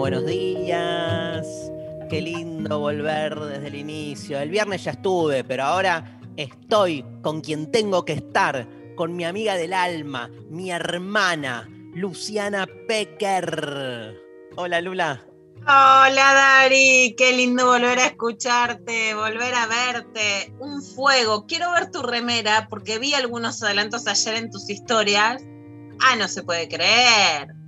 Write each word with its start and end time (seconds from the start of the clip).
buenos 0.00 0.24
días. 0.24 1.46
Qué 2.08 2.22
lindo 2.22 2.78
volver 2.78 3.38
desde 3.38 3.66
el 3.66 3.74
inicio. 3.74 4.38
El 4.40 4.48
viernes 4.48 4.84
ya 4.84 4.92
estuve, 4.92 5.44
pero 5.44 5.64
ahora 5.64 6.18
estoy 6.38 7.04
con 7.20 7.42
quien 7.42 7.70
tengo 7.70 8.06
que 8.06 8.14
estar, 8.14 8.66
con 8.96 9.14
mi 9.14 9.24
amiga 9.24 9.56
del 9.56 9.74
alma, 9.74 10.30
mi 10.48 10.70
hermana, 10.70 11.68
Luciana 11.94 12.66
Pecker. 12.88 14.16
Hola, 14.56 14.80
Lula. 14.80 15.22
Hola 15.66 16.32
Dari, 16.32 17.14
qué 17.18 17.34
lindo 17.34 17.66
volver 17.66 17.98
a 17.98 18.06
escucharte, 18.06 19.14
volver 19.14 19.54
a 19.54 19.66
verte. 19.66 20.54
Un 20.60 20.82
fuego. 20.82 21.44
Quiero 21.46 21.72
ver 21.72 21.90
tu 21.90 22.00
remera 22.00 22.68
porque 22.70 22.98
vi 22.98 23.12
algunos 23.12 23.62
adelantos 23.62 24.06
ayer 24.06 24.36
en 24.36 24.50
tus 24.50 24.70
historias. 24.70 25.42
Ah, 26.00 26.16
no 26.16 26.26
se 26.26 26.42
puede 26.42 26.68
creer. 26.68 27.59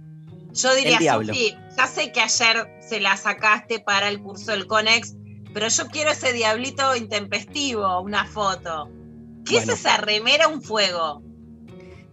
Yo 0.54 0.74
diría. 0.74 0.98
Sofi, 0.98 1.56
ya 1.76 1.86
sé 1.86 2.12
que 2.12 2.20
ayer 2.20 2.68
se 2.80 3.00
la 3.00 3.16
sacaste 3.16 3.80
para 3.80 4.08
el 4.08 4.20
curso 4.20 4.50
del 4.52 4.66
Conex, 4.66 5.14
pero 5.54 5.68
yo 5.68 5.86
quiero 5.88 6.10
ese 6.10 6.32
diablito 6.32 6.94
intempestivo, 6.96 8.00
una 8.00 8.26
foto. 8.26 8.88
¿Qué 9.44 9.54
Bueno. 9.56 9.72
es 9.72 9.80
esa 9.80 9.96
remera? 9.98 10.48
Un 10.48 10.62
fuego. 10.62 11.22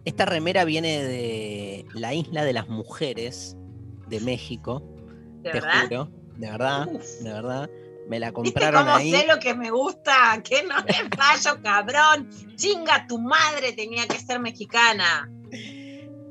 Esta 0.06 0.26
remera 0.26 0.64
viene 0.64 1.04
de 1.04 1.86
la 1.94 2.14
isla 2.14 2.44
de 2.44 2.54
las 2.54 2.68
mujeres 2.70 3.56
de 4.08 4.20
México, 4.22 4.82
¿De 5.42 5.52
te 5.52 5.60
verdad? 5.60 5.82
juro. 5.84 6.12
De 6.38 6.50
verdad, 6.50 6.88
Uf. 6.92 7.04
de 7.22 7.34
verdad. 7.34 7.70
Me 8.08 8.18
la 8.20 8.28
¿Viste 8.32 8.34
compraron 8.54 8.86
cómo 8.86 8.96
ahí. 8.96 9.12
sé 9.12 9.28
lo 9.28 9.38
que 9.40 9.54
me 9.54 9.70
gusta? 9.70 10.42
Que 10.44 10.64
no 10.64 10.78
le 10.80 10.94
fallo, 11.16 11.62
cabrón. 11.62 12.28
Chinga, 12.56 13.06
tu 13.08 13.20
madre 13.20 13.74
tenía 13.74 14.08
que 14.08 14.18
ser 14.18 14.40
mexicana. 14.40 15.30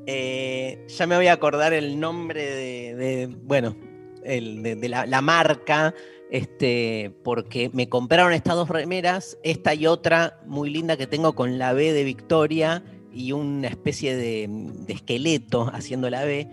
Eh, 0.05 0.85
ya 0.87 1.07
me 1.07 1.15
voy 1.15 1.27
a 1.27 1.33
acordar 1.33 1.73
el 1.73 1.99
nombre 1.99 2.43
de, 2.43 2.95
de- 2.95 3.27
bueno, 3.27 3.75
el, 4.23 4.63
de, 4.63 4.75
de 4.75 4.89
la, 4.89 5.05
la 5.05 5.21
marca, 5.21 5.93
este, 6.31 7.11
porque 7.23 7.69
me 7.73 7.89
compraron 7.89 8.33
estas 8.33 8.55
dos 8.55 8.69
remeras, 8.69 9.37
esta 9.43 9.73
y 9.73 9.87
otra 9.87 10.39
muy 10.45 10.69
linda 10.69 10.97
que 10.97 11.07
tengo 11.07 11.33
con 11.33 11.57
la 11.57 11.73
B 11.73 11.93
de 11.93 12.03
Victoria 12.03 12.83
y 13.13 13.31
una 13.31 13.67
especie 13.67 14.15
de, 14.15 14.47
de 14.49 14.93
esqueleto 14.93 15.69
haciendo 15.73 16.09
la 16.09 16.23
B, 16.23 16.47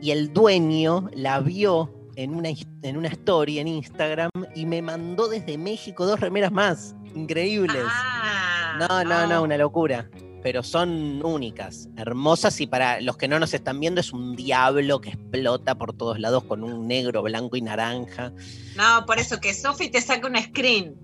y 0.00 0.10
el 0.10 0.32
dueño 0.32 1.08
la 1.14 1.40
vio 1.40 1.90
en 2.16 2.34
una, 2.34 2.50
en 2.82 2.96
una 2.96 3.08
story 3.08 3.58
en 3.58 3.68
Instagram 3.68 4.30
y 4.54 4.66
me 4.66 4.82
mandó 4.82 5.28
desde 5.28 5.56
México 5.56 6.04
dos 6.04 6.20
remeras 6.20 6.52
más, 6.52 6.94
increíbles. 7.14 7.82
Ah, 7.86 8.76
No, 8.78 9.04
no, 9.04 9.26
no, 9.26 9.42
una 9.42 9.56
locura. 9.56 10.10
Pero 10.42 10.62
son 10.64 11.24
únicas, 11.24 11.88
hermosas 11.96 12.60
y 12.60 12.66
para 12.66 13.00
los 13.00 13.16
que 13.16 13.28
no 13.28 13.38
nos 13.38 13.54
están 13.54 13.78
viendo 13.78 14.00
es 14.00 14.12
un 14.12 14.34
diablo 14.34 15.00
que 15.00 15.10
explota 15.10 15.76
por 15.76 15.92
todos 15.96 16.18
lados 16.18 16.42
con 16.44 16.64
un 16.64 16.88
negro, 16.88 17.22
blanco 17.22 17.56
y 17.56 17.60
naranja. 17.62 18.32
No, 18.76 19.06
por 19.06 19.18
eso 19.20 19.40
que 19.40 19.54
Sofi 19.54 19.88
te 19.88 20.00
saca 20.00 20.26
un 20.26 20.36
screen. 20.36 20.96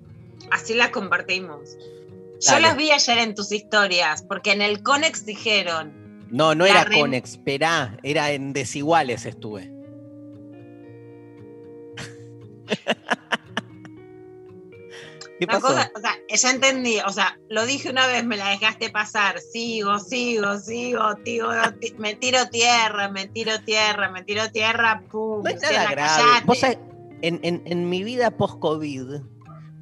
Así 0.51 0.75
la 0.75 0.91
compartimos. 0.91 1.77
Yo 2.41 2.59
las 2.61 2.77
vi 2.77 2.91
ayer 2.91 3.19
en 3.19 3.35
tus 3.35 3.51
historias, 3.53 4.23
porque 4.23 4.53
en 4.53 4.63
el 4.63 4.83
Conex 4.83 5.25
dijeron. 5.27 5.93
No, 6.31 6.55
no 6.55 6.67
era 6.67 6.85
rem- 6.85 7.01
con 7.01 7.15
Experá, 7.15 7.97
era 8.03 8.33
en 8.33 8.53
Desiguales 8.53 9.25
estuve. 9.27 9.73
¿Qué 15.41 15.47
pasó? 15.47 15.69
cosa, 15.69 15.91
o 15.95 16.01
sea, 16.01 16.15
ya 16.29 16.51
entendí, 16.51 16.99
o 17.07 17.11
sea, 17.11 17.39
lo 17.49 17.65
dije 17.67 17.91
una 17.91 18.07
vez, 18.07 18.25
me 18.25 18.37
la 18.37 18.49
dejaste 18.51 18.91
pasar, 18.91 19.39
sigo, 19.39 19.99
sigo, 20.01 20.59
sigo, 20.59 21.05
me 21.99 22.15
tiro 22.15 22.49
tierra, 22.51 23.09
me 23.09 23.27
tiro 23.29 23.61
tierra, 23.65 24.11
me 24.11 24.25
tiro 24.25 24.51
tierra, 24.51 25.03
pum, 25.11 25.43
No 25.45 25.49
es 25.49 25.55
Luciana, 25.57 25.77
nada 25.85 25.91
grave. 25.93 26.23
callate. 26.23 26.47
Vos 26.47 26.59
sabés, 26.59 26.79
en, 27.23 27.41
en- 27.43 27.63
en 27.67 27.89
mi 27.89 28.03
vida 28.03 28.31
post-COVID, 28.33 29.21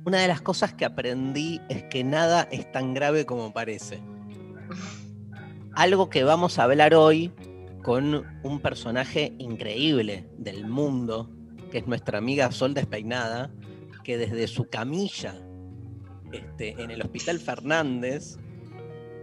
una 0.05 0.19
de 0.19 0.28
las 0.28 0.41
cosas 0.43 0.75
que 0.75 0.84
aprendí 0.84 1.61
es 1.69 1.84
que 1.84 2.05
nada 2.05 2.47
es 2.50 2.71
tan 2.71 2.93
grave 2.95 3.25
como 3.27 3.53
parece. 3.53 4.00
Algo 5.75 6.09
que 6.09 6.25
vamos 6.25 6.59
a 6.59 6.65
hablar 6.65 6.95
hoy 6.95 7.33
con 7.83 8.25
un 8.43 8.61
personaje 8.61 9.34
increíble 9.39 10.28
del 10.39 10.66
mundo, 10.66 11.31
que 11.71 11.78
es 11.78 11.87
nuestra 11.87 12.19
amiga 12.19 12.50
Sol 12.50 12.72
Despeinada, 12.75 13.50
que 14.03 14.16
desde 14.16 14.47
su 14.49 14.65
camilla 14.69 15.34
este, 16.33 16.81
en 16.83 16.91
el 16.91 17.03
Hospital 17.03 17.39
Fernández 17.41 18.37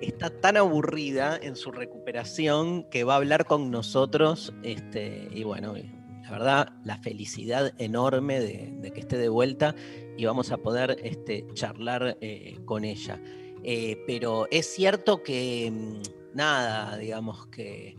está 0.01 0.29
tan 0.29 0.57
aburrida 0.57 1.37
en 1.41 1.55
su 1.55 1.71
recuperación 1.71 2.83
que 2.89 3.03
va 3.03 3.13
a 3.13 3.17
hablar 3.17 3.45
con 3.45 3.71
nosotros. 3.71 4.53
Este, 4.63 5.29
y 5.33 5.43
bueno, 5.43 5.75
la 6.23 6.31
verdad, 6.31 6.69
la 6.83 6.97
felicidad 6.97 7.73
enorme 7.77 8.39
de, 8.39 8.91
que 8.93 8.99
esté 8.99 9.17
de 9.17 9.29
vuelta 9.29 9.75
y 10.17 10.25
vamos 10.25 10.51
a 10.51 10.57
poder 10.57 10.97
este, 11.03 11.45
charlar 11.53 12.17
eh, 12.21 12.59
con 12.65 12.83
ella. 12.83 13.21
Eh, 13.63 13.97
pero 14.07 14.47
es 14.51 14.65
cierto 14.73 15.23
que, 15.23 15.71
mm, 15.71 16.35
nada, 16.35 16.97
digamos 16.97 17.47
que 17.47 17.97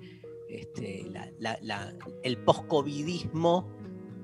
este, 0.48 1.06
la- 1.38 1.58
la- 1.62 1.94
el 2.22 2.36
post-covidismo 2.38 3.68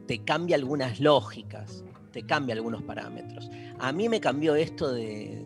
te 0.06 0.22
cambia 0.24 0.56
algunas 0.56 1.00
lógicas, 1.00 1.84
te 2.10 2.24
cambia 2.24 2.54
algunos 2.54 2.82
parámetros. 2.82 3.50
A 3.78 3.92
mí 3.92 4.08
me 4.08 4.20
cambió 4.20 4.54
esto 4.54 4.92
de, 4.92 5.44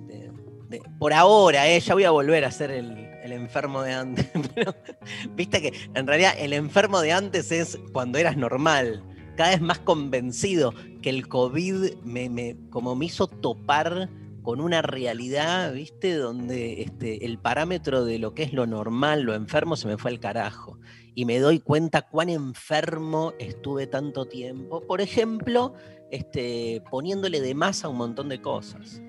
por 0.99 1.13
ahora, 1.13 1.69
eh, 1.69 1.81
ya 1.81 1.95
voy 1.95 2.05
a 2.05 2.11
volver 2.11 2.45
a 2.45 2.51
ser 2.51 2.71
el, 2.71 3.05
enfermo 3.25 3.83
de 3.83 3.93
antes. 3.93 4.29
viste 5.35 5.61
que 5.63 5.73
en 5.95 6.07
realidad 6.07 6.35
el 6.39 6.53
enfermo 6.53 7.01
de 7.01 7.13
antes 7.13 7.51
es 7.53 7.79
cuando 7.93 8.19
eras 8.19 8.37
normal. 8.37 9.03
Cada 9.37 9.51
vez 9.51 9.61
más 9.61 9.81
convencido 9.81 10.73
que 11.03 11.11
el 11.11 11.27
COVID 11.27 11.95
me, 12.05 12.29
me- 12.29 12.57
como 12.71 12.95
me 12.95 13.07
hizo 13.07 13.27
topar 13.27 14.09
con 14.43 14.61
una 14.61 14.83
realidad, 14.83 15.73
¿viste? 15.73 16.15
Donde 16.15 16.83
este, 16.83 17.25
el 17.25 17.39
parámetro 17.39 18.05
de 18.05 18.19
lo 18.19 18.35
que 18.35 18.43
es 18.45 18.53
lo 18.53 18.67
normal, 18.67 19.23
lo 19.23 19.35
enfermo, 19.35 19.75
se 19.75 19.89
me 19.89 19.97
fue 19.97 20.11
al 20.13 20.21
carajo. 20.21 20.79
Y 21.15 21.25
me 21.27 21.39
doy 21.39 21.61
cuenta 21.61 22.03
cuán 22.03 22.29
enfermo 22.29 23.35
estuve 23.39 23.87
tanto 23.87 24.27
tiempo. 24.27 24.81
Por 24.81 25.01
ejemplo, 25.01 25.75
este, 26.11 26.83
poniéndole 26.91 27.41
de 27.41 27.55
más 27.55 27.85
a 27.85 27.89
un 27.89 27.97
montón 27.97 28.29
de 28.29 28.41
cosas. 28.41 29.01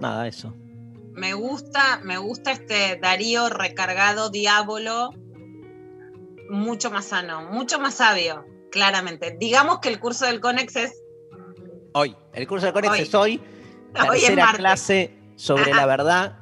Nada, 0.00 0.26
eso. 0.26 0.54
Me 1.12 1.34
gusta, 1.34 2.00
me 2.02 2.16
gusta 2.16 2.52
este 2.52 2.98
Darío 3.00 3.50
recargado 3.50 4.30
diablo, 4.30 5.10
mucho 6.48 6.90
más 6.90 7.06
sano, 7.06 7.50
mucho 7.50 7.78
más 7.78 7.94
sabio, 7.94 8.46
claramente. 8.70 9.36
Digamos 9.38 9.80
que 9.80 9.90
el 9.90 10.00
curso 10.00 10.24
del 10.26 10.40
Conex 10.40 10.76
es 10.76 11.02
Hoy, 11.94 12.16
el 12.32 12.46
curso 12.46 12.66
de 12.66 12.72
Conex 12.72 12.92
Hoy. 12.92 13.00
es 13.00 13.14
hoy, 13.14 13.40
hoy 14.08 14.20
tercera 14.20 14.52
clase 14.54 15.14
sobre 15.36 15.72
Ajá. 15.72 15.80
la 15.80 15.86
verdad. 15.86 16.38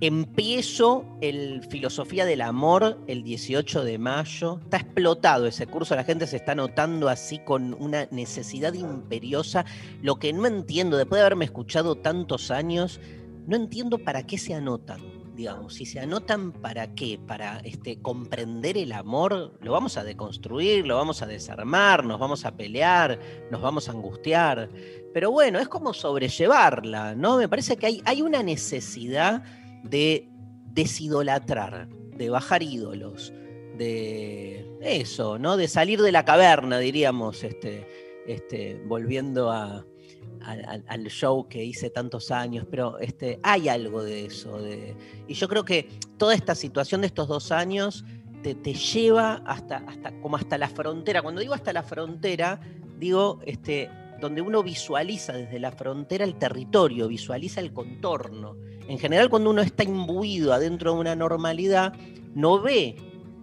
Empiezo 0.00 1.04
el 1.20 1.64
Filosofía 1.68 2.24
del 2.24 2.42
Amor 2.42 3.00
el 3.08 3.24
18 3.24 3.82
de 3.82 3.98
mayo. 3.98 4.60
Está 4.62 4.76
explotado 4.76 5.46
ese 5.48 5.66
curso, 5.66 5.96
la 5.96 6.04
gente 6.04 6.28
se 6.28 6.36
está 6.36 6.54
notando 6.54 7.08
así 7.08 7.40
con 7.40 7.74
una 7.74 8.06
necesidad 8.12 8.74
imperiosa. 8.74 9.64
Lo 10.00 10.20
que 10.20 10.32
no 10.32 10.46
entiendo, 10.46 10.96
después 10.96 11.18
de 11.18 11.22
haberme 11.22 11.46
escuchado 11.46 11.96
tantos 11.96 12.52
años, 12.52 13.00
no 13.48 13.56
entiendo 13.56 13.98
para 13.98 14.24
qué 14.24 14.38
se 14.38 14.54
anotan. 14.54 15.00
digamos, 15.34 15.74
si 15.74 15.84
se 15.84 15.98
anotan 15.98 16.52
para 16.52 16.94
qué, 16.94 17.18
para 17.18 17.58
este, 17.64 18.00
comprender 18.00 18.78
el 18.78 18.92
amor, 18.92 19.58
lo 19.60 19.72
vamos 19.72 19.96
a 19.96 20.04
deconstruir, 20.04 20.86
lo 20.86 20.94
vamos 20.94 21.22
a 21.22 21.26
desarmar, 21.26 22.04
nos 22.04 22.20
vamos 22.20 22.44
a 22.44 22.56
pelear, 22.56 23.18
nos 23.50 23.60
vamos 23.60 23.88
a 23.88 23.92
angustiar. 23.92 24.68
Pero 25.12 25.32
bueno, 25.32 25.58
es 25.58 25.66
como 25.66 25.92
sobrellevarla, 25.92 27.16
¿no? 27.16 27.36
Me 27.36 27.48
parece 27.48 27.76
que 27.76 27.86
hay, 27.86 28.02
hay 28.04 28.22
una 28.22 28.44
necesidad 28.44 29.42
de 29.82 30.28
desidolatrar, 30.72 31.88
de 32.16 32.30
bajar 32.30 32.62
ídolos, 32.62 33.32
de 33.76 34.66
eso, 34.80 35.38
¿no? 35.38 35.56
De 35.56 35.68
salir 35.68 36.02
de 36.02 36.12
la 36.12 36.24
caverna, 36.24 36.78
diríamos, 36.78 37.44
este, 37.44 37.86
este, 38.26 38.80
volviendo 38.86 39.50
al 39.50 41.04
show 41.08 41.48
que 41.48 41.64
hice 41.64 41.90
tantos 41.90 42.30
años, 42.30 42.66
pero 42.70 42.98
este, 42.98 43.38
hay 43.42 43.68
algo 43.68 44.02
de 44.02 44.26
eso. 44.26 44.58
De, 44.58 44.94
y 45.26 45.34
yo 45.34 45.48
creo 45.48 45.64
que 45.64 45.88
toda 46.16 46.34
esta 46.34 46.54
situación 46.54 47.00
de 47.00 47.06
estos 47.06 47.28
dos 47.28 47.52
años 47.52 48.04
te, 48.42 48.54
te 48.54 48.74
lleva 48.74 49.42
hasta, 49.46 49.78
hasta, 49.78 50.12
como 50.20 50.36
hasta 50.36 50.58
la 50.58 50.68
frontera. 50.68 51.22
Cuando 51.22 51.40
digo 51.40 51.54
hasta 51.54 51.72
la 51.72 51.82
frontera, 51.82 52.60
digo 52.98 53.40
este, 53.46 53.90
donde 54.20 54.42
uno 54.42 54.62
visualiza 54.62 55.32
desde 55.32 55.58
la 55.58 55.72
frontera 55.72 56.24
el 56.24 56.34
territorio, 56.36 57.08
visualiza 57.08 57.60
el 57.60 57.72
contorno. 57.72 58.56
En 58.88 58.98
general, 58.98 59.28
cuando 59.28 59.50
uno 59.50 59.60
está 59.60 59.84
imbuido 59.84 60.54
adentro 60.54 60.94
de 60.94 61.00
una 61.00 61.14
normalidad, 61.14 61.92
no 62.34 62.60
ve 62.60 62.96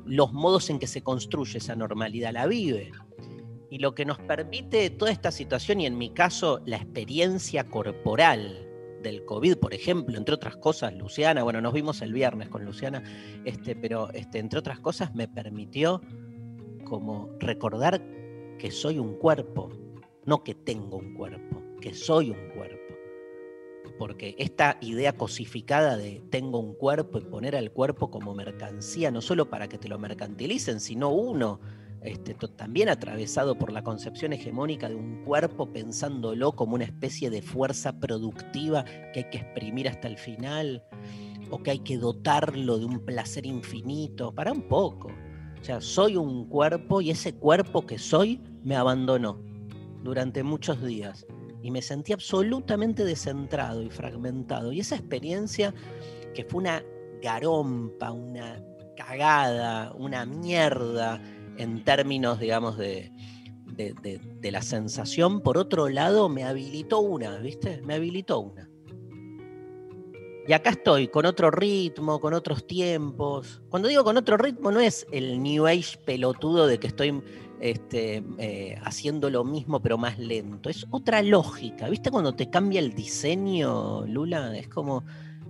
los 0.03 0.33
modos 0.33 0.71
en 0.71 0.79
que 0.79 0.87
se 0.87 1.03
construye 1.03 1.59
esa 1.59 1.75
normalidad, 1.75 2.33
la 2.33 2.47
vive. 2.47 2.91
Y 3.69 3.77
lo 3.77 3.93
que 3.93 4.05
nos 4.05 4.17
permite 4.17 4.89
toda 4.89 5.11
esta 5.11 5.31
situación, 5.31 5.81
y 5.81 5.85
en 5.85 5.99
mi 5.99 6.09
caso 6.09 6.61
la 6.65 6.77
experiencia 6.77 7.63
corporal 7.63 8.67
del 9.03 9.23
COVID, 9.23 9.57
por 9.57 9.75
ejemplo, 9.75 10.17
entre 10.17 10.33
otras 10.33 10.57
cosas, 10.57 10.95
Luciana, 10.95 11.43
bueno, 11.43 11.61
nos 11.61 11.73
vimos 11.73 12.01
el 12.01 12.11
viernes 12.11 12.49
con 12.49 12.65
Luciana, 12.65 13.03
este, 13.45 13.75
pero 13.75 14.09
este, 14.13 14.39
entre 14.39 14.57
otras 14.57 14.79
cosas 14.79 15.13
me 15.13 15.27
permitió 15.27 16.01
como 16.85 17.29
recordar 17.39 18.01
que 18.57 18.71
soy 18.71 18.97
un 18.97 19.13
cuerpo, 19.19 19.69
no 20.25 20.43
que 20.43 20.55
tengo 20.55 20.97
un 20.97 21.13
cuerpo, 21.13 21.61
que 21.81 21.93
soy 21.93 22.31
un 22.31 22.49
cuerpo. 22.55 22.74
Porque 23.97 24.35
esta 24.37 24.77
idea 24.81 25.13
cosificada 25.13 25.95
de 25.95 26.21
tengo 26.29 26.59
un 26.59 26.73
cuerpo 26.73 27.17
y 27.17 27.21
poner 27.21 27.55
al 27.55 27.71
cuerpo 27.71 28.11
como 28.11 28.33
mercancía, 28.33 29.11
no 29.11 29.21
solo 29.21 29.49
para 29.49 29.67
que 29.69 29.77
te 29.77 29.87
lo 29.87 29.97
mercantilicen, 29.97 30.79
sino 30.79 31.09
uno 31.09 31.59
este, 32.05 32.35
también 32.55 32.89
atravesado 32.89 33.57
por 33.57 33.71
la 33.71 33.83
concepción 33.83 34.31
hegemónica 34.31 34.87
de 34.89 34.95
un 34.95 35.23
cuerpo, 35.23 35.71
pensándolo 35.71 36.51
como 36.51 36.75
una 36.75 36.83
especie 36.83 37.31
de 37.31 37.41
fuerza 37.41 37.99
productiva 37.99 38.85
que 38.85 39.21
hay 39.21 39.29
que 39.31 39.37
exprimir 39.39 39.89
hasta 39.89 40.07
el 40.07 40.17
final, 40.17 40.83
o 41.49 41.63
que 41.63 41.71
hay 41.71 41.79
que 41.79 41.97
dotarlo 41.97 42.77
de 42.77 42.85
un 42.85 42.99
placer 42.99 43.45
infinito. 43.45 44.33
Para 44.33 44.51
un 44.51 44.67
poco. 44.67 45.07
O 45.59 45.63
sea, 45.63 45.81
soy 45.81 46.15
un 46.15 46.47
cuerpo 46.47 47.01
y 47.01 47.09
ese 47.09 47.33
cuerpo 47.33 47.87
que 47.87 47.97
soy 47.97 48.39
me 48.63 48.75
abandonó 48.75 49.41
durante 50.03 50.43
muchos 50.43 50.83
días 50.83 51.25
y 51.65 51.71
me 51.71 51.81
sentí 51.81 52.13
absolutamente 52.13 53.03
descentrado 53.03 53.81
y 53.81 53.89
fragmentado. 53.89 54.71
Y 54.71 54.81
esa 54.81 54.97
experiencia, 54.97 55.73
que 56.35 56.43
fue 56.43 56.59
una 56.61 56.83
garompa, 57.23 58.11
una 58.11 58.63
cagada, 58.95 59.91
una 59.93 60.27
mierda 60.27 61.19
en 61.57 61.83
términos, 61.83 62.39
digamos, 62.39 62.77
de, 62.77 63.11
de, 63.65 64.51
la 64.51 64.61
sensación, 64.61 65.41
por 65.41 65.57
otro 65.57 65.89
lado, 65.89 66.29
me 66.29 66.43
habilitó 66.43 66.99
una, 66.99 67.39
¿viste? 67.39 67.81
Me 67.81 67.95
habilitó 67.95 68.41
una. 68.41 68.69
Y 70.47 70.53
acá 70.53 70.69
estoy, 70.69 71.07
con 71.07 71.25
otro 71.25 71.49
ritmo, 71.49 72.19
con 72.19 72.35
otros 72.35 72.67
tiempos. 72.67 73.63
Cuando 73.69 73.87
digo 73.87 74.03
con 74.03 74.17
otro 74.17 74.37
ritmo, 74.37 74.69
no 74.69 74.81
es 74.81 75.07
el 75.11 75.41
New 75.41 75.65
Age 75.65 75.97
pelotudo 76.05 76.67
de 76.67 76.77
que 76.77 76.85
estoy 76.85 77.23
este, 77.71 78.23
eh, 78.37 78.79
haciendo 78.83 79.29
lo 79.29 79.43
mismo 79.43 79.81
pero 79.81 79.97
más 79.97 80.19
lento. 80.19 80.69
Es 80.69 80.85
otra 80.91 81.21
lógica. 81.21 81.89
¿Viste 81.89 82.11
cuando 82.11 82.35
te 82.35 82.49
cambia 82.49 82.79
el 82.79 82.93
diseño, 82.93 84.05
Lula? 84.05 84.55
Es 84.55 84.67
como 84.67 85.03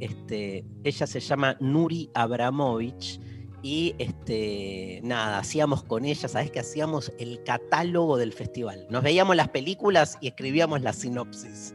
Este, 0.00 0.64
ella 0.84 1.06
se 1.06 1.20
llama 1.20 1.56
Nuri 1.60 2.10
Abramovich. 2.14 3.20
Y 3.62 3.94
este, 3.98 5.00
nada, 5.02 5.38
hacíamos 5.38 5.82
con 5.84 6.06
ella, 6.06 6.28
¿sabes 6.28 6.50
qué? 6.50 6.60
Hacíamos 6.60 7.12
el 7.18 7.42
catálogo 7.44 8.16
del 8.16 8.32
festival. 8.32 8.86
Nos 8.88 9.02
veíamos 9.02 9.36
las 9.36 9.48
películas 9.48 10.16
y 10.22 10.28
escribíamos 10.28 10.80
la 10.80 10.94
sinopsis. 10.94 11.74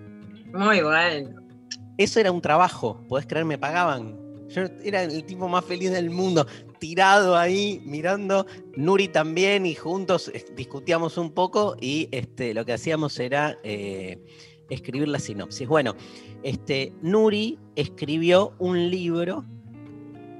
Muy 0.51 0.81
bueno. 0.81 1.41
Eso 1.97 2.19
era 2.19 2.31
un 2.31 2.41
trabajo, 2.41 2.99
podés 3.07 3.27
creer, 3.27 3.45
me 3.45 3.57
pagaban. 3.57 4.17
Yo 4.49 4.63
era 4.83 5.03
el 5.03 5.23
tipo 5.25 5.47
más 5.47 5.63
feliz 5.65 5.91
del 5.91 6.09
mundo, 6.09 6.47
tirado 6.85 7.35
ahí, 7.35 7.81
mirando. 7.83 8.45
Nuri 8.75 9.07
también, 9.07 9.65
y 9.65 9.73
juntos 9.73 10.29
eh, 10.31 10.45
discutíamos 10.55 11.17
un 11.17 11.31
poco 11.31 11.75
y 11.81 12.07
este, 12.11 12.53
lo 12.53 12.63
que 12.63 12.73
hacíamos 12.73 13.19
era 13.19 13.57
eh, 13.63 14.19
escribir 14.69 15.07
la 15.07 15.17
sinopsis. 15.17 15.67
Bueno, 15.67 15.95
este, 16.43 16.93
Nuri 17.01 17.57
escribió 17.75 18.53
un 18.59 18.91
libro, 18.91 19.43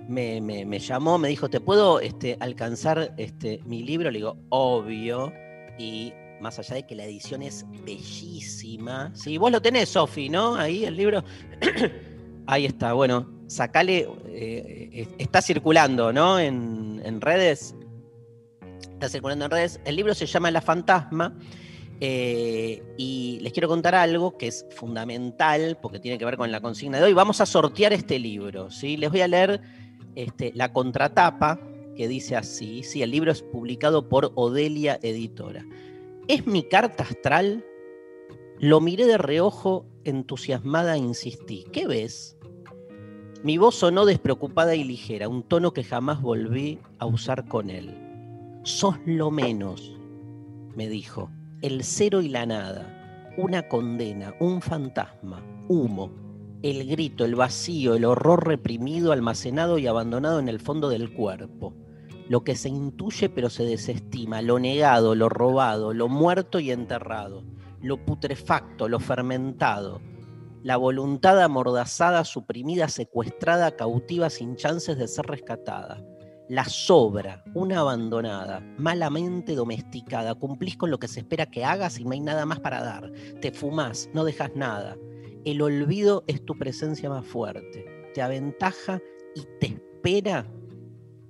me, 0.08 0.40
me- 0.40 0.78
llamó, 0.80 1.18
me 1.18 1.30
dijo, 1.30 1.50
¿te 1.50 1.60
puedo 1.60 2.00
este, 2.00 2.38
alcanzar 2.40 3.16
este, 3.18 3.60
mi 3.66 3.82
libro? 3.82 4.12
Le 4.12 4.20
digo, 4.20 4.38
obvio. 4.50 5.34
Y 5.80 6.14
más 6.42 6.60
allá 6.60 6.76
de 6.76 6.84
que 6.86 6.94
la 6.94 7.06
edición 7.06 7.42
es 7.42 7.66
bellísima. 7.84 9.12
Sí, 9.16 9.40
vos 9.40 9.52
lo 9.52 9.60
tenés, 9.64 9.90
Sofi, 9.90 10.30
¿no? 10.30 10.54
Ahí 10.54 10.86
el 10.86 10.96
libro. 10.96 11.24
Ahí 12.48 12.66
está, 12.66 12.94
bueno, 12.94 13.28
sacale, 13.48 14.08
eh, 14.28 14.90
eh, 14.94 15.08
está 15.18 15.42
circulando, 15.42 16.14
¿no? 16.14 16.40
En, 16.40 17.22
redes. 17.22 17.76
Está 18.94 19.10
circulando 19.10 19.46
en 19.46 19.52
redes. 19.52 19.80
El 19.86 19.96
libro 19.96 20.14
se 20.14 20.26
llama 20.26 20.52
La 20.52 20.62
Fantasma 20.62 21.38
Eh, 22.02 22.84
y 22.98 23.40
les 23.42 23.54
quiero 23.54 23.70
contar 23.70 23.96
algo 23.96 24.38
que 24.38 24.48
es 24.48 24.66
fundamental 24.76 25.78
porque 25.82 25.98
tiene 26.02 26.18
que 26.18 26.26
ver 26.26 26.36
con 26.36 26.52
la 26.52 26.60
consigna 26.60 26.98
de 26.98 27.06
hoy. 27.06 27.14
Vamos 27.14 27.40
a 27.40 27.46
sortear 27.46 27.94
este 27.94 28.20
libro. 28.20 28.70
¿sí? 28.70 28.98
Les 28.98 29.10
voy 29.10 29.22
a 29.22 29.30
leer 29.30 29.62
este, 30.16 30.52
la 30.56 30.74
contratapa 30.74 31.60
que 31.96 32.10
dice 32.10 32.36
así. 32.36 32.84
Sí, 32.84 33.02
el 33.02 33.12
libro 33.12 33.32
es 33.32 33.42
publicado 33.42 34.10
por 34.10 34.34
Odelia 34.36 35.00
Editora. 35.02 35.66
¿Es 36.28 36.46
mi 36.46 36.64
carta 36.64 37.04
astral? 37.04 37.64
Lo 38.60 38.82
miré 38.82 39.06
de 39.06 39.18
reojo, 39.18 39.86
entusiasmada, 40.04 40.98
insistí. 40.98 41.66
¿Qué 41.72 41.88
ves? 41.88 42.35
Mi 43.44 43.58
voz 43.58 43.76
sonó 43.76 44.06
despreocupada 44.06 44.76
y 44.76 44.84
ligera, 44.84 45.30
un 45.30 45.44
tono 45.44 45.74
que 45.74 45.84
jamás 45.84 46.22
volví 46.22 46.80
a 47.00 47.06
usar 47.06 47.48
con 47.48 47.70
él. 47.70 47.96
Sos 48.64 48.96
lo 49.06 49.30
menos, 49.30 49.96
me 50.76 50.88
dijo 50.90 51.30
el 51.62 51.84
cero 51.84 52.22
y 52.22 52.30
la 52.30 52.46
nada, 52.46 53.34
una 53.38 53.68
condena, 53.68 54.34
un 54.40 54.62
fantasma, 54.62 55.44
humo, 55.68 56.12
el 56.62 56.88
grito, 56.88 57.26
el 57.26 57.36
vacío, 57.36 57.96
el 57.96 58.06
horror 58.06 58.48
reprimido, 58.48 59.12
almacenado 59.12 59.78
y 59.78 59.88
abandonado 59.88 60.40
en 60.40 60.50
el 60.50 60.60
fondo 60.60 60.90
del 60.90 61.14
cuerpo, 61.14 61.74
lo 62.28 62.44
que 62.44 62.56
se 62.56 62.70
intuye 62.70 63.30
pero 63.30 63.50
se 63.50 63.64
desestima, 63.64 64.42
lo 64.42 64.60
negado, 64.60 65.16
lo 65.16 65.30
robado, 65.30 65.94
lo 65.94 66.08
muerto 66.08 66.60
y 66.60 66.72
enterrado, 66.72 67.44
lo 67.82 68.04
putrefacto, 68.04 68.90
lo 68.90 69.00
fermentado, 69.00 70.02
la 70.66 70.78
voluntad 70.78 71.40
amordazada, 71.44 72.24
suprimida, 72.24 72.88
secuestrada, 72.88 73.76
cautiva, 73.76 74.32
sin 74.32 74.56
chances 74.56 74.98
de 74.98 75.08
ser 75.08 75.28
rescatada 75.28 76.04
la 76.48 76.66
sobra, 76.66 77.44
una 77.54 77.80
abandonada, 77.80 78.62
malamente 78.78 79.56
domesticada, 79.56 80.36
cumplís 80.36 80.78
con 80.78 80.92
lo 80.92 81.00
que 81.00 81.08
se 81.08 81.22
espera 81.22 81.48
que 81.48 81.66
hagas 81.66 82.00
y 82.00 82.04
no 82.04 82.12
hay 82.12 82.20
nada 82.20 82.46
más 82.46 82.60
para 82.60 82.84
dar. 82.84 83.12
Te 83.42 83.52
fumás, 83.52 84.10
no 84.14 84.24
dejas 84.24 84.52
nada. 84.56 84.98
El 85.44 85.62
olvido 85.62 86.24
es 86.28 86.44
tu 86.46 86.58
presencia 86.58 87.10
más 87.10 87.26
fuerte. 87.26 88.12
Te 88.14 88.22
aventaja 88.22 89.02
y 89.36 89.42
te 89.60 89.68
espera 89.68 90.46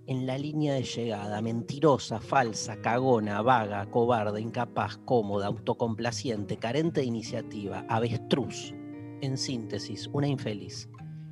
en 0.08 0.27
la 0.27 0.38
línea 0.38 0.74
de 0.74 0.84
llegada, 0.84 1.42
mentirosa, 1.42 2.20
falsa, 2.20 2.82
cagona, 2.82 3.42
vaga, 3.42 3.89
cobarde, 3.89 4.42
incapaz, 4.42 4.98
cómoda, 5.06 5.48
autocomplaciente, 5.48 6.58
carente 6.58 7.01
de 7.01 7.08
iniciativa, 7.08 7.86
avestruz. 7.88 8.74
En 9.22 9.38
síntesis, 9.38 10.10
una 10.14 10.28
infeliz. 10.28 10.90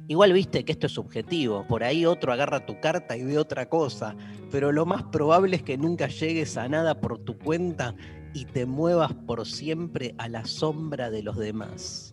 Igual 0.08 0.34
viste 0.34 0.66
que 0.66 0.74
esto 0.74 0.88
es 0.88 0.94
subjetivo, 0.94 1.66
por 1.68 1.84
ahí 1.84 2.06
otro 2.06 2.34
agarra 2.34 2.66
tu 2.66 2.80
carta 2.82 3.16
y 3.16 3.24
ve 3.24 3.38
otra 3.38 3.70
cosa, 3.70 4.16
pero 4.52 4.72
lo 4.72 4.86
más 4.86 5.04
probable 5.04 5.56
es 5.56 5.64
que 5.64 5.78
nunca 5.78 6.08
llegues 6.08 6.58
a 6.58 6.68
nada 6.68 7.00
por 7.00 7.20
tu 7.20 7.38
cuenta 7.38 7.96
y 8.34 8.46
te 8.46 8.66
muevas 8.66 9.14
por 9.14 9.48
siempre 9.48 10.14
a 10.18 10.28
la 10.28 10.44
sombra 10.46 11.10
de 11.10 11.24
los 11.24 11.38
demás. 11.38 12.12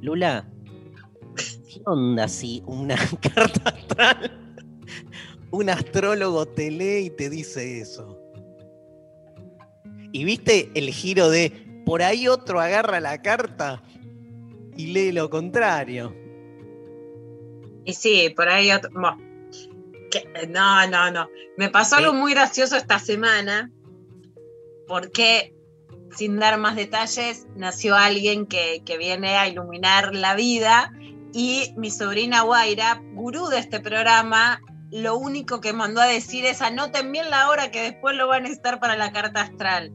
Lula, 0.00 0.48
¿qué 1.36 1.82
onda 1.84 2.26
si 2.26 2.62
una 2.66 2.96
carta 3.34 3.70
astral, 3.70 4.56
un 5.50 5.68
astrólogo 5.68 6.46
te 6.46 6.70
lee 6.70 7.06
y 7.06 7.10
te 7.10 7.28
dice 7.28 7.80
eso? 7.80 8.18
Y 10.10 10.24
viste 10.24 10.70
el 10.74 10.88
giro 10.88 11.28
de, 11.28 11.82
por 11.84 12.00
ahí 12.00 12.28
otro 12.28 12.60
agarra 12.60 13.00
la 13.00 13.20
carta 13.20 13.82
y 14.76 14.86
lee 14.88 15.12
lo 15.12 15.30
contrario. 15.30 16.14
Y 17.84 17.92
sí, 17.94 18.32
por 18.34 18.48
ahí 18.48 18.70
otro. 18.72 18.90
bueno, 18.92 19.18
que- 20.10 20.46
no, 20.48 20.86
no, 20.86 21.10
no. 21.10 21.28
Me 21.56 21.68
pasó 21.70 21.96
algo 21.96 22.12
¿Qué? 22.12 22.18
muy 22.18 22.32
gracioso 22.34 22.76
esta 22.76 22.98
semana, 22.98 23.70
porque 24.86 25.54
sin 26.16 26.38
dar 26.38 26.58
más 26.58 26.76
detalles, 26.76 27.46
nació 27.56 27.96
alguien 27.96 28.46
que, 28.46 28.82
que 28.84 28.96
viene 28.98 29.36
a 29.36 29.48
iluminar 29.48 30.14
la 30.14 30.34
vida 30.34 30.92
y 31.32 31.72
mi 31.76 31.90
sobrina 31.90 32.42
Guaira, 32.42 33.02
gurú 33.14 33.48
de 33.48 33.58
este 33.58 33.80
programa, 33.80 34.60
lo 34.92 35.16
único 35.16 35.60
que 35.60 35.72
mandó 35.72 36.00
a 36.00 36.06
decir 36.06 36.44
es 36.44 36.62
anoten 36.62 37.10
bien 37.10 37.28
la 37.30 37.48
hora 37.48 37.72
que 37.72 37.82
después 37.82 38.14
lo 38.16 38.28
van 38.28 38.40
a 38.40 38.42
necesitar 38.42 38.78
para 38.78 38.94
la 38.96 39.10
carta 39.10 39.40
astral. 39.42 39.92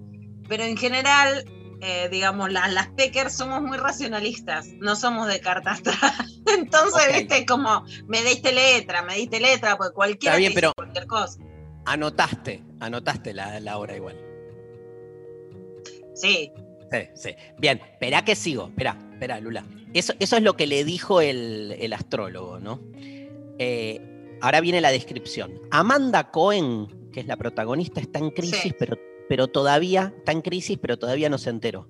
Pero 0.50 0.64
en 0.64 0.76
general, 0.76 1.46
eh, 1.82 2.10
digamos, 2.12 2.52
la- 2.52 2.68
las 2.68 2.88
Peckers 2.90 3.34
somos 3.34 3.62
muy 3.62 3.78
racionalistas, 3.78 4.68
no 4.80 4.96
somos 4.96 5.28
de 5.28 5.40
carta 5.40 5.72
astral. 5.72 5.98
Entonces, 6.58 7.04
viste, 7.16 7.46
como 7.46 7.86
me 8.08 8.24
diste 8.24 8.52
letra, 8.52 9.02
me 9.04 9.16
diste 9.16 9.40
letra, 9.40 9.78
porque 9.78 9.94
cualquiera 9.94 10.36
bien, 10.38 10.52
te 10.54 10.56
dice 10.56 10.62
pero- 10.62 10.74
cualquier 10.76 11.08
cosa. 11.08 11.40
Anotaste, 11.86 12.62
anotaste 12.80 13.34
la, 13.34 13.60
la 13.60 13.78
hora 13.78 13.96
igual. 13.96 14.18
Sí, 16.14 16.52
Sí, 16.92 16.98
sí. 17.14 17.36
Bien, 17.60 17.80
espera 17.80 18.26
que 18.26 18.36
sigo. 18.36 18.70
Espera, 18.70 18.98
espera, 19.14 19.40
Lula. 19.40 19.64
Eso, 19.94 20.14
eso 20.20 20.38
es 20.38 20.42
lo 20.42 20.56
que 20.56 20.66
le 20.66 20.84
dijo 20.84 21.22
el, 21.22 21.76
el 21.80 21.94
astrólogo, 21.94 22.60
¿no? 22.60 22.82
Eh, 23.60 24.02
ahora 24.42 24.60
viene 24.60 24.82
la 24.82 24.90
descripción. 24.90 25.54
Amanda 25.70 26.32
Cohen, 26.32 27.12
que 27.12 27.20
es 27.20 27.28
la 27.28 27.38
protagonista, 27.38 28.02
está 28.02 28.18
en 28.18 28.32
crisis, 28.32 28.58
Sí. 28.62 28.76
pero, 28.80 28.98
pero 29.30 29.48
todavía 29.48 30.14
está 30.18 30.34
en 30.34 30.42
crisis, 30.42 30.78
pero 30.82 30.98
todavía 30.98 31.30
no 31.30 31.38
se 31.38 31.52
enteró. 31.52 31.88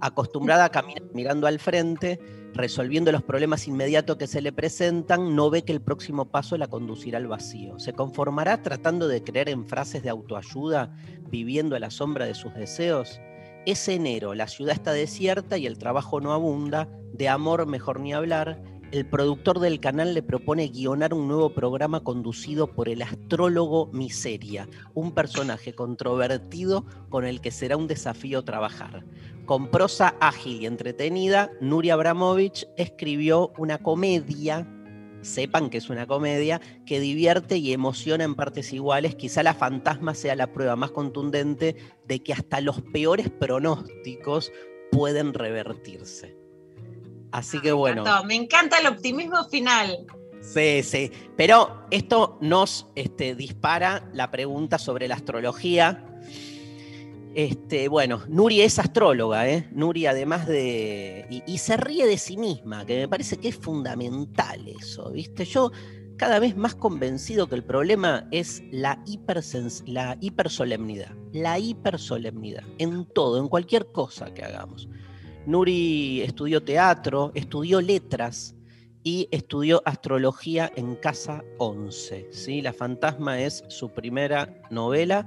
Acostumbrada 0.00 0.64
a 0.64 0.70
caminar 0.70 1.04
mirando 1.14 1.46
al 1.46 1.60
frente, 1.60 2.18
resolviendo 2.52 3.12
los 3.12 3.22
problemas 3.22 3.68
inmediatos 3.68 4.16
que 4.16 4.26
se 4.26 4.42
le 4.42 4.52
presentan, 4.52 5.36
no 5.36 5.50
ve 5.50 5.62
que 5.62 5.72
el 5.72 5.80
próximo 5.80 6.30
paso 6.30 6.58
la 6.58 6.66
conducirá 6.66 7.18
al 7.18 7.28
vacío. 7.28 7.78
Se 7.78 7.92
conformará 7.92 8.62
tratando 8.62 9.06
de 9.06 9.22
creer 9.22 9.48
en 9.50 9.66
frases 9.66 10.02
de 10.02 10.10
autoayuda, 10.10 10.92
viviendo 11.30 11.76
a 11.76 11.78
la 11.78 11.90
sombra 11.90 12.26
de 12.26 12.34
sus 12.34 12.52
deseos. 12.54 13.20
Es 13.66 13.86
enero, 13.88 14.34
la 14.34 14.48
ciudad 14.48 14.74
está 14.74 14.92
desierta 14.92 15.58
y 15.58 15.66
el 15.66 15.78
trabajo 15.78 16.20
no 16.20 16.32
abunda, 16.32 16.88
de 17.12 17.28
amor 17.28 17.66
mejor 17.66 18.00
ni 18.00 18.12
hablar. 18.12 18.60
El 18.92 19.06
productor 19.06 19.60
del 19.60 19.78
canal 19.78 20.14
le 20.14 20.22
propone 20.22 20.66
guionar 20.66 21.14
un 21.14 21.28
nuevo 21.28 21.54
programa 21.54 22.02
conducido 22.02 22.66
por 22.66 22.88
el 22.88 23.02
astrólogo 23.02 23.88
Miseria, 23.92 24.68
un 24.94 25.12
personaje 25.14 25.72
controvertido 25.74 26.84
con 27.08 27.24
el 27.24 27.40
que 27.40 27.52
será 27.52 27.76
un 27.76 27.86
desafío 27.86 28.42
trabajar. 28.42 29.04
Con 29.46 29.70
prosa 29.70 30.16
ágil 30.20 30.62
y 30.62 30.66
entretenida, 30.66 31.52
Nuria 31.60 31.94
Abramovich 31.94 32.66
escribió 32.76 33.52
una 33.58 33.78
comedia, 33.78 34.66
sepan 35.20 35.70
que 35.70 35.78
es 35.78 35.88
una 35.88 36.08
comedia, 36.08 36.60
que 36.84 36.98
divierte 36.98 37.58
y 37.58 37.72
emociona 37.72 38.24
en 38.24 38.34
partes 38.34 38.72
iguales. 38.72 39.14
Quizá 39.14 39.44
la 39.44 39.54
fantasma 39.54 40.14
sea 40.16 40.34
la 40.34 40.52
prueba 40.52 40.74
más 40.74 40.90
contundente 40.90 41.76
de 42.08 42.24
que 42.24 42.32
hasta 42.32 42.60
los 42.60 42.82
peores 42.82 43.30
pronósticos 43.30 44.50
pueden 44.90 45.32
revertirse. 45.32 46.39
Así 47.32 47.60
que 47.60 47.72
bueno. 47.72 48.04
me 48.24 48.34
encanta 48.34 48.78
el 48.78 48.86
optimismo 48.86 49.44
final. 49.44 50.06
Sí, 50.40 50.82
sí. 50.82 51.12
Pero 51.36 51.86
esto 51.90 52.38
nos 52.40 52.88
este, 52.94 53.34
dispara 53.34 54.08
la 54.12 54.30
pregunta 54.30 54.78
sobre 54.78 55.06
la 55.06 55.16
astrología. 55.16 56.06
Este, 57.34 57.88
bueno, 57.88 58.22
Nuri 58.28 58.62
es 58.62 58.78
astróloga, 58.78 59.48
¿eh? 59.48 59.68
Nuri 59.70 60.06
además 60.06 60.48
de... 60.48 61.26
Y, 61.30 61.42
y 61.46 61.58
se 61.58 61.76
ríe 61.76 62.06
de 62.06 62.18
sí 62.18 62.36
misma, 62.36 62.84
que 62.84 62.96
me 62.96 63.08
parece 63.08 63.36
que 63.36 63.48
es 63.48 63.56
fundamental 63.56 64.66
eso, 64.66 65.12
¿viste? 65.12 65.44
Yo 65.44 65.70
cada 66.16 66.38
vez 66.40 66.56
más 66.56 66.74
convencido 66.74 67.48
que 67.48 67.54
el 67.54 67.64
problema 67.64 68.26
es 68.30 68.62
la, 68.72 69.02
hipersens- 69.04 69.84
la 69.86 70.18
hipersolemnidad. 70.20 71.14
La 71.32 71.58
hipersolemnidad, 71.58 72.64
en 72.78 73.06
todo, 73.06 73.38
en 73.38 73.48
cualquier 73.48 73.92
cosa 73.92 74.34
que 74.34 74.42
hagamos. 74.44 74.88
Nuri 75.46 76.22
estudió 76.22 76.62
teatro, 76.62 77.32
estudió 77.34 77.80
letras, 77.80 78.54
y 79.02 79.28
estudió 79.30 79.82
astrología 79.84 80.70
en 80.76 80.96
Casa 80.96 81.42
11. 81.58 82.28
¿sí? 82.30 82.62
La 82.62 82.72
Fantasma 82.72 83.40
es 83.40 83.64
su 83.68 83.90
primera 83.90 84.62
novela. 84.70 85.24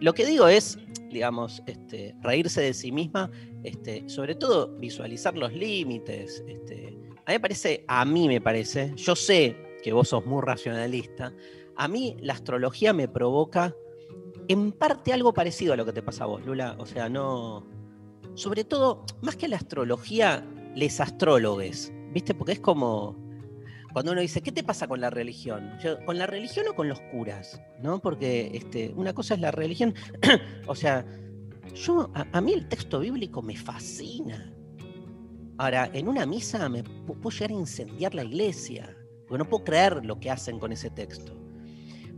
Lo 0.00 0.14
que 0.14 0.24
digo 0.24 0.46
es, 0.46 0.78
digamos, 1.10 1.62
este, 1.66 2.14
reírse 2.22 2.60
de 2.60 2.74
sí 2.74 2.92
misma, 2.92 3.30
este, 3.64 4.08
sobre 4.08 4.34
todo 4.36 4.68
visualizar 4.78 5.36
los 5.36 5.52
límites. 5.52 6.44
Este. 6.46 6.96
A 7.26 7.32
mí 7.32 7.34
me 7.34 7.40
parece, 7.40 7.84
a 7.88 8.04
mí 8.04 8.28
me 8.28 8.40
parece, 8.40 8.92
yo 8.96 9.16
sé 9.16 9.56
que 9.82 9.92
vos 9.92 10.08
sos 10.08 10.24
muy 10.24 10.42
racionalista, 10.42 11.34
a 11.76 11.88
mí 11.88 12.16
la 12.20 12.32
astrología 12.34 12.92
me 12.92 13.08
provoca 13.08 13.74
en 14.48 14.72
parte 14.72 15.12
algo 15.12 15.34
parecido 15.34 15.74
a 15.74 15.76
lo 15.76 15.84
que 15.84 15.92
te 15.92 16.02
pasa 16.02 16.24
a 16.24 16.26
vos, 16.28 16.44
Lula. 16.46 16.76
O 16.78 16.86
sea, 16.86 17.08
no... 17.08 17.77
Sobre 18.38 18.62
todo, 18.62 19.04
más 19.20 19.34
que 19.34 19.48
la 19.48 19.56
astrología, 19.56 20.46
les 20.76 21.00
astrólogos. 21.00 21.90
¿Viste? 22.12 22.34
Porque 22.34 22.52
es 22.52 22.60
como 22.60 23.16
cuando 23.92 24.12
uno 24.12 24.20
dice, 24.20 24.42
¿qué 24.42 24.52
te 24.52 24.62
pasa 24.62 24.86
con 24.86 25.00
la 25.00 25.10
religión? 25.10 25.76
Yo, 25.82 25.98
¿Con 26.04 26.18
la 26.18 26.26
religión 26.28 26.68
o 26.68 26.74
con 26.76 26.88
los 26.88 27.00
curas? 27.10 27.60
¿No? 27.82 28.00
Porque 28.00 28.52
este, 28.54 28.92
una 28.94 29.12
cosa 29.12 29.34
es 29.34 29.40
la 29.40 29.50
religión. 29.50 29.92
o 30.68 30.76
sea, 30.76 31.04
yo, 31.74 32.12
a, 32.14 32.28
a, 32.30 32.40
mí 32.40 32.52
el 32.52 32.68
texto 32.68 33.00
bíblico 33.00 33.42
me 33.42 33.56
fascina. 33.56 34.54
Ahora, 35.56 35.90
en 35.92 36.06
una 36.06 36.24
misa 36.24 36.68
me 36.68 36.84
puedo 36.84 37.30
llegar 37.30 37.50
a 37.50 37.54
incendiar 37.54 38.14
la 38.14 38.22
iglesia. 38.22 38.96
Porque 39.26 39.42
no 39.42 39.50
puedo 39.50 39.64
creer 39.64 40.04
lo 40.06 40.20
que 40.20 40.30
hacen 40.30 40.60
con 40.60 40.70
ese 40.70 40.90
texto. 40.90 41.36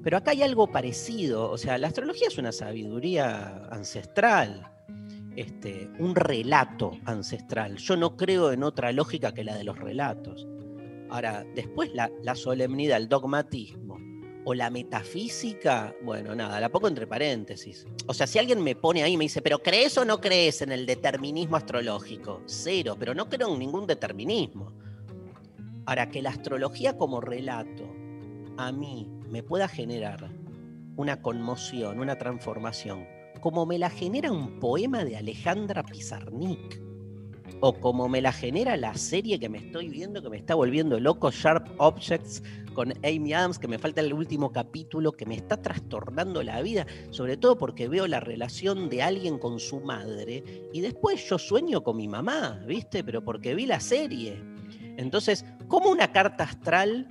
Pero 0.05 0.19
acá 0.19 0.33
hay 0.33 0.43
algo 0.43 0.71
parecido. 0.71 1.51
O 1.51 1.57
sea, 1.57 1.79
la 1.79 1.87
astrología 1.87 2.29
es 2.29 2.37
una 2.37 2.53
sabiduría 2.53 3.69
ancestral. 3.71 4.71
Este, 5.37 5.91
un 5.99 6.15
relato 6.15 6.93
ancestral. 7.05 7.77
Yo 7.77 7.97
no 7.97 8.17
creo 8.17 8.53
en 8.53 8.63
otra 8.63 8.93
lógica 8.93 9.33
que 9.33 9.45
la 9.45 9.57
de 9.57 9.65
los 9.65 9.79
relatos. 9.79 10.47
Ahora, 11.09 11.45
después 11.55 11.93
la, 11.95 12.11
la 12.23 12.35
solemnidad, 12.35 12.97
el 12.97 13.09
dogmatismo 13.09 13.99
o 14.45 14.55
la 14.55 14.71
metafísica, 14.71 15.95
bueno, 16.03 16.35
nada, 16.35 16.61
la 16.61 16.71
pongo 16.71 16.89
entre 16.89 17.07
paréntesis. 17.07 17.87
O 18.07 18.15
sea, 18.15 18.27
si 18.27 18.39
alguien 18.39 18.63
me 18.63 18.75
pone 18.75 19.03
ahí 19.03 19.13
y 19.13 19.17
me 19.17 19.25
dice, 19.25 19.43
pero 19.43 19.59
¿crees 19.61 19.99
o 19.99 20.05
no 20.05 20.21
crees 20.21 20.63
en 20.63 20.73
el 20.73 20.87
determinismo 20.87 21.57
astrológico? 21.57 22.43
Cero, 22.47 22.97
pero 22.99 23.15
no 23.15 23.29
creo 23.29 23.53
en 23.53 23.59
ningún 23.59 23.87
determinismo. 23.87 24.73
Ahora, 25.87 26.09
que 26.09 26.23
la 26.23 26.31
astrología 26.31 26.97
como 26.97 27.21
relato 27.21 27.85
a 28.57 28.73
mí 28.73 29.11
me 29.29 29.43
pueda 29.43 29.69
generar 29.69 30.31
una 30.97 31.23
conmoción, 31.23 31.99
una 31.99 32.17
transformación, 32.17 33.07
como 33.41 33.67
me 33.67 33.79
la 33.79 33.91
genera 33.91 34.31
un 34.31 34.61
poema 34.61 35.05
de 35.05 35.17
Alejandra 35.17 35.83
Pizarnik, 35.83 36.83
o 37.61 37.75
como 37.75 38.09
me 38.09 38.23
la 38.23 38.33
genera 38.33 38.77
la 38.77 38.95
serie 38.95 39.39
que 39.39 39.49
me 39.49 39.59
estoy 39.59 39.89
viendo, 39.89 40.23
que 40.23 40.31
me 40.31 40.39
está 40.39 40.55
volviendo 40.55 40.99
loco, 40.99 41.31
Sharp 41.31 41.69
Objects, 41.79 42.43
con 42.75 42.93
Amy 43.05 43.33
Adams, 43.33 43.59
que 43.59 43.69
me 43.69 43.79
falta 43.79 44.01
el 44.01 44.13
último 44.13 44.53
capítulo, 44.53 45.13
que 45.13 45.27
me 45.27 45.35
está 45.35 45.61
trastornando 45.61 46.43
la 46.43 46.63
vida, 46.63 46.87
sobre 47.11 47.37
todo 47.37 47.59
porque 47.59 47.89
veo 47.89 48.07
la 48.07 48.21
relación 48.21 48.89
de 48.89 49.03
alguien 49.03 49.39
con 49.39 49.59
su 49.59 49.81
madre, 49.81 50.43
y 50.73 50.81
después 50.81 51.29
yo 51.29 51.39
sueño 51.39 51.83
con 51.83 51.97
mi 51.97 52.09
mamá, 52.09 52.63
¿viste? 52.67 53.05
Pero 53.05 53.23
porque 53.25 53.55
vi 53.55 53.67
la 53.67 53.81
serie. 53.81 54.43
Entonces, 54.97 55.45
¿cómo 55.69 55.91
una 55.91 56.13
carta 56.13 56.45
astral 56.45 57.09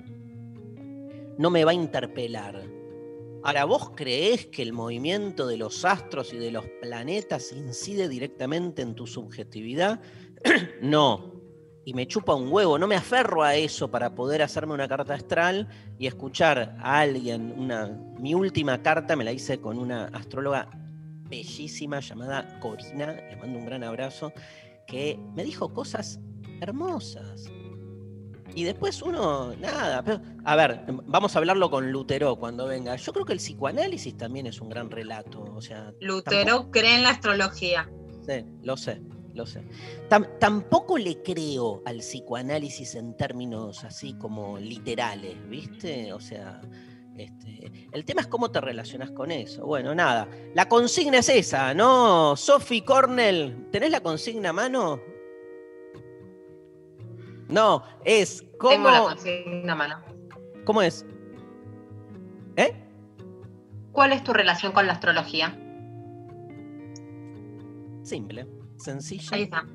no 1.38 1.50
me 1.50 1.64
va 1.64 1.72
a 1.72 1.74
interpelar? 1.74 2.79
Ahora, 3.42 3.64
¿vos 3.64 3.90
creés 3.96 4.46
que 4.46 4.62
el 4.62 4.72
movimiento 4.72 5.46
de 5.46 5.56
los 5.56 5.84
astros 5.84 6.32
y 6.34 6.36
de 6.36 6.50
los 6.50 6.66
planetas 6.82 7.52
incide 7.52 8.08
directamente 8.08 8.82
en 8.82 8.94
tu 8.94 9.06
subjetividad? 9.06 10.00
no. 10.82 11.40
Y 11.86 11.94
me 11.94 12.06
chupa 12.06 12.34
un 12.34 12.52
huevo, 12.52 12.78
no 12.78 12.86
me 12.86 12.96
aferro 12.96 13.42
a 13.42 13.56
eso 13.56 13.90
para 13.90 14.14
poder 14.14 14.42
hacerme 14.42 14.74
una 14.74 14.86
carta 14.86 15.14
astral 15.14 15.68
y 15.98 16.06
escuchar 16.06 16.76
a 16.78 17.00
alguien. 17.00 17.54
Una, 17.56 17.86
mi 18.18 18.34
última 18.34 18.82
carta 18.82 19.16
me 19.16 19.24
la 19.24 19.32
hice 19.32 19.58
con 19.58 19.78
una 19.78 20.06
astróloga 20.08 20.68
bellísima 21.30 22.00
llamada 22.00 22.60
Corina, 22.60 23.12
le 23.12 23.36
mando 23.36 23.58
un 23.58 23.64
gran 23.64 23.82
abrazo, 23.84 24.32
que 24.86 25.18
me 25.34 25.44
dijo 25.44 25.72
cosas 25.72 26.20
hermosas. 26.60 27.50
Y 28.54 28.64
después 28.64 29.00
uno, 29.02 29.54
nada, 29.56 30.02
pero, 30.02 30.20
a 30.44 30.56
ver, 30.56 30.84
vamos 31.06 31.34
a 31.34 31.38
hablarlo 31.38 31.70
con 31.70 31.90
Lutero 31.92 32.36
cuando 32.36 32.66
venga. 32.66 32.96
Yo 32.96 33.12
creo 33.12 33.24
que 33.24 33.32
el 33.32 33.38
psicoanálisis 33.38 34.16
también 34.16 34.46
es 34.46 34.60
un 34.60 34.68
gran 34.68 34.90
relato. 34.90 35.42
O 35.54 35.60
sea, 35.62 35.92
Lutero 36.00 36.70
cree 36.70 36.96
en 36.96 37.02
la 37.04 37.10
astrología. 37.10 37.90
Sí, 38.26 38.44
lo 38.62 38.76
sé, 38.76 39.00
lo 39.34 39.46
sé. 39.46 39.62
Tam- 40.08 40.28
tampoco 40.38 40.98
le 40.98 41.22
creo 41.22 41.82
al 41.86 41.98
psicoanálisis 41.98 42.94
en 42.96 43.16
términos 43.16 43.84
así 43.84 44.14
como 44.14 44.58
literales, 44.58 45.36
¿viste? 45.48 46.12
O 46.12 46.20
sea, 46.20 46.60
este, 47.16 47.88
el 47.92 48.04
tema 48.04 48.22
es 48.22 48.26
cómo 48.26 48.50
te 48.50 48.60
relacionas 48.60 49.10
con 49.10 49.30
eso. 49.30 49.64
Bueno, 49.66 49.94
nada. 49.94 50.28
La 50.54 50.68
consigna 50.68 51.18
es 51.18 51.28
esa, 51.28 51.74
¿no? 51.74 52.36
Sophie 52.36 52.84
Cornell, 52.84 53.68
¿tenés 53.70 53.90
la 53.90 54.00
consigna 54.00 54.50
a 54.50 54.52
mano? 54.54 55.00
No, 57.50 57.84
es 58.04 58.44
cómo. 58.58 58.72
Tengo 58.72 58.90
la 58.90 59.00
consigna 59.00 59.72
a 59.72 59.76
mano. 59.76 59.98
¿Cómo 60.64 60.82
es? 60.82 61.06
¿Eh? 62.56 62.74
¿Cuál 63.92 64.12
es 64.12 64.22
tu 64.22 64.32
relación 64.32 64.72
con 64.72 64.86
la 64.86 64.94
astrología? 64.94 65.56
Simple, 68.02 68.46
sencilla. 68.76 69.28
Ahí 69.32 69.42
está. 69.42 69.66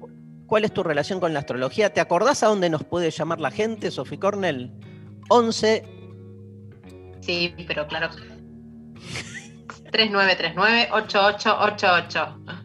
¿Cuál 0.47 0.65
es 0.65 0.73
tu 0.73 0.83
relación 0.83 1.19
con 1.19 1.33
la 1.33 1.39
astrología? 1.39 1.91
¿Te 1.91 2.01
acordás 2.01 2.43
a 2.43 2.47
dónde 2.47 2.69
nos 2.69 2.83
puede 2.83 3.09
llamar 3.09 3.41
la 3.41 3.51
gente, 3.51 3.91
Sophie 3.91 4.19
Cornell? 4.19 4.71
11 5.29 5.95
Sí, 7.25 7.53
pero 7.67 7.87
claro. 7.87 8.09
3939-8888. 9.91 12.63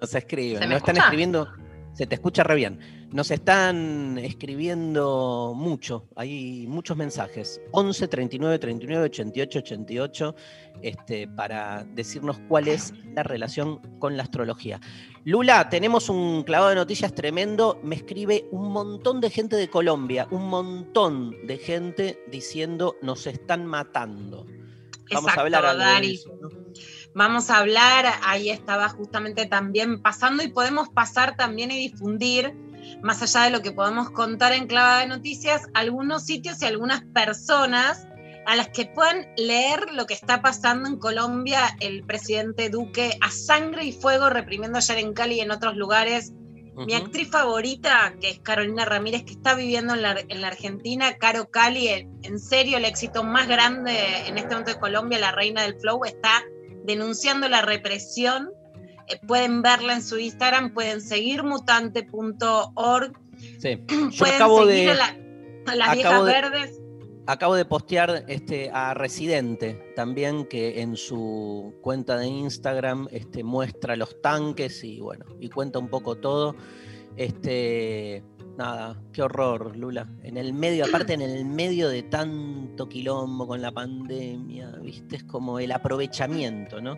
Nos 0.00 0.14
escriben, 0.14 0.58
¿Se 0.58 0.66
me 0.66 0.74
nos 0.74 0.78
están 0.78 0.96
escribiendo, 0.96 1.52
se 1.92 2.06
te 2.06 2.14
escucha 2.14 2.42
re 2.42 2.54
bien. 2.54 3.01
Nos 3.12 3.30
están 3.30 4.16
escribiendo 4.16 5.52
mucho, 5.54 6.08
hay 6.16 6.66
muchos 6.66 6.96
mensajes. 6.96 7.60
11 7.72 8.08
39 8.08 8.58
39 8.58 9.04
88 9.04 9.58
88 9.58 10.34
este, 10.80 11.28
para 11.28 11.84
decirnos 11.84 12.40
cuál 12.48 12.68
es 12.68 12.94
la 13.14 13.22
relación 13.22 13.80
con 13.98 14.16
la 14.16 14.22
astrología. 14.22 14.80
Lula, 15.24 15.68
tenemos 15.68 16.08
un 16.08 16.42
clavado 16.42 16.70
de 16.70 16.76
noticias 16.76 17.14
tremendo. 17.14 17.78
Me 17.82 17.96
escribe 17.96 18.46
un 18.50 18.72
montón 18.72 19.20
de 19.20 19.28
gente 19.28 19.56
de 19.56 19.68
Colombia, 19.68 20.26
un 20.30 20.48
montón 20.48 21.36
de 21.46 21.58
gente 21.58 22.18
diciendo 22.30 22.96
nos 23.02 23.26
están 23.26 23.66
matando. 23.66 24.46
Vamos 25.12 25.32
Exacto, 25.32 25.40
a 25.40 25.42
hablar 25.42 25.66
algo 25.66 25.84
de 25.84 25.90
Dari. 25.90 26.14
eso, 26.14 26.34
¿no? 26.40 26.48
Vamos 27.14 27.50
a 27.50 27.58
hablar, 27.58 28.06
ahí 28.22 28.48
estaba 28.48 28.88
justamente 28.88 29.44
también 29.44 30.00
pasando 30.00 30.42
y 30.42 30.48
podemos 30.48 30.88
pasar 30.88 31.36
también 31.36 31.70
y 31.70 31.76
difundir, 31.76 32.54
más 33.02 33.22
allá 33.22 33.44
de 33.44 33.50
lo 33.50 33.62
que 33.62 33.72
podemos 33.72 34.10
contar 34.10 34.52
en 34.52 34.66
Clava 34.66 35.00
de 35.00 35.06
Noticias, 35.06 35.62
algunos 35.74 36.24
sitios 36.24 36.62
y 36.62 36.66
algunas 36.66 37.02
personas 37.14 38.06
a 38.46 38.56
las 38.56 38.68
que 38.68 38.86
puedan 38.86 39.26
leer 39.36 39.92
lo 39.92 40.06
que 40.06 40.14
está 40.14 40.42
pasando 40.42 40.88
en 40.88 40.98
Colombia, 40.98 41.76
el 41.80 42.04
presidente 42.04 42.70
Duque 42.70 43.16
a 43.20 43.30
sangre 43.30 43.84
y 43.84 43.92
fuego 43.92 44.30
reprimiendo 44.30 44.78
ayer 44.78 44.98
en 44.98 45.12
Cali 45.12 45.36
y 45.36 45.40
en 45.40 45.50
otros 45.50 45.76
lugares. 45.76 46.32
Mi 46.74 46.94
actriz 46.94 47.30
favorita, 47.30 48.14
que 48.18 48.30
es 48.30 48.38
Carolina 48.38 48.86
Ramírez, 48.86 49.24
que 49.24 49.32
está 49.32 49.54
viviendo 49.54 49.92
en 49.92 50.00
la, 50.00 50.18
en 50.26 50.40
la 50.40 50.48
Argentina, 50.48 51.18
Caro 51.18 51.50
Cali, 51.50 51.88
en, 51.88 52.18
en 52.22 52.38
serio 52.38 52.78
el 52.78 52.86
éxito 52.86 53.22
más 53.24 53.46
grande 53.46 53.92
en 54.26 54.38
este 54.38 54.48
momento 54.48 54.72
de 54.72 54.80
Colombia, 54.80 55.18
la 55.18 55.32
reina 55.32 55.62
del 55.62 55.78
flow, 55.78 56.04
está 56.06 56.42
denunciando 56.84 57.48
la 57.50 57.60
represión. 57.60 58.50
Eh, 59.12 59.20
pueden 59.26 59.62
verla 59.62 59.94
en 59.94 60.02
su 60.02 60.18
Instagram, 60.18 60.72
pueden 60.74 61.00
seguir 61.00 61.42
mutante.org, 61.44 63.12
Sí. 63.58 63.78
Yo 63.88 64.18
pueden 64.18 64.34
acabo 64.36 64.66
seguir 64.66 64.84
de, 64.86 64.90
a, 64.90 64.94
la- 64.94 65.16
a 65.72 65.76
las 65.76 65.88
acabo 65.88 65.94
viejas 65.94 66.24
de- 66.26 66.32
verdes. 66.32 66.80
acabo 67.26 67.54
de 67.54 67.64
postear 67.64 68.24
este, 68.28 68.70
a 68.72 68.94
Residente 68.94 69.92
también, 69.96 70.46
que 70.46 70.80
en 70.82 70.96
su 70.96 71.74
cuenta 71.82 72.16
de 72.16 72.26
Instagram 72.26 73.08
este, 73.10 73.42
muestra 73.44 73.96
los 73.96 74.20
tanques 74.22 74.82
y 74.84 75.00
bueno, 75.00 75.24
y 75.40 75.48
cuenta 75.48 75.78
un 75.78 75.88
poco 75.88 76.16
todo. 76.16 76.54
Este, 77.16 78.24
nada, 78.56 79.00
qué 79.12 79.22
horror, 79.22 79.76
Lula. 79.76 80.08
En 80.22 80.36
el 80.36 80.52
medio, 80.54 80.84
aparte 80.86 81.12
en 81.12 81.20
el 81.20 81.44
medio 81.44 81.88
de 81.88 82.02
tanto 82.04 82.88
quilombo 82.88 83.46
con 83.46 83.60
la 83.62 83.70
pandemia, 83.72 84.70
viste, 84.82 85.16
es 85.16 85.24
como 85.24 85.58
el 85.58 85.72
aprovechamiento, 85.72 86.80
¿no? 86.80 86.96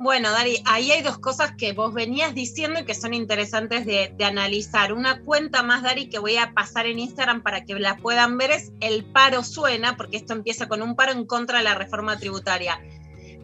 Bueno, 0.00 0.30
Dari, 0.30 0.62
ahí 0.64 0.92
hay 0.92 1.02
dos 1.02 1.18
cosas 1.18 1.52
que 1.58 1.74
vos 1.74 1.92
venías 1.92 2.34
diciendo 2.34 2.80
y 2.80 2.86
que 2.86 2.94
son 2.94 3.12
interesantes 3.12 3.84
de, 3.84 4.14
analizar. 4.24 4.94
Una 4.94 5.20
cuenta 5.20 5.62
más, 5.62 5.82
Dari, 5.82 6.08
que 6.08 6.18
voy 6.18 6.38
a 6.38 6.54
pasar 6.54 6.86
en 6.86 6.98
Instagram 6.98 7.42
para 7.42 7.66
que 7.66 7.74
la 7.78 7.98
puedan 7.98 8.38
ver 8.38 8.50
es 8.50 8.72
El 8.80 9.04
Paro 9.04 9.44
Suena, 9.44 9.98
porque 9.98 10.16
esto 10.16 10.32
empieza 10.32 10.68
con 10.68 10.80
un 10.80 10.96
paro 10.96 11.12
en 11.12 11.26
contra 11.26 11.58
de 11.58 11.64
la 11.64 11.74
reforma 11.74 12.18
tributaria. 12.18 12.80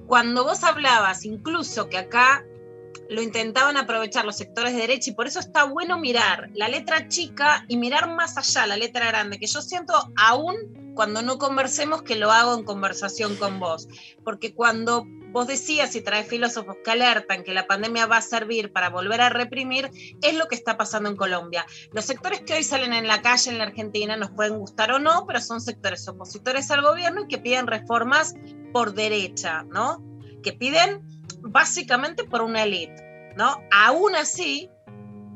Cuando 0.07 0.45
vos 0.45 0.65
hablabas, 0.65 1.27
incluso 1.27 1.91
que 1.91 1.99
acá 1.99 2.43
lo 3.11 3.21
intentaban 3.21 3.77
aprovechar 3.77 4.25
los 4.25 4.39
sectores 4.39 4.73
de 4.73 4.81
derecha 4.81 5.11
y 5.11 5.15
por 5.15 5.27
eso 5.27 5.41
está 5.41 5.65
bueno 5.65 5.99
mirar 5.99 6.49
la 6.55 6.69
letra 6.69 7.07
chica 7.09 7.67
y 7.69 7.77
mirar 7.77 8.15
más 8.15 8.39
allá 8.39 8.67
la 8.67 8.79
letra 8.79 9.09
grande, 9.09 9.39
que 9.39 9.47
yo 9.47 9.61
siento 9.61 9.93
aún 10.17 10.95
cuando 10.95 11.21
no 11.21 11.37
conversemos 11.37 12.01
que 12.01 12.17
lo 12.17 12.33
hago 12.33 12.55
en 12.55 12.65
conversación 12.65 13.37
con 13.37 13.61
vos, 13.61 13.89
porque 14.25 14.55
cuando 14.55 15.07
vos 15.37 15.47
decías 15.47 15.95
y 15.95 16.01
traes 16.01 16.27
filósofos 16.27 16.79
que 16.83 16.93
alertan 16.93 17.45
que 17.45 17.53
la 17.53 17.67
pandemia 17.67 18.07
va 18.07 18.17
a 18.17 18.23
servir 18.23 18.73
para 18.73 18.89
volver 18.89 19.21
a 19.21 19.29
reprimir, 19.29 19.91
es 20.23 20.35
lo 20.35 20.49
que 20.49 20.55
está 20.55 20.79
pasando 20.79 21.11
en 21.11 21.17
Colombia. 21.17 21.67
Los 21.93 22.07
sectores 22.07 22.41
que 22.41 22.55
hoy 22.55 22.63
salen 22.63 22.95
en 22.95 23.07
la 23.07 23.21
calle 23.21 23.51
en 23.51 23.59
la 23.59 23.65
Argentina 23.65 24.17
nos 24.17 24.31
pueden 24.31 24.59
gustar 24.59 24.93
o 24.93 24.99
no, 24.99 25.27
pero 25.27 25.43
son 25.43 25.61
sectores 25.61 26.09
opositores 26.09 26.71
al 26.71 26.81
gobierno 26.81 27.25
y 27.25 27.29
que 27.29 27.37
piden 27.37 27.67
reformas 27.67 28.33
por 28.73 28.95
derecha, 28.95 29.63
¿no? 29.65 30.03
Que 30.43 30.55
piden 30.55 31.03
básicamente 31.43 32.25
por 32.25 32.41
una 32.41 32.63
élite, 32.63 33.35
¿no? 33.37 33.61
Aún 33.71 34.17
así, 34.17 34.71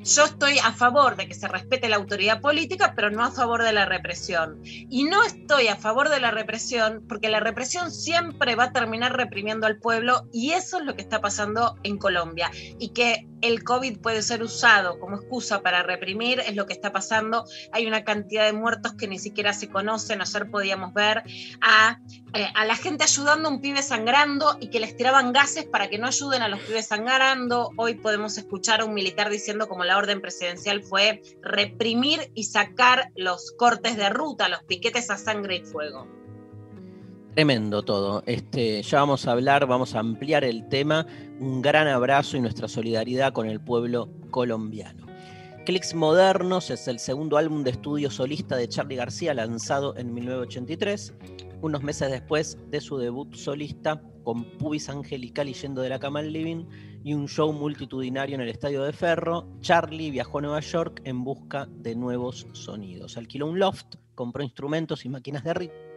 yo 0.03 0.25
estoy 0.25 0.59
a 0.59 0.73
favor 0.73 1.17
de 1.17 1.29
que 1.29 1.35
se 1.35 1.49
respete 1.49 1.89
la 1.89 1.97
autoridad 1.97 2.41
política, 2.41 2.95
pero 2.95 3.11
no 3.11 3.25
a 3.25 3.31
favor 3.31 3.63
de 3.63 3.73
la 3.73 3.85
represión. 3.85 4.61
Y 4.65 5.05
no 5.05 5.23
estoy 5.23 5.69
a 5.69 5.77
favor 5.77 6.09
de 6.09 6.21
la 6.21 6.31
represión 6.31 7.05
porque 7.09 7.29
la 7.29 7.41
represión 7.41 7.91
siempre 7.91 8.57
va 8.57 8.65
a 8.65 8.73
terminar 8.73 9.17
reprimiendo 9.17 9.67
al 9.67 9.79
pueblo 9.79 10.29
y 10.33 10.53
eso 10.53 10.79
es 10.79 10.85
lo 10.85 10.95
que 10.97 11.03
está 11.03 11.21
pasando 11.21 11.77
en 11.83 11.99
Colombia. 11.99 12.51
Y 12.79 12.91
que 12.91 13.27
el 13.43 13.65
COVID 13.65 13.99
puede 14.01 14.23
ser 14.23 14.43
usado 14.43 14.99
como 14.99 15.17
excusa 15.17 15.63
para 15.63 15.83
reprimir 15.83 16.41
es 16.41 16.55
lo 16.57 16.67
que 16.67 16.73
está 16.73 16.93
pasando. 16.93 17.45
Hay 17.73 17.87
una 17.87 18.05
cantidad 18.05 18.45
de 18.45 18.53
muertos 18.53 18.95
que 18.95 19.09
ni 19.09 19.19
siquiera 19.19 19.53
se 19.53 19.69
conocen. 19.69 20.21
Ayer 20.21 20.51
podíamos 20.51 20.93
ver 20.93 21.23
a, 21.61 22.01
eh, 22.35 22.47
a 22.55 22.65
la 22.65 22.77
gente 22.77 23.05
ayudando 23.05 23.49
a 23.49 23.53
un 23.53 23.61
pibe 23.61 23.83
sangrando 23.83 24.57
y 24.61 24.69
que 24.69 24.81
les 24.81 24.97
tiraban 24.97 25.33
gases 25.33 25.65
para 25.65 25.89
que 25.89 25.99
no 25.99 26.07
ayuden 26.07 26.43
a 26.43 26.49
los 26.49 26.61
pibes 26.61 26.89
sangrando. 26.89 27.71
Hoy 27.77 27.95
podemos 27.95 28.37
escuchar 28.37 28.81
a 28.81 28.85
un 28.85 28.95
militar 28.95 29.31
diciendo 29.31 29.69
como 29.69 29.85
la 29.91 29.99
orden 29.99 30.21
presidencial 30.21 30.85
fue 30.85 31.21
reprimir 31.43 32.31
y 32.37 32.45
sacar 32.45 33.11
los 33.17 33.51
cortes 33.59 33.97
de 33.97 34.09
ruta, 34.09 34.49
los 34.49 34.63
piquetes 34.63 35.11
a 35.11 35.17
sangre 35.17 35.57
y 35.57 35.63
fuego. 35.63 36.07
Tremendo 37.35 37.83
todo. 37.83 38.23
Este, 38.25 38.83
ya 38.83 39.01
vamos 39.01 39.27
a 39.27 39.33
hablar, 39.33 39.67
vamos 39.67 39.97
a 39.97 39.99
ampliar 39.99 40.45
el 40.45 40.69
tema. 40.69 41.07
Un 41.41 41.61
gran 41.61 41.89
abrazo 41.89 42.37
y 42.37 42.41
nuestra 42.41 42.69
solidaridad 42.69 43.33
con 43.33 43.49
el 43.49 43.61
pueblo 43.61 44.09
colombiano. 44.31 45.09
Clicks 45.67 45.93
Modernos 45.93 46.71
es 46.71 46.87
el 46.87 47.01
segundo 47.01 47.37
álbum 47.37 47.65
de 47.65 47.73
estudio 47.73 48.13
solista 48.13 48.55
de 48.55 48.69
Charlie 48.69 48.95
García 48.95 49.35
lanzado 49.35 49.97
en 49.97 50.15
1983, 50.15 51.15
unos 51.63 51.83
meses 51.83 52.13
después 52.13 52.59
de 52.69 52.81
su 52.81 52.97
debut 52.97 53.35
solista 53.35 54.01
con 54.23 54.45
Pubis 54.57 54.89
Angelical 54.89 55.49
y 55.49 55.55
Yendo 55.55 55.83
de 55.83 55.89
la 55.89 55.99
Cama 55.99 56.21
al 56.21 56.33
Living 56.33 56.67
y 57.03 57.15
un 57.15 57.29
show 57.29 57.53
multitudinario 57.53 58.35
en 58.35 58.43
el 58.43 58.49
Estadio 58.49 58.83
de 58.83 58.93
Ferro. 58.93 59.47
Charlie 59.61 60.11
viajó 60.11 60.39
a 60.39 60.43
Nueva 60.43 60.61
York 60.61 61.01
en 61.05 61.25
busca 61.25 61.67
de 61.71 61.95
nuevos 61.95 62.47
sonidos. 62.53 63.17
Alquiló 63.17 63.47
un 63.47 63.59
loft, 63.59 63.97
compró 64.15 64.43
instrumentos 64.43 65.05
y 65.05 65.09
máquinas 65.09 65.45
de 65.45 65.55
ritmo 65.55 65.90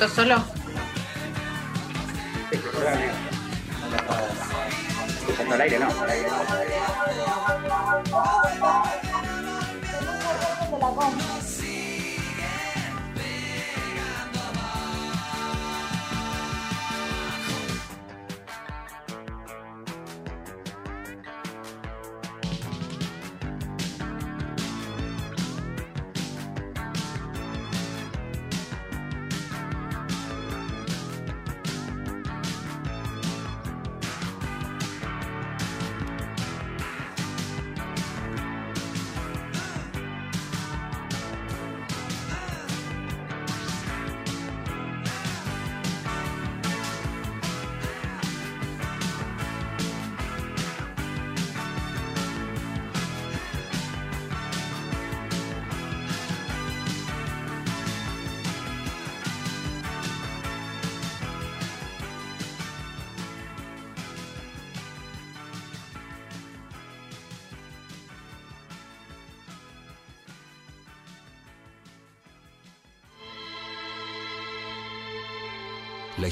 cortó 0.00 0.14
solo? 0.14 0.42
Al 5.52 5.60
aire, 5.60 5.78
¿no? 5.78 5.88
La 6.06 7.29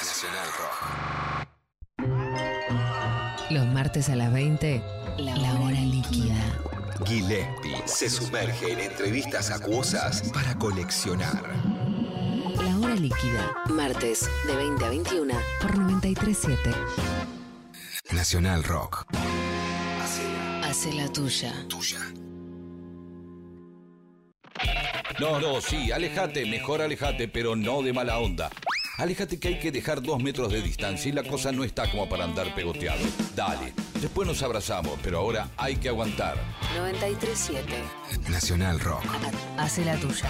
Nacional 0.00 0.46
Rock. 0.58 0.74
Los 3.50 3.66
martes 3.66 4.08
a 4.08 4.14
las 4.14 4.32
20, 4.32 4.80
la 5.18 5.54
hora 5.60 5.80
líquida. 5.80 6.36
Gillespie 7.04 7.82
se 7.86 8.08
sumerge 8.08 8.72
en 8.72 8.80
entrevistas 8.80 9.50
acuosas 9.50 10.30
para 10.32 10.56
coleccionar. 10.58 11.42
La 12.54 12.78
hora 12.78 12.94
líquida. 12.94 13.56
Martes 13.68 14.28
de 14.46 14.54
20 14.54 14.84
a 14.84 14.88
21 14.90 15.34
por 15.60 15.76
937. 15.76 16.70
Nacional 18.12 18.62
Rock. 18.62 19.06
Hace 20.62 20.92
la 20.92 21.08
tuya. 21.12 21.52
Tuya. 21.68 22.00
No, 25.20 25.40
no, 25.40 25.60
sí, 25.60 25.92
alejate, 25.92 26.44
mejor 26.46 26.82
alejate, 26.82 27.28
pero 27.28 27.54
no 27.54 27.82
de 27.82 27.92
mala 27.92 28.18
onda. 28.18 28.50
Alejate 28.98 29.38
que 29.38 29.48
hay 29.48 29.58
que 29.58 29.72
dejar 29.72 30.02
dos 30.02 30.22
metros 30.22 30.52
de 30.52 30.62
distancia 30.62 31.08
y 31.08 31.12
la 31.12 31.24
cosa 31.24 31.52
no 31.52 31.64
está 31.64 31.90
como 31.90 32.08
para 32.08 32.24
andar 32.24 32.54
pegoteado. 32.54 33.04
Dale, 33.34 33.72
después 34.00 34.26
nos 34.26 34.42
abrazamos, 34.42 34.98
pero 35.02 35.18
ahora 35.18 35.48
hay 35.56 35.76
que 35.76 35.88
aguantar. 35.88 36.36
937. 36.76 37.72
Nacional 38.30 38.80
Rock. 38.80 39.04
Hace 39.58 39.84
la 39.84 39.96
tuya. 39.96 40.28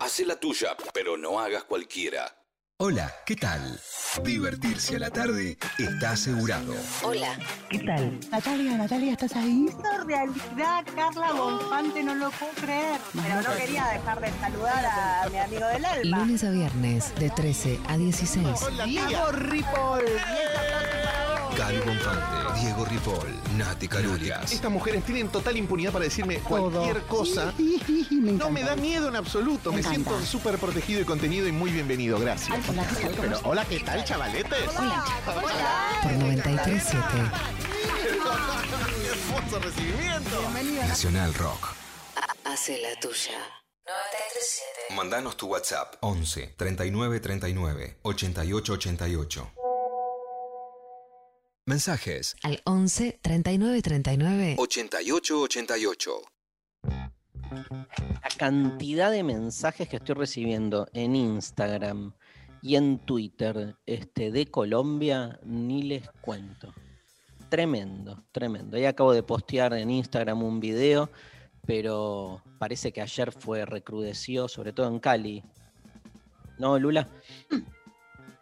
Hacé 0.00 0.26
la 0.26 0.36
tuya, 0.36 0.76
pero 0.92 1.16
no 1.16 1.38
hagas 1.38 1.64
cualquiera. 1.64 2.41
Hola, 2.84 3.14
¿qué 3.24 3.36
tal? 3.36 3.78
Divertirse 4.24 4.96
a 4.96 4.98
la 4.98 5.10
tarde 5.10 5.56
está 5.78 6.10
asegurado. 6.10 6.74
Hola. 7.04 7.38
¿Qué 7.70 7.78
tal? 7.78 8.18
Natalia, 8.28 8.76
Natalia, 8.76 9.12
¿estás 9.12 9.36
ahí? 9.36 9.66
Hizo 9.68 10.04
realidad, 10.04 10.84
Carla 10.96 11.32
Bonfante, 11.32 12.02
no 12.02 12.16
lo 12.16 12.28
puedo 12.32 12.50
creer. 12.54 13.00
Pero 13.12 13.40
no 13.40 13.56
quería 13.56 13.86
dejar 13.86 14.20
de 14.20 14.32
saludar 14.32 14.84
a 14.84 15.28
mi 15.30 15.38
amigo 15.38 15.66
del 15.68 15.84
alma. 15.84 16.18
Lunes 16.18 16.42
a 16.42 16.50
viernes 16.50 17.14
de 17.20 17.30
13 17.30 17.78
a 17.86 17.96
16. 17.96 18.46
Diego 18.84 19.30
Ripoll. 19.30 20.02
Gaby 21.56 21.78
Bonfante, 21.78 22.60
Diego 22.60 22.84
Ripoll, 22.84 23.56
Nati 23.56 23.86
Calurias. 23.88 24.52
Estas 24.52 24.70
mujeres 24.70 25.04
tienen 25.04 25.28
total 25.28 25.56
impunidad 25.56 25.92
para 25.92 26.04
decirme 26.04 26.38
cualquier 26.38 27.02
cosa. 27.02 27.52
Sí, 27.56 27.80
sí, 27.86 28.06
sí, 28.08 28.16
me 28.16 28.32
No 28.32 28.50
me 28.50 28.62
da 28.62 28.74
miedo 28.76 29.08
en 29.08 29.16
absoluto. 29.16 29.72
Me 29.72 29.82
siento 29.82 30.20
súper 30.22 30.58
protegido 30.58 31.00
y 31.00 31.04
contenido 31.04 31.46
y 31.46 31.52
muy 31.52 31.70
bienvenido. 31.70 32.18
Gracias. 32.18 32.58
Hola, 32.68 32.86
¿qué 32.88 32.94
tal? 32.96 33.10
¿Cómo 33.16 33.22
Pero, 33.22 33.40
hola, 33.44 33.64
¿qué 33.66 33.80
tal, 33.80 34.04
chavaletes? 34.04 34.64
Por 34.64 36.12
937. 36.12 36.98
Hermoso 39.10 39.58
recibimiento. 39.60 40.86
Nacional 40.88 41.34
Rock. 41.34 41.74
Hace 42.44 42.80
la 42.80 42.98
tuya. 43.00 43.38
937. 43.84 44.94
Mandanos 44.94 45.36
tu 45.36 45.48
WhatsApp 45.48 45.96
11 46.00 46.54
39 46.56 47.20
39 47.20 47.98
88 48.02 48.72
88. 48.72 49.52
Mensajes 51.64 52.34
Al 52.42 52.60
11 52.64 53.20
39 53.22 53.82
39. 53.82 54.56
88 54.58 55.40
88. 55.42 56.22
La 57.52 58.30
cantidad 58.36 59.12
de 59.12 59.22
mensajes 59.22 59.88
que 59.88 59.96
estoy 59.98 60.16
recibiendo 60.16 60.88
en 60.92 61.14
Instagram 61.14 62.14
y 62.62 62.74
en 62.74 62.98
Twitter 62.98 63.76
este, 63.86 64.32
de 64.32 64.46
Colombia, 64.46 65.38
ni 65.44 65.84
les 65.84 66.10
cuento. 66.20 66.74
Tremendo, 67.48 68.24
tremendo. 68.32 68.76
Ahí 68.76 68.86
acabo 68.86 69.12
de 69.12 69.22
postear 69.22 69.72
en 69.74 69.90
Instagram 69.90 70.42
un 70.42 70.58
video, 70.58 71.10
pero 71.64 72.42
parece 72.58 72.92
que 72.92 73.02
ayer 73.02 73.30
fue 73.30 73.66
recrudeció, 73.66 74.48
sobre 74.48 74.72
todo 74.72 74.88
en 74.88 74.98
Cali. 74.98 75.44
¿No, 76.58 76.76
Lula? 76.76 77.08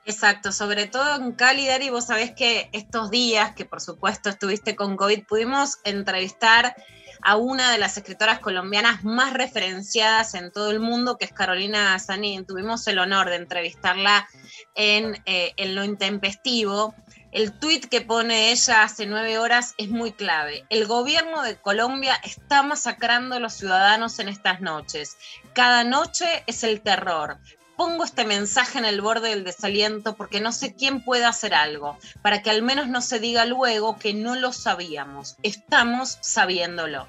Exacto, 0.06 0.50
sobre 0.50 0.86
todo 0.86 1.16
en 1.16 1.32
Cali, 1.32 1.66
Dari, 1.66 1.90
vos 1.90 2.06
sabés 2.06 2.32
que 2.32 2.70
estos 2.72 3.10
días, 3.10 3.54
que 3.54 3.66
por 3.66 3.80
supuesto 3.80 4.30
estuviste 4.30 4.74
con 4.74 4.96
COVID, 4.96 5.26
pudimos 5.26 5.78
entrevistar 5.84 6.74
a 7.22 7.36
una 7.36 7.70
de 7.70 7.78
las 7.78 7.98
escritoras 7.98 8.38
colombianas 8.38 9.04
más 9.04 9.34
referenciadas 9.34 10.34
en 10.34 10.50
todo 10.52 10.70
el 10.70 10.80
mundo, 10.80 11.18
que 11.18 11.26
es 11.26 11.32
Carolina 11.32 11.98
Sanín. 11.98 12.46
Tuvimos 12.46 12.86
el 12.86 12.98
honor 12.98 13.28
de 13.28 13.36
entrevistarla 13.36 14.26
en, 14.74 15.22
eh, 15.26 15.52
en 15.58 15.74
Lo 15.74 15.84
Intempestivo. 15.84 16.94
El 17.30 17.52
tuit 17.52 17.84
que 17.86 18.00
pone 18.00 18.50
ella 18.52 18.82
hace 18.82 19.06
nueve 19.06 19.38
horas 19.38 19.74
es 19.76 19.90
muy 19.90 20.12
clave. 20.12 20.64
El 20.70 20.86
gobierno 20.86 21.42
de 21.42 21.56
Colombia 21.56 22.18
está 22.24 22.62
masacrando 22.62 23.36
a 23.36 23.38
los 23.38 23.52
ciudadanos 23.52 24.18
en 24.18 24.28
estas 24.28 24.62
noches. 24.62 25.16
Cada 25.52 25.84
noche 25.84 26.42
es 26.46 26.64
el 26.64 26.80
terror 26.80 27.38
pongo 27.80 28.04
este 28.04 28.26
mensaje 28.26 28.78
en 28.78 28.84
el 28.84 29.00
borde 29.00 29.30
del 29.30 29.42
desaliento 29.42 30.14
porque 30.14 30.42
no 30.42 30.52
sé 30.52 30.74
quién 30.74 31.02
puede 31.02 31.24
hacer 31.24 31.54
algo, 31.54 31.96
para 32.20 32.42
que 32.42 32.50
al 32.50 32.60
menos 32.60 32.88
no 32.88 33.00
se 33.00 33.20
diga 33.20 33.46
luego 33.46 33.98
que 33.98 34.12
no 34.12 34.36
lo 34.36 34.52
sabíamos, 34.52 35.38
estamos 35.42 36.18
sabiéndolo. 36.20 37.08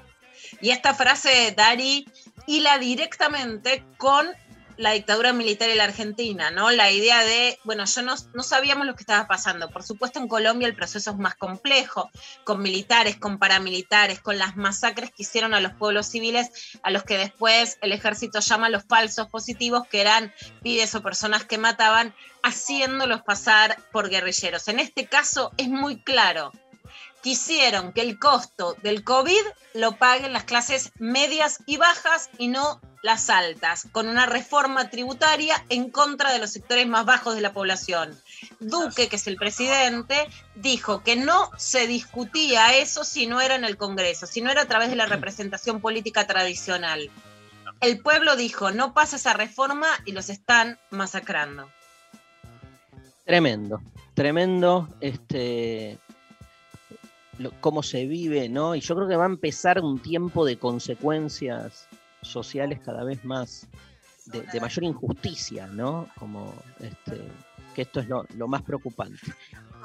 Y 0.62 0.70
esta 0.70 0.94
frase, 0.94 1.52
Dari, 1.54 2.06
hila 2.46 2.78
directamente 2.78 3.84
con 3.98 4.26
la 4.76 4.92
dictadura 4.92 5.32
militar 5.32 5.68
en 5.68 5.78
la 5.78 5.84
Argentina, 5.84 6.50
¿no? 6.50 6.70
La 6.70 6.90
idea 6.90 7.22
de, 7.24 7.58
bueno, 7.64 7.84
yo 7.84 8.02
no, 8.02 8.14
no 8.34 8.42
sabíamos 8.42 8.86
lo 8.86 8.94
que 8.94 9.02
estaba 9.02 9.26
pasando. 9.26 9.70
Por 9.70 9.82
supuesto, 9.82 10.18
en 10.18 10.28
Colombia 10.28 10.68
el 10.68 10.74
proceso 10.74 11.10
es 11.10 11.16
más 11.16 11.34
complejo, 11.34 12.10
con 12.44 12.62
militares, 12.62 13.16
con 13.16 13.38
paramilitares, 13.38 14.20
con 14.20 14.38
las 14.38 14.56
masacres 14.56 15.10
que 15.10 15.22
hicieron 15.22 15.54
a 15.54 15.60
los 15.60 15.72
pueblos 15.72 16.06
civiles, 16.06 16.50
a 16.82 16.90
los 16.90 17.04
que 17.04 17.18
después 17.18 17.78
el 17.80 17.92
ejército 17.92 18.40
llama 18.40 18.68
los 18.68 18.84
falsos 18.84 19.28
positivos, 19.28 19.86
que 19.88 20.00
eran 20.00 20.32
pibes 20.62 20.94
o 20.94 21.02
personas 21.02 21.44
que 21.44 21.58
mataban, 21.58 22.14
haciéndolos 22.42 23.22
pasar 23.22 23.76
por 23.92 24.08
guerrilleros. 24.08 24.68
En 24.68 24.80
este 24.80 25.06
caso 25.06 25.52
es 25.56 25.68
muy 25.68 26.02
claro. 26.02 26.52
Quisieron 27.22 27.92
que 27.92 28.00
el 28.00 28.18
costo 28.18 28.76
del 28.82 29.04
COVID 29.04 29.44
lo 29.74 29.96
paguen 29.96 30.32
las 30.32 30.44
clases 30.44 30.90
medias 30.98 31.60
y 31.66 31.76
bajas 31.76 32.30
y 32.36 32.48
no 32.48 32.80
las 33.02 33.30
altas, 33.30 33.88
con 33.90 34.08
una 34.08 34.26
reforma 34.26 34.88
tributaria 34.88 35.64
en 35.68 35.90
contra 35.90 36.32
de 36.32 36.38
los 36.38 36.50
sectores 36.50 36.86
más 36.86 37.04
bajos 37.04 37.34
de 37.34 37.40
la 37.40 37.52
población. 37.52 38.16
Duque, 38.60 39.08
que 39.08 39.16
es 39.16 39.26
el 39.26 39.36
presidente, 39.36 40.28
dijo 40.54 41.02
que 41.02 41.16
no 41.16 41.50
se 41.58 41.88
discutía 41.88 42.76
eso 42.76 43.02
si 43.02 43.26
no 43.26 43.40
era 43.40 43.56
en 43.56 43.64
el 43.64 43.76
Congreso, 43.76 44.26
si 44.26 44.40
no 44.40 44.50
era 44.50 44.62
a 44.62 44.66
través 44.68 44.88
de 44.88 44.96
la 44.96 45.06
representación 45.06 45.80
política 45.80 46.26
tradicional. 46.28 47.10
El 47.80 47.98
pueblo 48.00 48.36
dijo, 48.36 48.70
no 48.70 48.94
pasa 48.94 49.16
esa 49.16 49.32
reforma 49.32 49.88
y 50.04 50.12
los 50.12 50.30
están 50.30 50.78
masacrando. 50.90 51.68
Tremendo, 53.24 53.80
tremendo 54.14 54.88
este, 55.00 55.98
lo- 57.38 57.50
cómo 57.60 57.82
se 57.82 58.06
vive, 58.06 58.48
¿no? 58.48 58.76
Y 58.76 58.80
yo 58.80 58.94
creo 58.94 59.08
que 59.08 59.16
va 59.16 59.24
a 59.24 59.26
empezar 59.26 59.80
un 59.80 59.98
tiempo 60.00 60.44
de 60.44 60.56
consecuencias 60.58 61.88
sociales 62.22 62.80
cada 62.84 63.04
vez 63.04 63.24
más, 63.24 63.68
de, 64.26 64.60
mayor 64.60 64.84
injusticia, 64.84 65.66
¿no? 65.66 66.08
Como 66.18 66.54
este, 66.80 67.20
que 67.74 67.82
esto 67.82 68.00
es 68.00 68.08
lo, 68.08 68.48
más 68.48 68.62
preocupante. 68.62 69.20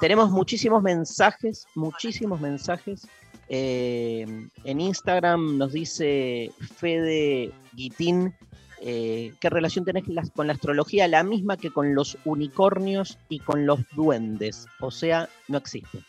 Tenemos 0.00 0.30
muchísimos 0.30 0.82
mensajes, 0.82 1.66
muchísimos 1.74 2.40
mensajes. 2.40 3.06
Eh, 3.48 4.48
en 4.64 4.80
Instagram 4.80 5.58
nos 5.58 5.72
dice 5.72 6.52
Fede 6.76 7.52
Guitín, 7.72 8.34
eh, 8.80 9.34
¿qué 9.40 9.50
relación 9.50 9.84
tenés 9.84 10.04
con 10.34 10.46
la 10.46 10.52
astrología? 10.52 11.08
La 11.08 11.24
misma 11.24 11.56
que 11.56 11.70
con 11.70 11.94
los 11.94 12.16
unicornios 12.24 13.18
y 13.28 13.40
con 13.40 13.66
los 13.66 13.80
duendes. 13.92 14.66
O 14.80 14.90
sea, 14.90 15.28
no 15.48 15.58
existe. 15.58 16.04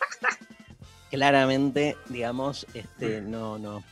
Claramente, 1.10 1.96
digamos, 2.08 2.66
este, 2.74 3.20
no, 3.20 3.58
no. 3.58 3.82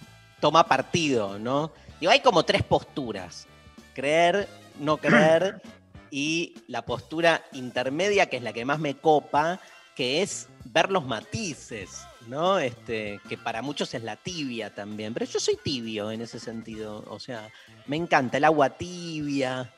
Toma 0.42 0.66
partido, 0.66 1.38
¿no? 1.38 1.70
Digo, 2.00 2.10
hay 2.10 2.18
como 2.18 2.42
tres 2.42 2.64
posturas. 2.64 3.46
Creer, 3.94 4.48
no 4.80 4.96
creer, 4.96 5.62
y 6.10 6.56
la 6.66 6.82
postura 6.82 7.44
intermedia, 7.52 8.26
que 8.26 8.38
es 8.38 8.42
la 8.42 8.52
que 8.52 8.64
más 8.64 8.80
me 8.80 8.96
copa, 8.96 9.60
que 9.94 10.20
es 10.20 10.48
ver 10.64 10.90
los 10.90 11.06
matices, 11.06 12.02
¿no? 12.26 12.58
Este, 12.58 13.20
que 13.28 13.38
para 13.38 13.62
muchos 13.62 13.94
es 13.94 14.02
la 14.02 14.16
tibia 14.16 14.74
también, 14.74 15.14
pero 15.14 15.26
yo 15.26 15.38
soy 15.38 15.56
tibio 15.62 16.10
en 16.10 16.22
ese 16.22 16.40
sentido, 16.40 17.04
o 17.08 17.20
sea, 17.20 17.48
me 17.86 17.96
encanta 17.96 18.38
el 18.38 18.44
agua 18.44 18.70
tibia, 18.70 19.72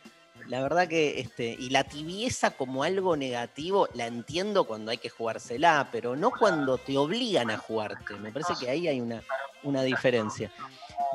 la 0.47 0.61
verdad 0.63 0.87
que, 0.89 1.21
este, 1.21 1.57
y 1.59 1.71
la 1.71 1.85
tibieza 1.85 2.51
como 2.51 2.85
algo 2.85 3.17
negativo, 3.17 3.89
la 3.95 4.07
entiendo 4.07 4.65
cuando 4.65 4.91
hay 4.91 4.99
que 4.99 5.09
jugársela, 5.09 5.89
pero 5.91 6.17
no 6.17 6.31
cuando 6.31 6.77
te 6.79 6.97
obligan 6.99 7.51
a 7.51 7.57
jugarte, 7.59 8.15
me 8.15 8.31
parece 8.33 8.55
que 8.61 8.69
ahí 8.69 8.87
hay 8.89 9.01
una, 9.01 9.23
una 9.63 9.83
diferencia. 9.83 10.51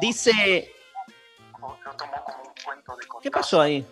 Dice, 0.02 0.72
¿qué 3.22 3.32
pasó 3.32 3.62
ahí? 3.62 3.86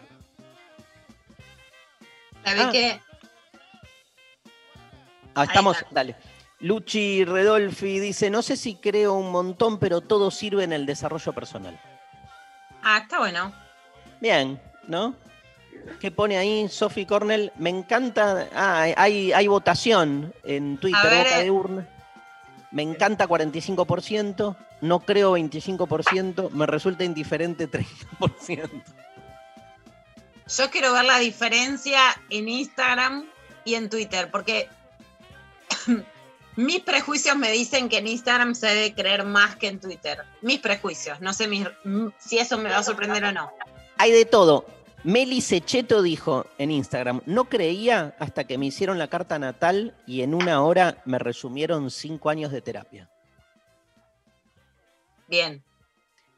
¿Sabés 2.43 2.63
Ah. 2.65 2.69
qué? 2.71 3.01
Ah, 5.35 5.43
estamos, 5.43 5.77
dale. 5.91 6.15
Luchi 6.59 7.23
Redolfi 7.23 7.99
dice, 7.99 8.31
no 8.31 8.41
sé 8.41 8.57
si 8.57 8.75
creo 8.75 9.13
un 9.13 9.31
montón, 9.31 9.77
pero 9.77 10.01
todo 10.01 10.31
sirve 10.31 10.63
en 10.63 10.73
el 10.73 10.87
desarrollo 10.87 11.31
personal. 11.33 11.79
Ah, 12.81 12.99
está 13.03 13.19
bueno. 13.19 13.53
Bien, 14.19 14.59
¿no? 14.87 15.15
¿Qué 15.99 16.11
pone 16.11 16.37
ahí 16.37 16.67
Sophie 16.69 17.07
Cornell? 17.07 17.51
Me 17.57 17.69
encanta. 17.69 18.49
Ah, 18.53 18.81
hay, 18.97 19.31
hay 19.31 19.47
votación 19.47 20.33
en 20.43 20.77
Twitter, 20.77 21.03
boca 21.03 21.39
eh. 21.39 21.43
de 21.43 21.51
urna. 21.51 21.87
Me 22.71 22.83
encanta 22.83 23.27
45%, 23.27 24.55
no 24.81 24.99
creo 24.99 25.37
25%, 25.37 26.49
me 26.51 26.65
resulta 26.65 27.05
indiferente 27.05 27.69
30%. 27.69 28.69
Yo 30.57 30.69
quiero 30.69 30.93
ver 30.93 31.05
la 31.05 31.19
diferencia 31.19 31.99
en 32.29 32.49
Instagram 32.49 33.25
y 33.63 33.75
en 33.75 33.89
Twitter, 33.89 34.29
porque 34.31 34.67
mis 36.57 36.81
prejuicios 36.81 37.37
me 37.37 37.51
dicen 37.51 37.89
que 37.89 37.97
en 37.99 38.07
Instagram 38.07 38.53
se 38.55 38.67
debe 38.67 38.93
creer 38.93 39.23
más 39.23 39.55
que 39.55 39.67
en 39.67 39.79
Twitter. 39.79 40.23
Mis 40.41 40.59
prejuicios, 40.59 41.21
no 41.21 41.33
sé 41.33 41.47
mis- 41.47 41.67
si 42.17 42.37
eso 42.39 42.57
me 42.57 42.69
va 42.69 42.79
a 42.79 42.83
sorprender 42.83 43.23
o 43.23 43.31
no. 43.31 43.49
Hay 43.97 44.11
de 44.11 44.25
todo. 44.25 44.65
Meli 45.03 45.41
Secheto 45.41 46.01
dijo 46.01 46.47
en 46.57 46.71
Instagram, 46.71 47.21
no 47.25 47.45
creía 47.45 48.15
hasta 48.19 48.45
que 48.45 48.57
me 48.57 48.65
hicieron 48.65 48.97
la 48.97 49.07
carta 49.09 49.39
natal 49.39 49.95
y 50.05 50.21
en 50.21 50.33
una 50.33 50.61
hora 50.61 51.01
me 51.05 51.19
resumieron 51.19 51.91
cinco 51.91 52.29
años 52.29 52.51
de 52.51 52.61
terapia. 52.61 53.09
Bien. 55.27 55.63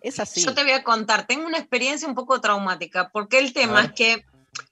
Es 0.01 0.19
así. 0.19 0.43
Yo 0.43 0.53
te 0.53 0.63
voy 0.63 0.71
a 0.71 0.83
contar, 0.83 1.25
tengo 1.25 1.45
una 1.45 1.57
experiencia 1.57 2.07
un 2.07 2.15
poco 2.15 2.39
traumática, 2.41 3.09
porque 3.09 3.39
el 3.39 3.53
tema 3.53 3.85
es 3.85 3.91
que 3.93 4.25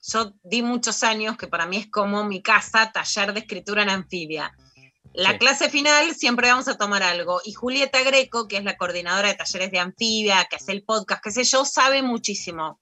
yo 0.09 0.33
di 0.43 0.61
muchos 0.61 1.03
años, 1.03 1.37
que 1.37 1.47
para 1.47 1.65
mí 1.65 1.77
es 1.77 1.87
como 1.87 2.23
mi 2.23 2.41
casa, 2.41 2.91
taller 2.91 3.33
de 3.33 3.39
escritura 3.41 3.83
en 3.83 3.89
anfibia. 3.89 4.53
La 5.13 5.31
Sí. 5.31 5.37
clase 5.39 5.69
final 5.69 6.13
siempre 6.15 6.49
vamos 6.49 6.67
a 6.67 6.77
tomar 6.77 7.03
algo. 7.03 7.41
Y 7.43 7.53
Julieta 7.53 8.01
Greco, 8.03 8.47
que 8.47 8.57
es 8.57 8.63
la 8.63 8.77
coordinadora 8.77 9.29
de 9.29 9.35
talleres 9.35 9.71
de 9.71 9.79
anfibia, 9.79 10.45
que 10.45 10.57
hace 10.57 10.71
el 10.71 10.83
podcast, 10.83 11.23
qué 11.23 11.31
sé 11.31 11.43
yo, 11.43 11.65
sabe 11.65 12.01
muchísimo. 12.01 12.79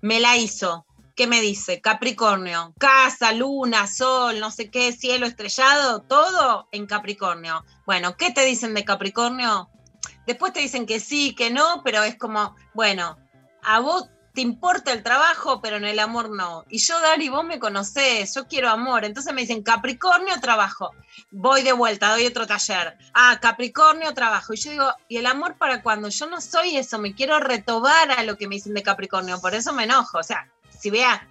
Me 0.00 0.20
la 0.20 0.36
hizo. 0.36 0.86
¿Qué 1.16 1.26
me 1.26 1.40
dice? 1.40 1.80
Capricornio. 1.80 2.72
Casa, 2.78 3.32
luna, 3.32 3.86
sol, 3.86 4.40
no 4.40 4.50
sé 4.50 4.70
qué, 4.70 4.92
cielo 4.92 5.26
estrellado, 5.26 6.00
todo 6.02 6.68
en 6.72 6.86
Capricornio. 6.86 7.64
Bueno, 7.84 8.16
¿qué 8.16 8.30
te 8.30 8.44
dicen 8.44 8.74
de 8.74 8.84
Capricornio? 8.84 9.68
Después 10.26 10.52
te 10.52 10.60
dicen 10.60 10.86
que 10.86 11.00
sí, 11.00 11.34
que 11.34 11.50
no, 11.50 11.82
pero 11.84 12.02
es 12.04 12.16
como, 12.16 12.54
bueno, 12.72 13.18
a 13.62 13.80
vos 13.80 14.08
te 14.34 14.40
importa 14.42 14.92
el 14.92 15.02
trabajo, 15.02 15.60
pero 15.60 15.76
en 15.76 15.84
el 15.84 15.98
amor 15.98 16.30
no. 16.30 16.64
Y 16.68 16.78
yo, 16.78 17.00
Dari, 17.00 17.28
vos 17.28 17.44
me 17.44 17.58
conocés, 17.58 18.34
yo 18.34 18.46
quiero 18.46 18.70
amor. 18.70 19.04
Entonces 19.04 19.34
me 19.34 19.40
dicen, 19.40 19.62
Capricornio, 19.62 20.40
trabajo. 20.40 20.92
Voy 21.32 21.62
de 21.62 21.72
vuelta, 21.72 22.10
doy 22.10 22.26
otro 22.26 22.46
taller. 22.46 22.96
Ah, 23.12 23.38
Capricornio, 23.40 24.14
trabajo. 24.14 24.54
Y 24.54 24.56
yo 24.56 24.70
digo, 24.70 24.94
¿y 25.08 25.16
el 25.16 25.26
amor 25.26 25.56
para 25.56 25.82
cuando? 25.82 26.08
Yo 26.08 26.26
no 26.26 26.40
soy 26.40 26.76
eso, 26.76 26.98
me 26.98 27.14
quiero 27.14 27.40
retobar 27.40 28.12
a 28.12 28.22
lo 28.22 28.36
que 28.36 28.46
me 28.46 28.54
dicen 28.54 28.74
de 28.74 28.84
Capricornio, 28.84 29.40
por 29.40 29.54
eso 29.54 29.72
me 29.72 29.84
enojo. 29.84 30.18
O 30.18 30.22
sea, 30.22 30.48
si 30.78 30.90
voy 30.90 31.00
a, 31.00 31.26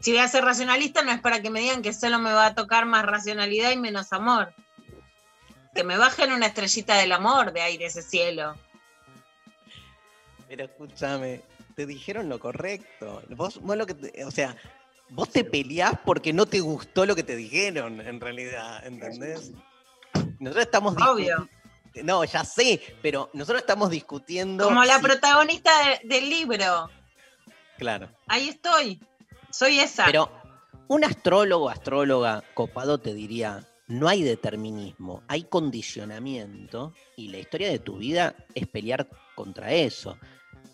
si 0.00 0.10
voy 0.10 0.20
a 0.20 0.28
ser 0.28 0.44
racionalista, 0.44 1.02
no 1.02 1.12
es 1.12 1.20
para 1.20 1.40
que 1.40 1.50
me 1.50 1.60
digan 1.60 1.82
que 1.82 1.92
solo 1.92 2.18
me 2.18 2.32
va 2.32 2.46
a 2.46 2.54
tocar 2.54 2.84
más 2.84 3.04
racionalidad 3.04 3.70
y 3.70 3.76
menos 3.76 4.12
amor. 4.12 4.52
Que 5.72 5.84
me 5.84 5.96
bajen 5.96 6.32
una 6.32 6.46
estrellita 6.46 6.96
del 6.96 7.12
amor 7.12 7.52
de 7.52 7.60
de 7.60 7.86
ese 7.86 8.02
cielo. 8.02 8.56
Pero 10.48 10.64
escúchame, 10.64 11.42
te 11.74 11.86
dijeron 11.86 12.28
lo 12.28 12.38
correcto. 12.38 13.22
Vos, 13.30 13.60
vos 13.60 13.76
lo 13.76 13.86
que 13.86 13.94
te- 13.94 14.24
o 14.24 14.30
sea, 14.30 14.56
vos 15.10 15.28
te 15.30 15.44
peleás 15.44 15.94
porque 16.04 16.32
no 16.32 16.46
te 16.46 16.60
gustó 16.60 17.06
lo 17.06 17.14
que 17.14 17.22
te 17.22 17.36
dijeron, 17.36 18.00
en 18.00 18.20
realidad, 18.20 18.86
¿entendés? 18.86 19.52
Nosotros 20.38 20.64
estamos 20.64 20.94
Obvio. 20.96 21.48
No, 22.02 22.24
ya 22.24 22.44
sé, 22.44 22.80
pero 23.02 23.30
nosotros 23.34 23.60
estamos 23.62 23.88
discutiendo. 23.90 24.64
Como 24.64 24.84
la 24.84 24.96
si- 24.96 25.02
protagonista 25.02 25.70
de- 26.02 26.08
del 26.08 26.28
libro. 26.28 26.90
Claro. 27.78 28.08
Ahí 28.26 28.48
estoy. 28.48 29.00
Soy 29.50 29.78
esa. 29.78 30.04
Pero 30.06 30.30
un 30.88 31.04
astrólogo, 31.04 31.68
astróloga 31.70 32.42
copado 32.54 32.98
te 32.98 33.14
diría, 33.14 33.64
no 33.86 34.08
hay 34.08 34.22
determinismo, 34.22 35.22
hay 35.28 35.44
condicionamiento 35.44 36.94
y 37.16 37.28
la 37.28 37.38
historia 37.38 37.68
de 37.70 37.78
tu 37.78 37.98
vida 37.98 38.34
es 38.54 38.66
pelear 38.66 39.08
contra 39.36 39.72
eso. 39.72 40.18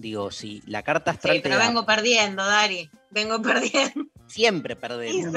Digo, 0.01 0.31
si 0.31 0.63
la 0.67 0.83
carta 0.83 1.11
astral 1.11 1.37
Sí, 1.37 1.43
te 1.43 1.49
pero 1.51 1.61
da- 1.61 1.67
vengo 1.67 1.85
perdiendo, 1.85 2.43
Dari. 2.43 2.89
Vengo 3.11 3.43
perdiendo. 3.43 4.07
siempre 4.27 4.75
perdemos. 4.75 5.35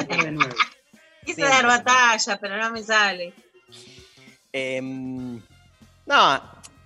Quise 1.26 1.36
Siempre. 1.36 1.44
dar 1.50 1.66
batalla, 1.68 2.38
pero 2.40 2.58
no 2.58 2.72
me 2.72 2.82
sale. 2.82 3.34
Em, 4.54 5.42
no, 6.06 6.42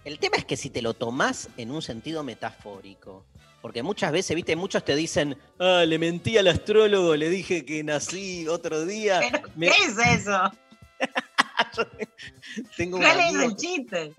el 0.06 0.18
tema 0.18 0.38
es 0.38 0.46
que 0.46 0.58
si 0.58 0.72
te 0.72 0.82
lo 0.82 0.96
tomás 0.96 1.50
en 1.58 1.70
un 1.70 1.84
sentido 1.84 2.24
metafórico, 2.24 3.26
porque 3.62 3.84
muchas 3.84 4.12
veces, 4.12 4.36
viste, 4.36 4.56
muchos 4.56 4.84
te 4.84 4.96
dicen, 4.96 5.38
ah, 5.60 5.84
le 5.86 6.00
mentí 6.00 6.36
al 6.38 6.48
astrólogo, 6.48 7.16
le 7.16 7.30
dije 7.30 7.64
que 7.64 7.84
nací 7.84 8.48
otro 8.48 8.86
día. 8.86 9.20
Pero, 9.20 9.48
Me- 9.56 9.68
¿Qué 9.70 9.84
es 9.84 9.98
eso? 10.24 10.52
Tengo 12.76 12.98
un 12.98 13.04
¿Cuál 13.04 13.20
es 13.20 13.36
el 13.36 13.50
que 13.52 13.56
chiste? 13.56 14.14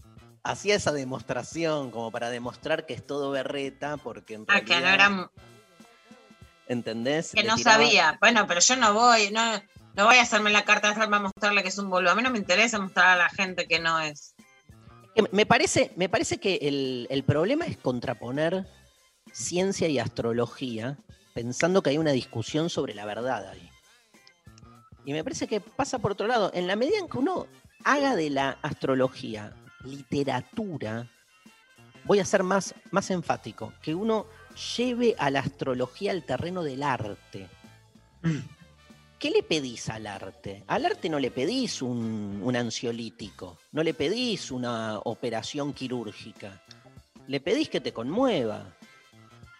Hacía 0.50 0.74
esa 0.76 0.92
demostración 0.92 1.90
como 1.90 2.10
para 2.10 2.30
demostrar 2.30 2.86
que 2.86 2.94
es 2.94 3.06
todo 3.06 3.30
berreta, 3.30 3.96
porque 3.98 4.34
en 4.34 4.44
Ah, 4.48 4.60
que 4.60 4.74
no 4.74 4.80
realidad, 4.80 4.94
era. 4.94 5.30
¿entendés? 6.66 7.32
Que 7.32 7.42
Le 7.42 7.48
no 7.48 7.56
tiraba- 7.56 7.76
sabía. 7.84 8.16
Bueno, 8.20 8.46
pero 8.46 8.60
yo 8.60 8.76
no 8.76 8.92
voy, 8.94 9.30
no, 9.30 9.42
no 9.94 10.04
voy 10.06 10.16
a 10.16 10.22
hacerme 10.22 10.50
la 10.50 10.64
carta 10.64 10.88
astral 10.90 11.08
para 11.10 11.22
mostrarle 11.22 11.62
que 11.62 11.68
es 11.68 11.78
un 11.78 11.90
boludo. 11.90 12.12
A 12.12 12.14
mí 12.14 12.22
no 12.22 12.30
me 12.30 12.38
interesa 12.38 12.78
mostrar 12.78 13.08
a 13.08 13.16
la 13.16 13.28
gente 13.30 13.66
que 13.66 13.78
no 13.78 14.00
es. 14.00 14.34
Me 15.32 15.46
parece, 15.46 15.90
me 15.96 16.08
parece 16.08 16.38
que 16.38 16.56
el, 16.62 17.06
el 17.10 17.24
problema 17.24 17.66
es 17.66 17.76
contraponer 17.76 18.66
ciencia 19.32 19.88
y 19.88 19.98
astrología 19.98 20.96
pensando 21.34 21.82
que 21.82 21.90
hay 21.90 21.98
una 21.98 22.12
discusión 22.12 22.70
sobre 22.70 22.94
la 22.94 23.04
verdad 23.04 23.48
ahí. 23.48 23.68
Y 25.04 25.12
me 25.12 25.24
parece 25.24 25.48
que 25.48 25.60
pasa 25.60 25.98
por 25.98 26.12
otro 26.12 26.26
lado. 26.28 26.50
En 26.54 26.66
la 26.68 26.76
medida 26.76 26.98
en 26.98 27.08
que 27.08 27.18
uno 27.18 27.46
haga 27.84 28.14
de 28.14 28.30
la 28.30 28.58
astrología 28.62 29.54
literatura, 29.84 31.08
voy 32.04 32.20
a 32.20 32.24
ser 32.24 32.42
más, 32.42 32.74
más 32.90 33.10
enfático, 33.10 33.72
que 33.82 33.94
uno 33.94 34.26
lleve 34.76 35.14
a 35.18 35.30
la 35.30 35.40
astrología 35.40 36.10
al 36.10 36.24
terreno 36.24 36.62
del 36.62 36.82
arte. 36.82 37.48
¿Qué 39.18 39.30
le 39.30 39.42
pedís 39.42 39.88
al 39.88 40.06
arte? 40.06 40.64
Al 40.68 40.86
arte 40.86 41.08
no 41.08 41.18
le 41.18 41.30
pedís 41.30 41.82
un, 41.82 42.40
un 42.42 42.56
ansiolítico, 42.56 43.58
no 43.72 43.82
le 43.82 43.94
pedís 43.94 44.50
una 44.50 44.98
operación 45.00 45.72
quirúrgica, 45.72 46.62
le 47.26 47.40
pedís 47.40 47.68
que 47.68 47.80
te 47.80 47.92
conmueva. 47.92 48.74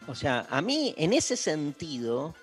O 0.07 0.14
sea, 0.14 0.46
a 0.48 0.62
mí 0.62 0.94
en 0.96 1.12
ese 1.12 1.37
sentido 1.37 2.35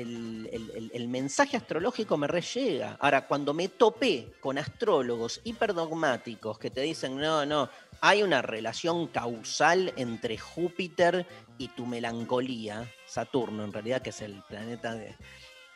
el, 0.00 1.08
mensaje 1.08 1.56
astrológico 1.56 2.16
me 2.16 2.26
rellega. 2.26 2.96
Ahora, 3.00 3.26
cuando 3.26 3.54
me 3.54 3.68
topé 3.68 4.32
con 4.40 4.58
astrólogos 4.58 5.40
hiperdogmáticos 5.44 6.58
que 6.58 6.70
te 6.70 6.80
dicen, 6.80 7.16
no, 7.16 7.46
no, 7.46 7.68
hay 8.00 8.22
una 8.22 8.42
relación 8.42 9.06
causal 9.08 9.92
entre 9.96 10.38
Júpiter 10.38 11.26
y 11.58 11.68
tu 11.68 11.86
melancolía, 11.86 12.90
Saturno 13.06 13.64
en 13.64 13.72
realidad, 13.72 14.02
que 14.02 14.10
es 14.10 14.20
el 14.22 14.42
planeta 14.48 14.94
de- 14.94 15.14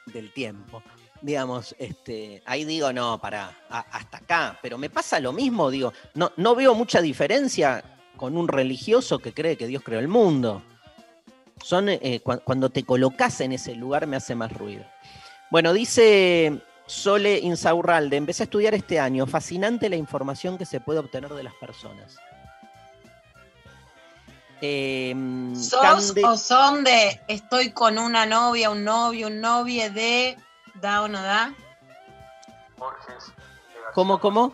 del 0.06 0.32
tiempo. 0.32 0.82
Digamos, 1.20 1.74
este, 1.78 2.42
ahí 2.46 2.64
digo, 2.64 2.92
no, 2.92 3.20
para, 3.20 3.66
hasta 3.68 4.18
acá. 4.18 4.58
Pero 4.62 4.78
me 4.78 4.90
pasa 4.90 5.20
lo 5.20 5.32
mismo, 5.32 5.70
digo, 5.70 5.92
no, 6.14 6.32
no 6.36 6.54
veo 6.54 6.74
mucha 6.74 7.00
diferencia 7.00 7.84
con 8.16 8.36
un 8.36 8.48
religioso 8.48 9.18
que 9.18 9.32
cree 9.32 9.56
que 9.56 9.66
Dios 9.66 9.82
creó 9.84 10.00
el 10.00 10.08
mundo. 10.08 10.62
Son, 11.62 11.88
eh, 11.88 12.20
cua- 12.24 12.42
cuando 12.42 12.70
te 12.70 12.84
colocas 12.84 13.40
en 13.40 13.52
ese 13.52 13.74
lugar 13.74 14.06
me 14.06 14.16
hace 14.16 14.34
más 14.34 14.52
ruido. 14.52 14.84
Bueno, 15.50 15.72
dice 15.72 16.60
Sole 16.86 17.38
Insaurralde, 17.38 18.16
empecé 18.16 18.42
a 18.42 18.44
estudiar 18.44 18.74
este 18.74 19.00
año. 19.00 19.26
Fascinante 19.26 19.88
la 19.88 19.96
información 19.96 20.58
que 20.58 20.66
se 20.66 20.80
puede 20.80 21.00
obtener 21.00 21.30
de 21.32 21.42
las 21.42 21.54
personas. 21.54 22.16
Em, 24.60 25.54
¿Sos 25.54 25.80
Cande- 25.80 26.24
o 26.24 26.36
son 26.36 26.82
de 26.82 27.20
estoy 27.28 27.70
con 27.70 27.96
una 27.98 28.26
novia, 28.26 28.70
un 28.70 28.82
novio, 28.84 29.28
un 29.28 29.40
novio 29.40 29.90
de 29.92 30.36
da 30.74 31.02
o 31.02 31.08
no 31.08 31.22
da? 31.22 31.54
¿Cómo, 33.94 34.18
cómo? 34.20 34.52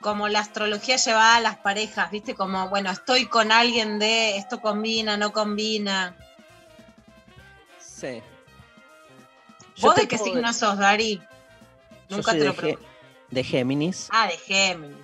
Como 0.00 0.28
la 0.28 0.40
astrología 0.40 0.96
llevada 0.96 1.36
a 1.36 1.40
las 1.40 1.58
parejas, 1.58 2.10
¿viste? 2.10 2.34
Como, 2.34 2.68
bueno, 2.68 2.90
estoy 2.90 3.26
con 3.26 3.52
alguien 3.52 3.98
de 3.98 4.36
esto 4.38 4.60
combina, 4.60 5.16
no 5.16 5.32
combina. 5.32 6.16
Sí. 7.78 8.22
¿Vos 9.80 9.94
de 9.96 10.08
qué 10.08 10.18
signo 10.18 10.52
sos, 10.52 10.78
Dari? 10.78 11.20
Nunca 12.08 12.32
te 12.32 12.38
de, 12.40 12.44
lo 12.46 12.54
pregunto. 12.54 12.82
de 13.30 13.44
Géminis, 13.44 14.08
Ah, 14.10 14.26
de 14.26 14.36
Géminis. 14.38 14.96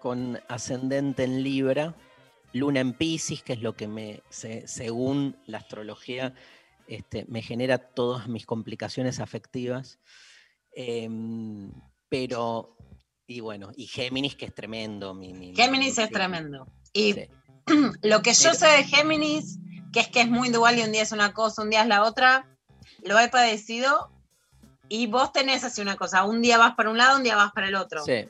con 0.00 0.40
ascendente 0.48 1.24
en 1.24 1.42
Libra, 1.42 1.94
luna 2.52 2.80
en 2.80 2.92
Pisces, 2.94 3.42
que 3.42 3.52
es 3.54 3.60
lo 3.62 3.74
que 3.74 3.86
me, 3.88 4.22
se- 4.30 4.66
según 4.66 5.36
la 5.46 5.58
astrología, 5.58 6.34
este, 6.86 7.24
me 7.28 7.42
genera 7.42 7.78
todas 7.78 8.28
mis 8.28 8.46
complicaciones 8.46 9.20
afectivas. 9.20 9.98
Em, 10.72 11.70
pero, 12.08 12.76
y 13.28 13.40
bueno, 13.40 13.70
y 13.76 13.86
Géminis, 13.86 14.34
que 14.34 14.46
es 14.46 14.54
tremendo. 14.54 15.14
Mi, 15.14 15.32
mi- 15.34 15.50
mi- 15.50 15.54
Géminis 15.54 15.96
mi 15.98 16.02
es 16.04 16.10
tremendo. 16.10 16.66
Y 16.92 17.12
Sí. 17.12 17.28
lo 18.02 18.22
que 18.22 18.32
yo 18.32 18.54
sé 18.54 18.66
de 18.66 18.84
Géminis 18.84 19.58
que 19.92 20.00
es 20.00 20.08
que 20.08 20.20
es 20.22 20.28
muy 20.28 20.48
dual 20.48 20.78
y 20.78 20.82
un 20.82 20.92
día 20.92 21.02
es 21.02 21.12
una 21.12 21.32
cosa, 21.32 21.62
un 21.62 21.70
día 21.70 21.82
es 21.82 21.88
la 21.88 22.02
otra, 22.04 22.46
lo 23.04 23.18
he 23.18 23.28
padecido 23.28 24.10
y 24.88 25.06
vos 25.06 25.32
tenés 25.32 25.62
así 25.64 25.80
una 25.82 25.96
cosa, 25.96 26.24
un 26.24 26.40
día 26.42 26.58
vas 26.58 26.74
para 26.74 26.90
un 26.90 26.96
lado, 26.98 27.16
un 27.18 27.22
día 27.22 27.36
vas 27.36 27.52
para 27.52 27.68
el 27.68 27.74
otro. 27.74 28.02
Sí. 28.04 28.26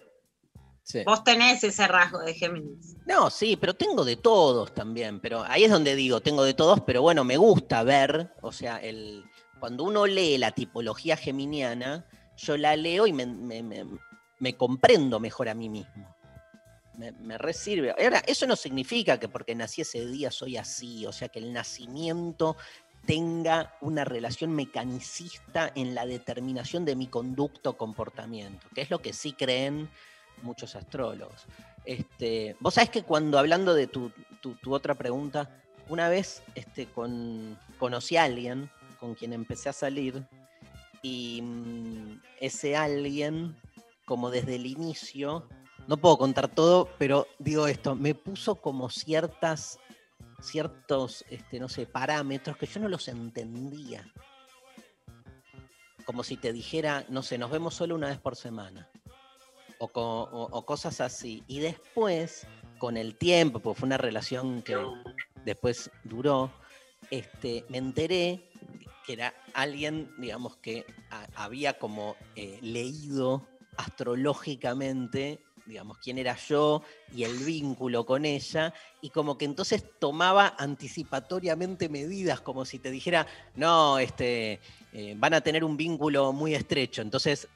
sí. 0.82 1.02
Vos 1.06 1.22
tenés 1.24 1.62
ese 1.64 1.86
rasgo 1.88 2.18
de 2.20 2.34
Géminis. 2.34 2.96
No, 3.06 3.30
sí, 3.30 3.56
pero 3.56 3.74
tengo 3.74 4.04
de 4.04 4.16
todos 4.16 4.74
también. 4.74 5.20
Pero 5.20 5.42
ahí 5.44 5.64
es 5.64 5.70
donde 5.70 5.94
digo, 5.94 6.20
tengo 6.20 6.42
de 6.44 6.54
todos, 6.54 6.80
pero 6.82 7.02
bueno, 7.02 7.22
me 7.24 7.36
gusta 7.36 7.82
ver, 7.84 8.32
o 8.40 8.50
sea, 8.52 8.78
el, 8.78 9.24
cuando 9.60 9.84
uno 9.84 10.06
lee 10.06 10.38
la 10.38 10.50
tipología 10.52 11.16
geminiana, 11.16 12.06
yo 12.36 12.56
la 12.56 12.76
leo 12.76 13.06
y 13.06 13.12
me, 13.12 13.26
me- 13.26 13.62
me- 13.62 13.84
me 14.40 14.54
comprendo 14.54 15.20
mejor 15.20 15.48
a 15.48 15.54
mí 15.54 15.68
mismo. 15.68 16.14
Me, 16.96 17.12
me 17.12 17.38
resirve. 17.38 17.90
Ahora, 17.92 18.22
eso 18.26 18.46
no 18.46 18.56
significa 18.56 19.18
que 19.20 19.28
porque 19.28 19.54
nací 19.54 19.82
ese 19.82 20.04
día 20.06 20.30
soy 20.30 20.56
así, 20.56 21.06
o 21.06 21.12
sea, 21.12 21.28
que 21.28 21.38
el 21.38 21.52
nacimiento 21.52 22.56
tenga 23.06 23.74
una 23.80 24.04
relación 24.04 24.50
mecanicista 24.52 25.70
en 25.74 25.94
la 25.94 26.04
determinación 26.06 26.84
de 26.84 26.96
mi 26.96 27.06
conducto 27.06 27.76
comportamiento, 27.76 28.66
que 28.74 28.82
es 28.82 28.90
lo 28.90 29.00
que 29.00 29.12
sí 29.12 29.32
creen 29.32 29.88
muchos 30.42 30.74
astrólogos. 30.76 31.46
Este, 31.84 32.56
Vos 32.60 32.74
sabés 32.74 32.90
que 32.90 33.02
cuando 33.04 33.38
hablando 33.38 33.74
de 33.74 33.86
tu, 33.86 34.10
tu- 34.42 34.56
tu 34.56 34.74
otra 34.74 34.94
pregunta, 34.96 35.48
una 35.88 36.08
vez 36.08 36.42
este, 36.54 36.86
con, 36.86 37.58
conocí 37.78 38.16
a 38.16 38.24
alguien 38.24 38.68
con 39.00 39.14
quien 39.14 39.32
empecé 39.32 39.68
a 39.68 39.72
salir 39.72 40.24
y 41.00 41.40
mm, 41.42 42.20
ese 42.40 42.76
alguien, 42.76 43.56
como 44.08 44.30
desde 44.30 44.54
el 44.54 44.64
inicio, 44.64 45.46
no 45.86 45.98
puedo 45.98 46.16
contar 46.16 46.48
todo, 46.48 46.88
pero 46.98 47.26
digo 47.38 47.66
esto, 47.66 47.94
me 47.94 48.14
puso 48.14 48.56
como 48.56 48.88
ciertas, 48.88 49.78
ciertos, 50.40 51.26
este, 51.28 51.60
no 51.60 51.68
sé, 51.68 51.84
parámetros 51.84 52.56
que 52.56 52.64
yo 52.64 52.80
no 52.80 52.88
los 52.88 53.06
entendía. 53.08 54.10
Como 56.06 56.24
si 56.24 56.38
te 56.38 56.54
dijera, 56.54 57.04
no 57.10 57.22
sé, 57.22 57.36
nos 57.36 57.50
vemos 57.50 57.74
solo 57.74 57.94
una 57.94 58.08
vez 58.08 58.18
por 58.18 58.34
semana 58.34 58.88
o, 59.78 59.90
o- 59.92 60.64
cosas 60.64 61.02
así. 61.02 61.44
Y 61.46 61.60
después, 61.60 62.46
con 62.78 62.96
el 62.96 63.16
tiempo, 63.18 63.60
porque 63.60 63.80
fue 63.80 63.86
una 63.88 63.98
relación 63.98 64.62
que 64.62 64.74
después 65.44 65.90
duró, 66.04 66.50
este, 67.10 67.66
me 67.68 67.76
enteré 67.76 68.50
que 69.04 69.12
era 69.12 69.34
alguien, 69.52 70.10
digamos, 70.18 70.56
que 70.56 70.86
había 71.34 71.78
como 71.78 72.16
eh, 72.36 72.58
leído 72.62 73.46
astrológicamente, 73.78 75.38
digamos, 75.64 75.98
quién 75.98 76.18
era 76.18 76.36
yo 76.36 76.82
y 77.14 77.24
el 77.24 77.38
vínculo 77.38 78.04
con 78.04 78.24
ella, 78.24 78.74
y 79.00 79.10
como 79.10 79.38
que 79.38 79.44
entonces 79.44 79.84
tomaba 79.98 80.54
anticipatoriamente 80.58 81.88
medidas, 81.88 82.40
como 82.40 82.64
si 82.64 82.78
te 82.78 82.90
dijera, 82.90 83.26
no, 83.54 83.98
este, 83.98 84.60
eh, 84.92 85.14
van 85.16 85.34
a 85.34 85.40
tener 85.40 85.64
un 85.64 85.76
vínculo 85.76 86.32
muy 86.32 86.54
estrecho, 86.54 87.02
entonces 87.02 87.48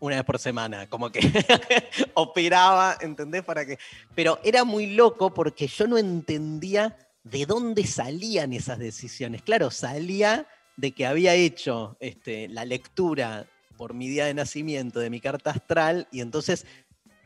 una 0.00 0.16
vez 0.16 0.24
por 0.24 0.38
semana, 0.38 0.88
como 0.88 1.10
que 1.10 1.20
operaba, 2.14 2.96
¿entendés? 3.00 3.44
Para 3.44 3.66
que... 3.66 3.78
Pero 4.14 4.40
era 4.42 4.64
muy 4.64 4.94
loco 4.94 5.32
porque 5.32 5.66
yo 5.66 5.86
no 5.86 5.98
entendía 5.98 6.96
de 7.22 7.44
dónde 7.44 7.86
salían 7.86 8.54
esas 8.54 8.78
decisiones. 8.78 9.42
Claro, 9.42 9.70
salía 9.70 10.46
de 10.76 10.92
que 10.92 11.04
había 11.06 11.34
hecho 11.34 11.98
este, 12.00 12.48
la 12.48 12.64
lectura 12.64 13.46
por 13.80 13.94
mi 13.94 14.10
día 14.10 14.26
de 14.26 14.34
nacimiento 14.34 15.00
de 15.00 15.08
mi 15.08 15.22
carta 15.22 15.52
astral 15.52 16.06
y 16.12 16.20
entonces 16.20 16.66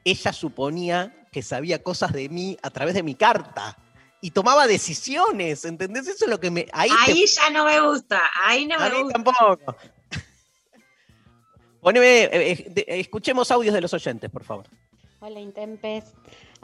ella 0.04 0.32
suponía 0.32 1.26
que 1.32 1.42
sabía 1.42 1.82
cosas 1.82 2.12
de 2.12 2.28
mí 2.28 2.56
a 2.62 2.70
través 2.70 2.94
de 2.94 3.02
mi 3.02 3.16
carta 3.16 3.76
y 4.20 4.30
tomaba 4.30 4.68
decisiones, 4.68 5.64
¿entendés? 5.64 6.06
Eso 6.06 6.26
es 6.26 6.30
lo 6.30 6.38
que 6.38 6.52
me... 6.52 6.68
Ahí, 6.72 6.92
te- 7.06 7.26
ya 7.26 7.50
no 7.50 7.64
me 7.64 7.80
gusta, 7.80 8.22
ahí 8.44 8.66
no 8.66 8.76
a 8.76 8.88
me 8.88 8.94
mí 8.94 9.02
gusta. 9.02 9.12
tampoco. 9.14 9.76
Poneme, 11.80 12.22
eh, 12.22 12.30
eh, 12.52 12.72
eh, 12.76 12.84
escuchemos 13.00 13.50
audios 13.50 13.74
de 13.74 13.80
los 13.80 13.92
oyentes, 13.92 14.30
por 14.30 14.44
favor. 14.44 14.66
Hola 15.18 15.40
Intempes, 15.40 16.04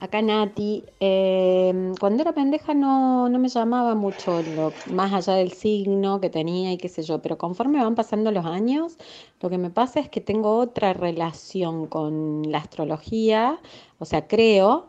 acá 0.01 0.23
Nati. 0.23 0.85
Eh, 1.01 1.93
cuando 2.01 2.23
era 2.23 2.33
pendeja 2.35 2.75
no, 2.75 3.29
no 3.29 3.39
me 3.39 3.49
llamaba 3.49 3.95
mucho 3.95 4.43
lo, 4.43 4.75
más 4.91 5.13
allá 5.13 5.35
del 5.35 5.53
signo 5.53 6.21
que 6.21 6.31
tenía 6.31 6.73
y 6.73 6.79
qué 6.79 6.89
sé 6.89 7.03
yo, 7.03 7.21
pero 7.23 7.39
conforme 7.39 7.83
van 7.83 7.95
pasando 7.95 8.31
los 8.33 8.45
años, 8.47 8.97
lo 9.41 9.51
que 9.51 9.59
me 9.59 9.71
pasa 9.71 10.01
es 10.01 10.09
que 10.09 10.21
tengo 10.21 10.57
otra 10.59 10.93
relación 10.95 11.87
con 11.87 12.43
la 12.51 12.59
astrología, 12.59 13.61
o 13.99 14.05
sea, 14.05 14.27
creo 14.27 14.89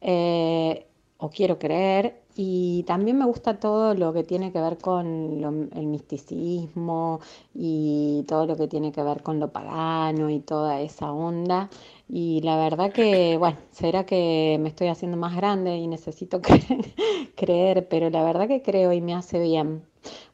eh, 0.00 0.86
o 1.18 1.30
quiero 1.30 1.58
creer, 1.58 2.20
y 2.34 2.82
también 2.84 3.18
me 3.18 3.26
gusta 3.26 3.60
todo 3.60 3.94
lo 3.94 4.12
que 4.12 4.24
tiene 4.24 4.50
que 4.52 4.60
ver 4.60 4.78
con 4.78 5.40
lo- 5.40 5.68
el 5.78 5.86
misticismo 5.86 7.20
y 7.54 8.24
todo 8.26 8.46
lo 8.46 8.56
que 8.56 8.66
tiene 8.68 8.90
que 8.90 9.02
ver 9.02 9.22
con 9.22 9.38
lo 9.38 9.52
pagano 9.52 10.30
y 10.30 10.40
toda 10.40 10.80
esa 10.80 11.12
onda. 11.12 11.68
Y 12.12 12.42
la 12.42 12.56
verdad 12.58 12.92
que, 12.92 13.36
bueno, 13.40 13.58
será 13.72 14.06
que 14.06 14.56
me 14.60 14.68
estoy 14.68 14.86
haciendo 14.88 15.16
más 15.16 15.34
grande 15.36 15.76
y 15.78 15.88
necesito 15.88 16.40
cre- 16.42 16.94
creer, 17.36 17.88
pero 17.88 18.08
la 18.10 18.22
verdad 18.22 18.46
que 18.48 18.62
creo 18.62 18.92
y 18.92 19.00
me 19.00 19.14
hace 19.14 19.40
bien. 19.40 19.84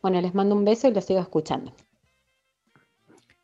Bueno, 0.02 0.20
les 0.20 0.34
mando 0.34 0.54
un 0.56 0.64
beso 0.66 0.88
y 0.88 0.92
los 0.94 1.06
sigo 1.06 1.20
escuchando. 1.20 1.72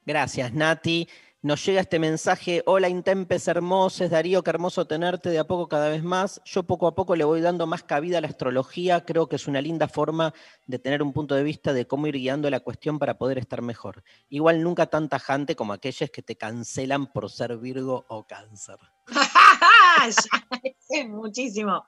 Gracias, 0.06 0.52
Nati. 0.52 1.08
Nos 1.44 1.62
llega 1.66 1.82
este 1.82 1.98
mensaje. 1.98 2.62
Hola, 2.64 2.88
Intempes 2.88 3.48
hermosos. 3.48 4.08
Darío, 4.08 4.42
qué 4.42 4.48
hermoso 4.48 4.86
tenerte 4.86 5.28
de 5.28 5.38
a 5.38 5.44
poco 5.44 5.68
cada 5.68 5.90
vez 5.90 6.02
más. 6.02 6.40
Yo 6.46 6.62
poco 6.62 6.86
a 6.86 6.94
poco 6.94 7.16
le 7.16 7.24
voy 7.24 7.42
dando 7.42 7.66
más 7.66 7.82
cabida 7.82 8.16
a 8.16 8.22
la 8.22 8.28
astrología. 8.28 9.04
Creo 9.04 9.28
que 9.28 9.36
es 9.36 9.46
una 9.46 9.60
linda 9.60 9.86
forma 9.86 10.32
de 10.66 10.78
tener 10.78 11.02
un 11.02 11.12
punto 11.12 11.34
de 11.34 11.42
vista 11.42 11.74
de 11.74 11.86
cómo 11.86 12.06
ir 12.06 12.14
guiando 12.14 12.48
la 12.48 12.60
cuestión 12.60 12.98
para 12.98 13.18
poder 13.18 13.36
estar 13.36 13.60
mejor. 13.60 14.04
Igual 14.30 14.62
nunca 14.62 14.86
tan 14.86 15.10
tajante 15.10 15.54
como 15.54 15.74
aquellas 15.74 16.08
que 16.08 16.22
te 16.22 16.34
cancelan 16.34 17.12
por 17.12 17.30
ser 17.30 17.58
Virgo 17.58 18.06
o 18.08 18.26
Cáncer. 18.26 18.78
muchísimo. 21.08 21.84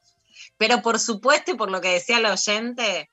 Pero 0.59 0.83
por 0.83 0.99
supuesto, 0.99 1.53
y 1.53 1.55
por 1.55 1.71
lo 1.71 1.81
que 1.81 1.95
decía 1.95 2.19
el 2.19 2.27
oyente, 2.27 3.09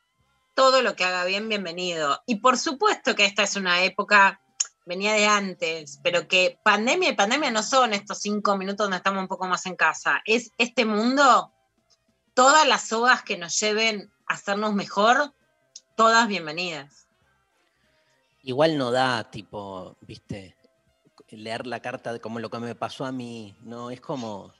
todo 0.53 0.81
lo 0.81 0.93
que 0.97 1.05
haga 1.05 1.23
bien, 1.23 1.47
bienvenido. 1.47 2.21
Y 2.25 2.41
por 2.41 2.57
supuesto 2.57 3.15
que 3.15 3.23
esta 3.23 3.43
es 3.43 3.55
una 3.55 3.85
época, 3.85 4.41
venía 4.85 5.13
de 5.13 5.25
antes, 5.25 5.99
pero 6.03 6.27
que 6.27 6.59
pandemia 6.63 7.09
y 7.09 7.15
pandemia 7.15 7.51
no 7.51 7.63
son 7.63 7.93
estos 7.93 8.19
cinco 8.19 8.57
minutos 8.57 8.85
donde 8.85 8.97
estamos 8.97 9.21
un 9.21 9.27
poco 9.27 9.47
más 9.47 9.65
en 9.65 9.75
casa. 9.75 10.21
Es 10.25 10.51
este 10.57 10.85
mundo, 10.85 11.51
todas 12.33 12.67
las 12.67 12.87
sogas 12.87 13.23
que 13.23 13.37
nos 13.37 13.59
lleven 13.59 14.11
a 14.27 14.33
hacernos 14.33 14.73
mejor, 14.73 15.33
todas 15.95 16.27
bienvenidas. 16.27 17.07
Igual 18.43 18.77
no 18.77 18.91
da, 18.91 19.29
tipo, 19.31 19.95
viste, 20.01 20.55
leer 21.29 21.65
la 21.65 21.81
carta 21.81 22.11
de 22.11 22.19
como 22.19 22.39
lo 22.39 22.49
que 22.49 22.59
me 22.59 22.75
pasó 22.75 23.05
a 23.05 23.11
mí. 23.11 23.55
No, 23.61 23.89
es 23.89 24.01
como, 24.01 24.53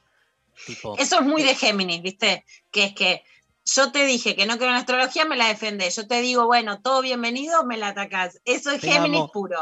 tipo... 0.66 0.98
Eso 0.98 1.20
es 1.20 1.26
muy 1.26 1.44
de 1.44 1.56
Géminis, 1.56 2.02
¿viste? 2.02 2.46
Que 2.72 2.86
es 2.86 2.96
que 2.96 3.24
yo 3.66 3.92
te 3.92 4.06
dije 4.06 4.36
que 4.36 4.46
no 4.46 4.58
creo 4.58 4.70
en 4.70 4.76
astrología, 4.76 5.26
me 5.26 5.38
la 5.38 5.48
defendés. 5.48 5.96
Yo 5.96 6.08
te 6.08 6.22
digo, 6.22 6.46
bueno, 6.46 6.82
todo 6.82 7.02
bienvenido, 7.02 7.64
me 7.66 7.78
la 7.78 7.90
atacás. 7.90 8.42
Eso 8.46 8.72
es 8.72 8.82
Te 8.82 8.92
Géminis 8.92 9.22
amo. 9.22 9.32
puro. 9.32 9.60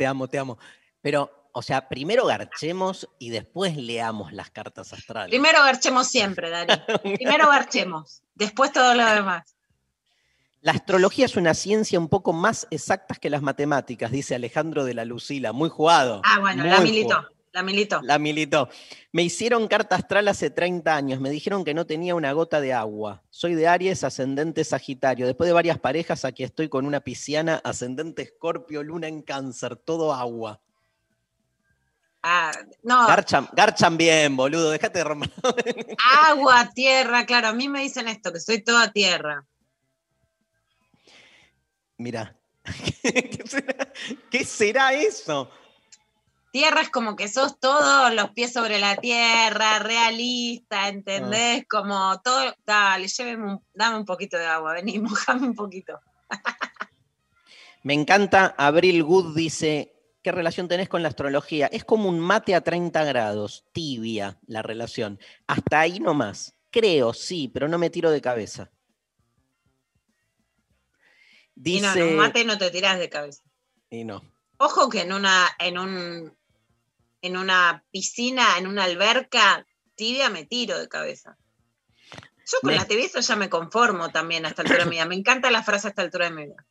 Te 0.00 0.06
amo, 0.06 0.28
te 0.28 0.38
amo. 0.38 0.56
Pero, 1.02 1.50
o 1.52 1.60
sea, 1.60 1.86
primero 1.90 2.24
garchemos 2.24 3.06
y 3.18 3.28
después 3.28 3.76
leamos 3.76 4.32
las 4.32 4.48
cartas 4.50 4.94
astrales. 4.94 5.28
Primero 5.28 5.58
garchemos 5.62 6.08
siempre, 6.08 6.48
Dari. 6.48 6.72
Primero 7.18 7.50
garchemos, 7.50 8.22
después 8.34 8.72
todo 8.72 8.94
lo 8.94 9.04
demás. 9.04 9.54
La 10.62 10.72
astrología 10.72 11.26
es 11.26 11.36
una 11.36 11.52
ciencia 11.52 11.98
un 11.98 12.08
poco 12.08 12.32
más 12.32 12.66
exacta 12.70 13.14
que 13.16 13.28
las 13.28 13.42
matemáticas, 13.42 14.10
dice 14.10 14.34
Alejandro 14.34 14.86
de 14.86 14.94
la 14.94 15.04
Lucila. 15.04 15.52
Muy 15.52 15.68
jugado. 15.68 16.22
Ah, 16.24 16.38
bueno, 16.40 16.64
la 16.64 16.76
jugado. 16.78 17.28
La 17.52 17.62
militó. 17.62 18.00
La 18.02 18.18
militó. 18.18 18.68
Me 19.12 19.22
hicieron 19.22 19.66
carta 19.66 19.96
astral 19.96 20.28
hace 20.28 20.50
30 20.50 20.94
años. 20.94 21.20
Me 21.20 21.30
dijeron 21.30 21.64
que 21.64 21.74
no 21.74 21.84
tenía 21.84 22.14
una 22.14 22.32
gota 22.32 22.60
de 22.60 22.72
agua. 22.72 23.22
Soy 23.30 23.54
de 23.54 23.66
Aries, 23.66 24.04
ascendente 24.04 24.62
Sagitario. 24.62 25.26
Después 25.26 25.48
de 25.48 25.54
varias 25.54 25.78
parejas, 25.78 26.24
aquí 26.24 26.44
estoy 26.44 26.68
con 26.68 26.86
una 26.86 27.00
pisciana, 27.00 27.60
ascendente 27.64 28.22
Escorpio, 28.22 28.82
luna 28.82 29.08
en 29.08 29.22
cáncer, 29.22 29.76
todo 29.76 30.14
agua. 30.14 30.60
Ah, 32.22 32.52
no, 32.82 33.06
Garchan, 33.06 33.48
garchan 33.52 33.96
bien, 33.96 34.36
boludo. 34.36 34.70
Déjate 34.70 34.98
de 34.98 35.04
romper. 35.04 35.96
agua, 36.28 36.70
tierra, 36.74 37.24
claro, 37.24 37.48
a 37.48 37.52
mí 37.52 37.68
me 37.68 37.80
dicen 37.80 38.08
esto, 38.08 38.32
que 38.32 38.40
soy 38.40 38.62
toda 38.62 38.92
tierra. 38.92 39.46
Mira. 41.96 42.36
¿Qué 43.02 43.42
será, 43.46 43.92
¿Qué 44.30 44.44
será 44.44 44.92
eso? 44.92 45.50
Tierra 46.52 46.80
es 46.80 46.90
como 46.90 47.14
que 47.14 47.28
sos 47.28 47.60
todos 47.60 48.12
los 48.14 48.30
pies 48.30 48.52
sobre 48.52 48.80
la 48.80 48.96
tierra, 48.96 49.78
realista, 49.78 50.88
¿entendés? 50.88 51.64
Como 51.68 52.20
todo, 52.22 52.54
dale, 52.66 53.06
lléveme 53.06 53.52
un- 53.52 53.64
dame 53.72 53.96
un 53.98 54.04
poquito 54.04 54.36
de 54.36 54.46
agua, 54.46 54.72
vení, 54.74 54.98
mojame 55.00 55.46
un 55.46 55.54
poquito. 55.54 56.00
Me 57.82 57.94
encanta, 57.94 58.54
Abril 58.58 59.02
Good 59.04 59.34
dice, 59.36 59.94
¿qué 60.22 60.32
relación 60.32 60.66
tenés 60.68 60.88
con 60.88 61.02
la 61.02 61.08
astrología? 61.08 61.66
Es 61.68 61.84
como 61.84 62.08
un 62.08 62.18
mate 62.20 62.54
a 62.54 62.60
30 62.62 63.04
grados, 63.04 63.64
tibia 63.72 64.38
la 64.46 64.62
relación. 64.62 65.18
Hasta 65.46 65.80
ahí 65.80 66.00
nomás. 66.00 66.54
Creo, 66.72 67.12
sí, 67.14 67.48
pero 67.48 67.68
no 67.68 67.78
me 67.78 67.90
tiro 67.90 68.10
de 68.10 68.20
cabeza. 68.20 68.70
Y 71.62 71.80
no, 71.80 71.88
en 71.88 71.94
Dice. 71.94 72.04
un 72.04 72.16
mate 72.16 72.44
no 72.44 72.58
te 72.58 72.70
tirás 72.70 72.98
de 72.98 73.08
cabeza. 73.08 73.42
y 73.90 74.04
no. 74.04 74.22
Ojo 74.58 74.88
que 74.90 75.00
en 75.02 75.12
una, 75.14 75.46
en 75.58 75.78
un, 75.78 76.36
en 77.22 77.36
una 77.36 77.84
piscina, 77.90 78.58
en 78.58 78.66
una 78.66 78.84
alberca 78.84 79.66
tibia 79.94 80.30
me 80.30 80.44
tiro 80.46 80.78
de 80.78 80.88
cabeza. 80.88 81.36
Yo 82.46 82.58
con 82.62 82.70
Me- 82.70 82.76
la 82.76 82.86
tibieza 82.86 83.20
ya 83.20 83.36
me 83.36 83.48
conformo 83.50 84.10
también 84.10 84.44
a 84.44 84.48
esta 84.48 84.62
altura 84.62 84.84
de 84.84 84.90
mi 84.90 84.96
vida. 84.96 85.04
Me 85.06 85.14
encanta 85.14 85.50
la 85.50 85.62
frase 85.62 85.86
a 85.86 85.90
esta 85.90 86.02
altura 86.02 86.24
de 86.26 86.30
mi 86.34 86.44
vida. 86.46 86.66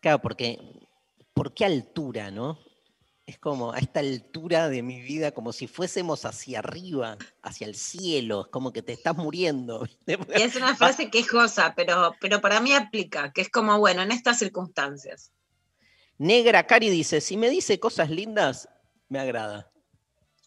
Claro, 0.00 0.20
porque. 0.20 0.58
¿Por 1.34 1.54
qué 1.54 1.64
altura, 1.64 2.32
no? 2.32 2.58
Es 3.24 3.38
como 3.38 3.72
a 3.72 3.78
esta 3.78 4.00
altura 4.00 4.68
de 4.68 4.82
mi 4.82 5.00
vida, 5.00 5.30
como 5.30 5.52
si 5.52 5.68
fuésemos 5.68 6.24
hacia 6.24 6.58
arriba, 6.58 7.16
hacia 7.42 7.66
el 7.68 7.76
cielo, 7.76 8.40
es 8.40 8.46
como 8.48 8.72
que 8.72 8.82
te 8.82 8.92
estás 8.92 9.16
muriendo. 9.16 9.86
Y 10.06 10.42
es 10.42 10.56
una 10.56 10.74
frase 10.74 11.10
quejosa, 11.10 11.74
pero, 11.76 12.16
pero 12.20 12.40
para 12.40 12.60
mí 12.60 12.72
aplica, 12.72 13.32
que 13.32 13.42
es 13.42 13.50
como, 13.50 13.78
bueno, 13.78 14.02
en 14.02 14.10
estas 14.10 14.40
circunstancias. 14.40 15.30
Negra 16.18 16.66
Cari 16.66 16.90
dice: 16.90 17.20
si 17.20 17.36
me 17.36 17.48
dice 17.48 17.78
cosas 17.80 18.10
lindas, 18.10 18.68
me 19.08 19.18
agrada. 19.18 19.70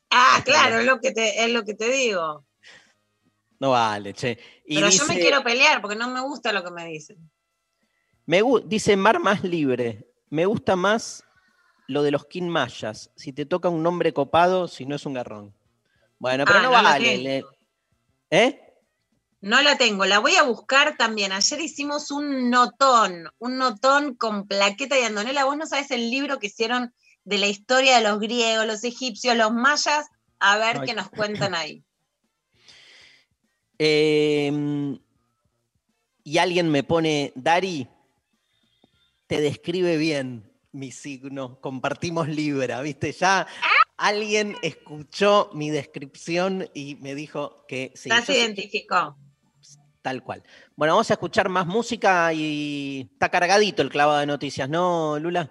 Ah, 0.09 0.41
claro, 0.43 0.79
es 0.79 0.85
lo 0.85 0.99
que 0.99 1.11
te, 1.11 1.43
es 1.43 1.49
lo 1.51 1.63
que 1.63 1.73
te 1.73 1.89
digo. 1.89 2.45
No 3.59 3.71
vale, 3.71 4.13
che. 4.13 4.37
Y 4.65 4.75
pero 4.75 4.87
dice, 4.87 4.97
yo 4.99 5.05
me 5.13 5.19
quiero 5.19 5.43
pelear 5.43 5.81
porque 5.81 5.95
no 5.95 6.09
me 6.09 6.19
gusta 6.21 6.51
lo 6.51 6.63
que 6.63 6.71
me 6.71 6.85
dicen. 6.87 7.31
me 8.25 8.41
dice 8.65 8.97
Mar 8.97 9.19
más 9.19 9.43
libre. 9.43 10.07
Me 10.29 10.45
gusta 10.45 10.75
más 10.75 11.23
lo 11.87 12.03
de 12.03 12.11
los 12.11 12.25
King 12.25 12.47
Mayas. 12.49 13.11
Si 13.15 13.31
te 13.33 13.45
toca 13.45 13.69
un 13.69 13.83
nombre 13.83 14.13
copado, 14.13 14.67
si 14.67 14.85
no 14.85 14.95
es 14.95 15.05
un 15.05 15.13
garrón. 15.13 15.53
Bueno, 16.19 16.45
pero 16.45 16.59
Ah, 16.59 16.63
no, 16.63 16.71
vale. 16.71 17.17
le- 17.17 17.45
¿Eh? 18.29 18.60
No 19.41 19.61
la 19.63 19.75
tengo, 19.75 20.05
la 20.05 20.19
voy 20.19 20.35
a 20.35 20.43
buscar 20.43 20.97
también. 20.97 21.31
Ayer 21.31 21.59
hicimos 21.59 22.11
un 22.11 22.51
notón, 22.51 23.27
un 23.39 23.57
notón 23.57 24.15
con 24.15 24.47
plaqueta 24.47 24.99
y 24.99 25.03
andonela. 25.03 25.45
Vos 25.45 25.57
no 25.57 25.65
sabés 25.65 25.89
el 25.89 26.11
libro 26.11 26.37
que 26.37 26.47
hicieron 26.47 26.93
de 27.23 27.39
la 27.39 27.47
historia 27.47 27.97
de 27.97 28.03
los 28.03 28.19
griegos, 28.19 28.67
los 28.67 28.83
egipcios, 28.83 29.35
los 29.35 29.51
mayas. 29.51 30.07
A 30.39 30.57
ver 30.57 30.77
Ay. 30.79 30.87
qué 30.87 30.93
nos 30.93 31.09
cuentan 31.09 31.55
ahí. 31.55 31.83
Eh, 33.83 34.51
y 36.23 36.37
alguien 36.37 36.69
me 36.69 36.83
pone, 36.83 37.33
Dari, 37.33 37.87
te 39.25 39.41
describe 39.41 39.97
bien 39.97 40.51
mi 40.71 40.91
signo, 40.91 41.59
compartimos 41.61 42.27
Libra, 42.27 42.81
¿viste? 42.81 43.11
Ya 43.11 43.47
alguien 43.97 44.55
escuchó 44.61 45.49
mi 45.53 45.69
descripción 45.69 46.69
y 46.73 46.95
me 46.95 47.15
dijo 47.15 47.65
que 47.67 47.91
sí, 47.95 48.09
Ya 48.09 48.21
se 48.21 48.37
identificó. 48.37 49.17
Tal 50.01 50.23
cual. 50.23 50.43
Bueno, 50.75 50.93
vamos 50.93 51.09
a 51.11 51.13
escuchar 51.13 51.49
más 51.49 51.65
música 51.65 52.33
y 52.33 53.09
está 53.13 53.29
cargadito 53.29 53.81
el 53.81 53.89
clavado 53.89 54.19
de 54.19 54.25
noticias, 54.25 54.69
¿no, 54.69 55.19
Lula? 55.19 55.49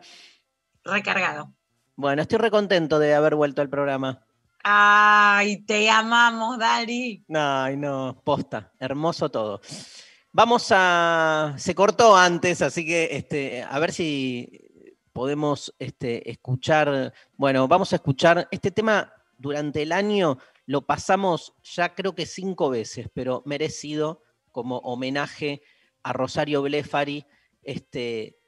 Recargado. 0.84 1.53
Bueno, 1.96 2.22
estoy 2.22 2.38
recontento 2.38 2.98
de 2.98 3.14
haber 3.14 3.34
vuelto 3.34 3.62
al 3.62 3.68
programa. 3.68 4.24
Ay, 4.62 5.62
te 5.64 5.88
amamos, 5.90 6.59
Dari. 6.59 7.24
Ay, 7.34 7.76
no, 7.76 8.20
posta, 8.24 8.72
hermoso 8.78 9.30
todo. 9.30 9.61
Vamos 10.32 10.68
a. 10.70 11.55
Se 11.57 11.74
cortó 11.74 12.16
antes, 12.16 12.62
así 12.62 12.86
que 12.86 13.09
este, 13.12 13.62
a 13.62 13.78
ver 13.78 13.92
si 13.92 14.94
podemos 15.12 15.74
este, 15.78 16.30
escuchar. 16.30 17.12
Bueno, 17.36 17.66
vamos 17.68 17.92
a 17.92 17.96
escuchar. 17.96 18.48
Este 18.51 18.70
tema 18.70 19.12
durante 19.38 19.82
el 19.82 19.92
año 19.92 20.38
lo 20.66 20.82
pasamos 20.82 21.55
ya 21.62 21.94
creo 21.94 22.14
que 22.14 22.26
cinco 22.26 22.70
veces, 22.70 23.09
pero 23.12 23.42
merecido 23.44 24.22
como 24.53 24.78
homenaje 24.78 25.62
a 26.03 26.12
Rosario 26.12 26.62
Blefari, 26.62 27.24
este, 27.62 28.38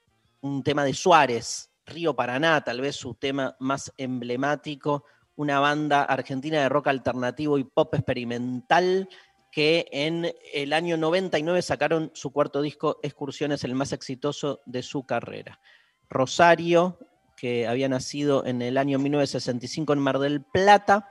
un 0.40 0.62
tema 0.62 0.84
de 0.84 0.94
Suárez, 0.94 1.70
Río 1.86 2.14
Paraná, 2.14 2.62
tal 2.62 2.80
vez 2.80 2.96
su 2.96 3.14
tema 3.14 3.56
más 3.58 3.92
emblemático, 3.96 5.04
una 5.36 5.60
banda 5.60 6.02
argentina 6.02 6.60
de 6.60 6.68
rock 6.68 6.88
alternativo 6.88 7.58
y 7.58 7.64
pop 7.64 7.94
experimental 7.94 9.08
que 9.50 9.86
en 9.92 10.32
el 10.54 10.72
año 10.72 10.96
99 10.96 11.60
sacaron 11.60 12.10
su 12.14 12.32
cuarto 12.32 12.62
disco, 12.62 12.98
Excursiones, 13.02 13.64
el 13.64 13.74
más 13.74 13.92
exitoso 13.92 14.60
de 14.64 14.82
su 14.82 15.04
carrera. 15.04 15.60
Rosario, 16.08 16.98
que 17.36 17.66
había 17.66 17.88
nacido 17.88 18.46
en 18.46 18.62
el 18.62 18.78
año 18.78 18.98
1965 18.98 19.92
en 19.92 19.98
Mar 19.98 20.18
del 20.18 20.42
Plata, 20.42 21.10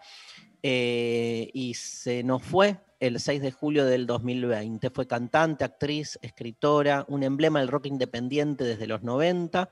eh, 0.64 1.50
y 1.54 1.76
se 1.76 2.24
nos 2.24 2.42
fue 2.44 2.80
el 3.02 3.20
6 3.20 3.42
de 3.42 3.52
julio 3.52 3.86
del 3.86 4.06
2020. 4.06 4.92
Fue 4.92 5.08
cantante, 5.08 5.66
actriz, 5.66 6.20
escritora, 6.22 7.04
un 7.10 7.24
emblema 7.24 7.60
del 7.60 7.68
rock 7.68 7.88
independiente 7.88 8.64
desde 8.64 8.86
los 8.86 9.02
90. 9.02 9.70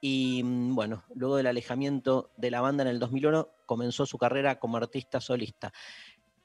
Y 0.00 0.42
mm, 0.44 0.74
bueno, 0.76 1.02
luego 1.14 1.36
del 1.36 1.48
alejamiento 1.48 2.30
de 2.36 2.52
la 2.52 2.60
banda 2.60 2.82
en 2.84 2.88
el 2.88 3.00
2001, 3.00 3.48
comenzó 3.66 4.06
su 4.06 4.16
carrera 4.18 4.60
como 4.60 4.76
artista 4.76 5.20
solista. 5.20 5.72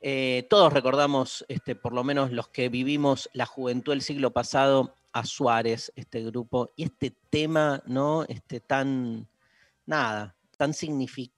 Eh, 0.02 0.48
todos 0.50 0.74
recordamos, 0.74 1.46
este, 1.48 1.76
por 1.76 1.94
lo 1.94 2.04
menos 2.04 2.32
los 2.32 2.50
que 2.50 2.70
vivimos 2.70 3.30
la 3.34 3.46
juventud 3.46 3.92
del 3.94 4.02
siglo 4.02 4.32
pasado, 4.32 4.96
a 5.14 5.26
Suárez, 5.26 5.94
este 5.96 6.24
grupo, 6.24 6.72
y 6.76 6.86
este 6.86 7.16
tema, 7.30 7.82
¿no? 7.86 8.24
Este 8.24 8.60
tan, 8.60 9.28
nada, 9.86 10.36
tan 10.58 10.74
significativo 10.74 11.35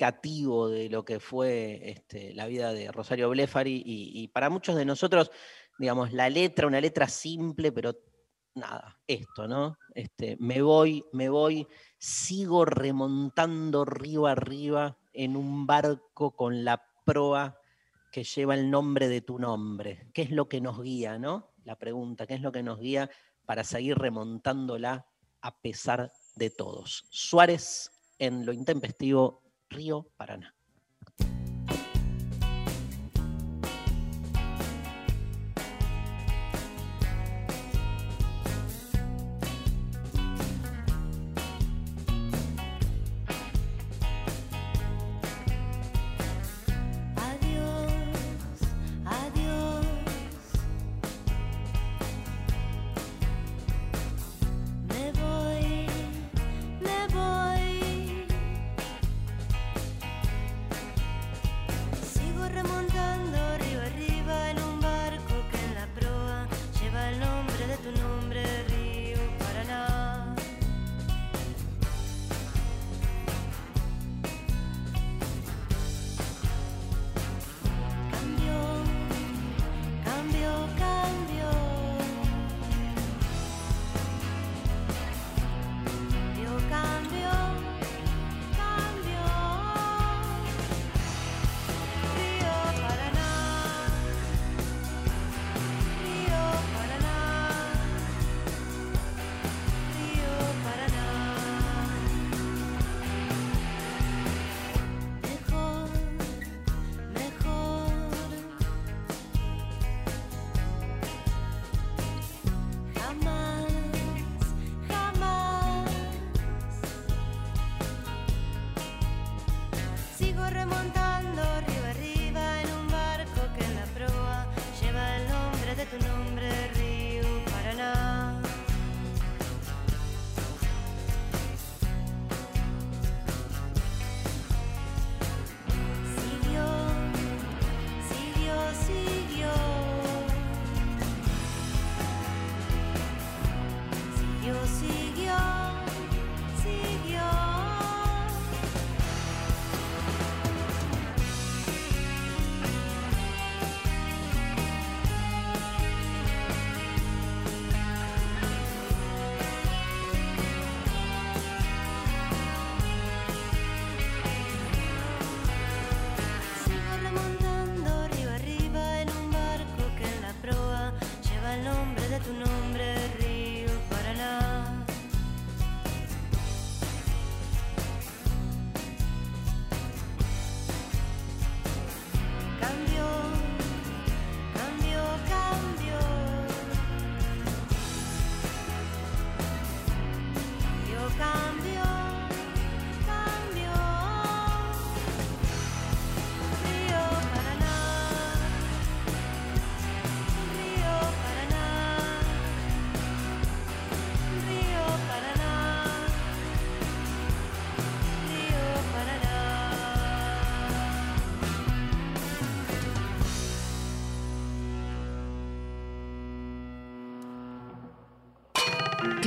de 0.00 0.88
lo 0.90 1.04
que 1.04 1.20
fue 1.20 1.90
este, 1.90 2.32
la 2.34 2.46
vida 2.46 2.72
de 2.72 2.90
Rosario 2.90 3.28
Blefari, 3.28 3.82
y, 3.84 4.28
para 4.28 4.48
muchos 4.48 4.76
de 4.76 4.84
nosotros, 4.84 5.30
digamos, 5.78 6.12
la 6.12 6.30
letra, 6.30 6.66
una 6.66 6.80
letra 6.80 7.06
simple, 7.06 7.70
pero 7.70 7.94
nada, 8.54 8.98
esto, 9.06 9.46
¿no? 9.46 9.76
Este, 9.94 10.36
me 10.40 10.62
voy, 10.62 11.04
me 11.12 11.28
voy, 11.28 11.66
sigo 11.98 12.64
remontando 12.64 13.84
río 13.84 14.26
arriba 14.26 14.96
en 15.12 15.36
un 15.36 15.66
barco 15.66 16.34
con 16.34 16.64
la 16.64 16.82
proa 17.04 17.58
que 18.10 18.24
lleva 18.24 18.54
el 18.54 18.70
nombre 18.70 19.08
de 19.08 19.20
tu 19.20 19.38
nombre. 19.38 20.10
¿Qué 20.14 20.22
es 20.22 20.30
lo 20.30 20.48
que 20.48 20.60
nos 20.60 20.82
guía, 20.82 21.18
no? 21.18 21.52
La 21.64 21.76
pregunta, 21.76 22.26
¿qué 22.26 22.34
es 22.34 22.40
lo 22.40 22.52
que 22.52 22.62
nos 22.62 22.80
guía 22.80 23.10
para 23.44 23.64
seguir 23.64 23.98
remontándola 23.98 25.06
a 25.42 25.60
pesar 25.60 26.10
de 26.36 26.50
todos? 26.50 27.04
Suárez 27.10 27.90
en 28.18 28.44
lo 28.46 28.52
intempestivo, 28.52 29.49
Río 29.70 30.06
Paraná. 30.16 30.54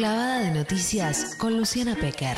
Clavada 0.03 0.39
de 0.39 0.51
noticias 0.51 1.33
con 1.37 1.55
Luciana 1.55 1.95
Pecker. 1.95 2.35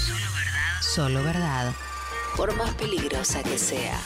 Solo 0.00 0.32
verdad. 0.32 0.80
Solo 0.80 1.22
verdad. 1.22 1.74
Por 2.38 2.56
más 2.56 2.74
peligrosa 2.76 3.42
que 3.42 3.58
sea. 3.58 4.00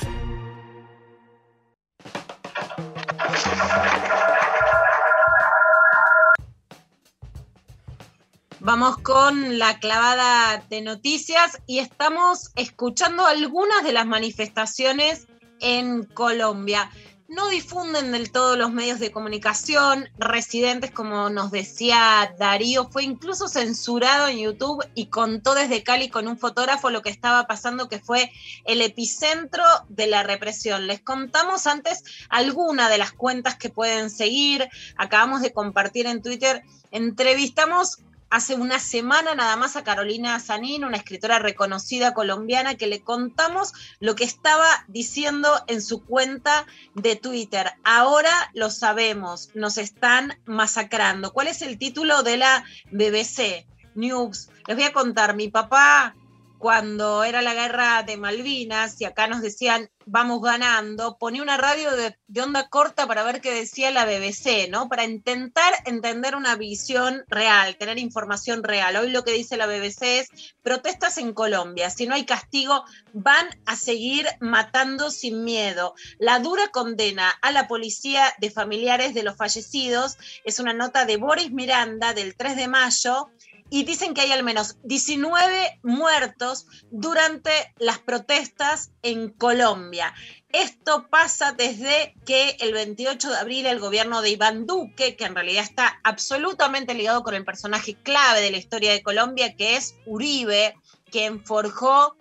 Vamos 8.58 8.98
con 8.98 9.60
la 9.60 9.78
clavada 9.78 10.64
de 10.68 10.80
noticias 10.80 11.60
y 11.68 11.78
estamos 11.78 12.50
escuchando 12.56 13.24
algunas 13.24 13.84
de 13.84 13.92
las 13.92 14.06
manifestaciones 14.06 15.28
en 15.60 16.02
Colombia. 16.06 16.90
No 17.34 17.48
difunden 17.48 18.12
del 18.12 18.30
todo 18.30 18.56
los 18.56 18.74
medios 18.74 19.00
de 19.00 19.10
comunicación, 19.10 20.06
residentes, 20.18 20.90
como 20.90 21.30
nos 21.30 21.50
decía 21.50 22.34
Darío, 22.38 22.90
fue 22.90 23.04
incluso 23.04 23.48
censurado 23.48 24.28
en 24.28 24.36
YouTube 24.36 24.86
y 24.94 25.06
contó 25.06 25.54
desde 25.54 25.82
Cali 25.82 26.10
con 26.10 26.28
un 26.28 26.36
fotógrafo 26.36 26.90
lo 26.90 27.00
que 27.00 27.08
estaba 27.08 27.46
pasando, 27.46 27.88
que 27.88 28.00
fue 28.00 28.30
el 28.66 28.82
epicentro 28.82 29.64
de 29.88 30.08
la 30.08 30.22
represión. 30.22 30.86
Les 30.86 31.00
contamos 31.00 31.66
antes 31.66 32.04
alguna 32.28 32.90
de 32.90 32.98
las 32.98 33.12
cuentas 33.12 33.56
que 33.56 33.70
pueden 33.70 34.10
seguir. 34.10 34.68
Acabamos 34.98 35.40
de 35.40 35.54
compartir 35.54 36.06
en 36.06 36.20
Twitter. 36.20 36.62
Entrevistamos 36.90 38.00
hace 38.32 38.54
una 38.54 38.80
semana 38.80 39.34
nada 39.34 39.56
más 39.56 39.76
a 39.76 39.84
Carolina 39.84 40.40
Zanin, 40.40 40.86
una 40.86 40.96
escritora 40.96 41.38
reconocida 41.38 42.14
colombiana, 42.14 42.76
que 42.76 42.86
le 42.86 43.02
contamos 43.02 43.74
lo 44.00 44.14
que 44.14 44.24
estaba 44.24 44.66
diciendo 44.88 45.50
en 45.66 45.82
su 45.82 46.02
cuenta 46.02 46.64
de 46.94 47.14
Twitter. 47.16 47.72
Ahora 47.84 48.32
lo 48.54 48.70
sabemos, 48.70 49.50
nos 49.52 49.76
están 49.76 50.38
masacrando. 50.46 51.34
¿Cuál 51.34 51.48
es 51.48 51.60
el 51.60 51.76
título 51.76 52.22
de 52.22 52.38
la 52.38 52.64
BBC 52.90 53.66
News? 53.94 54.48
Les 54.66 54.76
voy 54.78 54.86
a 54.86 54.94
contar, 54.94 55.36
mi 55.36 55.48
papá 55.48 56.14
cuando 56.62 57.24
era 57.24 57.42
la 57.42 57.54
guerra 57.54 58.04
de 58.04 58.16
Malvinas 58.16 59.00
y 59.00 59.04
acá 59.04 59.26
nos 59.26 59.42
decían 59.42 59.90
vamos 60.06 60.40
ganando, 60.40 61.18
ponía 61.18 61.42
una 61.42 61.56
radio 61.56 61.90
de, 61.96 62.16
de, 62.26 62.40
onda 62.40 62.68
corta 62.68 63.06
para 63.06 63.22
ver 63.24 63.40
qué 63.40 63.52
decía 63.52 63.90
la 63.90 64.04
BBC, 64.04 64.68
¿no? 64.70 64.88
Para 64.88 65.04
intentar 65.04 65.72
entender 65.86 66.36
una 66.36 66.56
visión 66.56 67.24
real, 67.28 67.76
tener 67.76 67.98
información 67.98 68.62
real. 68.62 68.96
Hoy 68.96 69.10
lo 69.10 69.24
que 69.24 69.32
dice 69.32 69.56
la 69.56 69.66
BBC 69.66 70.02
es 70.20 70.28
protestas 70.62 71.18
en 71.18 71.32
Colombia, 71.32 71.90
si 71.90 72.06
no 72.06 72.14
hay 72.14 72.24
castigo 72.24 72.84
van 73.12 73.48
a 73.66 73.76
seguir 73.76 74.26
matando 74.40 75.10
sin 75.10 75.44
miedo. 75.44 75.94
La 76.18 76.38
dura 76.38 76.68
condena 76.68 77.30
a 77.42 77.50
la 77.52 77.68
policía 77.68 78.34
de 78.38 78.50
familiares 78.50 79.14
de 79.14 79.22
los 79.22 79.36
fallecidos 79.36 80.16
es 80.44 80.58
una 80.58 80.72
nota 80.72 81.04
de 81.04 81.16
Boris 81.16 81.50
Miranda 81.50 82.14
del 82.14 82.36
3 82.36 82.56
de 82.56 82.68
mayo 82.68 83.30
y 83.72 83.84
dicen 83.84 84.12
que 84.12 84.20
hay 84.20 84.32
al 84.32 84.42
menos 84.42 84.76
19 84.82 85.80
muertos 85.82 86.66
durante 86.90 87.50
las 87.78 88.00
protestas 88.00 88.92
en 89.00 89.30
Colombia. 89.30 90.12
Esto 90.50 91.08
pasa 91.08 91.52
desde 91.52 92.14
que 92.26 92.58
el 92.60 92.74
28 92.74 93.30
de 93.30 93.38
abril 93.38 93.64
el 93.64 93.80
gobierno 93.80 94.20
de 94.20 94.28
Iván 94.28 94.66
Duque, 94.66 95.16
que 95.16 95.24
en 95.24 95.34
realidad 95.34 95.64
está 95.64 95.98
absolutamente 96.04 96.92
ligado 96.92 97.22
con 97.22 97.34
el 97.34 97.46
personaje 97.46 97.94
clave 97.94 98.42
de 98.42 98.50
la 98.50 98.58
historia 98.58 98.92
de 98.92 99.02
Colombia, 99.02 99.56
que 99.56 99.76
es 99.76 99.94
Uribe, 100.04 100.74
quien 101.10 101.42
forjó 101.42 102.14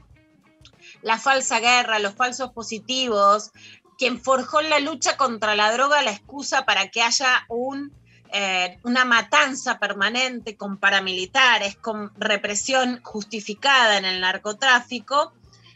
la 1.02 1.20
falsa 1.20 1.60
guerra, 1.60 2.00
los 2.00 2.16
falsos 2.16 2.54
positivos, 2.54 3.52
quien 3.98 4.24
forjó 4.24 4.62
la 4.62 4.80
lucha 4.80 5.18
contra 5.18 5.54
la 5.56 5.74
droga 5.74 6.02
la 6.02 6.12
excusa 6.12 6.64
para 6.64 6.88
que 6.92 7.02
haya 7.02 7.44
un 7.50 7.92
eh, 8.32 8.80
una 8.84 9.06
matanza 9.06 9.78
permanente 9.80 10.56
con 10.56 10.78
paramilitares, 10.78 11.76
con 11.76 12.14
represión 12.18 13.02
justificada 13.04 13.98
en 13.98 14.06
el 14.06 14.22
narcotráfico, 14.22 15.34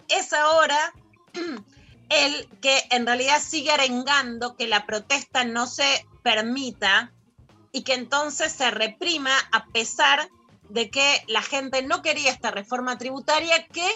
es 0.07 0.33
ahora 0.33 0.93
el 2.09 2.49
que 2.61 2.83
en 2.91 3.05
realidad 3.05 3.41
sigue 3.41 3.71
arengando 3.71 4.55
que 4.55 4.67
la 4.67 4.85
protesta 4.85 5.43
no 5.43 5.67
se 5.67 6.05
permita 6.23 7.11
y 7.71 7.83
que 7.83 7.93
entonces 7.93 8.53
se 8.53 8.71
reprima 8.71 9.31
a 9.51 9.65
pesar 9.67 10.29
de 10.69 10.89
que 10.89 11.23
la 11.27 11.41
gente 11.41 11.81
no 11.83 12.01
quería 12.01 12.31
esta 12.31 12.51
reforma 12.51 12.97
tributaria 12.97 13.67
que 13.67 13.87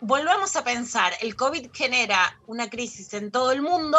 volvamos 0.00 0.54
a 0.56 0.64
pensar, 0.64 1.14
el 1.22 1.34
COVID 1.34 1.70
genera 1.72 2.38
una 2.46 2.68
crisis 2.68 3.14
en 3.14 3.30
todo 3.30 3.52
el 3.52 3.62
mundo, 3.62 3.98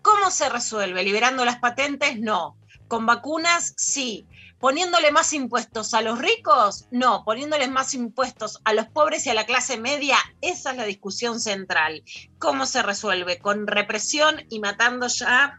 ¿cómo 0.00 0.30
se 0.30 0.48
resuelve? 0.48 1.04
¿Liberando 1.04 1.44
las 1.44 1.58
patentes? 1.58 2.18
No. 2.18 2.56
¿Con 2.92 3.06
vacunas? 3.06 3.72
Sí. 3.78 4.26
¿Poniéndole 4.58 5.12
más 5.12 5.32
impuestos 5.32 5.94
a 5.94 6.02
los 6.02 6.18
ricos? 6.18 6.88
No. 6.90 7.24
¿Poniéndoles 7.24 7.70
más 7.70 7.94
impuestos 7.94 8.60
a 8.64 8.74
los 8.74 8.86
pobres 8.86 9.24
y 9.24 9.30
a 9.30 9.34
la 9.34 9.46
clase 9.46 9.78
media? 9.78 10.18
Esa 10.42 10.72
es 10.72 10.76
la 10.76 10.84
discusión 10.84 11.40
central. 11.40 12.02
¿Cómo 12.38 12.66
se 12.66 12.82
resuelve? 12.82 13.38
¿Con 13.38 13.66
represión 13.66 14.44
y 14.50 14.60
matando 14.60 15.06
ya 15.06 15.58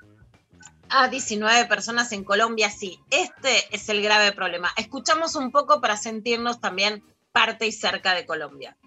a 0.89 1.07
19 1.07 1.65
personas 1.65 2.11
en 2.11 2.23
Colombia? 2.23 2.69
Sí. 2.69 2.99
Este 3.09 3.65
es 3.75 3.89
el 3.89 4.03
grave 4.03 4.31
problema. 4.33 4.71
Escuchamos 4.77 5.35
un 5.35 5.51
poco 5.51 5.81
para 5.81 5.97
sentirnos 5.97 6.61
también 6.61 7.03
parte 7.31 7.65
y 7.65 7.71
cerca 7.71 8.13
de 8.13 8.27
Colombia. 8.27 8.77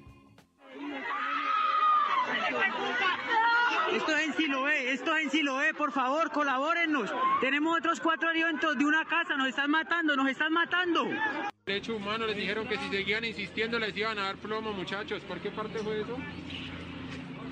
Esto 3.97 4.15
es 4.15 4.27
en 4.27 4.35
Siloé, 4.35 4.93
esto 4.93 5.17
es 5.17 5.25
en 5.25 5.31
Siloé, 5.31 5.73
por 5.73 5.91
favor, 5.91 6.31
colabórennos. 6.31 7.11
Tenemos 7.41 7.79
otros 7.79 7.99
cuatro 7.99 8.31
eventos 8.31 8.77
de 8.77 8.85
una 8.85 9.07
casa, 9.07 9.39
nos 9.39 9.49
están 9.49 9.71
matando, 9.71 10.15
nos 10.15 10.29
están 10.29 10.53
matando. 10.53 11.09
Derecho 11.65 11.97
humano 11.97 12.27
les 12.27 12.37
dijeron 12.37 12.69
que 12.69 12.77
si 12.77 12.91
seguían 12.91 13.25
insistiendo 13.25 13.79
les 13.79 13.97
iban 13.97 14.19
a 14.19 14.25
dar 14.25 14.37
plomo, 14.37 14.75
muchachos. 14.75 15.23
¿Por 15.23 15.41
qué 15.41 15.51
parte 15.51 15.79
fue 15.79 16.03
eso? 16.03 16.19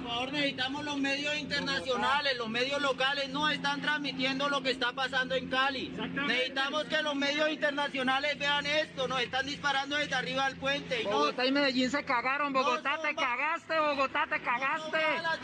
Por 0.05 0.12
favor, 0.12 0.32
necesitamos 0.32 0.84
los 0.84 0.98
medios 0.98 1.34
internacionales, 1.38 2.36
los 2.36 2.50
medios 2.50 2.82
locales 2.82 3.30
no 3.30 3.48
están 3.48 3.80
transmitiendo 3.80 4.50
lo 4.50 4.62
que 4.62 4.72
está 4.72 4.92
pasando 4.92 5.34
en 5.34 5.48
Cali. 5.48 5.88
Necesitamos 5.88 6.84
que 6.84 7.02
los 7.02 7.14
medios 7.14 7.48
internacionales 7.48 8.38
vean 8.38 8.66
esto, 8.66 9.09
nos 9.09 9.22
están 9.22 9.46
disparando 9.46 9.96
desde 9.96 10.14
arriba 10.14 10.46
del 10.46 10.59
puente. 10.59 11.00
Y 11.00 11.05
Bogotá 11.05 11.42
no, 11.42 11.48
y 11.48 11.52
Medellín 11.52 11.90
se 11.90 12.05
cagaron, 12.05 12.52
Bogotá 12.52 12.98
te 13.00 13.14
cagaste, 13.14 13.80
Bogotá 13.80 14.26
te 14.28 14.42
cagaste. 14.42 14.98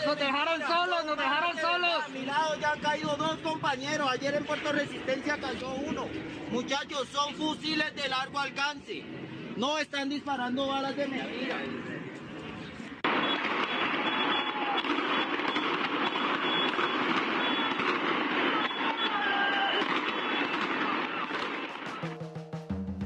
Nos 0.04 0.18
dejaron 0.18 0.61
solos, 0.61 1.04
nos 1.06 1.16
dejaron 1.16 1.58
solos. 1.58 2.04
A 2.04 2.08
mi 2.11 2.26
lado 2.26 2.61
ya 2.61 2.72
han 2.72 2.80
caído 2.80 3.16
dos 3.16 3.38
compañeros, 3.38 4.11
ayer 4.11 4.34
en 4.34 4.44
Puerto 4.44 4.72
Resistencia 4.72 5.38
cayó 5.40 5.70
uno. 5.70 6.06
Muchachos, 6.50 7.08
son 7.08 7.34
fusiles 7.34 7.94
de 7.94 8.08
largo 8.11 8.38
alcance. 8.38 9.02
No 9.56 9.78
están 9.78 10.11
disparando 10.11 10.66
balas 10.66 10.94
de 10.94 11.08
mentira. 11.08 11.56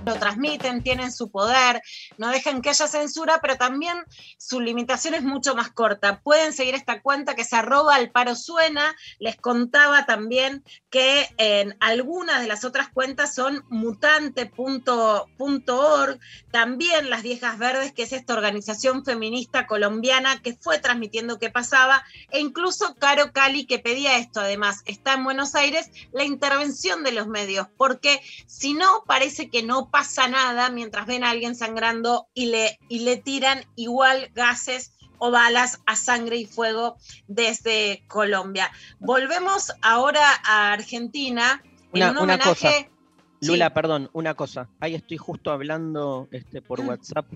Lo 0.04 0.14
transmiten, 0.14 0.82
tienen 0.82 1.12
su 1.12 1.30
poder, 1.30 1.82
no 2.18 2.28
dejan 2.28 2.62
que 2.62 2.70
haya 2.70 2.86
censura, 2.86 3.38
pero 3.40 3.56
también 3.56 3.96
su 4.38 4.60
limitación 4.60 5.14
es 5.14 5.22
mucho 5.22 5.54
más 5.54 5.70
corta. 5.70 6.20
Pueden 6.20 6.52
seguir 6.52 6.74
esta 6.74 7.00
cuenta 7.02 7.34
que 7.34 7.44
se 7.44 7.56
arroba 7.56 7.94
al 7.94 8.10
paro 8.10 8.34
suena. 8.36 8.94
Les 9.18 9.36
contaba 9.36 10.06
también 10.06 10.64
que 10.90 11.28
en 11.38 11.76
algunas 11.80 12.40
de 12.40 12.48
las 12.48 12.64
otras 12.64 12.88
cuentas 12.88 13.34
son 13.34 13.64
mutante.org, 13.68 14.48
también 16.50 17.10
las 17.10 17.22
Viejas 17.22 17.58
Verdes, 17.58 17.92
que 17.92 18.02
es 18.04 18.12
esta 18.12 18.34
organización 18.34 19.04
feminista 19.04 19.66
colombiana 19.66 20.40
que 20.42 20.54
fue 20.54 20.78
transmitiendo 20.78 21.38
qué 21.38 21.50
pasaba, 21.50 22.04
e 22.30 22.40
incluso 22.40 22.94
Caro 22.96 23.32
Cali 23.32 23.66
que 23.66 23.78
pedía 23.78 24.18
esto, 24.18 24.40
además, 24.40 24.82
está 24.86 25.14
en 25.14 25.24
Buenos 25.24 25.54
Aires, 25.54 25.90
la 26.12 26.24
intervención 26.24 27.02
de 27.02 27.12
los 27.12 27.26
medios, 27.26 27.66
porque 27.76 28.20
si 28.46 28.74
no, 28.74 29.04
parece 29.06 29.50
que 29.50 29.62
no 29.62 29.90
pasa 29.94 30.26
nada 30.26 30.70
mientras 30.70 31.06
ven 31.06 31.22
a 31.22 31.30
alguien 31.30 31.54
sangrando 31.54 32.26
y 32.34 32.46
le, 32.46 32.80
y 32.88 32.98
le 33.04 33.16
tiran 33.16 33.60
igual 33.76 34.28
gases 34.34 34.92
o 35.18 35.30
balas 35.30 35.80
a 35.86 35.94
sangre 35.94 36.36
y 36.36 36.46
fuego 36.46 36.96
desde 37.28 38.02
Colombia. 38.08 38.72
Volvemos 38.98 39.70
ahora 39.82 40.26
a 40.44 40.72
Argentina. 40.72 41.62
en 41.92 42.02
Una, 42.02 42.10
un 42.10 42.16
una 42.18 42.34
homenaje- 42.34 42.48
cosa. 42.48 42.68
Sí. 43.40 43.46
Lula, 43.46 43.72
perdón, 43.72 44.10
una 44.14 44.34
cosa. 44.34 44.68
Ahí 44.80 44.96
estoy 44.96 45.16
justo 45.16 45.52
hablando 45.52 46.26
este, 46.32 46.60
por 46.60 46.82
Mm. 46.82 46.88
WhatsApp 46.88 47.26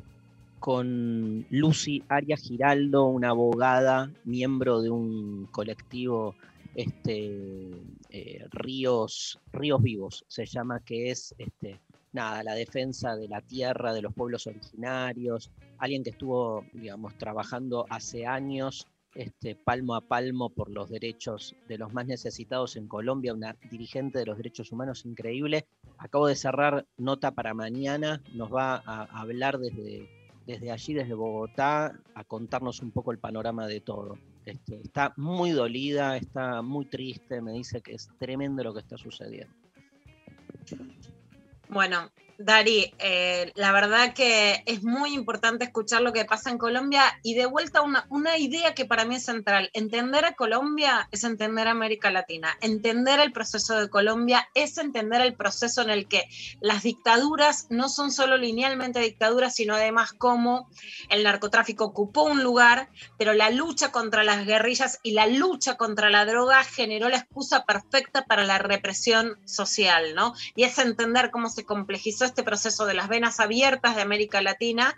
con 0.59 1.47
Lucy 1.51 2.03
Arias 2.09 2.43
Giraldo, 2.43 3.05
una 3.07 3.29
abogada, 3.31 4.11
miembro 4.25 4.81
de 4.83 4.91
un 4.91 5.47
colectivo 5.53 6.35
este, 6.75 7.71
eh, 8.11 8.45
Ríos, 8.51 9.39
Ríos 9.53 9.81
Vivos, 9.83 10.25
se 10.29 10.45
llama, 10.47 10.81
que 10.85 11.11
es 11.13 11.35
este, 11.39 11.79
nada, 12.13 12.43
la 12.43 12.55
defensa 12.55 13.17
de 13.17 13.29
la 13.29 13.41
tierra, 13.41 13.93
de 13.93 14.03
los 14.03 14.15
pueblos 14.15 14.47
originarios, 14.47 15.51
alguien 15.79 16.03
que 16.03 16.11
estuvo, 16.11 16.65
digamos, 16.73 17.17
trabajando 17.17 17.87
hace 17.91 18.27
años 18.27 18.87
este, 19.15 19.57
palmo 19.57 19.95
a 19.95 20.01
palmo 20.01 20.51
por 20.51 20.71
los 20.71 20.91
derechos 20.91 21.57
de 21.67 21.79
los 21.79 21.93
más 21.93 22.07
necesitados 22.07 22.77
en 22.77 22.87
Colombia, 22.87 23.35
una 23.35 23.57
dirigente 23.71 24.19
de 24.19 24.27
los 24.27 24.37
derechos 24.37 24.71
humanos 24.71 25.05
increíble. 25.05 25.67
acabo 25.97 26.27
de 26.27 26.37
cerrar 26.37 26.87
nota 26.97 27.33
para 27.33 27.55
mañana, 27.55 28.23
nos 28.35 28.53
va 28.55 28.83
a 28.87 29.05
hablar 29.21 29.59
desde, 29.59 30.09
desde 30.47 30.71
allí, 30.71 30.95
desde 30.95 31.15
Bogotá, 31.15 32.01
a 32.15 32.25
contarnos 32.25 32.81
un 32.81 32.91
poco 32.91 33.11
el 33.11 33.19
panorama 33.19 33.67
de 33.67 33.81
todo. 33.81 34.19
Este, 34.45 34.81
está 34.81 35.13
muy 35.17 35.51
dolida, 35.51 36.17
está 36.17 36.63
muy 36.63 36.87
triste, 36.87 37.41
me 37.43 37.53
dice 37.53 37.81
que 37.81 37.95
es 37.95 38.09
tremendo 38.19 38.63
lo 38.63 38.73
que 38.73 38.81
está 38.81 38.97
sucediendo. 38.97 39.53
Bueno, 41.69 42.11
Dari, 42.41 42.95
eh, 43.01 43.51
la 43.57 43.73
verdad 43.73 44.15
que 44.15 44.63
es 44.65 44.85
muy 44.85 45.13
importante 45.13 45.65
escuchar 45.65 46.03
lo 46.03 46.13
que 46.13 46.25
pasa 46.25 46.51
en 46.51 46.59
Colombia 46.59 47.03
y 47.25 47.35
de 47.35 47.47
vuelta 47.47 47.83
una, 47.83 48.07
una 48.11 48.39
idea 48.39 48.75
que 48.75 48.85
para 48.85 49.05
mí 49.05 49.17
es 49.17 49.25
central. 49.25 49.71
Entender 49.73 50.25
a 50.25 50.35
Colombia 50.35 51.09
es 51.11 51.25
entender 51.25 51.67
a 51.67 51.73
América 51.73 52.13
Latina. 52.13 52.57
Entender 52.61 53.19
el 53.19 53.33
proceso 53.33 53.75
de 53.75 53.91
Colombia 53.91 54.49
es 54.55 54.79
entender 54.79 55.21
el 55.21 55.35
proceso 55.35 55.83
en 55.83 55.91
el 55.91 56.07
que 56.07 56.29
las 56.61 56.85
dictaduras 56.85 57.67
no 57.71 57.89
son 57.89 58.13
solo 58.13 58.37
linealmente 58.37 59.01
dictaduras, 59.01 59.57
sino 59.57 59.75
además 59.75 60.13
cómo 60.13 60.71
el 61.09 61.25
narcotráfico 61.25 61.87
ocupó 61.87 62.23
un 62.23 62.45
lugar, 62.45 62.89
pero 63.19 63.35
la 63.35 63.51
lucha 63.51 63.91
contra 63.91 64.23
las 64.23 64.47
guerrillas 64.47 65.01
y 65.03 65.11
la 65.11 65.27
lucha 65.27 65.77
contra 65.77 66.09
la 66.09 66.25
droga 66.25 66.63
generó 66.63 67.09
la 67.09 67.17
excusa 67.17 67.65
perfecta 67.65 68.27
para 68.27 68.45
la 68.45 68.59
represión 68.59 69.41
social, 69.45 70.15
¿no? 70.15 70.35
Y 70.55 70.63
es 70.63 70.79
entender 70.79 71.33
cómo 71.33 71.49
se 71.51 71.65
complejizó 71.65 72.28
este 72.29 72.43
proceso 72.43 72.87
de 72.87 72.95
las 72.95 73.09
venas 73.09 73.41
abiertas 73.41 73.97
de 73.97 74.03
América 74.03 74.41
Latina 74.41 74.95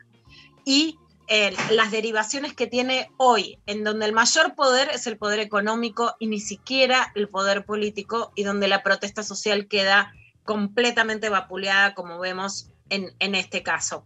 y 0.65 0.99
eh, 1.33 1.55
las 1.71 1.93
derivaciones 1.93 2.55
que 2.55 2.67
tiene 2.67 3.09
hoy, 3.17 3.61
en 3.67 3.85
donde 3.85 4.07
el 4.07 4.13
mayor 4.13 4.57
poder 4.57 4.91
es 4.93 5.07
el 5.07 5.17
poder 5.17 5.39
económico 5.39 6.17
y 6.19 6.27
ni 6.27 6.41
siquiera 6.41 7.13
el 7.15 7.29
poder 7.29 7.65
político, 7.65 8.33
y 8.35 8.43
donde 8.43 8.67
la 8.67 8.83
protesta 8.83 9.23
social 9.23 9.69
queda 9.69 10.13
completamente 10.43 11.29
vapuleada, 11.29 11.95
como 11.95 12.19
vemos 12.19 12.71
en, 12.89 13.15
en 13.21 13.37
este 13.37 13.63
caso. 13.63 14.05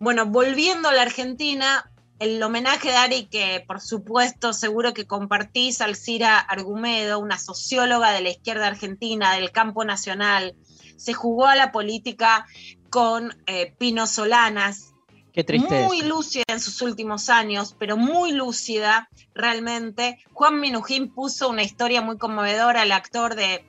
Bueno, 0.00 0.26
volviendo 0.26 0.88
a 0.88 0.92
la 0.92 1.02
Argentina, 1.02 1.90
el 2.18 2.42
homenaje, 2.42 2.90
Dari, 2.90 3.26
que 3.26 3.64
por 3.66 3.80
supuesto 3.80 4.52
seguro 4.52 4.92
que 4.92 5.06
compartís, 5.06 5.80
Alcira 5.80 6.38
Argumedo, 6.38 7.18
una 7.18 7.38
socióloga 7.38 8.10
de 8.10 8.22
la 8.22 8.30
izquierda 8.30 8.66
argentina, 8.66 9.34
del 9.34 9.52
campo 9.52 9.84
nacional, 9.84 10.56
se 10.96 11.14
jugó 11.14 11.46
a 11.46 11.54
la 11.54 11.70
política 11.70 12.46
con 12.90 13.36
eh, 13.46 13.72
Pino 13.78 14.06
Solanas. 14.06 14.94
Qué 15.32 15.44
tristeza. 15.44 15.86
Muy 15.86 16.02
lúcida 16.02 16.44
en 16.48 16.58
sus 16.58 16.82
últimos 16.82 17.28
años, 17.28 17.76
pero 17.78 17.96
muy 17.96 18.32
lúcida 18.32 19.08
realmente. 19.34 20.18
Juan 20.32 20.58
Minujín 20.58 21.14
puso 21.14 21.48
una 21.48 21.62
historia 21.62 22.02
muy 22.02 22.18
conmovedora, 22.18 22.82
el 22.82 22.90
actor 22.90 23.36
de, 23.36 23.64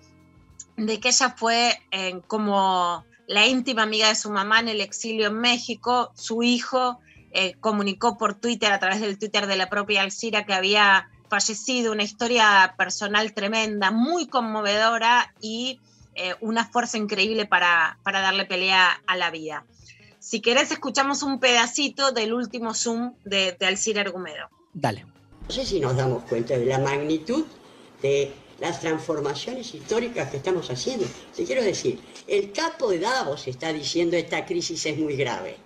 de 0.77 0.99
que 0.99 1.09
ella 1.09 1.35
fue 1.37 1.79
eh, 1.91 2.19
como 2.25 3.05
la 3.27 3.45
íntima 3.45 3.83
amiga 3.83 4.07
de 4.07 4.15
su 4.15 4.31
mamá 4.31 4.59
en 4.59 4.69
el 4.69 4.81
exilio 4.81 5.27
en 5.27 5.37
México. 5.37 6.11
Su 6.15 6.41
hijo 6.41 6.99
eh, 7.31 7.55
comunicó 7.59 8.17
por 8.17 8.35
Twitter, 8.35 8.71
a 8.71 8.79
través 8.79 9.01
del 9.01 9.17
Twitter 9.17 9.47
de 9.47 9.55
la 9.55 9.69
propia 9.69 10.01
Alcira, 10.01 10.45
que 10.45 10.53
había 10.53 11.09
fallecido. 11.29 11.91
Una 11.91 12.03
historia 12.03 12.75
personal 12.77 13.33
tremenda, 13.33 13.91
muy 13.91 14.27
conmovedora 14.27 15.33
y 15.41 15.79
eh, 16.15 16.35
una 16.41 16.65
fuerza 16.65 16.97
increíble 16.97 17.45
para, 17.45 17.99
para 18.03 18.21
darle 18.21 18.45
pelea 18.45 19.01
a 19.05 19.15
la 19.15 19.31
vida. 19.31 19.65
Si 20.19 20.41
querés, 20.41 20.71
escuchamos 20.71 21.23
un 21.23 21.39
pedacito 21.39 22.11
del 22.11 22.33
último 22.33 22.73
Zoom 22.73 23.13
de, 23.23 23.55
de 23.59 23.65
Alcira 23.65 24.01
Argumedo. 24.01 24.49
Dale. 24.73 25.05
No 25.47 25.51
sé 25.51 25.65
si 25.65 25.79
nos 25.79 25.95
damos 25.95 26.23
cuenta 26.23 26.57
de 26.57 26.65
la 26.65 26.77
magnitud 26.77 27.45
de 28.01 28.33
las 28.59 28.79
transformaciones 28.79 29.73
históricas 29.73 30.29
que 30.29 30.37
estamos 30.37 30.69
haciendo. 30.69 31.05
Te 31.35 31.45
quiero 31.45 31.63
decir, 31.63 31.99
el 32.27 32.51
capo 32.51 32.89
de 32.89 32.99
Davos 32.99 33.47
está 33.47 33.71
diciendo 33.71 34.17
esta 34.17 34.45
crisis 34.45 34.85
es 34.85 34.97
muy 34.97 35.15
grave. 35.15 35.57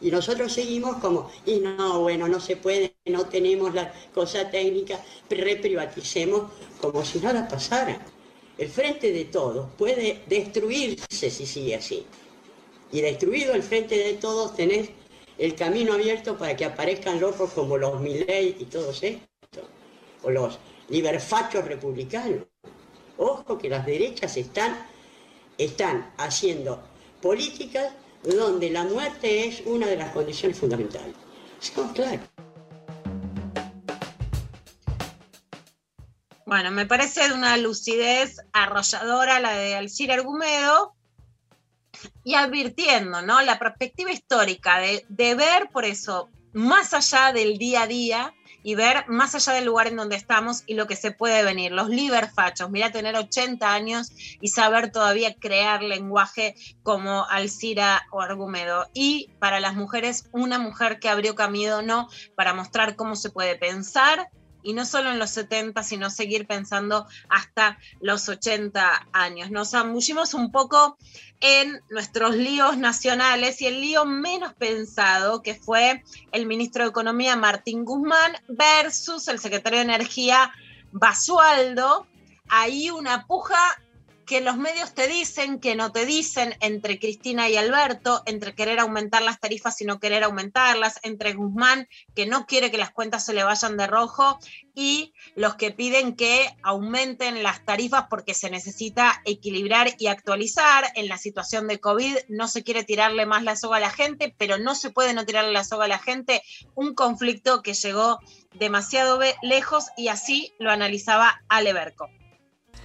Y 0.00 0.10
nosotros 0.10 0.52
seguimos 0.52 0.96
como, 0.96 1.30
y 1.44 1.56
no, 1.56 2.00
bueno, 2.00 2.26
no 2.26 2.40
se 2.40 2.56
puede, 2.56 2.94
no 3.06 3.26
tenemos 3.26 3.74
la 3.74 3.92
cosa 4.14 4.50
técnica, 4.50 5.04
reprivaticemos 5.28 6.50
como 6.80 7.04
si 7.04 7.18
nada 7.18 7.46
pasara. 7.46 8.00
El 8.56 8.68
frente 8.68 9.12
de 9.12 9.26
todos 9.26 9.68
puede 9.76 10.22
destruirse 10.26 11.30
si 11.30 11.46
sigue 11.46 11.74
así. 11.74 12.06
Y 12.92 13.00
destruido 13.00 13.54
el 13.54 13.62
frente 13.62 13.96
de 13.96 14.14
todos 14.14 14.54
tenés 14.56 14.90
el 15.38 15.54
camino 15.54 15.94
abierto 15.94 16.36
para 16.36 16.56
que 16.56 16.64
aparezcan 16.64 17.20
locos 17.20 17.52
como 17.52 17.78
los 17.78 18.00
Milley 18.00 18.56
y 18.58 18.64
todos 18.66 19.02
estos, 19.02 19.64
o 20.22 20.30
los 20.30 20.58
liberfachos 20.88 21.64
republicanos. 21.64 22.44
Ojo 23.16 23.58
que 23.58 23.68
las 23.68 23.86
derechas 23.86 24.36
están, 24.36 24.86
están 25.56 26.12
haciendo 26.18 26.82
políticas 27.22 27.92
donde 28.22 28.70
la 28.70 28.84
muerte 28.84 29.46
es 29.46 29.62
una 29.66 29.86
de 29.86 29.96
las 29.96 30.12
condiciones 30.12 30.58
fundamentales. 30.58 31.14
Seamos 31.58 31.92
claros. 31.92 32.20
Bueno, 36.46 36.72
me 36.72 36.84
parece 36.84 37.28
de 37.28 37.34
una 37.34 37.56
lucidez 37.56 38.38
arrolladora 38.52 39.38
la 39.38 39.52
de 39.52 39.76
Alcira 39.76 40.14
Argumedo 40.14 40.94
y 42.24 42.34
advirtiendo, 42.34 43.22
¿no? 43.22 43.40
La 43.42 43.58
perspectiva 43.58 44.10
histórica 44.10 44.80
de, 44.80 45.04
de 45.08 45.34
ver, 45.36 45.68
por 45.72 45.84
eso, 45.84 46.28
más 46.52 46.92
allá 46.92 47.32
del 47.32 47.56
día 47.56 47.82
a 47.82 47.86
día 47.86 48.34
y 48.62 48.74
ver 48.74 49.04
más 49.08 49.34
allá 49.34 49.52
del 49.52 49.64
lugar 49.64 49.86
en 49.86 49.96
donde 49.96 50.16
estamos 50.16 50.62
y 50.66 50.74
lo 50.74 50.86
que 50.86 50.96
se 50.96 51.10
puede 51.10 51.44
venir. 51.44 51.72
Los 51.72 51.88
liberfachos, 51.88 52.70
mira, 52.70 52.92
tener 52.92 53.16
80 53.16 53.72
años 53.72 54.12
y 54.40 54.48
saber 54.48 54.92
todavía 54.92 55.34
crear 55.34 55.82
lenguaje 55.82 56.54
como 56.82 57.26
Alcira 57.26 58.06
o 58.10 58.20
Argumedo. 58.20 58.86
Y 58.92 59.30
para 59.38 59.60
las 59.60 59.74
mujeres, 59.74 60.28
una 60.32 60.58
mujer 60.58 60.98
que 60.98 61.08
abrió 61.08 61.34
camino, 61.34 61.82
¿no? 61.82 62.08
Para 62.34 62.54
mostrar 62.54 62.96
cómo 62.96 63.16
se 63.16 63.30
puede 63.30 63.56
pensar 63.56 64.30
y 64.62 64.72
no 64.72 64.84
solo 64.84 65.10
en 65.10 65.18
los 65.18 65.30
70, 65.30 65.82
sino 65.82 66.10
seguir 66.10 66.46
pensando 66.46 67.06
hasta 67.28 67.78
los 68.00 68.28
80 68.28 69.08
años. 69.12 69.50
Nos 69.50 69.70
zambullimos 69.70 70.34
un 70.34 70.50
poco 70.50 70.96
en 71.40 71.80
nuestros 71.88 72.36
líos 72.36 72.76
nacionales 72.76 73.60
y 73.62 73.66
el 73.66 73.80
lío 73.80 74.04
menos 74.04 74.54
pensado, 74.54 75.42
que 75.42 75.54
fue 75.54 76.04
el 76.32 76.46
ministro 76.46 76.84
de 76.84 76.90
Economía 76.90 77.36
Martín 77.36 77.84
Guzmán 77.84 78.32
versus 78.48 79.28
el 79.28 79.38
secretario 79.38 79.78
de 79.78 79.84
Energía 79.84 80.52
Basualdo. 80.92 82.06
Ahí 82.48 82.90
una 82.90 83.26
puja 83.26 83.58
que 84.30 84.40
los 84.40 84.56
medios 84.56 84.94
te 84.94 85.08
dicen, 85.08 85.58
que 85.58 85.74
no 85.74 85.90
te 85.90 86.06
dicen, 86.06 86.54
entre 86.60 87.00
Cristina 87.00 87.48
y 87.48 87.56
Alberto, 87.56 88.22
entre 88.26 88.54
querer 88.54 88.78
aumentar 88.78 89.22
las 89.22 89.40
tarifas 89.40 89.80
y 89.80 89.84
no 89.84 89.98
querer 89.98 90.22
aumentarlas, 90.22 91.00
entre 91.02 91.34
Guzmán, 91.34 91.88
que 92.14 92.26
no 92.26 92.46
quiere 92.46 92.70
que 92.70 92.78
las 92.78 92.92
cuentas 92.92 93.24
se 93.24 93.34
le 93.34 93.42
vayan 93.42 93.76
de 93.76 93.88
rojo, 93.88 94.38
y 94.72 95.12
los 95.34 95.56
que 95.56 95.72
piden 95.72 96.14
que 96.14 96.48
aumenten 96.62 97.42
las 97.42 97.64
tarifas 97.64 98.04
porque 98.08 98.34
se 98.34 98.50
necesita 98.50 99.20
equilibrar 99.24 99.96
y 99.98 100.06
actualizar. 100.06 100.84
En 100.94 101.08
la 101.08 101.18
situación 101.18 101.66
de 101.66 101.80
COVID 101.80 102.16
no 102.28 102.46
se 102.46 102.62
quiere 102.62 102.84
tirarle 102.84 103.26
más 103.26 103.42
la 103.42 103.56
soga 103.56 103.78
a 103.78 103.80
la 103.80 103.90
gente, 103.90 104.32
pero 104.38 104.58
no 104.58 104.76
se 104.76 104.90
puede 104.90 105.12
no 105.12 105.26
tirarle 105.26 105.50
la 105.50 105.64
soga 105.64 105.86
a 105.86 105.88
la 105.88 105.98
gente. 105.98 106.40
Un 106.76 106.94
conflicto 106.94 107.62
que 107.62 107.74
llegó 107.74 108.20
demasiado 108.54 109.18
lejos 109.42 109.86
y 109.96 110.06
así 110.06 110.54
lo 110.60 110.70
analizaba 110.70 111.42
Aleberco. 111.48 112.08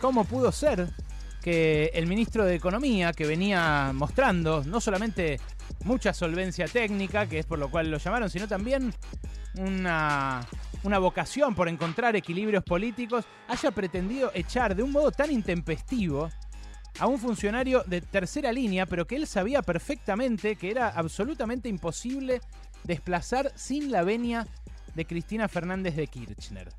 ¿Cómo 0.02 0.26
pudo 0.26 0.52
ser 0.52 1.05
que 1.46 1.92
el 1.94 2.08
ministro 2.08 2.44
de 2.44 2.56
Economía, 2.56 3.14
que 3.14 3.28
venía 3.28 3.92
mostrando 3.94 4.64
no 4.64 4.82
solamente 4.82 5.40
mucha 5.84 6.12
solvencia 6.12 6.66
técnica, 6.68 7.28
que 7.28 7.38
es 7.38 7.46
por 7.46 7.60
lo 7.60 7.70
cual 7.70 7.92
lo 7.92 8.00
llamaron, 8.00 8.32
sino 8.32 8.48
también 8.48 8.92
una, 9.60 10.42
una 10.82 10.98
vocación 10.98 11.54
por 11.54 11.70
encontrar 11.70 12.16
equilibrios 12.16 12.64
políticos, 12.64 13.26
haya 13.48 13.70
pretendido 13.70 14.32
echar 14.34 14.76
de 14.76 14.82
un 14.82 14.92
modo 14.92 15.12
tan 15.12 15.32
intempestivo 15.32 16.32
a 16.98 17.06
un 17.06 17.20
funcionario 17.20 17.84
de 17.86 18.02
tercera 18.02 18.52
línea, 18.52 18.88
pero 18.88 19.06
que 19.06 19.16
él 19.16 19.28
sabía 19.28 19.62
perfectamente 19.62 20.56
que 20.56 20.72
era 20.72 20.90
absolutamente 20.90 21.70
imposible 21.70 22.42
desplazar 22.86 23.52
sin 23.54 23.92
la 23.92 24.02
venia 24.02 24.48
de 24.96 25.06
Cristina 25.06 25.48
Fernández 25.48 25.96
de 25.96 26.08
Kirchner. 26.08 26.70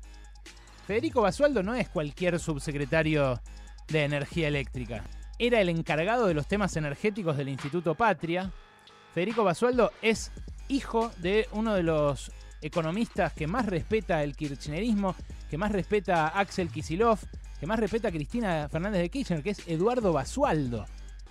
Federico 0.85 1.21
Basualdo 1.21 1.63
no 1.63 1.73
es 1.73 1.87
cualquier 1.87 2.37
subsecretario 2.37 3.39
de 3.87 4.03
energía 4.03 4.47
eléctrica. 4.47 5.03
Era 5.39 5.61
el 5.61 5.69
encargado 5.69 6.27
de 6.27 6.33
los 6.33 6.47
temas 6.47 6.75
energéticos 6.77 7.37
del 7.37 7.49
Instituto 7.49 7.95
Patria. 7.95 8.51
Federico 9.13 9.43
Basualdo 9.43 9.91
es 10.01 10.31
hijo 10.67 11.11
de 11.17 11.47
uno 11.51 11.73
de 11.73 11.83
los 11.83 12.31
economistas 12.61 13.33
que 13.33 13.47
más 13.47 13.65
respeta 13.65 14.23
el 14.23 14.35
kirchnerismo, 14.35 15.15
que 15.49 15.57
más 15.57 15.71
respeta 15.71 16.27
a 16.27 16.39
Axel 16.39 16.69
Kisilov, 16.69 17.19
que 17.59 17.67
más 17.67 17.79
respeta 17.79 18.07
a 18.09 18.11
Cristina 18.11 18.67
Fernández 18.69 19.01
de 19.01 19.09
Kirchner, 19.09 19.43
que 19.43 19.51
es 19.51 19.67
Eduardo 19.67 20.11
Basualdo. 20.11 20.85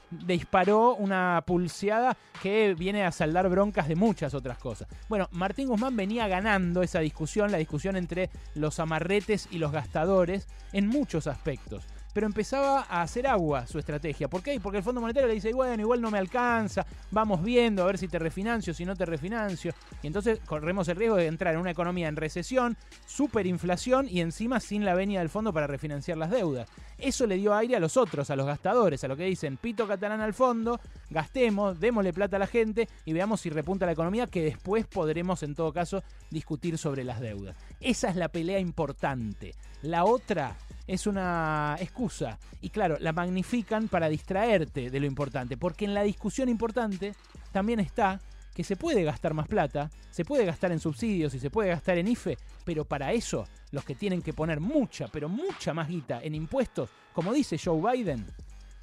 Disparó 0.09 0.94
una 0.94 1.42
pulseada 1.44 2.16
que 2.40 2.74
viene 2.74 3.04
a 3.04 3.11
saldar 3.11 3.48
broncas 3.48 3.88
de 3.88 3.96
muchas 3.96 4.34
otras 4.34 4.57
cosas. 4.57 4.86
Bueno, 5.09 5.28
Martín 5.32 5.66
Guzmán 5.66 5.96
venía 5.96 6.28
ganando 6.28 6.82
esa 6.82 7.00
discusión, 7.00 7.50
la 7.50 7.59
discusión 7.59 7.96
entre 7.96 8.30
los 8.54 8.78
amarretes 8.78 9.48
y 9.50 9.59
los 9.59 9.72
gastadores, 9.72 10.46
en 10.72 10.86
muchos 10.86 11.26
aspectos 11.26 11.84
pero 12.16 12.26
empezaba 12.26 12.86
a 12.88 13.02
hacer 13.02 13.26
agua 13.26 13.66
su 13.66 13.78
estrategia. 13.78 14.26
¿Por 14.26 14.42
qué? 14.42 14.58
Porque 14.58 14.78
el 14.78 14.82
Fondo 14.82 15.02
Monetario 15.02 15.28
le 15.28 15.34
dice, 15.34 15.52
bueno, 15.52 15.82
igual 15.82 16.00
no 16.00 16.10
me 16.10 16.16
alcanza, 16.16 16.86
vamos 17.10 17.42
viendo 17.42 17.82
a 17.82 17.86
ver 17.88 17.98
si 17.98 18.08
te 18.08 18.18
refinancio, 18.18 18.72
si 18.72 18.86
no 18.86 18.96
te 18.96 19.04
refinancio. 19.04 19.74
Y 20.02 20.06
entonces 20.06 20.40
corremos 20.46 20.88
el 20.88 20.96
riesgo 20.96 21.16
de 21.16 21.26
entrar 21.26 21.52
en 21.52 21.60
una 21.60 21.72
economía 21.72 22.08
en 22.08 22.16
recesión, 22.16 22.78
superinflación 23.04 24.08
y 24.08 24.22
encima 24.22 24.60
sin 24.60 24.86
la 24.86 24.94
venia 24.94 25.18
del 25.20 25.28
fondo 25.28 25.52
para 25.52 25.66
refinanciar 25.66 26.16
las 26.16 26.30
deudas. 26.30 26.70
Eso 26.96 27.26
le 27.26 27.36
dio 27.36 27.54
aire 27.54 27.76
a 27.76 27.80
los 27.80 27.98
otros, 27.98 28.30
a 28.30 28.36
los 28.36 28.46
gastadores, 28.46 29.04
a 29.04 29.08
lo 29.08 29.16
que 29.18 29.24
dicen 29.24 29.58
pito 29.58 29.86
catalán 29.86 30.22
al 30.22 30.32
fondo, 30.32 30.80
gastemos, 31.10 31.78
démosle 31.78 32.14
plata 32.14 32.36
a 32.36 32.38
la 32.38 32.46
gente 32.46 32.88
y 33.04 33.12
veamos 33.12 33.42
si 33.42 33.50
repunta 33.50 33.84
la 33.84 33.92
economía, 33.92 34.26
que 34.26 34.40
después 34.40 34.86
podremos 34.86 35.42
en 35.42 35.54
todo 35.54 35.70
caso 35.70 36.02
discutir 36.30 36.78
sobre 36.78 37.04
las 37.04 37.20
deudas. 37.20 37.58
Esa 37.78 38.08
es 38.08 38.16
la 38.16 38.28
pelea 38.28 38.58
importante. 38.58 39.54
La 39.82 40.06
otra 40.06 40.56
es 40.87 41.07
una 41.07 41.76
excusa. 41.80 42.39
Y 42.61 42.70
claro, 42.70 42.97
la 43.01 43.12
magnifican 43.12 43.89
para 43.89 44.09
distraerte 44.09 44.91
de 44.91 45.01
lo 45.01 45.07
importante. 45.07 45.57
Porque 45.57 45.84
en 45.84 45.95
la 45.95 46.03
discusión 46.03 46.49
importante 46.49 47.14
también 47.53 47.80
está 47.80 48.20
que 48.55 48.64
se 48.64 48.76
puede 48.76 49.05
gastar 49.05 49.34
más 49.34 49.49
plata, 49.49 49.91
se 50.11 50.24
puede 50.24 50.47
gastar 50.47 50.72
en 50.72 50.80
subsidios 50.80 51.34
y 51.34 51.39
se 51.39 51.51
puede 51.51 51.68
gastar 51.68 51.99
en 51.99 52.09
IFE, 52.09 52.39
pero 52.64 52.87
para 52.87 53.12
eso 53.12 53.47
los 53.70 53.84
que 53.84 53.95
tienen 53.95 54.22
que 54.22 54.32
poner 54.32 54.61
mucha, 54.61 55.09
pero 55.09 55.28
mucha 55.28 55.74
más 55.74 55.89
guita 55.89 56.20
en 56.22 56.34
impuestos, 56.34 56.89
como 57.12 57.34
dice 57.34 57.59
Joe 57.62 57.93
Biden, 57.93 58.24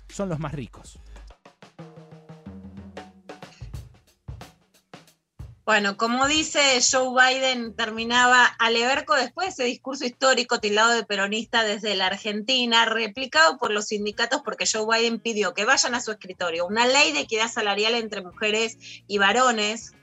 son 0.08 0.30
los 0.30 0.38
más 0.38 0.54
ricos. 0.54 1.00
Bueno, 5.66 5.96
como 5.96 6.28
dice 6.28 6.60
Joe 6.82 7.14
Biden, 7.16 7.74
terminaba 7.74 8.46
Aleberco 8.46 9.16
después 9.16 9.48
de 9.48 9.52
ese 9.52 9.64
discurso 9.64 10.04
histórico 10.04 10.60
tildado 10.60 10.92
de 10.92 11.06
peronista 11.06 11.64
desde 11.64 11.96
la 11.96 12.08
Argentina, 12.08 12.84
replicado 12.84 13.58
por 13.58 13.72
los 13.72 13.86
sindicatos 13.86 14.42
porque 14.44 14.66
Joe 14.70 14.86
Biden 14.86 15.20
pidió 15.20 15.54
que 15.54 15.64
vayan 15.64 15.96
a 15.96 16.02
su 16.02 16.12
escritorio. 16.12 16.68
Una 16.68 16.86
ley 16.86 17.14
de 17.14 17.22
equidad 17.22 17.50
salarial 17.50 17.94
entre 17.96 18.22
mujeres 18.22 18.78
y 19.08 19.20
varones, 19.20 19.94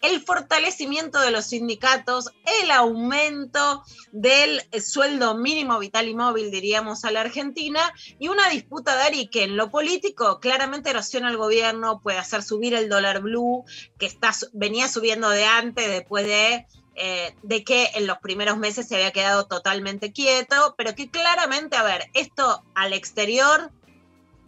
el 0.00 0.20
fortalecimiento 0.22 1.20
de 1.20 1.30
los 1.30 1.46
sindicatos, 1.46 2.30
el 2.62 2.70
aumento 2.70 3.82
del 4.12 4.62
sueldo 4.80 5.34
mínimo 5.34 5.78
vital 5.78 6.08
y 6.08 6.14
móvil, 6.14 6.50
diríamos, 6.50 7.04
a 7.04 7.10
la 7.10 7.22
Argentina, 7.22 7.80
y 8.18 8.28
una 8.28 8.48
disputa, 8.48 8.94
Dari, 8.94 9.28
que 9.28 9.44
en 9.44 9.56
lo 9.56 9.70
político 9.70 10.40
claramente 10.40 10.90
erosiona 10.90 11.28
al 11.28 11.36
gobierno, 11.36 12.00
puede 12.00 12.18
hacer 12.18 12.42
subir 12.42 12.74
el 12.74 12.88
dólar 12.88 13.22
blue, 13.22 13.64
que 13.98 14.06
está, 14.06 14.32
venía 14.52 14.88
subiendo 14.88 15.30
de 15.30 15.44
antes, 15.44 15.88
después 15.88 16.26
de 16.26 16.66
eh, 16.96 17.34
de 17.42 17.64
que 17.64 17.90
en 17.96 18.06
los 18.06 18.18
primeros 18.18 18.56
meses 18.56 18.86
se 18.86 18.94
había 18.94 19.10
quedado 19.10 19.46
totalmente 19.46 20.12
quieto, 20.12 20.76
pero 20.78 20.94
que 20.94 21.10
claramente, 21.10 21.76
a 21.76 21.82
ver, 21.82 22.04
esto 22.14 22.62
al 22.76 22.92
exterior 22.92 23.72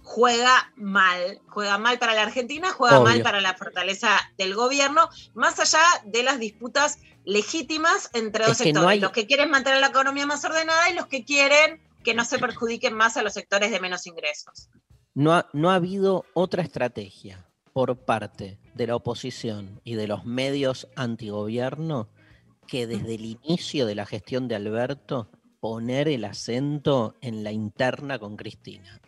juega 0.07 0.73
mal, 0.77 1.41
juega 1.49 1.79
mal 1.79 1.99
para 1.99 2.15
la 2.15 2.23
Argentina, 2.23 2.71
juega 2.71 3.01
Obvio. 3.01 3.11
mal 3.11 3.23
para 3.23 3.41
la 3.41 3.55
fortaleza 3.55 4.11
del 4.39 4.55
gobierno, 4.55 5.09
más 5.35 5.59
allá 5.59 5.83
de 6.05 6.23
las 6.23 6.39
disputas 6.39 7.01
legítimas 7.25 8.09
entre 8.15 8.45
dos 8.47 8.53
Es 8.53 8.61
no 8.61 8.65
sectores, 8.67 8.89
hay- 8.89 9.01
los 9.01 9.11
que 9.11 9.27
quieren 9.27 9.51
mantener 9.51 9.81
la 9.81 9.89
economía 9.89 10.25
más 10.25 10.45
ordenada 10.45 10.89
y 10.91 10.95
los 10.95 11.07
que 11.07 11.25
quieren 11.25 11.83
que 12.05 12.15
no 12.15 12.25
se 12.25 12.39
perjudiquen 12.39 12.95
más 12.95 13.17
a 13.17 13.23
los 13.23 13.33
sectores 13.35 13.73
de 13.73 13.81
menos 13.81 14.07
ingresos. 14.07 14.69
No 15.13 15.35
ha, 15.35 15.49
no 15.53 15.73
ha 15.73 15.75
habido 15.75 16.25
otra 16.35 16.63
estrategia 16.63 17.45
por 17.73 17.97
parte 18.05 18.61
de 18.75 18.87
la 18.87 18.95
oposición 18.95 19.81
y 19.83 19.97
de 19.97 20.07
los 20.07 20.25
medios 20.25 20.87
antigobierno 20.95 22.09
que 22.69 22.87
desde 22.87 23.17
el 23.17 23.25
inicio 23.25 23.87
de 23.87 23.97
la 23.97 24.07
gestión 24.07 24.47
de 24.47 24.55
Alberto 24.55 25.29
poner 25.59 26.07
el 26.07 26.25
acento 26.25 27.17
en 27.21 27.43
la 27.43 27.51
interna 27.51 28.21
con 28.21 28.37
Cristina. 28.37 29.01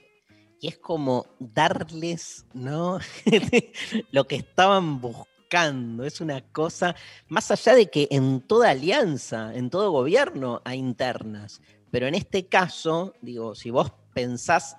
Y 0.61 0.68
es 0.68 0.78
como 0.78 1.26
darles, 1.38 2.46
¿no? 2.52 2.98
Lo 4.11 4.26
que 4.26 4.36
estaban 4.36 5.00
buscando. 5.00 6.04
Es 6.04 6.20
una 6.20 6.40
cosa, 6.52 6.94
más 7.28 7.50
allá 7.50 7.74
de 7.74 7.86
que 7.90 8.09
en 8.11 8.40
toda 8.40 8.70
alianza, 8.70 9.54
en 9.54 9.70
todo 9.70 9.90
gobierno 9.90 10.61
hay 10.64 10.78
internas. 10.78 11.62
Pero 11.90 12.06
en 12.06 12.14
este 12.14 12.46
caso, 12.46 13.14
digo, 13.22 13.54
si 13.54 13.70
vos 13.70 13.92
pensás 14.12 14.76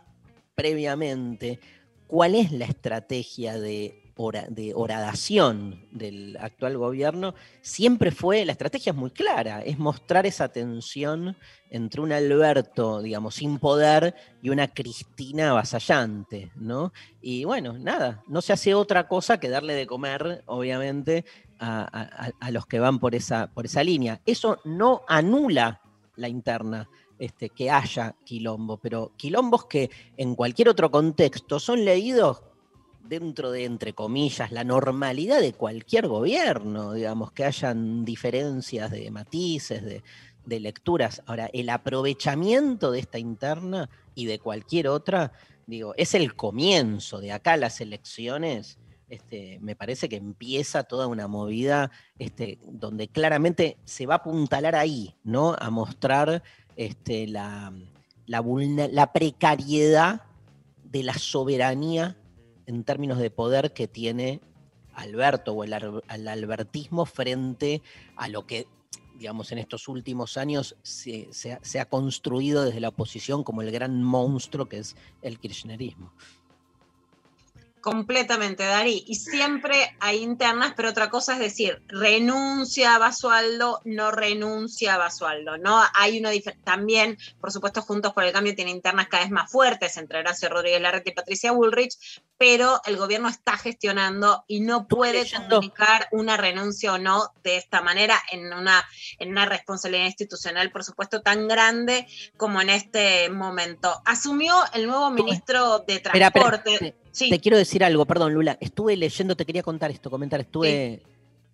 previamente 0.53 1.59
cuál 2.07 2.35
es 2.35 2.51
la 2.51 2.65
estrategia 2.65 3.59
de, 3.59 4.08
de 4.49 4.73
horadación 4.75 5.87
del 5.91 6.35
actual 6.41 6.77
gobierno, 6.77 7.35
siempre 7.61 8.11
fue, 8.11 8.43
la 8.43 8.51
estrategia 8.51 8.89
es 8.91 8.95
muy 8.97 9.11
clara, 9.11 9.61
es 9.61 9.79
mostrar 9.79 10.25
esa 10.25 10.49
tensión 10.49 11.37
entre 11.69 12.01
un 12.01 12.11
Alberto, 12.11 13.01
digamos, 13.01 13.35
sin 13.35 13.59
poder 13.59 14.13
y 14.41 14.49
una 14.49 14.67
Cristina 14.67 15.51
avasallante, 15.51 16.51
¿no? 16.55 16.91
Y 17.21 17.45
bueno, 17.45 17.77
nada, 17.77 18.21
no 18.27 18.41
se 18.41 18.51
hace 18.51 18.73
otra 18.75 19.07
cosa 19.07 19.39
que 19.39 19.47
darle 19.47 19.73
de 19.73 19.87
comer, 19.87 20.43
obviamente, 20.47 21.23
a- 21.57 21.87
a- 22.27 22.31
a 22.45 22.51
los 22.51 22.65
que 22.65 22.79
van 22.79 22.99
por 22.99 23.15
esa, 23.15 23.47
por 23.53 23.65
esa 23.67 23.83
línea. 23.85 24.19
Eso 24.25 24.59
no 24.65 25.03
anula 25.07 25.79
la 26.17 26.27
interna, 26.27 26.89
este, 27.17 27.49
que 27.51 27.71
haya 27.71 28.15
quilombo, 28.25 28.77
pero 28.77 29.13
quilombos 29.15 29.65
que 29.67 29.89
en 30.17 30.35
cualquier 30.35 30.67
otro 30.67 30.91
contexto 30.91 31.57
son 31.59 31.85
leídos 31.85 32.41
dentro 33.09 33.51
de, 33.51 33.65
entre 33.65 33.93
comillas, 33.93 34.51
la 34.51 34.63
normalidad 34.63 35.41
de 35.41 35.53
cualquier 35.53 36.07
gobierno, 36.07 36.93
digamos, 36.93 37.31
que 37.31 37.43
hayan 37.43 38.05
diferencias 38.05 38.91
de 38.91 39.09
matices, 39.09 39.83
de, 39.83 40.03
lecturas. 40.59 41.21
Ahora, 41.27 41.47
el 41.53 41.69
aprovechamiento 41.69 42.89
de 42.89 42.99
esta 42.99 43.19
interna 43.19 43.87
y 44.15 44.25
de 44.25 44.39
cualquier 44.39 44.87
otra, 44.87 45.31
digo, 45.67 45.93
es 45.95 46.15
el 46.15 46.35
comienzo 46.35 47.19
de 47.19 47.31
acá 47.31 47.55
las 47.55 47.81
elecciones. 47.81 48.79
Este, 49.09 49.59
me 49.61 49.75
parece 49.75 50.09
que 50.09 50.15
empieza 50.15 50.83
toda 50.85 51.05
una 51.05 51.27
movida 51.27 51.91
este, 52.17 52.57
donde 52.63 53.09
claramente 53.09 53.77
se 53.85 54.07
va 54.07 54.15
a 54.15 54.17
apuntalar 54.17 54.75
ahí, 54.75 55.15
¿no? 55.23 55.55
A 55.59 55.69
mostrar 55.69 56.41
este, 56.75 57.27
la, 57.27 57.71
la 58.25 59.13
precariedad 59.13 60.23
de 60.83 61.03
la 61.03 61.13
soberanía 61.13 62.17
en 62.69 62.83
términos 62.83 63.17
de 63.17 63.31
poder 63.31 63.73
que 63.73 63.87
tiene 63.87 64.41
Alberto 64.93 65.53
o 65.53 65.63
el, 65.63 65.73
albertismo 65.73 67.05
frente 67.05 67.81
a 68.15 68.27
lo 68.27 68.45
que, 68.45 68.67
digamos, 69.17 69.51
en 69.51 69.57
estos 69.57 69.87
últimos 69.87 70.37
años 70.37 70.75
se 70.83 71.79
ha 71.79 71.85
construido 71.85 72.63
desde 72.63 72.79
la 72.79 72.89
oposición 72.89 73.43
como 73.43 73.61
el 73.61 73.71
gran 73.71 74.03
monstruo 74.03 74.67
que 74.67 74.79
es 74.79 74.95
el 75.21 75.39
kirchnerismo. 75.39 76.13
Completamente, 77.81 78.63
Dari. 78.63 79.03
Y 79.07 79.15
siempre 79.15 79.95
hay 79.99 80.17
internas, 80.17 80.73
pero 80.75 80.89
otra 80.89 81.09
cosa 81.09 81.33
es 81.33 81.39
decir, 81.39 81.81
renuncia 81.87 82.95
a 82.95 82.97
Basualdo, 82.97 83.81
no 83.85 84.11
renuncia 84.11 84.95
a 84.95 84.97
Basualdo, 84.97 85.57
¿no? 85.57 85.81
Hay 85.93 86.19
una 86.19 86.31
también, 86.63 87.17
por 87.39 87.51
supuesto, 87.51 87.81
Juntos 87.81 88.13
por 88.13 88.23
el 88.23 88.33
Cambio 88.33 88.55
tiene 88.55 88.71
internas 88.71 89.07
cada 89.07 89.23
vez 89.23 89.31
más 89.31 89.49
fuertes 89.49 89.97
entre 89.97 90.19
Horacio 90.19 90.49
Rodríguez 90.49 90.81
Larreta 90.81 91.09
y 91.09 91.13
Patricia 91.13 91.51
Bullrich, 91.51 92.21
pero 92.37 92.81
el 92.85 92.97
gobierno 92.97 93.29
está 93.29 93.57
gestionando 93.57 94.43
y 94.47 94.61
no 94.61 94.87
puede 94.87 95.25
comunicar 95.29 96.07
una 96.11 96.37
renuncia 96.37 96.93
o 96.93 96.97
no 96.97 97.33
de 97.43 97.57
esta 97.57 97.81
manera 97.81 98.17
en 98.31 98.53
una, 98.53 98.83
en 99.19 99.29
una 99.29 99.45
responsabilidad 99.45 100.05
institucional, 100.05 100.71
por 100.71 100.83
supuesto, 100.83 101.21
tan 101.21 101.47
grande 101.47 102.07
como 102.37 102.61
en 102.61 102.69
este 102.69 103.29
momento. 103.29 104.01
Asumió 104.05 104.55
el 104.73 104.87
nuevo 104.87 105.09
ministro 105.11 105.79
de 105.79 105.95
Espera, 105.95 106.27
espera, 106.27 106.31
Transporte. 106.31 106.95
Te- 107.11 107.17
Sí. 107.17 107.29
Te 107.29 107.39
quiero 107.39 107.57
decir 107.57 107.83
algo, 107.83 108.05
perdón, 108.05 108.33
Lula. 108.33 108.57
Estuve 108.61 108.95
leyendo, 108.97 109.35
te 109.35 109.45
quería 109.45 109.63
contar 109.63 109.91
esto, 109.91 110.09
comentar, 110.09 110.39
estuve, 110.39 111.01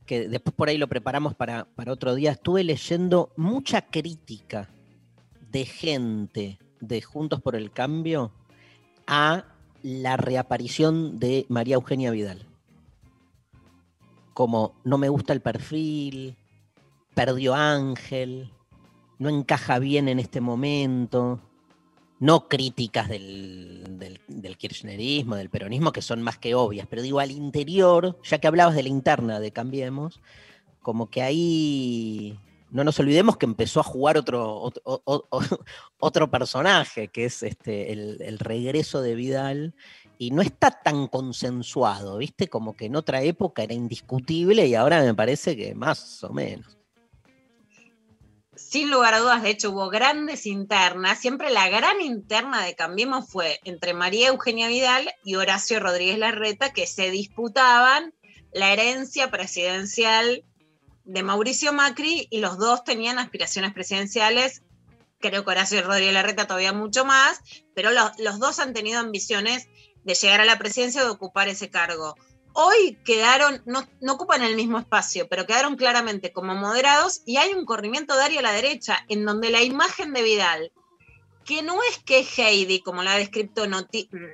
que 0.06 0.28
después 0.28 0.54
por 0.56 0.70
ahí 0.70 0.78
lo 0.78 0.88
preparamos 0.88 1.34
para, 1.36 1.66
para 1.76 1.92
otro 1.92 2.14
día, 2.16 2.32
estuve 2.32 2.64
leyendo 2.64 3.32
mucha 3.38 3.82
crítica 3.82 4.70
de 5.52 5.66
gente 5.66 6.60
de 6.82 7.02
Juntos 7.02 7.42
por 7.42 7.56
el 7.56 7.72
Cambio 7.72 8.32
a 9.08 9.46
la 9.82 10.18
reaparición 10.18 11.20
de 11.20 11.46
María 11.50 11.76
Eugenia 11.76 12.12
Vidal. 12.12 12.46
Como 14.34 14.76
no 14.84 14.98
me 14.98 15.10
gusta 15.10 15.32
el 15.34 15.42
perfil, 15.42 16.36
perdió 17.14 17.56
Ángel, 17.56 18.52
no 19.18 19.30
encaja 19.30 19.80
bien 19.80 20.10
en 20.10 20.20
este 20.20 20.42
momento 20.42 21.40
no 22.26 22.48
críticas 22.50 23.08
del, 23.08 24.20
kirchnerismo, 24.58 25.36
del 25.36 25.52
peronismo, 25.52 25.92
que 25.92 26.02
son 26.02 26.24
más 26.24 26.40
que 26.40 26.56
obvias, 26.56 26.88
pero 26.90 27.04
digo, 27.04 27.20
al 27.20 27.30
interior, 27.30 28.20
ya 28.24 28.40
que 28.40 28.48
hablabas 28.48 28.76
de 28.76 28.82
la 28.82 28.90
interna 28.90 29.40
de 29.40 29.52
Cambiemos, 29.52 30.22
como 30.82 31.10
que 31.12 31.22
ahí 31.22 32.40
no 32.72 32.84
nos 32.84 33.00
olvidemos 33.00 33.38
que 33.38 33.46
empezó 33.46 33.80
a 33.80 33.84
jugar 33.84 34.18
otro, 34.18 34.72
otro 36.00 36.32
personaje, 36.32 37.10
que 37.10 37.26
es 37.26 37.44
este, 37.44 37.94
el, 37.94 38.20
el 38.22 38.40
regreso 38.40 39.04
de 39.04 39.14
Vidal, 39.14 39.76
y 40.18 40.32
no 40.32 40.42
está 40.42 40.72
tan 40.72 41.08
consensuado, 41.08 42.18
¿viste? 42.18 42.48
Como 42.48 42.76
que 42.76 42.86
en 42.86 42.96
otra 42.96 43.22
época 43.22 43.62
era 43.62 43.76
indiscutible 43.76 44.66
y 44.66 44.74
ahora 44.74 45.04
me 45.04 45.14
parece 45.14 45.56
que 45.56 45.76
más 45.76 46.24
o 46.24 46.34
menos. 46.34 46.76
Sin 48.76 48.92
lugar 48.92 49.14
a 49.14 49.20
dudas, 49.20 49.42
de 49.42 49.52
hecho, 49.52 49.72
hubo 49.72 49.90
grandes 49.90 50.46
internas. 50.46 51.20
Siempre 51.20 51.50
la 51.50 51.70
gran 51.70 52.02
interna 52.02 52.66
de 52.66 52.76
Cambiemos 52.76 53.26
fue 53.26 53.62
entre 53.64 53.94
María 53.94 54.28
Eugenia 54.28 54.68
Vidal 54.68 55.10
y 55.24 55.36
Horacio 55.36 55.80
Rodríguez 55.80 56.18
Larreta, 56.18 56.74
que 56.74 56.86
se 56.86 57.10
disputaban 57.10 58.14
la 58.52 58.74
herencia 58.74 59.32
presidencial 59.32 60.44
de 61.06 61.24
Mauricio 61.24 61.72
Macri 61.72 62.28
y 62.30 62.40
los 62.40 62.58
dos 62.58 62.84
tenían 62.84 63.18
aspiraciones 63.18 63.72
presidenciales. 63.72 64.62
Creo 65.22 65.46
que 65.46 65.52
Horacio 65.52 65.82
Rodríguez 65.82 66.14
Larreta 66.14 66.46
todavía 66.46 66.74
mucho 66.74 67.06
más, 67.06 67.40
pero 67.76 67.92
los, 67.92 68.40
dos 68.40 68.60
han 68.60 68.74
tenido 68.74 69.00
ambiciones 69.00 69.70
de 70.04 70.16
llegar 70.16 70.42
a 70.42 70.46
la 70.46 70.58
presidencia 70.58 71.02
o 71.02 71.06
de 71.06 71.12
ocupar 71.12 71.48
ese 71.48 71.70
cargo. 71.70 72.18
Hoy 72.58 72.98
quedaron, 73.04 73.62
no, 73.66 73.86
ocupan 74.14 74.42
el 74.42 74.56
mismo 74.56 74.80
espacio, 74.80 75.28
pero 75.28 75.46
quedaron 75.46 75.76
claramente 75.76 76.32
como 76.32 76.56
moderados 76.56 77.22
y 77.26 77.36
hay 77.36 77.54
un 77.54 77.66
corrimiento 77.66 78.16
de 78.16 78.24
área 78.24 78.40
a 78.40 78.44
la 78.44 78.54
derecha, 78.54 79.06
en 79.10 79.26
donde 79.26 79.50
la 79.50 79.62
imagen 79.62 80.14
de 80.14 80.24
Vidal, 80.24 80.72
que 81.44 81.62
no 81.62 81.76
es 81.84 82.00
que 82.00 82.20
Heidi, 82.38 82.80
como 82.80 83.04
la 83.04 83.14
ha 83.14 83.18
descrito, 83.18 83.66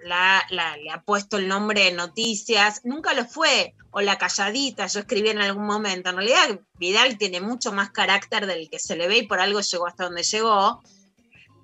la, 0.04 0.44
la- 0.52 0.78
le 0.78 0.92
ha 0.92 1.02
puesto 1.02 1.38
el 1.38 1.48
nombre 1.48 1.86
de 1.86 1.94
noticias, 1.94 2.82
nunca 2.84 3.14
lo 3.16 3.26
fue, 3.26 3.74
o 3.90 4.02
la 4.02 4.20
calladita, 4.20 4.86
yo 4.86 5.00
escribí 5.00 5.30
en 5.30 5.42
algún 5.42 5.66
momento, 5.66 6.12
en 6.12 6.18
realidad 6.18 6.60
Vidal 6.76 7.18
tiene 7.18 7.42
mucho 7.42 7.74
más 7.74 7.90
carácter 7.90 8.46
del 8.46 8.70
que 8.70 8.78
se 8.80 8.96
le 8.96 9.08
ve 9.08 9.18
y 9.18 9.28
por 9.28 9.40
algo 9.42 9.62
llegó 9.62 9.88
hasta 9.88 10.04
donde 10.06 10.22
llegó, 10.24 10.82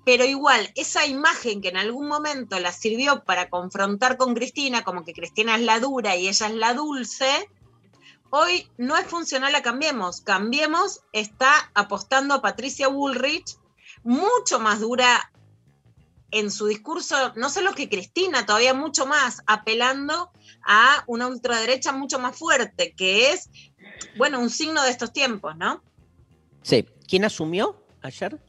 pero 0.08 0.24
igual, 0.24 0.72
esa 0.74 1.04
imagen 1.04 1.60
que 1.60 1.68
en 1.68 1.76
algún 1.76 2.08
momento 2.08 2.58
la 2.58 2.72
sirvió 2.72 3.24
para 3.24 3.50
confrontar 3.50 4.16
con 4.16 4.34
Cristina, 4.34 4.82
como 4.82 5.04
que 5.04 5.12
Cristina 5.12 5.54
es 5.54 5.60
la 5.60 5.80
dura 5.80 6.16
y 6.16 6.28
ella 6.28 6.46
es 6.46 6.54
la 6.54 6.72
dulce, 6.72 7.28
hoy 8.30 8.70
no 8.78 8.96
es 8.96 9.06
funcional 9.06 9.54
a 9.54 9.60
Cambiemos. 9.60 10.22
Cambiemos 10.22 11.02
está 11.12 11.52
apostando 11.74 12.32
a 12.32 12.40
Patricia 12.40 12.88
Bullrich, 12.88 13.58
mucho 14.02 14.58
más 14.58 14.80
dura 14.80 15.30
en 16.30 16.50
su 16.50 16.68
discurso, 16.68 17.34
no 17.36 17.50
solo 17.50 17.74
que 17.74 17.90
Cristina, 17.90 18.46
todavía 18.46 18.72
mucho 18.72 19.04
más, 19.04 19.42
apelando 19.46 20.30
a 20.64 21.04
una 21.06 21.26
ultraderecha 21.26 21.92
mucho 21.92 22.18
más 22.18 22.34
fuerte, 22.34 22.94
que 22.94 23.32
es, 23.32 23.50
bueno, 24.16 24.40
un 24.40 24.48
signo 24.48 24.82
de 24.84 24.90
estos 24.90 25.12
tiempos, 25.12 25.54
¿no? 25.58 25.82
Sí. 26.62 26.86
¿Quién 27.06 27.26
asumió 27.26 27.84
ayer? 28.00 28.47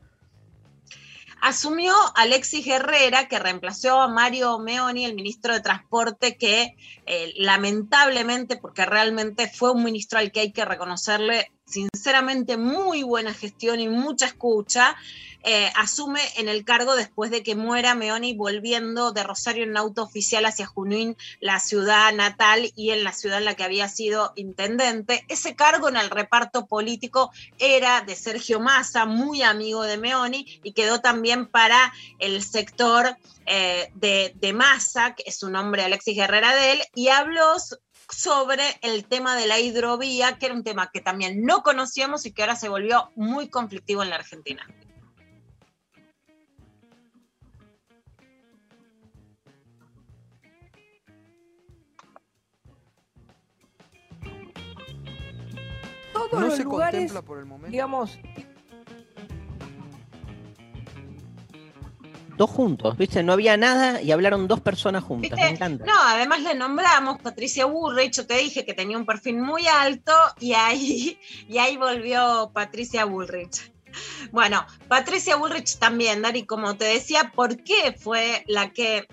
Asumió 1.41 1.93
Alexis 2.15 2.65
Herrera, 2.67 3.27
que 3.27 3.39
reemplazó 3.39 3.99
a 4.01 4.07
Mario 4.07 4.59
Meoni, 4.59 5.05
el 5.05 5.15
ministro 5.15 5.53
de 5.53 5.61
Transporte, 5.61 6.37
que 6.37 6.75
eh, 7.05 7.33
lamentablemente, 7.37 8.57
porque 8.57 8.85
realmente 8.85 9.47
fue 9.47 9.71
un 9.71 9.83
ministro 9.83 10.19
al 10.19 10.31
que 10.31 10.41
hay 10.41 10.51
que 10.51 10.65
reconocerle 10.65 11.51
sinceramente 11.69 12.57
muy 12.57 13.03
buena 13.03 13.33
gestión 13.33 13.79
y 13.79 13.87
mucha 13.87 14.25
escucha, 14.25 14.95
eh, 15.43 15.71
asume 15.75 16.19
en 16.35 16.49
el 16.49 16.65
cargo 16.65 16.97
después 16.97 17.31
de 17.31 17.43
que 17.43 17.55
muera 17.55 17.95
Meoni 17.95 18.33
volviendo 18.33 19.13
de 19.13 19.23
Rosario 19.23 19.63
en 19.63 19.77
auto 19.77 20.03
oficial 20.03 20.45
hacia 20.45 20.65
Junín, 20.65 21.15
la 21.39 21.61
ciudad 21.61 22.11
natal 22.13 22.73
y 22.75 22.89
en 22.89 23.05
la 23.05 23.13
ciudad 23.13 23.37
en 23.37 23.45
la 23.45 23.55
que 23.55 23.63
había 23.63 23.87
sido 23.87 24.33
intendente. 24.35 25.23
Ese 25.29 25.55
cargo 25.55 25.87
en 25.87 25.95
el 25.95 26.09
reparto 26.09 26.65
político 26.65 27.31
era 27.57 28.01
de 28.01 28.17
Sergio 28.17 28.59
Massa, 28.59 29.05
muy 29.05 29.41
amigo 29.41 29.83
de 29.83 29.97
Meoni, 29.97 30.59
y 30.61 30.73
quedó 30.73 30.99
también 30.99 31.45
para 31.45 31.93
el 32.19 32.43
sector 32.43 33.15
eh, 33.45 33.91
de, 33.95 34.33
de 34.35 34.53
Massa, 34.53 35.15
que 35.15 35.23
es 35.25 35.39
su 35.39 35.49
nombre 35.49 35.83
Alexis 35.83 36.17
Guerrera 36.17 36.53
de 36.53 36.73
él, 36.73 36.81
y 36.95 37.07
habló 37.07 37.55
sobre 38.11 38.63
el 38.81 39.05
tema 39.05 39.35
de 39.35 39.47
la 39.47 39.59
hidrovía, 39.59 40.37
que 40.37 40.47
era 40.47 40.55
un 40.55 40.63
tema 40.63 40.89
que 40.91 41.01
también 41.01 41.43
no 41.43 41.63
conocíamos 41.63 42.25
y 42.25 42.31
que 42.33 42.41
ahora 42.43 42.55
se 42.55 42.69
volvió 42.69 43.11
muy 43.15 43.49
conflictivo 43.49 44.03
en 44.03 44.09
la 44.09 44.15
Argentina. 44.17 44.65
Todos 56.13 56.31
No 56.33 56.39
los 56.41 56.55
se 56.55 56.63
lugares, 56.63 56.99
contempla 57.11 57.21
por 57.21 57.39
el 57.39 57.45
momento. 57.45 57.71
digamos, 57.71 58.19
Dos 62.39 62.51
juntos, 62.51 62.95
¿viste? 62.95 63.21
No 63.21 63.33
había 63.33 63.57
nada 63.57 64.01
y 64.01 64.13
hablaron 64.13 64.47
dos 64.47 64.61
personas 64.61 65.03
juntas. 65.03 65.37
Me 65.37 65.49
encanta. 65.49 65.83
No, 65.83 65.91
además 66.03 66.41
le 66.41 66.55
nombramos 66.55 67.21
Patricia 67.21 67.65
Bullrich, 67.65 68.13
yo 68.15 68.25
te 68.25 68.37
dije 68.37 68.63
que 68.63 68.73
tenía 68.73 68.97
un 68.97 69.05
perfil 69.05 69.39
muy 69.39 69.67
alto 69.67 70.13
y 70.39 70.53
ahí, 70.53 71.19
y 71.49 71.57
ahí 71.57 71.75
volvió 71.75 72.49
Patricia 72.53 73.03
Bullrich. 73.03 73.73
Bueno, 74.31 74.65
Patricia 74.87 75.35
Bullrich 75.35 75.79
también, 75.79 76.21
Dari, 76.21 76.45
como 76.45 76.77
te 76.77 76.85
decía, 76.85 77.33
¿por 77.35 77.61
qué 77.61 77.93
fue 77.99 78.45
la 78.47 78.71
que 78.71 79.05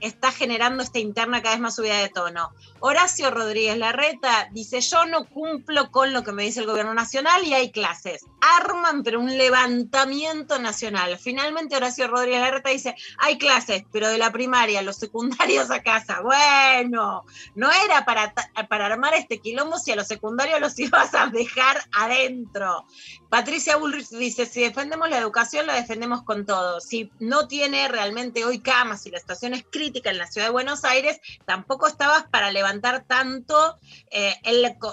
está 0.00 0.32
generando 0.32 0.82
esta 0.82 1.00
interna 1.00 1.42
cada 1.42 1.56
vez 1.56 1.60
más 1.60 1.76
subida 1.76 1.98
de 1.98 2.08
tono? 2.08 2.50
Horacio 2.78 3.30
Rodríguez 3.30 3.76
Larreta 3.76 4.48
dice, 4.52 4.80
yo 4.80 5.04
no 5.04 5.26
cumplo 5.26 5.90
con 5.90 6.14
lo 6.14 6.24
que 6.24 6.32
me 6.32 6.44
dice 6.44 6.60
el 6.60 6.66
gobierno 6.66 6.94
nacional 6.94 7.44
y 7.44 7.52
hay 7.52 7.72
clases. 7.72 8.24
Arman, 8.40 9.02
pero 9.02 9.20
un 9.20 9.36
levantamiento 9.36 10.58
nacional. 10.58 11.18
Finalmente 11.18 11.76
Horacio 11.76 12.08
Rodríguez 12.08 12.40
Larreta 12.40 12.70
dice, 12.70 12.94
hay 13.18 13.38
clases, 13.38 13.84
pero 13.92 14.08
de 14.08 14.18
la 14.18 14.30
primaria, 14.32 14.82
los 14.82 14.96
secundarios 14.96 15.70
a 15.70 15.82
casa. 15.82 16.20
Bueno, 16.20 17.24
no 17.54 17.70
era 17.70 18.04
para, 18.04 18.32
para 18.68 18.86
armar 18.86 19.14
este 19.14 19.38
quilombo 19.38 19.78
si 19.78 19.92
a 19.92 19.96
los 19.96 20.06
secundarios 20.06 20.60
los 20.60 20.78
ibas 20.78 21.14
a 21.14 21.26
dejar 21.26 21.82
adentro. 21.92 22.86
Patricia 23.28 23.76
Bullrich 23.76 24.08
dice, 24.10 24.46
si 24.46 24.62
defendemos 24.62 25.08
la 25.08 25.18
educación, 25.18 25.66
la 25.66 25.74
defendemos 25.74 26.22
con 26.22 26.46
todo. 26.46 26.80
Si 26.80 27.10
no 27.18 27.48
tiene 27.48 27.88
realmente 27.88 28.44
hoy 28.44 28.60
camas 28.60 29.06
y 29.06 29.10
la 29.10 29.20
situación 29.20 29.54
es 29.54 29.64
crítica 29.70 30.10
en 30.10 30.18
la 30.18 30.26
ciudad 30.26 30.48
de 30.48 30.52
Buenos 30.52 30.84
Aires, 30.84 31.20
tampoco 31.44 31.86
estabas 31.86 32.24
para 32.30 32.50
levantar 32.50 33.04
tanto 33.04 33.76
eh, 34.10 34.34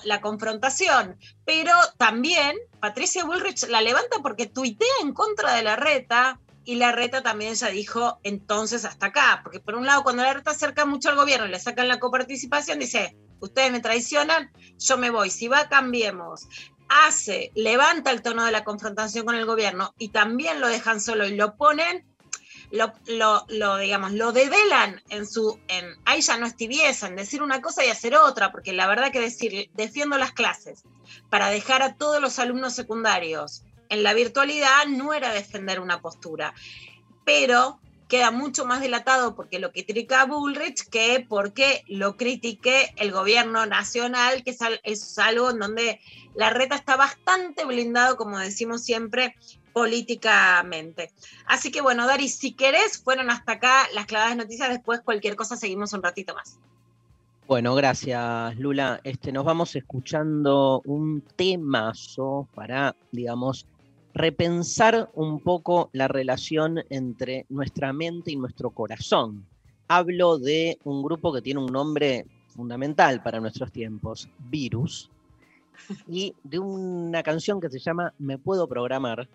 la 0.03 0.21
confrontación. 0.21 1.17
Pero 1.47 1.71
también 1.97 2.57
Patricia 2.81 3.23
Bullrich 3.23 3.69
la 3.69 3.81
levanta 3.81 4.17
porque 4.21 4.47
tuitea 4.47 4.87
en 5.01 5.13
contra 5.13 5.53
de 5.53 5.63
la 5.63 5.77
reta. 5.77 6.39
Y 6.65 6.75
la 6.75 6.91
reta 6.91 7.23
también 7.23 7.55
ya 7.55 7.69
dijo 7.69 8.19
entonces 8.23 8.83
hasta 8.83 9.05
acá, 9.05 9.39
porque 9.41 9.61
por 9.61 9.75
un 9.75 9.85
lado 9.85 10.03
cuando 10.03 10.23
la 10.23 10.33
reta 10.33 10.51
acerca 10.51 10.85
mucho 10.85 11.07
al 11.07 11.15
gobierno 11.15 11.47
le 11.47 11.57
sacan 11.61 11.87
la 11.87 11.97
coparticipación, 11.97 12.79
dice, 12.79 13.15
ustedes 13.39 13.71
me 13.71 13.79
traicionan, 13.79 14.51
yo 14.77 14.97
me 14.97 15.09
voy, 15.09 15.29
si 15.29 15.47
va 15.47 15.69
cambiemos, 15.69 16.49
hace, 16.89 17.53
levanta 17.55 18.11
el 18.11 18.21
tono 18.21 18.43
de 18.43 18.51
la 18.51 18.65
confrontación 18.65 19.25
con 19.25 19.35
el 19.35 19.45
gobierno 19.45 19.93
y 19.97 20.09
también 20.09 20.59
lo 20.59 20.67
dejan 20.67 20.99
solo 20.99 21.25
y 21.25 21.37
lo 21.37 21.55
ponen, 21.55 22.05
lo, 22.71 22.93
lo, 23.47 23.77
digamos, 23.77 24.11
lo 24.11 24.31
develan 24.31 25.01
en 25.09 25.25
su, 25.25 25.59
en, 25.67 25.85
ahí 26.05 26.21
ya 26.21 26.37
no 26.37 26.45
es 26.45 27.03
en 27.03 27.15
decir 27.15 27.41
una 27.41 27.61
cosa 27.61 27.85
y 27.85 27.89
hacer 27.89 28.15
otra, 28.15 28.51
porque 28.51 28.73
la 28.73 28.87
verdad 28.87 29.11
que 29.11 29.21
decir, 29.21 29.69
defiendo 29.73 30.17
las 30.17 30.33
clases 30.33 30.83
para 31.29 31.49
dejar 31.49 31.81
a 31.81 31.95
todos 31.95 32.21
los 32.21 32.39
alumnos 32.39 32.73
secundarios 32.73 33.63
en 33.89 34.03
la 34.03 34.13
virtualidad 34.13 34.85
no 34.87 35.13
era 35.13 35.31
defender 35.31 35.79
una 35.79 36.01
postura, 36.01 36.53
pero 37.23 37.79
queda 38.07 38.31
mucho 38.31 38.65
más 38.65 38.81
dilatado 38.81 39.35
porque 39.35 39.59
lo 39.59 39.71
critica 39.71 40.25
Bullrich 40.25 40.87
que 40.89 41.25
porque 41.27 41.83
lo 41.87 42.15
critique 42.15 42.93
el 42.97 43.11
gobierno 43.11 43.65
nacional, 43.65 44.43
que 44.43 44.55
es 44.83 45.19
algo 45.19 45.51
en 45.51 45.59
donde 45.59 45.99
la 46.35 46.49
reta 46.49 46.75
está 46.75 46.95
bastante 46.95 47.65
blindado, 47.65 48.15
como 48.15 48.39
decimos 48.39 48.83
siempre, 48.83 49.35
políticamente. 49.77 51.11
Así 51.45 51.69
que 51.71 51.81
bueno, 51.81 52.07
Dari, 52.07 52.29
si 52.29 52.53
querés, 52.53 52.97
fueron 52.97 53.29
hasta 53.29 53.51
acá 53.53 53.85
las 53.93 54.07
clavadas 54.07 54.35
noticias, 54.35 54.69
después 54.69 55.01
cualquier 55.01 55.35
cosa 55.35 55.55
seguimos 55.55 55.93
un 55.93 56.01
ratito 56.01 56.33
más. 56.33 56.57
Bueno, 57.47 57.75
gracias 57.75 58.57
Lula. 58.57 58.99
Este, 59.03 59.31
nos 59.31 59.45
vamos 59.45 59.75
escuchando 59.75 60.81
un 60.85 61.21
temazo 61.21 62.47
para, 62.55 62.95
digamos, 63.11 63.67
repensar 64.15 65.11
un 65.13 65.41
poco 65.41 65.91
la 65.93 66.07
relación 66.07 66.83
entre 66.89 67.45
nuestra 67.49 67.93
mente 67.93 68.31
y 68.31 68.35
nuestro 68.35 68.71
corazón. 68.71 69.45
Hablo 69.87 70.39
de 70.39 70.79
un 70.85 71.03
grupo 71.03 71.31
que 71.31 71.43
tiene 71.43 71.59
un 71.59 71.71
nombre 71.71 72.25
fundamental 72.47 73.21
para 73.21 73.39
nuestros 73.39 73.71
tiempos, 73.71 74.27
Virus, 74.49 75.11
y 76.07 76.33
de 76.43 76.57
una 76.57 77.21
canción 77.21 77.61
que 77.61 77.69
se 77.69 77.77
llama 77.77 78.11
Me 78.17 78.39
Puedo 78.39 78.67
Programar, 78.67 79.29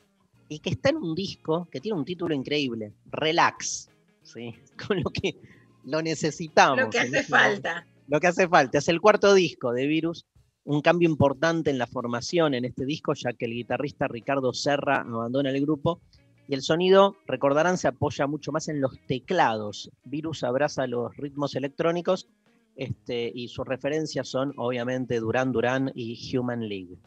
y 0.53 0.59
que 0.59 0.71
está 0.71 0.91
en 0.91 0.99
un 0.99 1.15
disco 1.15 1.67
que 1.71 1.81
tiene 1.81 1.99
un 1.99 2.05
título 2.05 2.35
increíble, 2.35 2.93
Relax, 3.07 3.89
¿sí? 4.23 4.55
con 4.87 5.03
lo 5.03 5.11
que 5.11 5.37
lo 5.85 6.03
necesitamos. 6.03 6.79
Lo 6.79 6.91
que 6.91 7.01
hace 7.01 7.23
falta. 7.23 7.87
Lo 8.09 8.21
que 8.21 8.27
hace 8.27 8.49
falta 8.49 8.79
es 8.79 8.89
el 8.89 9.01
cuarto 9.01 9.33
disco 9.33 9.73
de 9.73 9.87
Virus, 9.87 10.27
un 10.65 10.83
cambio 10.83 11.09
importante 11.09 11.71
en 11.71 11.79
la 11.79 11.87
formación 11.87 12.53
en 12.55 12.67
este 12.67 12.85
disco, 12.85 13.15
ya 13.15 13.33
que 13.33 13.47
el 13.47 13.53
guitarrista 13.53 14.09
Ricardo 14.09 14.53
Serra 14.53 15.01
abandona 15.01 15.51
el 15.51 15.63
grupo 15.63 16.01
y 16.49 16.55
el 16.55 16.63
sonido, 16.63 17.17
recordarán, 17.27 17.79
se 17.79 17.89
apoya 17.89 18.27
mucho 18.27 18.53
más 18.53 18.69
en 18.69 18.81
los 18.81 18.99
teclados. 19.07 19.91
Virus 20.05 20.45
abraza 20.45 20.87
los 20.87 21.17
ritmos 21.17 21.55
electrónicos 21.55 22.29
este, 22.77 23.33
y 23.35 23.49
sus 23.49 23.67
referencias 23.67 24.29
son 24.29 24.53
obviamente 24.57 25.19
Duran 25.21 25.53
Duran 25.53 25.91
y 25.95 26.37
Human 26.37 26.69
League. 26.69 26.99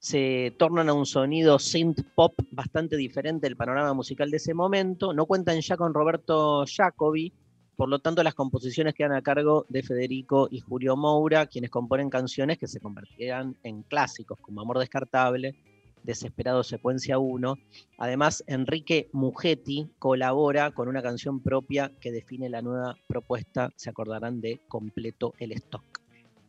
Se 0.00 0.56
tornan 0.58 0.88
a 0.88 0.94
un 0.94 1.04
sonido 1.04 1.58
synth 1.58 2.00
pop 2.14 2.32
bastante 2.50 2.96
diferente 2.96 3.46
del 3.46 3.56
panorama 3.56 3.92
musical 3.92 4.30
de 4.30 4.38
ese 4.38 4.54
momento. 4.54 5.12
No 5.12 5.26
cuentan 5.26 5.60
ya 5.60 5.76
con 5.76 5.92
Roberto 5.92 6.64
Jacobi, 6.66 7.34
por 7.76 7.90
lo 7.90 7.98
tanto 7.98 8.22
las 8.22 8.34
composiciones 8.34 8.94
quedan 8.94 9.12
a 9.12 9.20
cargo 9.20 9.66
de 9.68 9.82
Federico 9.82 10.48
y 10.50 10.60
Julio 10.60 10.96
Moura, 10.96 11.46
quienes 11.46 11.70
componen 11.70 12.08
canciones 12.08 12.56
que 12.56 12.66
se 12.66 12.80
convertirán 12.80 13.56
en 13.62 13.82
clásicos 13.82 14.38
como 14.40 14.62
Amor 14.62 14.78
Descartable, 14.78 15.54
Desesperado 16.02 16.62
Secuencia 16.62 17.18
1. 17.18 17.58
Además, 17.98 18.42
Enrique 18.46 19.10
Mugetti 19.12 19.90
colabora 19.98 20.70
con 20.70 20.88
una 20.88 21.02
canción 21.02 21.40
propia 21.42 21.92
que 22.00 22.10
define 22.10 22.48
la 22.48 22.62
nueva 22.62 22.96
propuesta, 23.06 23.70
se 23.76 23.90
acordarán 23.90 24.40
de 24.40 24.62
Completo 24.66 25.34
el 25.38 25.52
Stock. 25.52 25.99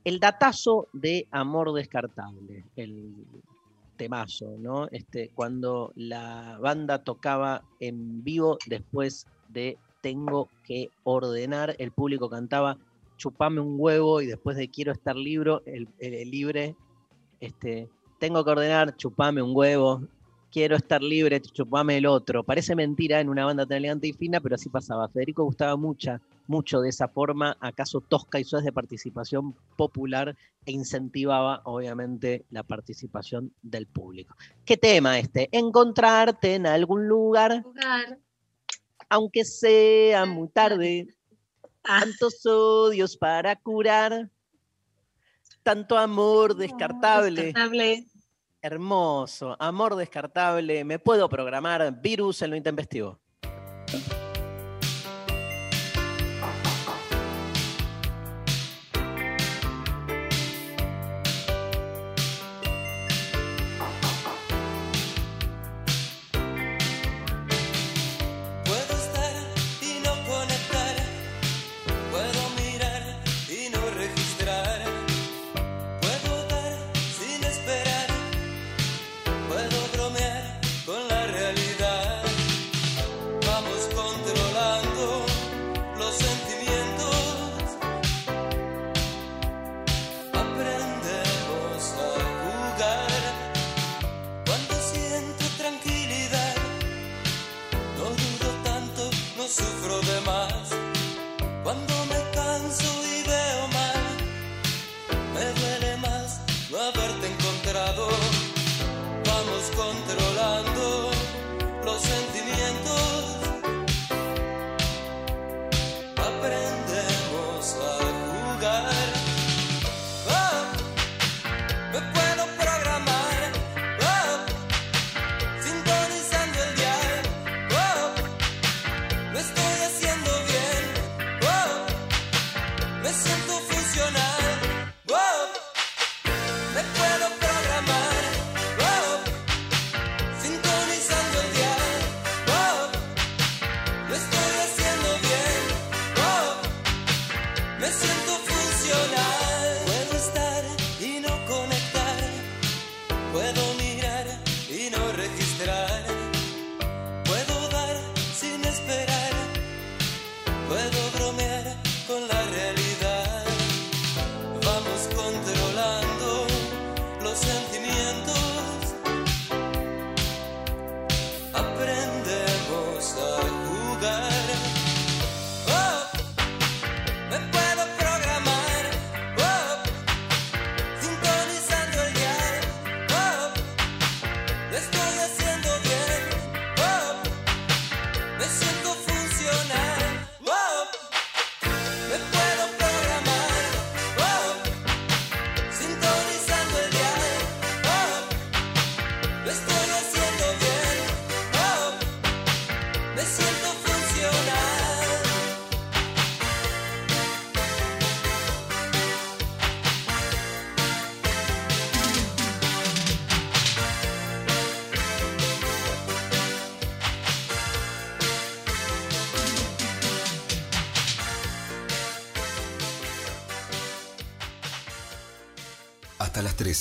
El 0.04 0.20
datazo 0.20 0.88
de 0.94 1.28
Amor 1.32 1.74
Descartable, 1.74 2.66
el 2.76 3.14
temazo, 3.98 4.56
¿no? 4.58 4.88
Este, 4.88 5.30
cuando 5.36 5.92
la 5.96 6.58
banda 6.60 7.04
tocaba 7.04 7.64
en 7.80 8.24
vivo 8.24 8.58
después 8.68 9.28
de 9.50 9.78
Tengo 10.02 10.50
que 10.64 10.90
ordenar, 11.04 11.76
el 11.78 11.92
público 11.92 12.30
cantaba 12.30 12.78
Chupame 13.18 13.62
un 13.62 13.76
huevo 13.78 14.20
y 14.22 14.26
después 14.26 14.58
de 14.58 14.68
Quiero 14.70 14.92
estar 14.92 15.16
libre, 15.16 15.60
el, 15.68 15.88
el- 16.00 16.32
libre, 16.32 16.76
este, 17.40 17.88
tengo 18.20 18.44
que 18.44 18.50
ordenar, 18.52 18.96
chupame 18.98 19.44
un 19.44 19.56
huevo, 19.56 20.02
quiero 20.52 20.76
estar 20.76 21.02
libre, 21.02 21.42
chupame 21.42 21.98
el 21.98 22.06
otro. 22.06 22.44
Parece 22.44 22.76
mentira 22.76 23.20
en 23.20 23.30
una 23.30 23.46
banda 23.46 23.66
tan 23.66 23.78
elegante 23.78 24.08
y 24.08 24.14
fina, 24.14 24.40
pero 24.40 24.56
así 24.56 24.70
pasaba. 24.70 25.08
Federico 25.08 25.44
gustaba 25.44 25.76
mucha, 25.78 26.22
mucho 26.48 26.82
de 26.82 26.90
esa 26.90 27.08
forma, 27.08 27.58
acaso 27.60 28.02
tosca 28.02 28.40
y 28.40 28.44
suave 28.44 28.66
de 28.66 28.72
participación 28.72 29.56
popular 29.78 30.36
e 30.66 30.72
incentivaba, 30.72 31.62
obviamente, 31.64 32.46
la 32.52 32.64
participación 32.64 33.54
del 33.62 33.88
público. 33.88 34.36
¿Qué 34.66 34.78
tema 34.78 35.18
este? 35.18 35.50
Encontrarte 35.52 36.56
en 36.56 36.68
algún 36.68 37.08
lugar, 37.08 37.64
aunque 39.10 39.46
sea 39.46 40.26
muy 40.26 40.50
tarde, 40.50 41.08
tantos 41.82 42.46
odios 42.46 43.18
para 43.18 43.56
curar, 43.56 44.30
tanto 45.64 45.98
amor 45.98 46.56
descartable. 46.56 47.44
Descartable. 47.44 48.11
Hermoso, 48.64 49.56
amor 49.60 49.96
descartable. 49.96 50.84
Me 50.84 51.00
puedo 51.00 51.28
programar 51.28 52.00
virus 52.00 52.44
en 52.44 52.52
lo 52.52 52.56
intempestivo. 52.56 53.20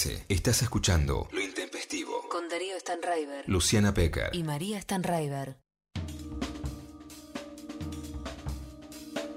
13. 0.00 0.24
Estás 0.30 0.62
escuchando 0.62 1.28
Lo 1.30 1.40
Intempestivo. 1.42 2.12
Con 2.30 2.48
Darío 2.48 2.78
Stanraiver. 2.78 3.46
Luciana 3.46 3.92
Pecker. 3.92 4.30
Y 4.32 4.42
María 4.42 4.80
Stanraiver. 4.80 5.56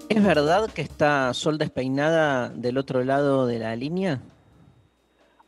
¿Es 0.07 0.23
verdad 0.23 0.69
que 0.73 0.81
está 0.81 1.33
Sol 1.33 1.57
despeinada 1.57 2.47
del 2.47 2.77
otro 2.77 3.03
lado 3.03 3.45
de 3.45 3.59
la 3.59 3.75
línea? 3.75 4.21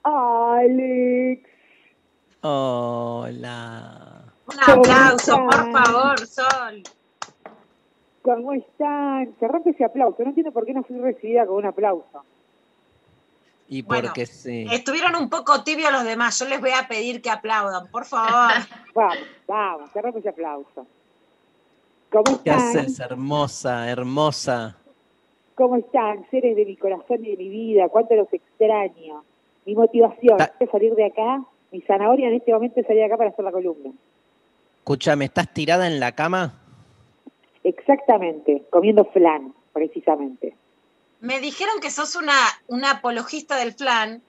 Alex. 0.03 1.47
Hola. 2.41 4.33
Un 4.47 4.79
aplauso, 4.79 5.37
por 5.37 5.71
favor, 5.71 6.27
Sol. 6.27 6.83
¿Cómo 8.21 8.51
están? 8.51 9.33
Se 9.39 9.47
rompe 9.47 9.69
ese 9.69 9.85
aplauso. 9.85 10.23
No 10.23 10.29
entiendo 10.29 10.51
por 10.51 10.65
qué 10.65 10.73
no 10.73 10.83
fui 10.83 10.97
recibida 10.97 11.45
con 11.45 11.55
un 11.55 11.65
aplauso. 11.67 12.25
Y 13.67 13.81
Bueno, 13.81 14.09
porque 14.09 14.25
sí. 14.25 14.65
Estuvieron 14.71 15.15
un 15.15 15.29
poco 15.29 15.63
tibios 15.63 15.91
los 15.91 16.03
demás. 16.03 16.37
Yo 16.39 16.47
les 16.47 16.61
voy 16.61 16.71
a 16.71 16.87
pedir 16.87 17.21
que 17.21 17.29
aplaudan, 17.29 17.87
por 17.87 18.05
favor. 18.05 18.53
Vamos, 18.95 19.17
vamos, 19.47 19.89
se 19.91 20.01
rompe 20.01 20.19
ese 20.19 20.29
aplauso. 20.29 20.87
¿Cómo 22.11 22.23
¿Qué 22.43 22.49
están? 22.51 22.59
haces, 22.77 22.99
hermosa, 23.01 23.89
hermosa? 23.89 24.77
¿Cómo 25.55 25.75
están? 25.77 26.25
Seres 26.31 26.55
de 26.55 26.63
mi 26.65 26.77
corazón 26.77 27.25
y 27.25 27.31
de 27.31 27.37
mi 27.37 27.49
vida. 27.49 27.89
¿Cuánto 27.89 28.15
los 28.15 28.31
extraño? 28.31 29.23
Mi 29.65 29.75
motivación 29.75 30.37
Ta- 30.37 30.53
es 30.59 30.69
salir 30.69 30.93
de 30.95 31.05
acá 31.07 31.43
Mi 31.71 31.81
zanahoria 31.81 32.27
en 32.29 32.35
este 32.35 32.53
momento 32.53 32.79
es 32.79 32.87
salir 32.87 33.03
acá 33.03 33.17
para 33.17 33.31
hacer 33.31 33.43
la 33.43 33.51
columna. 33.51 33.91
Escúchame, 34.77 35.25
¿estás 35.25 35.53
tirada 35.53 35.87
en 35.87 35.99
la 35.99 36.13
cama? 36.13 36.61
Exactamente, 37.63 38.63
comiendo 38.69 39.05
flan, 39.05 39.53
precisamente. 39.73 40.55
Me 41.21 41.39
dijeron 41.39 41.75
que 41.81 41.89
sos 41.91 42.15
una, 42.15 42.33
una 42.67 42.91
apologista 42.91 43.57
del 43.57 43.73
flan 43.73 44.21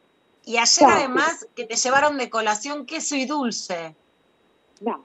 y 0.44 0.56
ayer 0.58 0.86
Claro. 0.86 0.94
además 0.96 1.46
que 1.56 1.64
te 1.64 1.76
llevaron 1.76 2.16
de 2.18 2.30
colación 2.30 2.86
queso 2.86 3.16
y 3.16 3.26
dulce. 3.26 3.94
No, 4.80 5.04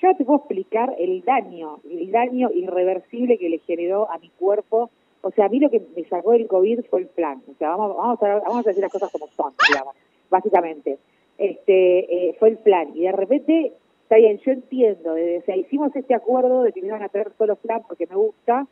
yo 0.00 0.14
te 0.16 0.24
puedo 0.24 0.38
explicar 0.38 0.94
el 0.98 1.24
daño, 1.24 1.80
el 1.90 2.10
daño 2.10 2.50
irreversible 2.52 3.38
que 3.38 3.48
le 3.48 3.58
generó 3.60 4.10
a 4.10 4.18
mi 4.18 4.30
cuerpo. 4.30 4.90
O 5.22 5.30
sea, 5.32 5.46
a 5.46 5.48
mí 5.48 5.58
lo 5.58 5.70
que 5.70 5.82
me 5.96 6.04
sacó 6.08 6.32
del 6.32 6.46
COVID 6.46 6.84
fue 6.88 7.00
el 7.00 7.06
plan. 7.08 7.42
O 7.50 7.54
sea, 7.58 7.70
vamos, 7.70 7.96
vamos, 7.96 8.22
a, 8.22 8.34
vamos 8.36 8.64
a 8.66 8.68
decir 8.68 8.82
las 8.82 8.92
cosas 8.92 9.10
como 9.10 9.26
son, 9.36 9.52
digamos, 9.68 9.94
básicamente. 10.30 10.98
Este, 11.38 12.28
eh, 12.28 12.36
fue 12.38 12.50
el 12.50 12.58
plan. 12.58 12.92
Y 12.94 13.02
de 13.02 13.12
repente, 13.12 13.72
está 14.04 14.16
bien, 14.16 14.38
yo 14.44 14.52
entiendo, 14.52 15.14
de- 15.14 15.38
o 15.38 15.42
sea, 15.44 15.56
hicimos 15.56 15.94
este 15.96 16.14
acuerdo 16.14 16.62
de 16.62 16.72
que 16.72 16.80
me 16.80 16.86
iban 16.88 17.02
a 17.02 17.08
traer 17.08 17.32
solo 17.36 17.56
flan 17.56 17.82
porque 17.88 18.06
me 18.06 18.14
gusta, 18.14 18.66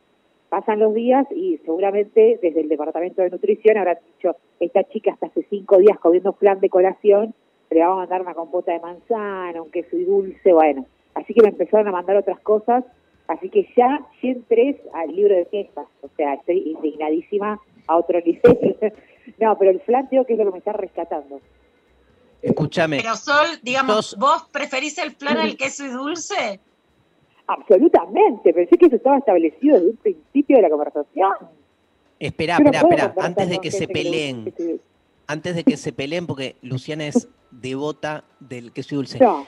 pasan 0.49 0.79
los 0.79 0.93
días 0.93 1.25
y 1.31 1.57
seguramente 1.65 2.39
desde 2.41 2.61
el 2.61 2.69
departamento 2.69 3.21
de 3.21 3.29
nutrición 3.29 3.77
habrán 3.77 3.97
dicho, 4.15 4.35
esta 4.59 4.83
chica 4.85 5.11
hasta 5.13 5.27
hace 5.27 5.45
cinco 5.49 5.77
días 5.77 5.99
comiendo 5.99 6.33
flan 6.33 6.59
de 6.59 6.69
colación, 6.69 7.33
le 7.71 7.79
vamos 7.79 7.97
a 7.97 7.99
mandar 8.01 8.21
una 8.21 8.33
compota 8.33 8.71
de 8.71 8.79
manzana, 8.79 9.61
un 9.61 9.71
queso 9.71 9.97
y 9.97 10.05
dulce, 10.05 10.53
bueno. 10.53 10.85
Así 11.15 11.33
que 11.33 11.41
me 11.41 11.49
empezaron 11.49 11.87
a 11.87 11.91
mandar 11.91 12.15
otras 12.17 12.39
cosas, 12.41 12.83
así 13.27 13.49
que 13.49 13.67
ya, 13.75 13.99
ya 14.21 14.29
entré 14.29 14.81
al 14.93 15.15
libro 15.15 15.35
de 15.35 15.45
quejas, 15.47 15.87
o 16.01 16.09
sea, 16.15 16.35
estoy 16.35 16.57
indignadísima 16.59 17.59
a 17.87 17.97
otro 17.97 18.19
nivel. 18.19 18.77
no, 19.39 19.57
pero 19.57 19.71
el 19.71 19.79
flan 19.81 20.07
digo 20.11 20.25
que 20.25 20.33
es 20.33 20.39
lo 20.39 20.45
que 20.45 20.51
me 20.51 20.57
está 20.59 20.73
rescatando. 20.73 21.39
Escúchame. 22.41 22.97
Pero 23.01 23.15
Sol, 23.15 23.47
digamos, 23.63 24.05
Sos- 24.11 24.19
¿vos 24.19 24.47
preferís 24.51 24.97
el 24.99 25.11
flan 25.11 25.37
al 25.37 25.57
queso 25.57 25.85
y 25.85 25.89
dulce? 25.89 26.59
Absolutamente, 27.47 28.53
pensé 28.53 28.77
que 28.77 28.87
eso 28.87 28.95
estaba 28.95 29.17
establecido 29.17 29.75
desde 29.75 29.91
un 29.91 29.97
principio 29.97 30.57
de 30.57 30.63
la 30.63 30.69
conversación. 30.69 31.33
Puedo 31.37 31.49
espera. 32.19 32.57
conversar 32.57 33.13
Antes 33.17 33.49
de 33.49 33.59
que 33.59 33.71
se 33.71 33.87
que 33.87 33.93
peleen, 33.93 34.53
antes 35.27 35.55
de 35.55 35.63
que 35.63 35.77
se 35.77 35.93
peleen, 35.93 36.25
porque 36.25 36.55
Luciana 36.61 37.05
es 37.05 37.27
devota 37.51 38.23
del 38.39 38.71
queso 38.71 38.95
y 38.95 38.97
dulce. 38.97 39.19
No. 39.19 39.45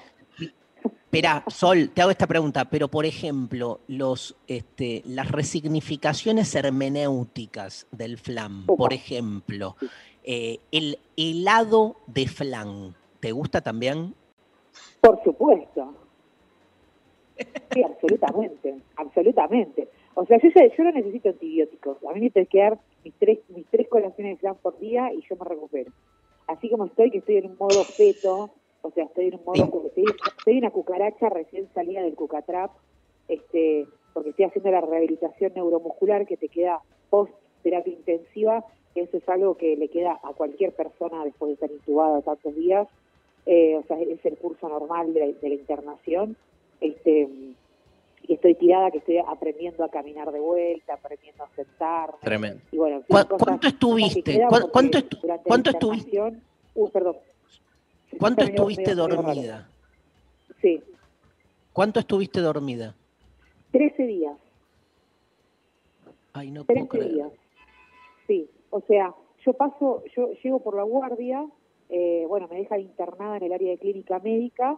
Espera, 0.84 1.44
Sol, 1.48 1.90
te 1.94 2.02
hago 2.02 2.12
esta 2.12 2.28
pregunta, 2.28 2.66
pero 2.66 2.90
por 2.90 3.06
ejemplo, 3.06 3.80
los, 3.88 4.36
este, 4.48 5.02
las 5.06 5.32
resignificaciones 5.32 6.54
hermenéuticas 6.54 7.88
del 7.92 8.18
flan, 8.18 8.66
por 8.66 8.94
ejemplo, 8.94 9.78
eh, 10.24 10.60
el 10.72 11.00
helado 11.16 11.96
de 12.08 12.28
flan, 12.28 12.94
¿te 13.22 13.32
gusta 13.32 13.62
también? 13.62 14.14
Por 15.00 15.24
supuesto. 15.24 15.94
Sí, 17.74 17.84
absolutamente, 17.84 18.76
absolutamente. 18.96 19.88
O 20.16 20.26
sea, 20.26 20.40
yo, 20.40 20.50
yo 20.50 20.84
no 20.84 20.92
necesito 20.92 21.30
antibióticos. 21.30 21.98
A 22.06 22.14
mí 22.14 22.22
me 22.22 22.30
tienen 22.30 22.50
que 22.50 22.60
dar 22.60 22.80
mis 23.04 23.14
tres, 23.16 23.40
mis 23.50 23.68
tres 23.68 23.88
colaciones 23.88 24.34
de 24.34 24.40
flan 24.40 24.56
por 24.56 24.80
día 24.80 25.14
y 25.14 25.22
yo 25.22 25.36
me 25.36 25.46
recupero. 25.46 25.92
Así 26.48 26.70
como 26.70 26.86
estoy, 26.86 27.12
que 27.12 27.20
estoy 27.20 27.38
en 27.38 27.48
un 27.48 27.58
modo 27.58 27.84
feto, 27.84 28.50
o 28.82 28.92
sea, 28.92 29.04
estoy 29.06 29.28
en 29.28 29.36
un 29.36 29.46
modo, 29.46 29.86
estoy, 29.86 30.06
estoy 30.38 30.58
una 30.58 30.72
cucaracha 30.72 31.30
recién 31.30 31.68
salida 31.74 32.02
del 32.02 32.16
cucatrap, 32.16 32.72
este, 33.28 33.86
porque 34.14 34.30
estoy 34.30 34.46
haciendo 34.46 34.72
la 34.72 34.82
rehabilitación 34.82 35.54
neuromuscular 35.54 36.26
que 36.26 36.38
te 36.38 36.48
queda 36.48 36.82
post 37.10 37.34
terapia 37.64 37.94
intensiva, 37.94 38.66
que 38.96 39.02
eso 39.02 39.18
es 39.18 39.30
algo 39.30 39.58
que 39.58 39.76
le 39.76 39.90
queda 39.90 40.20
a 40.24 40.34
cualquier 40.34 40.72
persona 40.72 41.24
después 41.26 41.50
de 41.50 41.54
estar 41.54 41.72
intubada 41.72 42.22
tantos 42.22 42.56
días. 42.56 42.88
Eh, 43.46 43.76
o 43.76 43.84
sea, 43.84 44.00
es 44.02 44.26
el 44.26 44.38
curso 44.38 44.68
normal 44.68 45.14
de 45.14 45.20
la, 45.20 45.26
de 45.28 45.50
la 45.50 45.56
internación. 45.56 46.36
Este, 46.82 47.28
y 48.28 48.34
estoy 48.34 48.56
tirada, 48.56 48.92
que 48.92 48.98
estoy 49.00 49.18
aprendiendo 49.20 49.84
a 49.84 49.90
caminar 49.90 50.32
de 50.32 50.40
vuelta, 50.40 50.94
aprendiendo 50.96 51.44
a 51.44 51.50
sentarme. 51.56 52.18
Tremendo. 52.22 52.62
Y 52.72 52.78
bueno, 52.78 52.98
en 52.98 53.04
fin, 53.04 53.16
¿Cu- 53.18 53.28
cosas- 53.28 53.38
¿Cuánto 53.46 53.62
que 53.62 53.68
estuviste? 53.68 54.24
quedan 54.24 54.48
¿Cu- 54.50 54.56
porque 54.56 54.72
¿Cuánto, 54.72 54.98
estu- 55.00 55.42
cuánto 55.44 55.70
estuviste? 55.72 56.22
Uh, 56.76 56.90
perdón. 56.90 57.16
Se 58.12 58.18
¿Cuánto 58.18 58.44
estuviste 58.44 58.82
medio- 58.84 59.04
medio 59.08 59.08
raro. 59.22 59.28
dormida? 59.34 59.70
Sí, 60.62 60.82
¿Cuánto 61.74 62.00
estuviste 62.00 62.40
dormida? 62.42 62.96
13 63.72 64.04
días. 64.08 64.36
Ay, 66.34 66.52
no 66.52 66.64
puedo 66.66 66.86
13 66.88 66.90
creer. 66.90 67.14
días. 67.14 67.32
Sí, 68.28 68.50
o 68.70 68.82
sea, 68.82 69.14
yo 69.46 69.54
paso, 69.54 70.04
yo 70.16 70.32
llego 70.44 70.60
por 70.60 70.76
la 70.76 70.84
guardia, 70.84 71.46
eh, 71.90 72.26
bueno, 72.28 72.48
me 72.50 72.58
dejan 72.58 72.82
internada 72.82 73.38
en 73.38 73.44
el 73.44 73.54
área 73.54 73.70
de 73.72 73.78
clínica 73.78 74.20
médica 74.20 74.78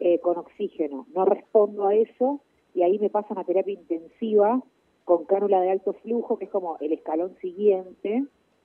eh, 0.00 0.18
con 0.20 0.36
oxígeno. 0.38 1.06
No 1.14 1.24
respondo 1.24 1.86
a 1.86 1.94
eso 1.94 2.40
y 2.74 2.82
ahí 2.82 2.98
me 2.98 3.10
pasan 3.10 3.38
a 3.38 3.44
terapia 3.44 3.74
intensiva 3.74 4.62
con 5.04 5.24
cánula 5.24 5.60
de 5.60 5.70
alto 5.70 5.94
flujo, 5.94 6.38
que 6.38 6.46
es 6.46 6.50
como 6.50 6.76
el 6.80 6.92
escalón 6.92 7.36
siguiente, 7.40 8.24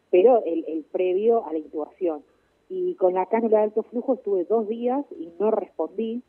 pero 0.09 0.43
el, 0.43 0.65
el 0.67 0.83
previo 0.83 1.45
a 1.45 1.53
la 1.53 1.59
intubación. 1.59 2.23
Y 2.67 2.95
con 2.95 3.13
la 3.13 3.25
cánula 3.25 3.59
de 3.59 3.63
alto 3.65 3.83
flujo 3.83 4.15
estuve 4.15 4.45
dos 4.45 4.67
días 4.67 5.05
y 5.19 5.29
no 5.39 5.51
respondí. 5.51 6.23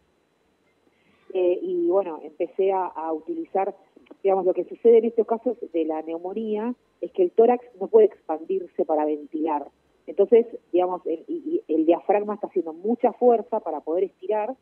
Eh, 1.32 1.58
y 1.62 1.88
bueno, 1.88 2.20
empecé 2.22 2.72
a, 2.72 3.12
utilizar, 3.12 3.74
digamos, 4.22 4.44
lo 4.44 4.52
que 4.52 4.64
sucede 4.64 4.98
en 4.98 5.06
estos 5.06 5.26
casos 5.26 5.56
de 5.72 5.84
la 5.84 6.02
neumonía 6.02 6.74
es 7.00 7.10
que 7.12 7.22
el 7.22 7.30
tórax 7.30 7.64
no 7.80 7.86
puede 7.88 8.06
expandirse 8.06 8.84
para 8.84 9.04
ventilar. 9.04 9.66
Entonces, 10.06 10.46
digamos, 10.72 11.00
el, 11.06 11.62
el 11.68 11.86
diafragma 11.86 12.34
está 12.34 12.48
haciendo 12.48 12.72
mucha 12.72 13.12
fuerza 13.12 13.60
para 13.60 13.80
poder 13.80 14.04
estirar 14.04 14.54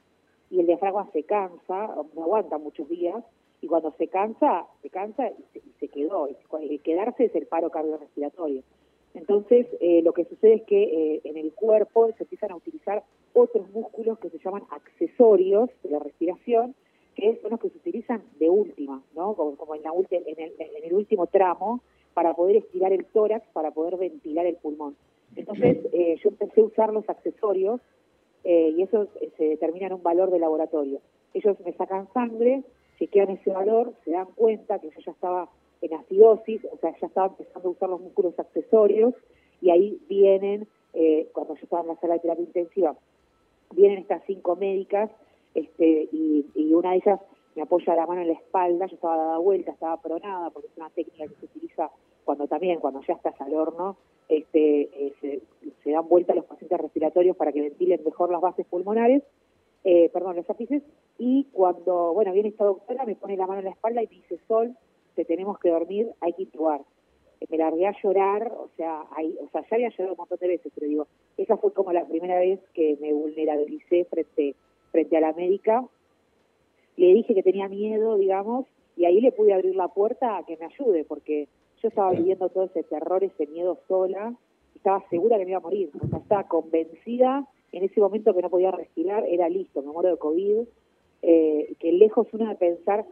y 0.51 0.61
el 0.61 0.67
diafragma 0.67 1.09
se 1.13 1.23
cansa, 1.23 1.95
no 2.15 2.23
aguanta 2.23 2.59
muchos 2.59 2.89
días, 2.89 3.25
y 3.61 3.67
cuando 3.67 3.93
se 3.93 4.09
cansa, 4.09 4.67
se 4.83 4.91
cansa 4.91 5.29
y 5.31 5.45
se, 5.53 5.59
y 5.59 5.73
se 5.79 5.89
quedó. 5.89 6.29
El 6.61 6.81
quedarse 6.81 7.27
es 7.27 7.35
el 7.35 7.47
paro 7.47 7.71
cardiorrespiratorio. 7.71 8.63
Entonces, 9.15 9.67
eh, 9.81 10.03
lo 10.03 10.13
que 10.13 10.25
sucede 10.25 10.55
es 10.55 10.63
que 10.63 10.83
eh, 10.83 11.21
en 11.25 11.37
el 11.37 11.53
cuerpo 11.53 12.09
se 12.17 12.23
empiezan 12.23 12.53
a 12.53 12.57
utilizar 12.57 13.03
otros 13.33 13.69
músculos 13.71 14.19
que 14.19 14.31
se 14.31 14.39
llaman 14.39 14.63
accesorios 14.71 15.69
de 15.83 15.91
la 15.91 15.99
respiración, 15.99 16.75
que 17.17 17.39
son 17.43 17.51
los 17.51 17.61
que 17.61 17.71
se 17.71 17.79
utilizan 17.79 18.23
de 18.39 18.49
última, 18.49 19.03
¿no? 19.15 19.35
Como, 19.35 19.75
en, 19.75 19.83
la 19.83 19.91
en, 20.11 20.41
el, 20.41 20.53
en 20.59 20.85
el 20.85 20.95
último 20.95 21.27
tramo, 21.27 21.81
para 22.15 22.35
poder 22.35 22.57
estirar 22.57 22.93
el 22.93 23.05
tórax, 23.07 23.47
para 23.53 23.73
poder 23.73 23.97
ventilar 23.97 24.47
el 24.47 24.57
pulmón. 24.57 24.97
Entonces, 25.37 25.79
eh, 25.93 26.17
yo 26.23 26.31
empecé 26.31 26.61
a 26.61 26.65
usar 26.65 26.93
los 26.93 27.09
accesorios 27.09 27.81
eh, 28.45 28.75
y 28.77 28.83
eso 28.83 29.09
eh, 29.21 29.31
se 29.37 29.45
determina 29.45 29.87
en 29.87 29.95
un 29.95 30.03
valor 30.03 30.31
de 30.31 30.39
laboratorio. 30.39 31.01
Ellos 31.35 31.57
me 31.65 31.73
sacan 31.75 32.09
sangre, 32.13 32.63
chequean 32.99 33.31
ese 33.31 33.51
valor, 33.51 33.93
se 34.05 34.13
dan 34.13 34.29
cuenta 34.35 34.79
que 34.79 34.91
yo 34.91 35.01
ya 35.05 35.13
estaba 35.13 35.49
en 35.83 35.95
acidosis, 35.95 36.65
o 36.73 36.77
sea, 36.79 36.95
ya 37.01 37.07
estaba 37.07 37.29
empezando 37.29 37.69
a 37.69 37.73
usar 37.73 37.89
los 37.89 38.01
músculos 38.01 38.39
accesorios 38.39 39.15
y 39.61 39.71
ahí 39.71 40.01
vienen, 40.09 40.67
eh, 40.95 41.29
cuando 41.33 41.55
yo 41.55 41.63
estaba 41.63 41.83
en 41.83 41.89
la 41.89 41.97
sala 41.97 42.15
de 42.15 42.21
terapia 42.21 42.45
intensiva, 42.45 42.97
vienen 43.75 43.99
estas 43.99 44.23
cinco 44.27 44.57
médicas 44.57 45.11
este, 45.55 46.09
y, 46.13 46.47
y 46.55 46.75
una 46.75 46.91
de 46.91 46.97
ellas 46.97 47.21
me 47.55 47.63
apoya 47.63 47.95
la 47.95 48.07
mano 48.07 48.23
en 48.23 48.29
la 48.29 48.35
espalda, 48.35 48.87
yo 48.87 48.95
estaba 48.95 49.17
dada 49.17 49.39
vuelta, 49.39 49.73
estaba 49.73 49.97
pronada, 49.97 50.51
porque 50.51 50.69
es 50.69 50.77
una 50.77 50.91
técnica 50.91 51.27
que 51.27 51.35
se 51.35 51.47
utiliza 51.47 51.91
cuando 52.25 52.47
también, 52.47 52.81
cuando 52.81 53.01
ya 53.07 53.15
estás 53.15 53.41
al 53.41 53.55
horno, 53.55 53.97
este, 54.29 54.83
eh, 54.83 55.13
se, 55.21 55.41
se 55.83 55.91
dan 55.91 56.09
vuelta 56.09 56.35
los 56.35 56.45
pacientes 56.45 56.79
respiratorios 56.79 57.37
para 57.37 57.53
que 57.53 57.63
ventilen 57.63 58.01
mejor 58.05 58.31
las 58.31 58.41
bases 58.41 58.67
pulmonares, 58.67 59.23
eh, 59.85 60.11
perdón, 60.13 60.37
los 60.37 60.49
ápices, 60.49 60.83
y 61.19 61.45
cuando, 61.53 62.13
bueno, 62.13 62.33
viene 62.33 62.51
esta 62.51 62.65
doctora, 62.65 63.05
me 63.05 63.17
pone 63.17 63.37
la 63.37 63.47
mano 63.47 63.61
en 63.61 63.67
la 63.67 63.73
espalda 63.73 64.03
y 64.03 64.07
me 64.07 64.15
dice, 64.17 64.39
Sol, 64.47 64.77
te 65.15 65.25
tenemos 65.25 65.59
que 65.59 65.71
dormir, 65.71 66.11
hay 66.21 66.33
que 66.35 66.43
intubar. 66.43 66.83
Eh, 67.41 67.47
Me 67.51 67.59
largué 67.59 67.87
a 67.87 67.95
llorar, 68.03 68.53
o 68.53 68.69
sea, 68.77 69.05
ahí, 69.17 69.37
o 69.41 69.49
sea, 69.51 69.63
ya 69.63 69.77
había 69.77 69.89
llorado 69.89 70.13
un 70.13 70.19
montón 70.19 70.39
de 70.39 70.49
veces, 70.49 70.73
pero 70.75 70.87
digo, 70.87 71.07
esa 71.37 71.57
fue 71.57 71.73
como 71.73 71.93
la 71.93 72.05
primera 72.05 72.39
vez 72.39 72.61
que 72.75 72.97
me 73.01 73.13
vulnerabilicé 73.13 74.05
frente, 74.05 74.55
frente 74.93 75.17
a 75.17 75.21
la 75.21 75.33
médica. 75.33 75.85
Le 76.97 77.15
dije 77.15 77.35
que 77.35 77.43
tenía 77.43 77.69
miedo, 77.69 78.17
digamos, 78.17 78.67
y 78.97 79.07
ahí 79.07 79.21
le 79.21 79.33
pude 79.33 79.55
abrir 79.55 79.75
la 79.75 79.89
puerta 79.89 80.37
a 80.37 80.45
que 80.45 80.59
me 80.59 80.67
ayude, 80.67 81.05
porque 81.05 81.49
yo 81.83 81.89
estaba 81.89 82.13
viviendo 82.13 82.49
todo 82.49 82.65
ese 82.65 82.83
terror, 82.83 83.25
ese 83.25 83.47
miedo 83.47 83.79
sola, 83.89 84.35
estaba 84.75 85.05
segura 85.09 85.39
que 85.39 85.45
me 85.45 85.51
iba 85.51 85.59
a 85.59 85.63
morir, 85.63 85.91
o 86.03 86.07
sea, 86.09 86.19
estaba 86.19 86.45
convencida 86.45 87.47
en 87.73 87.85
ese 87.85 88.01
momento 88.01 88.35
que 88.35 88.43
no 88.43 88.51
podía 88.51 88.71
respirar, 88.71 89.25
era 89.29 89.49
listo, 89.49 89.83
me 89.83 89.93
muero 89.93 90.11
de 90.11 90.19
COVID, 90.19 90.67
eh, 91.23 91.75
que 91.79 91.93
lejos 91.93 92.27
uno 92.33 92.49
de 92.49 92.57
pensar, 92.57 93.05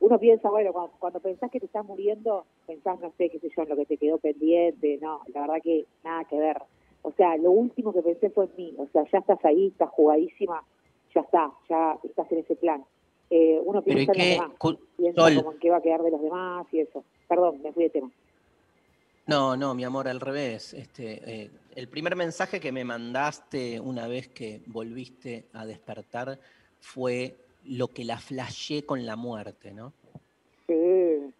uno 0.00 0.18
piensa, 0.18 0.50
bueno, 0.50 0.72
cuando, 0.72 0.92
cuando 0.98 1.20
pensás 1.20 1.50
que 1.50 1.60
te 1.60 1.66
estás 1.66 1.84
muriendo, 1.84 2.44
pensás, 2.66 3.00
no 3.00 3.12
sé, 3.16 3.30
qué 3.30 3.38
sé 3.38 3.48
yo, 3.56 3.62
en 3.62 3.68
lo 3.68 3.76
que 3.76 3.86
te 3.86 3.96
quedó 3.96 4.18
pendiente, 4.18 4.98
no, 5.00 5.20
la 5.32 5.42
verdad 5.42 5.62
que 5.62 5.86
nada 6.04 6.24
que 6.24 6.38
ver. 6.38 6.58
O 7.02 7.12
sea, 7.12 7.36
lo 7.36 7.50
último 7.50 7.92
que 7.92 8.02
pensé 8.02 8.30
fue 8.30 8.46
en 8.46 8.50
mí, 8.56 8.74
o 8.78 8.86
sea, 8.88 9.04
ya 9.10 9.18
estás 9.18 9.44
ahí, 9.44 9.68
estás 9.68 9.90
jugadísima, 9.90 10.64
ya 11.14 11.20
está, 11.20 11.52
ya 11.68 11.98
estás 12.02 12.30
en 12.32 12.38
ese 12.38 12.56
plan. 12.56 12.84
Eh, 13.34 13.58
uno 13.64 13.80
Pero 13.82 13.98
¿y 13.98 14.04
piensa 14.04 14.12
en 14.12 14.28
los 14.28 14.46
demás, 14.60 14.76
piensa 14.98 15.20
Sol. 15.22 15.34
como 15.36 15.52
en 15.52 15.58
qué 15.58 15.70
va 15.70 15.78
a 15.78 15.80
quedar 15.80 16.02
de 16.02 16.10
los 16.10 16.20
demás 16.20 16.66
y 16.70 16.80
eso. 16.80 17.02
Perdón, 17.26 17.62
me 17.62 17.72
fui 17.72 17.84
de 17.84 17.88
tema. 17.90 18.10
No, 19.26 19.56
no, 19.56 19.74
mi 19.74 19.84
amor, 19.84 20.06
al 20.06 20.20
revés. 20.20 20.74
Este, 20.74 21.22
eh, 21.24 21.50
el 21.74 21.88
primer 21.88 22.14
mensaje 22.14 22.60
que 22.60 22.72
me 22.72 22.84
mandaste 22.84 23.80
una 23.80 24.06
vez 24.06 24.28
que 24.28 24.60
volviste 24.66 25.46
a 25.54 25.64
despertar 25.64 26.38
fue 26.80 27.36
lo 27.64 27.88
que 27.88 28.04
la 28.04 28.18
flashé 28.18 28.84
con 28.84 29.06
la 29.06 29.16
muerte, 29.16 29.72
¿no? 29.72 29.94
Sí. 30.66 31.32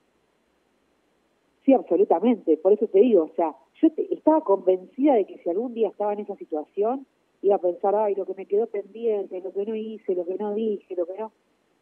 Sí, 1.66 1.74
absolutamente. 1.74 2.56
Por 2.56 2.72
eso 2.72 2.86
te 2.86 3.00
digo, 3.00 3.24
o 3.24 3.34
sea, 3.36 3.54
yo 3.82 3.92
te- 3.92 4.14
estaba 4.14 4.40
convencida 4.42 5.12
de 5.12 5.26
que 5.26 5.36
si 5.42 5.50
algún 5.50 5.74
día 5.74 5.88
estaba 5.88 6.14
en 6.14 6.20
esa 6.20 6.36
situación, 6.36 7.06
iba 7.42 7.56
a 7.56 7.60
pensar, 7.60 7.94
ay, 7.96 8.14
lo 8.14 8.24
que 8.24 8.32
me 8.34 8.46
quedó 8.46 8.66
pendiente, 8.68 9.42
lo 9.42 9.52
que 9.52 9.66
no 9.66 9.74
hice, 9.74 10.14
lo 10.14 10.24
que 10.24 10.36
no 10.36 10.54
dije, 10.54 10.96
lo 10.96 11.04
que 11.06 11.18
no. 11.18 11.32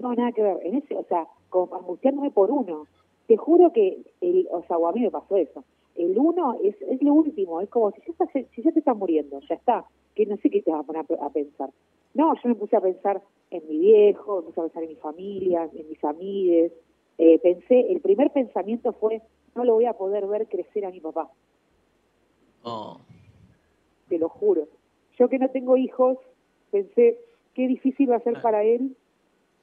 No, 0.00 0.14
nada 0.14 0.32
que 0.32 0.42
ver. 0.42 0.58
En 0.64 0.76
ese, 0.76 0.96
o 0.96 1.04
sea, 1.04 1.26
como 1.48 1.74
angustiándome 1.76 2.30
por 2.30 2.50
uno. 2.50 2.86
Te 3.26 3.36
juro 3.36 3.72
que, 3.72 4.02
el, 4.20 4.48
o 4.50 4.62
sea, 4.64 4.76
o 4.78 4.88
a 4.88 4.92
mí 4.92 5.00
me 5.00 5.10
pasó 5.10 5.36
eso. 5.36 5.62
El 5.94 6.18
uno 6.18 6.56
es, 6.64 6.74
es 6.82 7.00
lo 7.02 7.12
último, 7.14 7.60
es 7.60 7.68
como 7.68 7.90
si 7.92 8.00
ya, 8.00 8.12
estás, 8.12 8.28
si 8.32 8.62
ya 8.62 8.72
te 8.72 8.78
estás 8.80 8.96
muriendo, 8.96 9.38
ya 9.48 9.54
está. 9.54 9.84
Que 10.14 10.26
no 10.26 10.36
sé 10.38 10.50
qué 10.50 10.62
te 10.62 10.70
vas 10.72 10.80
a 10.80 10.84
poner 10.84 11.02
a, 11.02 11.04
pe- 11.04 11.18
a 11.20 11.28
pensar. 11.30 11.70
No, 12.14 12.34
yo 12.34 12.48
me 12.48 12.54
puse 12.56 12.76
a 12.76 12.80
pensar 12.80 13.22
en 13.50 13.62
mi 13.68 13.78
viejo, 13.78 14.36
me 14.38 14.42
puse 14.48 14.60
a 14.60 14.64
pensar 14.64 14.82
en 14.82 14.88
mi 14.88 14.96
familia, 14.96 15.68
en 15.72 15.88
mis 15.88 16.02
amigues. 16.04 16.72
Eh, 17.18 17.38
pensé, 17.40 17.92
el 17.92 18.00
primer 18.00 18.30
pensamiento 18.32 18.92
fue, 18.94 19.20
no 19.54 19.64
lo 19.64 19.74
voy 19.74 19.84
a 19.84 19.92
poder 19.92 20.26
ver 20.26 20.48
crecer 20.48 20.84
a 20.86 20.90
mi 20.90 21.00
papá, 21.00 21.30
Oh, 22.62 22.98
te 24.08 24.18
lo 24.18 24.28
juro. 24.28 24.66
Yo 25.18 25.28
que 25.28 25.38
no 25.38 25.48
tengo 25.50 25.76
hijos, 25.76 26.18
pensé, 26.70 27.18
qué 27.54 27.66
difícil 27.68 28.10
va 28.10 28.16
a 28.16 28.20
ser 28.20 28.40
para 28.40 28.64
él 28.64 28.96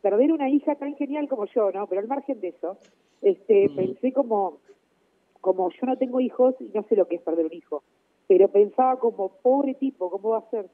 perder 0.10 0.32
una 0.32 0.50
hija 0.50 0.76
tan 0.76 0.96
genial 0.96 1.28
como 1.28 1.46
yo, 1.48 1.72
¿no? 1.72 1.88
Pero 1.88 2.02
al 2.02 2.08
margen 2.08 2.40
de 2.40 2.50
eso, 2.50 2.78
este, 3.22 3.70
pensé 3.76 4.14
como, 4.14 4.60
como 5.42 5.70
yo 5.70 5.86
no 5.86 5.98
tengo 5.98 6.20
hijos 6.22 6.56
y 6.60 6.66
no 6.74 6.84
sé 6.88 6.96
lo 6.96 7.08
que 7.08 7.16
es 7.16 7.22
perder 7.22 7.46
un 7.48 7.54
hijo, 7.54 7.84
pero 8.28 8.48
pensaba 8.50 8.98
como, 9.00 9.30
pobre 9.42 9.74
tipo, 9.76 10.10
¿cómo 10.10 10.30
va 10.30 10.40
a 10.40 10.50
ser? 10.50 10.66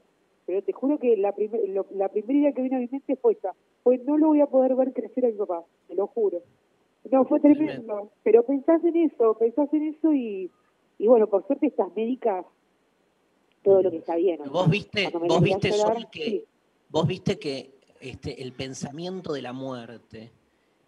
Pero 0.46 0.62
te 0.62 0.72
juro 0.74 1.00
que 1.00 1.16
la, 1.18 1.32
primer- 1.34 1.68
lo- 1.70 1.88
la 1.96 2.10
primera 2.10 2.38
idea 2.40 2.52
que 2.52 2.62
vino 2.62 2.78
a 2.78 2.80
mi 2.80 2.88
mente 2.92 3.16
fue 3.16 3.34
esa, 3.34 3.54
pues 3.84 4.04
no 4.04 4.18
lo 4.18 4.28
voy 4.28 4.42
a 4.42 4.48
poder 4.48 4.76
ver 4.76 4.94
crecer 4.94 5.26
a 5.26 5.30
mi 5.30 5.34
papá, 5.38 5.64
te 5.88 5.96
lo 5.96 6.08
juro. 6.08 6.40
No, 7.12 7.26
fue 7.26 7.40
tremendo, 7.40 8.12
pero 8.24 8.44
pensás 8.44 8.84
en 8.84 8.96
eso, 8.96 9.36
pensás 9.38 9.74
en 9.74 9.84
eso 9.94 10.14
y, 10.14 10.50
y 11.00 11.08
bueno, 11.08 11.28
por 11.28 11.46
suerte 11.48 11.68
estas 11.68 11.94
médicas, 11.96 12.46
todo 13.64 13.82
lo 13.82 13.90
que 13.92 13.98
está 13.98 14.16
bien. 14.16 14.40
¿no? 14.44 14.52
Vos 14.52 14.70
viste, 14.70 15.10
vos 15.12 15.42
viste, 15.42 15.70
llorar, 15.72 15.94
Sol, 16.02 16.08
que, 16.12 16.24
sí. 16.26 16.44
vos 16.90 17.08
viste 17.08 17.40
que 17.40 17.72
este, 18.04 18.42
el 18.44 18.54
pensamiento 18.54 19.34
de 19.34 19.42
la 19.42 19.54
muerte, 19.54 20.32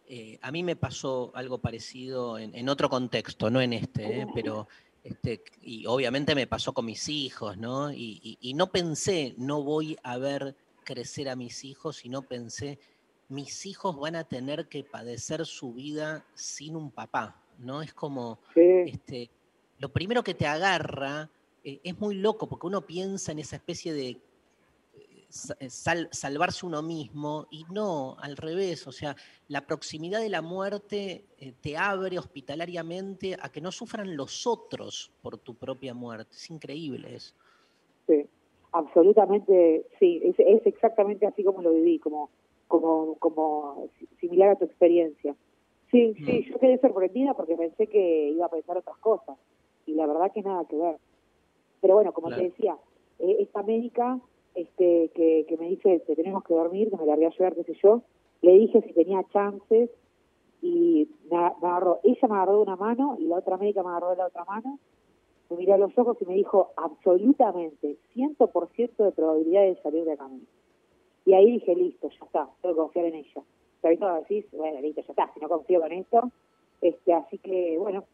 eh, 0.08 0.38
a 0.42 0.52
mí 0.52 0.64
me 0.64 0.76
pasó 0.76 1.32
algo 1.34 1.58
parecido 1.60 2.38
en, 2.38 2.54
en 2.54 2.70
otro 2.70 2.90
contexto, 2.90 3.50
no 3.50 3.62
en 3.62 3.74
este, 3.74 4.22
eh, 4.22 4.28
pero 4.34 4.68
este, 5.04 5.44
y 5.62 5.86
obviamente 5.88 6.36
me 6.36 6.48
pasó 6.48 6.74
con 6.74 6.86
mis 6.86 7.08
hijos, 7.10 7.58
¿no? 7.58 7.92
Y, 7.92 8.20
y- 8.24 8.38
y 8.42 8.54
no 8.54 8.72
pensé, 8.72 9.34
no 9.38 9.64
voy 9.64 9.98
a 10.04 10.18
ver 10.18 10.56
crecer 10.84 11.30
a 11.30 11.36
mis 11.36 11.64
hijos, 11.64 11.98
sino 11.98 12.22
pensé, 12.24 12.80
mis 13.30 13.66
hijos 13.66 13.96
van 13.98 14.16
a 14.16 14.24
tener 14.26 14.68
que 14.68 14.84
padecer 14.84 15.46
su 15.46 15.74
vida 15.74 16.26
sin 16.36 16.76
un 16.76 16.92
papá, 16.92 17.44
¿no? 17.58 17.82
Es 17.82 17.94
como, 17.94 18.40
este, 18.88 19.32
lo 19.80 19.90
primero 19.92 20.24
que 20.24 20.34
te 20.36 20.46
agarra 20.48 21.32
eh, 21.64 21.80
es 21.84 21.98
muy 22.00 22.16
loco, 22.16 22.48
porque 22.48 22.68
uno 22.68 22.86
piensa 22.86 23.32
en 23.32 23.40
esa 23.40 23.56
especie 23.56 23.94
de 23.94 24.22
sal- 25.30 26.10
salvarse 26.12 26.66
uno 26.66 26.82
mismo 26.82 27.48
y 27.52 27.66
no, 27.72 28.16
al 28.20 28.38
revés, 28.38 28.88
o 28.88 28.92
sea, 28.92 29.16
la 29.48 29.66
proximidad 29.66 30.20
de 30.22 30.30
la 30.30 30.42
muerte 30.42 31.26
eh, 31.38 31.54
te 31.62 31.78
abre 31.78 32.18
hospitalariamente 32.20 33.36
a 33.40 33.50
que 33.50 33.62
no 33.62 33.72
sufran 33.72 34.16
los 34.16 34.46
otros 34.48 35.12
por 35.22 35.38
tu 35.38 35.56
propia 35.56 35.94
muerte. 35.94 36.32
Es 36.36 36.50
increíble 36.50 37.16
eso. 37.16 37.36
Sí, 38.08 38.26
absolutamente, 38.72 39.88
sí, 40.00 40.22
es, 40.24 40.36
es 40.40 40.66
exactamente 40.66 41.26
así 41.26 41.44
como 41.44 41.62
lo 41.62 41.74
viví, 41.74 42.00
como, 42.00 42.30
como, 42.68 43.16
como 43.20 43.90
si- 43.98 44.08
similar 44.20 44.50
a 44.50 44.56
tu 44.58 44.66
experiencia. 44.66 45.36
Sí, 45.92 46.14
sí, 46.16 46.46
yo 46.50 46.60
quedé 46.60 46.80
sorprendida 46.80 47.34
porque 47.36 47.56
pensé 47.56 47.88
que 47.88 48.30
iba 48.32 48.48
a 48.48 48.50
pensar 48.50 48.78
otras 48.78 48.98
cosas 48.98 49.38
y 49.86 49.94
la 49.94 50.08
verdad 50.08 50.32
que 50.34 50.42
nada 50.42 50.66
que 50.68 50.76
ver. 50.76 50.98
Pero 51.82 51.96
bueno, 51.96 52.12
como 52.14 52.28
Claro. 52.28 52.42
te 52.42 52.50
decía, 52.50 52.78
eh, 53.20 53.38
esta 53.40 53.64
médica 53.64 54.20
este, 54.56 55.10
que, 55.14 55.58
me 55.60 55.70
dice 55.70 56.00
te 56.08 56.16
tenemos 56.16 56.44
que 56.44 56.54
dormir, 56.54 56.90
que 56.90 56.98
me 56.98 57.06
largué 57.06 57.28
a 57.28 57.30
llorar, 57.30 57.56
qué 57.56 57.64
sé 57.64 57.74
yo, 57.84 58.02
le 58.42 58.54
dije 58.54 58.82
si 58.82 58.94
tenía 58.94 59.24
chances 59.34 59.90
y 60.62 61.10
me, 61.30 61.38
agarró, 61.38 62.00
ella 62.04 62.28
me 62.28 62.36
agarró 62.36 62.54
de 62.58 62.62
una 62.64 62.76
mano 62.76 63.18
y 63.20 63.26
la 63.26 63.38
otra 63.38 63.58
médica 63.58 63.84
me 63.84 63.90
agarró 63.90 64.12
de 64.12 64.18
la 64.18 64.28
otra 64.28 64.46
mano 64.46 64.80
me 65.50 65.58
miró 65.58 65.76
a 65.76 65.78
los 65.78 65.98
ojos 65.98 66.18
y 66.22 66.26
me 66.26 66.34
dijo 66.34 66.72
absolutamente 66.76 67.98
100% 68.16 69.04
de 69.04 69.12
probabilidad 69.12 69.62
de 69.62 69.76
salir 69.82 70.04
de 70.06 70.14
acá. 70.14 70.28
Y 71.26 71.34
ahí 71.34 71.52
dije, 71.52 71.76
listo, 71.76 72.10
ya 72.10 72.26
está, 72.26 72.50
tengo 72.62 72.76
que 72.76 72.82
confiar 72.82 73.06
en 73.06 73.16
ella. 73.16 73.42
Pero 73.82 74.08
ahorita 74.08 74.20
decís, 74.22 74.46
bueno, 74.52 74.82
listo, 74.82 75.02
ya 75.02 75.12
está, 75.12 75.32
si 75.34 75.40
no 75.40 75.50
confío 75.50 75.82
con 75.82 75.92
esto. 75.92 76.32
Este, 76.82 77.14
así 77.14 77.38
que, 77.40 77.78
bueno, 77.78 78.06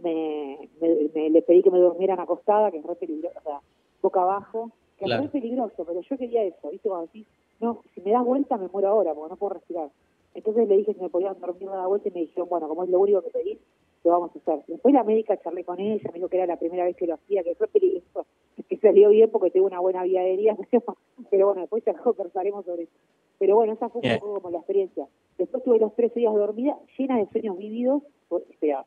me, 0.00 0.68
me- 0.80 1.10
me- 1.14 1.30
le 1.30 1.42
pedí 1.42 1.62
que 1.62 1.70
me 1.70 1.78
durmieran 1.78 2.20
acostada, 2.20 2.70
que 2.70 2.78
es 2.78 2.84
re 2.84 2.94
peligroso, 2.96 3.38
o 3.38 3.42
sea, 3.42 3.60
boca 4.02 4.22
abajo, 4.22 4.70
que 4.98 5.04
Claro. 5.06 5.24
es 5.24 5.30
peligroso, 5.30 5.84
pero 5.84 6.00
yo 6.00 6.16
quería 6.18 6.42
eso, 6.44 6.70
¿viste? 6.70 6.88
Cuando 6.88 7.06
decís, 7.06 7.26
no, 7.60 7.80
si 7.94 8.00
me 8.00 8.12
das 8.12 8.24
vuelta 8.24 8.56
me 8.56 8.68
muero 8.68 8.88
ahora, 8.88 9.14
porque 9.14 9.30
no 9.30 9.36
puedo 9.36 9.54
respirar. 9.54 9.90
Entonces 10.34 10.68
le 10.68 10.76
dije 10.78 10.94
si 10.94 11.00
me 11.00 11.08
podían 11.10 11.38
dormir 11.40 11.68
una 11.68 11.86
vuelta 11.86 12.08
y 12.08 12.12
me 12.12 12.20
dijeron, 12.20 12.48
bueno, 12.48 12.68
como 12.68 12.84
es 12.84 12.90
lo 12.90 13.00
único 13.00 13.22
que 13.22 13.30
pedís, 13.30 13.58
lo 14.02 14.10
vamos 14.10 14.30
a 14.34 14.38
hacer. 14.38 14.64
Después 14.66 14.92
la 14.92 15.04
médica 15.04 15.36
charlé 15.40 15.64
con 15.64 15.78
ella, 15.80 16.02
me 16.12 16.14
dijo 16.18 16.28
que 16.28 16.36
era 16.36 16.46
la 16.46 16.58
primera 16.58 16.84
vez 16.84 16.96
que 16.96 17.06
lo 17.06 17.14
hacía, 17.14 17.42
que 17.42 17.54
fue 17.54 17.68
peligroso, 17.68 18.26
que 18.68 18.76
salió 18.78 19.10
bien 19.10 19.30
porque 19.30 19.50
tengo 19.50 19.66
una 19.66 19.80
buena 19.80 20.02
vía 20.02 20.20
aérea, 20.20 20.56
pero 21.30 21.46
bueno, 21.46 21.62
después 21.62 21.84
ya 21.84 21.94
conversaremos 22.02 22.64
sobre 22.64 22.82
eso. 22.84 22.92
Pero 23.38 23.56
bueno, 23.56 23.72
esa 23.72 23.88
fue 23.88 24.00
un 24.02 24.18
poco 24.20 24.34
como 24.34 24.50
la 24.50 24.58
experiencia. 24.58 25.06
Después 25.38 25.62
tuve 25.64 25.78
los 25.78 25.94
tres 25.94 26.14
días 26.14 26.32
dormida, 26.34 26.78
llena 26.98 27.18
de 27.18 27.26
sueños 27.26 27.56
vívidos, 27.58 28.02
por- 28.28 28.42
espera, 28.50 28.84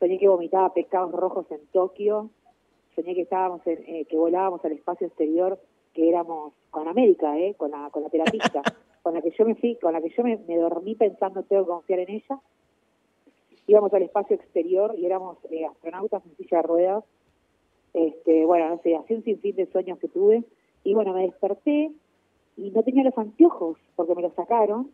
soñé 0.00 0.18
que 0.18 0.28
vomitaba 0.28 0.72
pescados 0.74 1.12
rojos 1.12 1.46
en 1.50 1.60
Tokio, 1.72 2.30
soñé 2.94 3.14
que 3.14 3.22
estábamos 3.22 3.66
en, 3.66 3.82
eh, 3.86 4.04
que 4.06 4.16
volábamos 4.16 4.64
al 4.64 4.72
espacio 4.72 5.06
exterior, 5.06 5.58
que 5.92 6.08
éramos 6.08 6.52
con 6.70 6.88
América, 6.88 7.38
eh, 7.38 7.54
con 7.56 7.70
la, 7.70 7.90
con 7.90 8.02
la 8.02 8.08
terapista, 8.10 8.62
con 9.02 9.14
la 9.14 9.22
que 9.22 9.30
yo 9.30 9.44
me 9.44 9.54
fui, 9.54 9.76
con 9.76 9.92
la 9.92 10.00
que 10.00 10.10
yo 10.10 10.22
me, 10.22 10.36
me 10.48 10.56
dormí 10.56 10.94
pensando 10.94 11.42
tengo 11.42 11.64
que 11.64 11.68
confiar 11.70 12.00
en 12.00 12.10
ella. 12.10 12.40
Íbamos 13.66 13.92
al 13.94 14.02
espacio 14.02 14.36
exterior 14.36 14.94
y 14.98 15.06
éramos 15.06 15.38
eh, 15.50 15.64
astronautas 15.64 16.24
en 16.26 16.36
silla 16.36 16.58
de 16.58 16.62
ruedas. 16.62 17.04
Este, 17.94 18.44
bueno, 18.44 18.68
no 18.68 18.78
sé, 18.82 18.94
así 18.96 19.14
un 19.14 19.22
sinfín 19.24 19.56
de 19.56 19.66
sueños 19.66 19.98
que 19.98 20.08
tuve. 20.08 20.44
Y 20.82 20.94
bueno, 20.94 21.14
me 21.14 21.22
desperté 21.22 21.90
y 22.56 22.70
no 22.70 22.82
tenía 22.82 23.04
los 23.04 23.16
anteojos 23.16 23.78
porque 23.96 24.14
me 24.14 24.22
los 24.22 24.34
sacaron. 24.34 24.90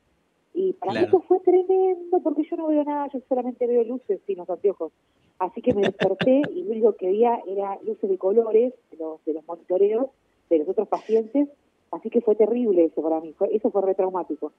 Y 0.54 0.72
para 0.74 0.92
mí 0.92 0.98
Claro. 0.98 1.08
eso 1.18 1.20
fue 1.26 1.40
tremendo 1.40 2.20
porque 2.22 2.42
yo 2.44 2.56
no 2.56 2.68
veo 2.68 2.84
nada, 2.84 3.08
yo 3.12 3.20
solamente 3.28 3.66
veo 3.66 3.84
luces 3.84 4.20
sin 4.26 4.38
los 4.38 4.48
anteojos. 4.50 4.92
Así 5.40 5.62
que 5.62 5.72
me 5.72 5.80
desperté 5.80 6.42
y 6.54 6.64
lo 6.64 6.72
único 6.72 6.92
que 6.96 7.06
veía 7.06 7.40
era 7.46 7.78
luces 7.82 8.10
de 8.10 8.18
colores 8.18 8.74
de 8.90 8.96
los, 8.98 9.24
de 9.24 9.32
los 9.32 9.46
monitoreos 9.46 10.08
de 10.50 10.58
los 10.58 10.68
otros 10.68 10.86
pacientes. 10.86 11.48
Así 11.90 12.10
que 12.10 12.20
fue 12.20 12.34
terrible 12.36 12.84
eso 12.84 13.02
para 13.02 13.20
mí, 13.20 13.32
fue, 13.32 13.48
eso 13.56 13.70
fue 13.70 13.80
re 13.80 13.94
traumático. 13.94 14.52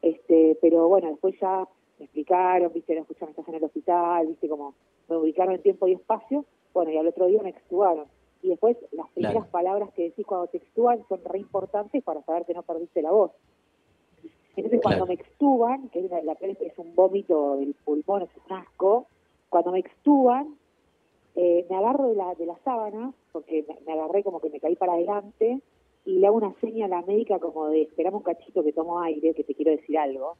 Este, 0.00 0.56
pero 0.62 0.88
bueno, 0.88 1.08
después 1.08 1.34
ya 1.40 1.66
me 1.98 2.04
explicaron, 2.04 2.72
viste, 2.72 2.94
no 2.94 3.00
escucharon, 3.00 3.30
estás 3.30 3.48
en 3.48 3.56
el 3.56 3.64
hospital, 3.64 4.28
viste, 4.28 4.48
como 4.48 4.74
me 5.08 5.16
ubicaron 5.16 5.56
en 5.56 5.62
tiempo 5.62 5.88
y 5.88 5.94
espacio. 5.94 6.44
Bueno, 6.72 6.92
y 6.92 6.96
al 6.98 7.08
otro 7.08 7.26
día 7.26 7.42
me 7.42 7.50
extubaron. 7.50 8.06
Y 8.40 8.50
después 8.50 8.76
las 8.92 9.08
primeras 9.08 9.42
Claro. 9.42 9.50
palabras 9.50 9.92
que 9.94 10.04
decís 10.04 10.24
cuando 10.24 10.46
te 10.46 10.62
son 10.76 11.24
re 11.24 11.38
importantes 11.40 12.00
para 12.04 12.22
saber 12.22 12.44
que 12.44 12.54
no 12.54 12.62
perdiste 12.62 13.02
la 13.02 13.10
voz. 13.10 13.32
Entonces 14.54 14.80
cuando 14.80 15.06
me 15.06 15.14
extuban, 15.14 15.88
que 15.88 15.98
es, 15.98 16.24
la 16.24 16.36
peor 16.36 16.56
es 16.60 16.78
un 16.78 16.94
vómito 16.94 17.56
del 17.56 17.74
pulmón, 17.84 18.22
es 18.22 18.30
un 18.36 18.56
asco, 18.56 19.08
cuando 19.48 19.72
me 19.72 19.80
extuban, 19.80 20.56
eh, 21.34 21.66
me 21.68 21.76
agarro 21.76 22.08
de 22.08 22.16
la, 22.16 22.34
de 22.34 22.46
la 22.46 22.58
sábana, 22.64 23.12
porque 23.32 23.64
me, 23.68 23.76
me 23.86 23.92
agarré 23.92 24.22
como 24.22 24.40
que 24.40 24.50
me 24.50 24.60
caí 24.60 24.76
para 24.76 24.94
adelante, 24.94 25.60
y 26.04 26.18
le 26.18 26.26
hago 26.26 26.36
una 26.36 26.54
seña 26.60 26.86
a 26.86 26.88
la 26.88 27.02
médica 27.02 27.38
como 27.38 27.68
de, 27.68 27.82
esperame 27.82 28.16
un 28.16 28.22
cachito 28.22 28.64
que 28.64 28.72
tomo 28.72 29.00
aire, 29.00 29.34
que 29.34 29.44
te 29.44 29.54
quiero 29.54 29.72
decir 29.72 29.98
algo. 29.98 30.36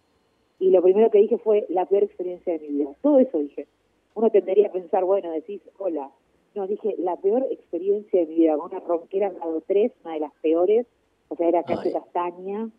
Y 0.59 0.71
lo 0.71 0.83
primero 0.83 1.11
que 1.11 1.19
dije 1.19 1.39
fue, 1.39 1.67
la 1.69 1.87
peor 1.87 2.05
experiencia 2.05 2.55
de 2.55 2.61
mi 2.61 2.69
vida. 2.69 2.91
Todo 3.03 3.19
eso 3.19 3.39
dije. 3.39 3.67
Uno 4.15 4.31
tendería 4.31 4.69
a 4.69 4.73
pensar, 4.73 5.05
bueno, 5.05 5.31
decís, 5.31 5.61
hola. 5.79 6.11
No, 6.55 6.67
dije, 6.67 6.97
la 6.99 7.17
peor 7.17 7.47
experiencia 7.51 8.21
de 8.21 8.27
mi 8.27 8.37
vida, 8.37 8.57
con 8.57 8.71
una 8.71 8.81
ronquera 8.81 9.31
grado 9.31 9.63
3, 9.67 9.93
una 10.05 10.15
de 10.15 10.21
las 10.21 10.33
peores, 10.41 10.87
o 11.29 11.37
sea, 11.37 11.47
era 11.47 11.63
casi 11.63 11.89
Ay. 11.89 11.95
castaña, 11.95 12.71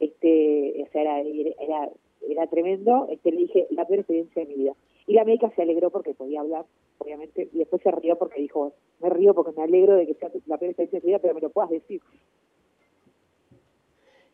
este, 0.00 0.82
o 0.82 0.90
sea, 0.90 1.02
era, 1.02 1.20
era, 1.20 1.90
era 2.26 2.46
tremendo, 2.46 3.06
este, 3.10 3.30
le 3.32 3.36
dije, 3.42 3.66
la 3.70 3.86
peor 3.86 4.00
experiencia 4.00 4.42
de 4.42 4.48
mi 4.48 4.54
vida. 4.54 4.74
Y 5.10 5.14
la 5.14 5.24
médica 5.24 5.50
se 5.56 5.62
alegró 5.62 5.90
porque 5.90 6.14
podía 6.14 6.40
hablar, 6.40 6.66
obviamente, 6.98 7.48
y 7.52 7.58
después 7.58 7.82
se 7.82 7.90
rió 7.90 8.16
porque 8.16 8.40
dijo, 8.40 8.74
me 9.00 9.10
río 9.10 9.34
porque 9.34 9.50
me 9.56 9.64
alegro 9.64 9.96
de 9.96 10.06
que 10.06 10.14
sea 10.14 10.30
la 10.46 10.56
peor 10.56 10.70
experiencia 10.70 10.98
de 10.98 11.00
tu 11.00 11.06
vida, 11.08 11.18
pero 11.18 11.34
me 11.34 11.40
lo 11.40 11.50
puedas 11.50 11.70
decir. 11.70 12.00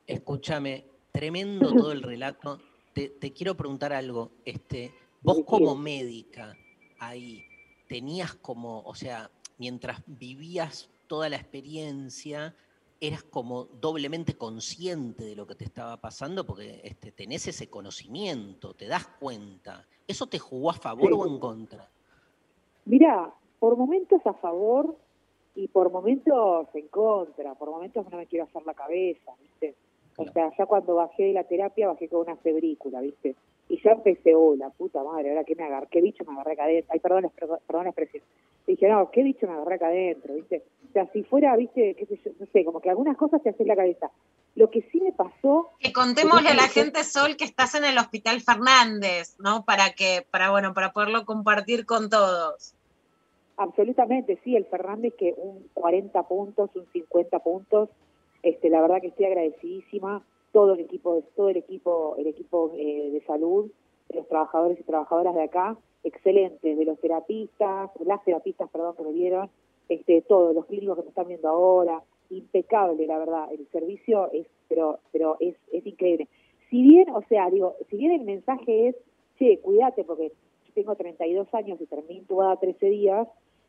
Escúchame, 0.07 0.85
tremendo 1.12 1.73
todo 1.74 1.93
el 1.93 2.03
relato. 2.03 2.61
Te, 2.93 3.09
te 3.09 3.32
quiero 3.32 3.57
preguntar 3.57 3.94
algo. 3.94 4.32
Este, 4.44 4.93
vos 5.23 5.44
como 5.47 5.74
médica 5.77 6.55
ahí, 6.98 7.47
tenías 7.89 8.35
como, 8.35 8.82
o 8.82 8.94
sea, 8.94 9.31
mientras 9.57 10.03
vivías 10.07 10.90
toda 11.07 11.31
la 11.31 11.36
experiencia, 11.36 12.55
eras 13.01 13.23
como 13.23 13.65
doblemente 13.65 14.35
consciente 14.35 15.24
de 15.24 15.36
lo 15.36 15.47
que 15.47 15.55
te 15.55 15.65
estaba 15.65 15.98
pasando 16.03 16.44
porque 16.44 16.82
este, 16.85 17.12
tenés 17.12 17.47
ese 17.47 17.70
conocimiento, 17.70 18.74
te 18.74 18.86
das 18.86 19.07
cuenta. 19.07 19.86
¿Eso 20.07 20.27
te 20.27 20.39
jugó 20.39 20.70
a 20.70 20.74
favor 20.74 21.09
Sí. 21.09 21.12
o 21.16 21.27
en 21.27 21.39
contra? 21.39 21.89
Mira, 22.85 23.33
por 23.59 23.77
momentos 23.77 24.24
a 24.27 24.35
favor 24.35 24.97
y 25.55 25.69
por 25.69 25.91
momentos 25.91 26.69
en 26.74 26.89
contra, 26.89 27.55
por 27.55 27.70
momentos 27.70 28.09
no 28.11 28.16
me 28.19 28.27
quiero 28.27 28.45
hacer 28.45 28.65
la 28.66 28.74
cabeza, 28.74 29.33
¿viste? 29.41 29.74
O 30.19 30.24
sea, 30.33 30.51
ya 30.57 30.66
cuando 30.66 30.95
bajé 30.95 31.24
de 31.24 31.33
la 31.33 31.45
terapia 31.45 31.89
bajé 31.89 32.09
con 32.09 32.20
una 32.20 32.37
febrícula, 32.37 33.01
¿viste? 33.01 33.35
Y 33.68 33.80
ya 33.82 33.93
empecé, 33.93 34.34
oh, 34.34 34.55
la 34.55 34.70
puta 34.70 35.02
madre, 35.02 35.30
ahora 35.30 35.44
qué 35.44 35.56
me 35.56 35.64
agarré, 35.64 35.88
qué 35.90 36.01
bicho 36.01 36.24
me 36.24 36.32
agarré 36.32 36.52
acá 36.52 36.64
adentro. 36.64 36.93
Ay, 36.93 37.01
perdón, 37.01 37.32
perdón, 37.38 37.59
perdón 37.66 37.84
la 37.84 37.90
expresión. 37.90 38.22
Dije, 38.66 38.88
no, 38.88 39.10
qué 39.10 39.22
bicho 39.22 39.47
me 39.47 39.55
agarré 39.55 39.74
acá 39.74 39.88
adentro, 39.88 40.34
¿viste? 40.34 40.62
O 40.88 40.93
sea, 40.93 41.06
si 41.12 41.24
fuera, 41.24 41.56
¿viste? 41.56 41.94
qué 41.94 42.06
sé 42.06 42.20
yo, 42.24 42.30
no 42.38 42.47
sé, 42.47 42.64
como 42.64 42.80
que 42.80 42.90
algunas 42.90 43.16
cosas 43.16 43.43
te 43.43 43.51
hacen 43.51 43.66
la 43.66 43.76
cabeza. 43.76 44.10
Lo 44.55 44.70
que 44.70 44.82
sí 44.90 45.01
me 45.01 45.12
pasó... 45.12 45.70
Que 45.80 45.93
contémosle 45.93 46.51
a 46.51 46.55
la 46.55 46.68
gente, 46.68 47.02
Sol, 47.05 47.36
que 47.36 47.44
estás 47.44 47.74
en 47.74 47.84
el 47.84 47.98
Hospital 47.98 48.40
Fernández, 48.40 49.36
¿no? 49.38 49.64
Para 49.64 49.90
que, 49.90 50.24
para 50.30 50.51
bueno, 50.51 50.72
para 50.72 50.93
poderlo 50.93 51.24
compartir 51.24 51.86
con 51.86 52.09
todos. 52.09 52.74
Absolutamente, 53.56 54.38
sí, 54.44 54.55
el 54.55 54.66
Fernández 54.66 55.14
que 55.18 55.34
un 55.36 55.68
40 55.74 56.22
puntos, 56.24 56.70
un 56.74 56.86
50 56.93 57.38
puntos, 57.40 57.88
este, 58.43 58.68
la 58.68 58.80
verdad 58.82 59.01
que 59.01 59.09
estoy 59.09 59.26
agradecidísima, 59.26 60.22
todo 60.52 60.74
el 60.74 60.81
equipo, 60.81 61.23
todo 61.35 61.48
el 61.48 61.56
equipo, 61.56 62.16
el 62.18 62.27
equipo 62.27 62.73
eh, 62.77 63.10
de 63.12 63.20
salud, 63.27 63.70
de 64.09 64.16
los 64.16 64.28
trabajadores 64.28 64.78
y 64.81 64.85
trabajadoras 64.85 65.35
de 65.35 65.43
acá, 65.43 65.77
excelentes, 66.05 66.78
de 66.78 66.85
los 66.85 66.98
terapistas, 67.01 67.90
las 68.05 68.24
terapistas, 68.24 68.70
perdón, 68.70 68.94
que 68.97 69.02
me 69.02 69.12
vieron, 69.12 69.51
este, 69.89 70.23
todos 70.23 70.55
los 70.55 70.66
clínicos 70.66 70.97
que 70.97 71.02
me 71.02 71.09
están 71.09 71.28
viendo 71.28 71.48
ahora, 71.48 72.02
impecable, 72.31 73.06
la 73.06 73.18
verdad, 73.18 73.52
el 73.52 73.66
servicio 73.68 74.31
es, 74.32 74.47
pero, 74.68 74.98
pero 75.12 75.36
es, 75.40 75.56
es 75.73 75.86
increíble. 75.86 76.28
Si 76.70 76.82
bien, 76.82 77.10
o 77.10 77.23
sea, 77.28 77.51
digo, 77.51 77.77
si 77.90 77.97
bien 77.97 78.12
el 78.12 78.24
mensaje 78.24 78.89
es, 78.89 78.97
che, 79.39 79.59
cuídate 79.60 80.05
porque 80.05 80.32
yo 80.66 80.73
tengo 80.74 80.94
32 80.97 81.52
años 81.55 81.81
y 81.81 81.86
terminé 81.86 82.14
intubada 82.14 82.56
13 82.56 82.86
días, 82.86 83.28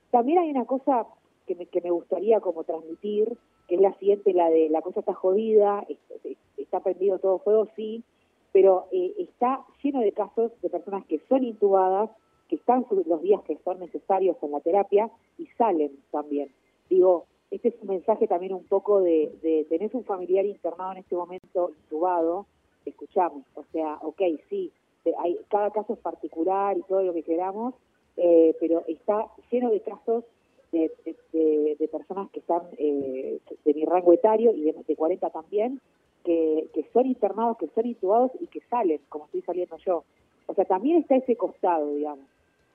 también 0.09 0.39
hay 0.39 0.49
una 0.49 0.65
cosa 0.65 1.05
que 1.45 1.55
me, 1.55 1.65
que 1.67 1.81
me 1.81 1.91
gustaría 1.91 2.39
como 2.39 2.63
transmitir, 2.63 3.37
que 3.67 3.75
es 3.75 3.81
la 3.81 3.93
siguiente, 3.95 4.33
la 4.33 4.49
de 4.49 4.69
la 4.69 4.81
cosa 4.81 5.01
está 5.01 5.13
jodida, 5.13 5.85
es- 5.89 6.37
está 6.57 6.79
prendido 6.79 7.19
todo 7.19 7.39
fuego, 7.39 7.67
sí, 7.75 8.03
pero 8.51 8.85
eh, 8.91 9.13
está 9.19 9.65
lleno 9.83 10.01
de 10.01 10.11
casos 10.11 10.51
de 10.61 10.69
personas 10.69 11.05
que 11.05 11.19
son 11.29 11.43
intubadas, 11.43 12.09
que 12.47 12.55
están 12.55 12.85
los 13.05 13.21
días 13.21 13.41
que 13.43 13.57
son 13.63 13.79
necesarios 13.79 14.37
en 14.41 14.51
la 14.51 14.59
terapia 14.61 15.09
y 15.37 15.45
salen 15.57 15.91
también. 16.11 16.49
Digo, 16.89 17.25
este 17.51 17.69
es 17.69 17.75
un 17.81 17.89
mensaje 17.89 18.27
también 18.27 18.53
un 18.53 18.63
poco 18.63 19.01
de, 19.01 19.31
de 19.41 19.65
tenés 19.69 19.93
un 19.93 20.03
familiar 20.05 20.45
internado 20.45 20.93
en 20.93 20.99
este 20.99 21.15
momento 21.15 21.69
intubado, 21.69 22.45
escuchamos, 22.85 23.43
o 23.55 23.63
sea, 23.71 23.99
ok, 24.01 24.21
sí, 24.49 24.71
hay, 25.19 25.37
cada 25.49 25.71
caso 25.71 25.93
es 25.93 25.99
particular 25.99 26.77
y 26.77 26.81
todo 26.83 27.03
lo 27.03 27.13
que 27.13 27.23
queramos, 27.23 27.73
eh, 28.17 28.55
pero 28.59 28.83
está 28.87 29.27
lleno 29.51 29.69
de 29.69 29.81
casos 29.81 30.23
de, 30.71 31.87
personas 31.91 32.29
que 32.31 32.39
están 32.39 32.63
eh, 32.77 33.39
de 33.65 33.73
mi 33.73 33.85
rango 33.85 34.13
etario 34.13 34.51
y 34.53 34.61
de, 34.63 34.73
de 34.87 34.95
40 34.95 35.29
también, 35.29 35.79
que, 36.23 36.67
que 36.73 36.85
son 36.91 37.05
internados, 37.05 37.57
que 37.57 37.67
son 37.69 37.85
intubados 37.85 38.31
y 38.39 38.47
que 38.47 38.59
salen, 38.69 38.99
como 39.09 39.25
estoy 39.25 39.41
saliendo 39.41 39.77
yo. 39.77 40.03
O 40.47 40.53
sea, 40.53 40.65
también 40.65 40.97
está 40.97 41.15
ese 41.15 41.35
costado, 41.35 41.93
digamos. 41.93 42.25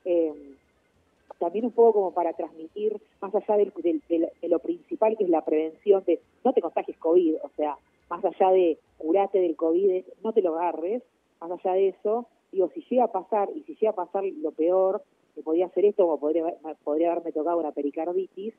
Eh, 0.05 0.33
también 1.39 1.65
un 1.65 1.71
poco 1.71 1.93
como 1.93 2.11
para 2.11 2.33
transmitir, 2.33 2.99
más 3.21 3.33
allá 3.35 3.57
del- 3.57 3.73
del- 4.07 4.29
de 4.41 4.47
lo 4.47 4.59
principal 4.59 5.17
que 5.17 5.23
es 5.25 5.29
la 5.29 5.43
prevención 5.43 6.03
de 6.05 6.19
no 6.43 6.53
te 6.53 6.61
contagies 6.61 6.97
COVID, 6.97 7.35
o 7.43 7.49
sea, 7.57 7.77
más 8.09 8.23
allá 8.23 8.51
de 8.51 8.77
curate 8.97 9.39
del 9.39 9.55
COVID, 9.55 10.03
no 10.23 10.33
te 10.33 10.41
lo 10.41 10.57
agarres, 10.57 11.03
más 11.41 11.51
allá 11.51 11.73
de 11.73 11.89
eso, 11.89 12.27
digo, 12.51 12.69
si 12.73 12.81
llega 12.89 13.05
a 13.05 13.11
pasar, 13.11 13.49
y 13.55 13.61
si 13.63 13.75
llega 13.75 13.91
a 13.91 13.95
pasar 13.95 14.23
lo 14.23 14.51
peor, 14.51 15.01
que 15.33 15.41
podría 15.41 15.69
ser 15.69 15.85
esto, 15.85 16.07
o 16.07 16.19
podría, 16.19 16.55
podría 16.83 17.11
haberme 17.11 17.31
tocado 17.31 17.57
una 17.57 17.71
pericarditis, 17.71 18.53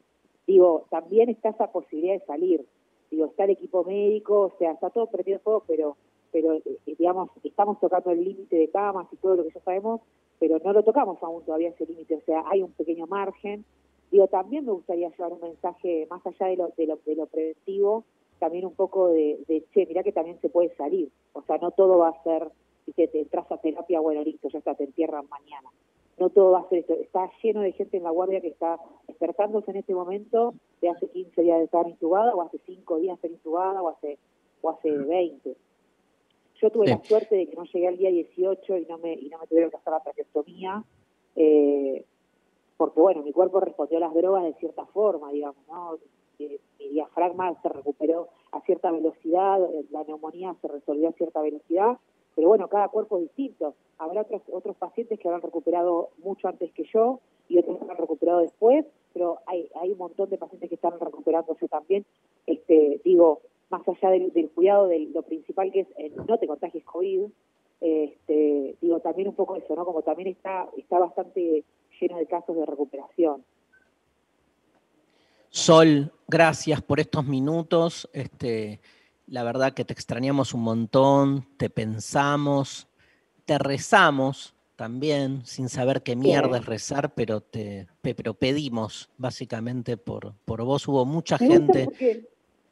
digo, 0.46 0.86
también 0.90 1.28
está 1.28 1.51
esa 1.51 1.70
posibilidad 1.70 2.14
de 2.14 2.26
salir. 2.26 2.66
Digo, 3.10 3.26
está 3.26 3.44
el 3.44 3.51
equipo 3.51 3.84
médico, 3.84 4.40
o 4.40 4.59
sea, 4.59 4.72
está 4.72 4.90
todo 4.90 5.06
prendido 5.06 5.38
fuego, 5.40 5.62
pero, 5.66 5.96
pero 6.32 6.55
eh, 6.55 6.62
digamos, 6.86 7.30
estamos 7.42 7.78
tocando 7.78 8.10
el 8.10 8.24
límite 8.24 8.56
de 8.56 8.68
camas 8.68 9.06
y 9.12 9.16
todo 9.16 9.36
lo 9.36 9.44
que 9.44 9.51
ya 9.51 9.60
sabemos, 9.60 10.01
pero 10.38 10.59
no 10.64 10.72
lo 10.72 10.82
tocamos 10.82 11.22
aún 11.22 11.44
todavía 11.44 11.68
ese 11.68 11.86
límite, 11.86 12.16
o 12.16 12.20
sea, 12.22 12.44
hay 12.46 12.62
un 12.62 12.72
pequeño 12.72 13.06
margen. 13.06 13.64
Digo, 14.10 14.26
también 14.28 14.64
me 14.64 14.72
gustaría 14.72 15.10
llevar 15.10 15.32
un 15.32 15.40
mensaje 15.40 16.06
más 16.10 16.24
allá 16.26 16.46
de 16.46 16.56
lo, 16.56 16.68
de 16.76 16.86
lo, 16.86 16.98
de 17.05 17.14
lo 17.14 17.26
preventivo, 17.26 18.05
también 18.38 18.66
un 18.66 18.74
poco 18.74 19.09
de, 19.09 19.38
de, 19.48 19.64
che, 19.72 19.86
mirá 19.86 20.02
que 20.02 20.12
también 20.12 20.40
se 20.40 20.48
puede 20.48 20.74
salir. 20.76 21.10
O 21.32 21.42
sea, 21.42 21.59
no 21.59 21.70
todo 21.70 21.98
va 21.98 22.09
a 22.09 22.22
ser, 22.22 22.48
viste, 22.86 23.09
te 23.09 23.20
entras 23.20 23.51
a 23.51 23.59
terapia, 23.59 24.01
bueno, 24.01 24.22
listo, 24.22 24.48
ya 24.48 24.59
está, 24.59 24.74
te 24.74 24.84
entierran 24.84 25.26
mañana. 25.28 25.70
No 26.18 26.30
todo 26.30 26.52
va 26.52 26.60
a 26.60 26.68
ser 26.68 26.78
esto. 26.80 26.94
Está 26.94 27.30
lleno 27.42 27.60
de 27.60 27.72
gente 27.72 27.96
en 27.96 28.04
la 28.04 28.10
guardia 28.10 28.40
que 28.40 28.48
está 28.48 28.78
despertándose 29.08 29.70
en 29.70 29.78
este 29.78 29.94
momento 29.94 30.54
de 30.80 30.88
hace 30.90 31.08
15 31.08 31.42
días 31.42 31.58
de 31.58 31.64
estar 31.64 31.88
intubada, 31.88 32.34
o 32.34 32.42
hace 32.42 32.58
5 32.66 32.98
días 32.98 33.20
de 33.20 33.28
estar 33.28 33.30
intubada, 33.30 33.82
o 33.82 33.88
hace, 33.88 34.18
o 34.62 34.70
hace 34.70 34.90
20. 34.90 35.56
Yo 36.60 36.70
tuve 36.70 36.86
Sí. 36.86 36.92
la 36.92 37.04
suerte 37.04 37.34
de 37.36 37.46
que 37.48 37.56
no 37.56 37.64
llegué 37.64 37.88
al 37.88 37.96
día 37.96 38.10
18 38.10 38.76
y 38.78 38.86
no 38.86 38.98
me, 38.98 39.14
y 39.14 39.28
no 39.28 39.38
me 39.38 39.46
tuvieron 39.46 39.70
que 39.70 39.76
hacer 39.76 39.92
la 39.92 40.00
traqueostomía, 40.00 40.84
eh, 41.36 42.04
porque 42.76 43.00
bueno, 43.00 43.22
mi 43.22 43.32
cuerpo 43.32 43.60
respondió 43.60 43.98
a 43.98 44.00
las 44.00 44.14
drogas 44.14 44.44
de 44.44 44.54
cierta 44.54 44.86
forma, 44.86 45.32
digamos, 45.32 45.66
¿no? 45.68 45.98
Eh, 46.38 46.60
mi 46.78 46.88
diafragma 46.88 47.60
se 47.60 47.68
recuperó 47.68 48.28
a 48.52 48.60
cierta 48.62 48.90
velocidad, 48.90 49.58
la 49.90 50.04
neumonía 50.04 50.54
se 50.60 50.68
resolvió 50.68 51.08
a 51.08 51.12
cierta 51.12 51.40
velocidad, 51.40 51.98
pero 52.35 52.48
bueno, 52.48 52.69
cada 52.69 52.89
cuerpo 52.89 53.19
es 53.19 53.24
distinto. 53.24 53.74
Habrá 53.98 54.23
otros, 54.23 54.43
otros 54.51 54.77
pacientes 54.77 55.19
que 55.19 55.28
habrán 55.28 55.43
recuperado 55.43 56.11
mucho 56.23 56.48
antes 56.48 56.73
que 56.73 56.85
yo 56.93 57.20
y 57.48 57.59
otros 57.59 57.78
que 57.78 57.90
han 57.90 57.97
recuperado 57.97 58.40
después, 58.40 58.85
pero 59.12 59.39
hay, 59.47 59.69
hay 59.81 59.93
un 59.93 59.98
montón 59.98 60.31
de 60.31 60.39
pacientes 60.39 60.69
que 60.69 60.74
están 60.74 60.98
recuperándose 60.98 61.69
también. 61.69 62.05
Este, 62.47 63.01
digo, 63.05 63.40
más 63.70 63.82
allá 63.89 64.11
del, 64.11 64.51
cuidado, 64.55 64.89
de 64.89 65.01
lo 65.12 65.23
principal 65.23 65.70
que 65.73 65.81
es 65.81 65.89
eh, 65.97 66.12
no 66.28 66.39
te 66.39 66.47
contagies 66.47 66.85
COVID, 66.85 67.27
este, 67.81 68.77
digo, 68.81 69.01
también 69.01 69.28
un 69.28 69.35
poco 69.35 69.56
eso, 69.56 69.74
¿no? 69.74 69.85
Como 69.85 70.02
también 70.02 70.28
está, 70.28 70.69
está 70.77 70.98
bastante 70.98 71.65
lleno 72.01 72.19
de 72.19 72.27
casos 72.27 72.56
de 72.56 72.66
recuperación. 72.66 73.44
Sol, 75.51 76.11
gracias 76.27 76.82
por 76.82 76.98
estos 76.98 77.24
minutos. 77.24 78.09
Este, 78.12 78.81
la 79.26 79.42
verdad 79.42 79.72
que 79.74 79.84
te 79.84 79.92
extrañamos 79.92 80.55
un 80.55 80.62
montón, 80.62 81.46
te 81.56 81.70
pensamos, 81.70 82.88
te 83.46 83.59
rezamos 83.59 84.55
también, 84.76 85.44
sin 85.46 85.68
saber 85.68 86.02
qué 86.02 86.16
mierda 86.16 86.59
es 86.59 86.66
rezar, 86.66 87.14
pero 87.14 87.40
te 87.42 87.86
pe- 88.02 88.14
pero 88.14 88.34
pedimos 88.34 89.10
básicamente 89.18 89.96
por, 89.96 90.34
por 90.44 90.62
vos. 90.64 90.86
Hubo 90.88 91.05
mucha 91.06 91.38
gente 91.38 91.90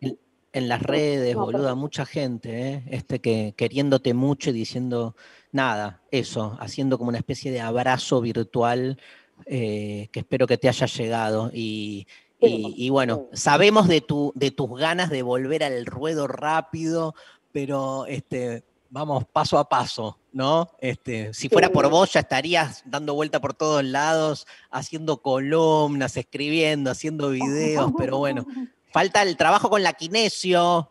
en, 0.00 0.18
en 0.52 0.68
las 0.68 0.82
redes, 0.82 1.36
boluda, 1.36 1.74
mucha 1.74 2.04
gente, 2.06 2.72
¿eh? 2.74 2.84
este 2.90 3.20
que 3.20 3.54
queriéndote 3.56 4.14
mucho 4.14 4.50
y 4.50 4.52
diciendo 4.54 5.16
nada, 5.52 6.02
eso, 6.10 6.56
haciendo 6.60 6.98
como 6.98 7.08
una 7.10 7.18
especie 7.18 7.50
de 7.52 7.60
abrazo 7.60 8.20
virtual 8.20 8.98
eh, 9.46 10.08
que 10.12 10.20
espero 10.20 10.46
que 10.46 10.58
te 10.58 10.68
haya 10.68 10.86
llegado. 10.86 11.50
Y, 11.54 12.06
y- 12.48 12.86
y 12.86 12.90
bueno, 12.90 13.26
sabemos 13.32 13.88
de, 13.88 14.00
tu, 14.00 14.32
de 14.34 14.50
tus 14.50 14.70
ganas 14.78 15.10
de 15.10 15.22
volver 15.22 15.62
al 15.64 15.86
ruedo 15.86 16.26
rápido, 16.26 17.14
pero 17.52 18.06
este, 18.06 18.64
vamos 18.88 19.24
paso 19.32 19.58
a 19.58 19.68
paso, 19.68 20.18
¿no? 20.32 20.68
Este, 20.78 21.32
si 21.34 21.48
fuera 21.48 21.68
por 21.72 21.88
vos, 21.90 22.12
ya 22.12 22.20
estarías 22.20 22.82
dando 22.84 23.14
vuelta 23.14 23.40
por 23.40 23.54
todos 23.54 23.84
lados, 23.84 24.46
haciendo 24.70 25.22
columnas, 25.22 26.16
escribiendo, 26.16 26.90
haciendo 26.90 27.30
videos, 27.30 27.92
pero 27.96 28.18
bueno, 28.18 28.44
falta 28.92 29.22
el 29.22 29.36
trabajo 29.36 29.70
con 29.70 29.82
la 29.82 29.92
kinesio. 29.94 30.88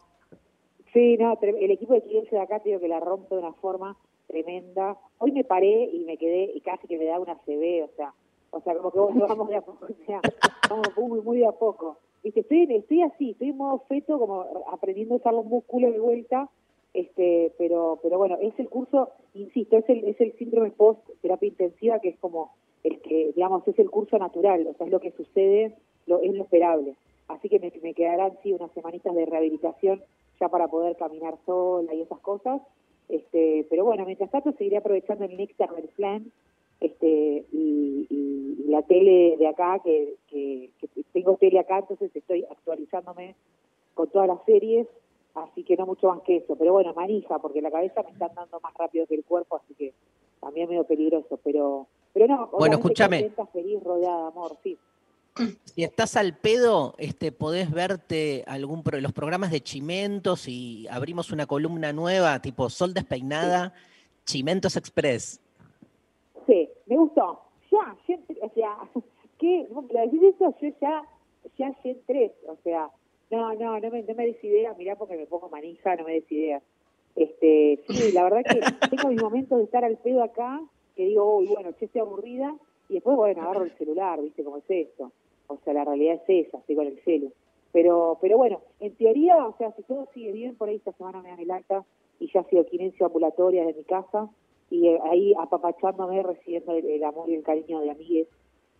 Sí, 0.93 1.15
no, 1.17 1.37
el 1.41 1.71
equipo 1.71 1.93
de 1.93 2.03
Quilense 2.03 2.35
de 2.35 2.41
acá 2.41 2.59
te 2.59 2.69
digo 2.69 2.81
que 2.81 2.87
la 2.89 2.99
rompe 2.99 3.33
de 3.35 3.41
una 3.41 3.53
forma 3.53 3.97
tremenda. 4.27 4.97
Hoy 5.19 5.31
me 5.31 5.43
paré 5.43 5.89
y 5.93 5.99
me 6.05 6.17
quedé 6.17 6.51
y 6.53 6.61
casi 6.61 6.87
que 6.87 6.97
me 6.97 7.05
da 7.05 7.19
una 7.19 7.35
CB, 7.45 7.83
o 7.83 7.89
sea, 7.95 8.13
o 8.51 8.61
sea, 8.61 8.75
como 8.75 8.91
que 8.91 8.99
vos- 8.99 9.15
vamos 9.27 9.49
de 9.49 9.55
a 9.55 9.61
poco, 9.61 9.87
muy, 11.07 11.21
muy 11.21 11.37
de 11.39 11.47
a 11.47 11.51
poco. 11.51 11.97
Viste, 12.23 12.41
estoy, 12.41 12.67
estoy 12.75 13.01
así, 13.01 13.31
estoy 13.31 13.49
en 13.49 13.57
modo 13.57 13.79
feto, 13.87 14.19
como 14.19 14.45
aprendiendo 14.71 15.15
a 15.15 15.17
usar 15.17 15.33
los 15.33 15.45
músculos 15.45 15.91
de 15.91 15.99
vuelta, 15.99 16.49
este, 16.93 17.53
pero, 17.57 17.99
pero 18.03 18.17
bueno, 18.17 18.37
es 18.41 18.57
el 18.59 18.69
curso, 18.69 19.09
insisto, 19.33 19.77
es 19.77 19.89
el, 19.89 20.03
es 20.05 20.19
el 20.21 20.33
síndrome 20.37 20.71
post 20.71 20.99
terapia 21.21 21.47
intensiva 21.47 21.99
que 21.99 22.09
es 22.09 22.19
como 22.19 22.51
el 22.83 22.99
que, 23.01 23.31
digamos, 23.35 23.67
es 23.67 23.77
el 23.79 23.89
curso 23.89 24.17
natural, 24.17 24.67
o 24.67 24.73
sea, 24.73 24.85
es 24.85 24.91
lo 24.91 24.99
que 24.99 25.11
sucede, 25.11 25.75
lo, 26.05 26.19
es 26.19 26.33
lo 26.33 26.43
esperable. 26.43 26.95
Así 27.27 27.47
que 27.47 27.59
me, 27.59 27.71
me 27.81 27.93
quedarán, 27.93 28.33
sí, 28.43 28.51
unas 28.53 28.71
semanitas 28.71 29.15
de 29.15 29.25
rehabilitación 29.25 30.01
ya 30.39 30.49
para 30.49 30.67
poder 30.67 30.97
caminar 30.97 31.37
sola 31.45 31.93
y 31.93 32.01
esas 32.01 32.19
cosas. 32.19 32.61
Este, 33.07 33.65
pero 33.69 33.85
bueno, 33.85 34.05
mientras 34.05 34.31
tanto 34.31 34.51
seguiré 34.53 34.77
aprovechando 34.77 35.25
el 35.25 35.37
del 35.37 35.89
plan, 35.95 36.31
este 36.81 37.45
y, 37.53 38.07
y- 38.09 38.57
y 38.65 38.69
la 38.69 38.81
tele 38.83 39.37
de 39.37 39.47
acá, 39.47 39.79
que, 39.83 40.15
que, 40.27 40.71
que 40.79 41.03
tengo 41.13 41.37
tele 41.37 41.59
acá, 41.59 41.79
entonces 41.79 42.11
estoy 42.13 42.43
actualizándome 42.49 43.35
con 43.93 44.09
todas 44.09 44.27
las 44.27 44.43
series, 44.45 44.87
así 45.35 45.63
que 45.63 45.75
no 45.77 45.85
mucho 45.85 46.07
más 46.07 46.21
que 46.21 46.37
eso. 46.37 46.55
Pero 46.55 46.73
bueno, 46.73 46.93
manija, 46.93 47.39
porque 47.39 47.61
la 47.61 47.71
cabeza 47.71 48.01
me 48.03 48.09
está 48.11 48.25
andando 48.27 48.59
más 48.61 48.73
rápido 48.73 49.05
que 49.07 49.15
el 49.15 49.23
cuerpo, 49.23 49.57
así 49.57 49.73
que 49.75 49.93
también 50.39 50.67
medio 50.69 50.83
peligroso, 50.85 51.39
pero 51.43 51.87
pero 52.13 52.27
no, 52.27 52.47
Bueno, 52.47 52.75
escúchame. 52.75 53.19
contenta, 53.21 53.45
feliz, 53.53 53.81
rodeada 53.83 54.23
de 54.23 54.27
amor, 54.27 54.57
sí. 54.63 54.77
Si 55.65 55.83
estás 55.83 56.17
al 56.17 56.35
pedo, 56.37 56.93
este, 56.97 57.31
podés 57.31 57.71
verte 57.71 58.43
algún 58.47 58.83
pro- 58.83 58.99
los 58.99 59.13
programas 59.13 59.49
de 59.51 59.61
Chimentos 59.61 60.47
y 60.49 60.87
abrimos 60.89 61.31
una 61.31 61.45
columna 61.45 61.93
nueva, 61.93 62.41
tipo 62.41 62.69
Sol 62.69 62.93
Despeinada, 62.93 63.73
Chimentos 64.25 64.75
Express. 64.75 65.39
Sí, 66.47 66.69
me 66.87 66.97
gustó. 66.97 67.39
Ya, 67.71 67.95
ya 68.07 68.15
entré, 68.15 68.37
o 68.41 68.49
sea, 68.49 68.77
¿qué? 69.39 69.67
Lo 69.71 69.81
decís 69.81 70.21
eso, 70.23 70.53
yo 70.61 70.69
ya, 70.81 71.03
ya, 71.57 71.69
ya 71.83 71.89
entré, 71.89 72.33
o 72.47 72.55
sea, 72.63 72.89
no, 73.29 73.53
no, 73.53 73.79
no 73.79 73.89
me, 73.89 74.03
no 74.03 74.13
me 74.15 74.25
des 74.25 74.43
idea, 74.43 74.73
mirá 74.77 74.95
porque 74.95 75.15
me 75.15 75.25
pongo 75.25 75.49
manija, 75.49 75.95
no 75.95 76.03
me 76.03 76.13
des 76.13 76.31
idea. 76.31 76.61
Este, 77.15 77.83
sí, 77.87 78.11
la 78.11 78.23
verdad 78.23 78.43
que 78.43 78.59
tengo 78.95 79.09
mis 79.09 79.21
momentos 79.21 79.57
de 79.57 79.63
estar 79.65 79.85
al 79.85 79.97
pedo 79.97 80.23
acá, 80.23 80.61
que 80.95 81.05
digo, 81.05 81.37
uy, 81.37 81.47
bueno, 81.47 81.71
che, 81.73 81.85
estoy 81.85 82.01
aburrida, 82.01 82.55
y 82.89 82.95
después, 82.95 83.15
bueno, 83.15 83.41
agarro 83.43 83.63
el 83.63 83.71
celular, 83.77 84.21
viste 84.21 84.43
cómo 84.43 84.57
es 84.57 84.69
esto. 84.69 85.11
O 85.47 85.57
sea, 85.63 85.73
la 85.73 85.85
realidad 85.85 86.15
es 86.27 86.47
esa, 86.47 86.57
estoy 86.57 86.75
con 86.75 86.87
el 86.87 86.99
celu. 87.03 87.31
Pero, 87.71 88.17
pero 88.19 88.37
bueno, 88.37 88.59
en 88.81 88.93
teoría, 88.95 89.45
o 89.47 89.55
sea, 89.57 89.71
si 89.71 89.83
todo 89.83 90.09
sigue 90.13 90.33
bien, 90.33 90.57
por 90.57 90.67
ahí 90.67 90.75
esta 90.75 90.91
semana 90.91 91.21
me 91.21 91.29
dan 91.29 91.39
el 91.39 91.51
alta 91.51 91.85
y 92.19 92.29
ya 92.33 92.41
ha 92.41 92.49
sido 92.49 92.65
quinencia 92.65 93.05
ambulatoria 93.05 93.65
de 93.65 93.73
mi 93.73 93.83
casa 93.85 94.29
y 94.71 94.87
eh, 94.87 94.99
ahí 95.11 95.33
apapachándome, 95.39 96.23
recibiendo 96.23 96.73
el, 96.73 97.03
amor 97.03 97.29
y 97.29 97.35
el 97.35 97.43
cariño 97.43 97.81
de 97.81 97.91
amigues 97.91 98.27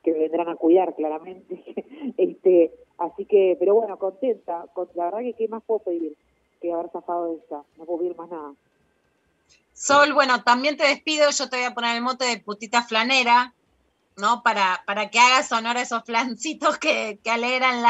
que 0.03 0.11
me 0.11 0.19
vendrán 0.19 0.49
a 0.49 0.55
cuidar 0.55 0.95
claramente. 0.95 1.63
este 2.17 2.73
Así 3.01 3.25
que, 3.25 3.55
pero 3.59 3.73
bueno, 3.73 3.97
contenta. 3.97 4.65
Con, 4.73 4.87
la 4.93 5.05
verdad 5.05 5.19
que 5.19 5.33
qué 5.33 5.47
más 5.47 5.63
puedo 5.63 5.79
pedir 5.79 6.15
que 6.61 6.71
haber 6.71 6.91
zafado 6.91 7.31
de 7.31 7.37
esta. 7.37 7.63
No 7.77 7.85
puedo 7.85 7.99
pedir 7.99 8.15
más 8.15 8.29
nada. 8.29 8.53
Sol, 9.73 10.13
bueno, 10.13 10.43
también 10.43 10.77
te 10.77 10.85
despido, 10.85 11.31
yo 11.31 11.49
te 11.49 11.57
voy 11.57 11.65
a 11.65 11.73
poner 11.73 11.95
el 11.95 12.03
mote 12.03 12.25
de 12.25 12.39
putita 12.39 12.83
flanera, 12.83 13.55
¿no? 14.17 14.43
Para, 14.43 14.83
para 14.85 15.09
que 15.09 15.17
hagas 15.17 15.51
honor 15.51 15.77
a 15.77 15.81
esos 15.81 16.03
flancitos 16.03 16.77
que, 16.77 17.17
que 17.23 17.31
alegran 17.31 17.83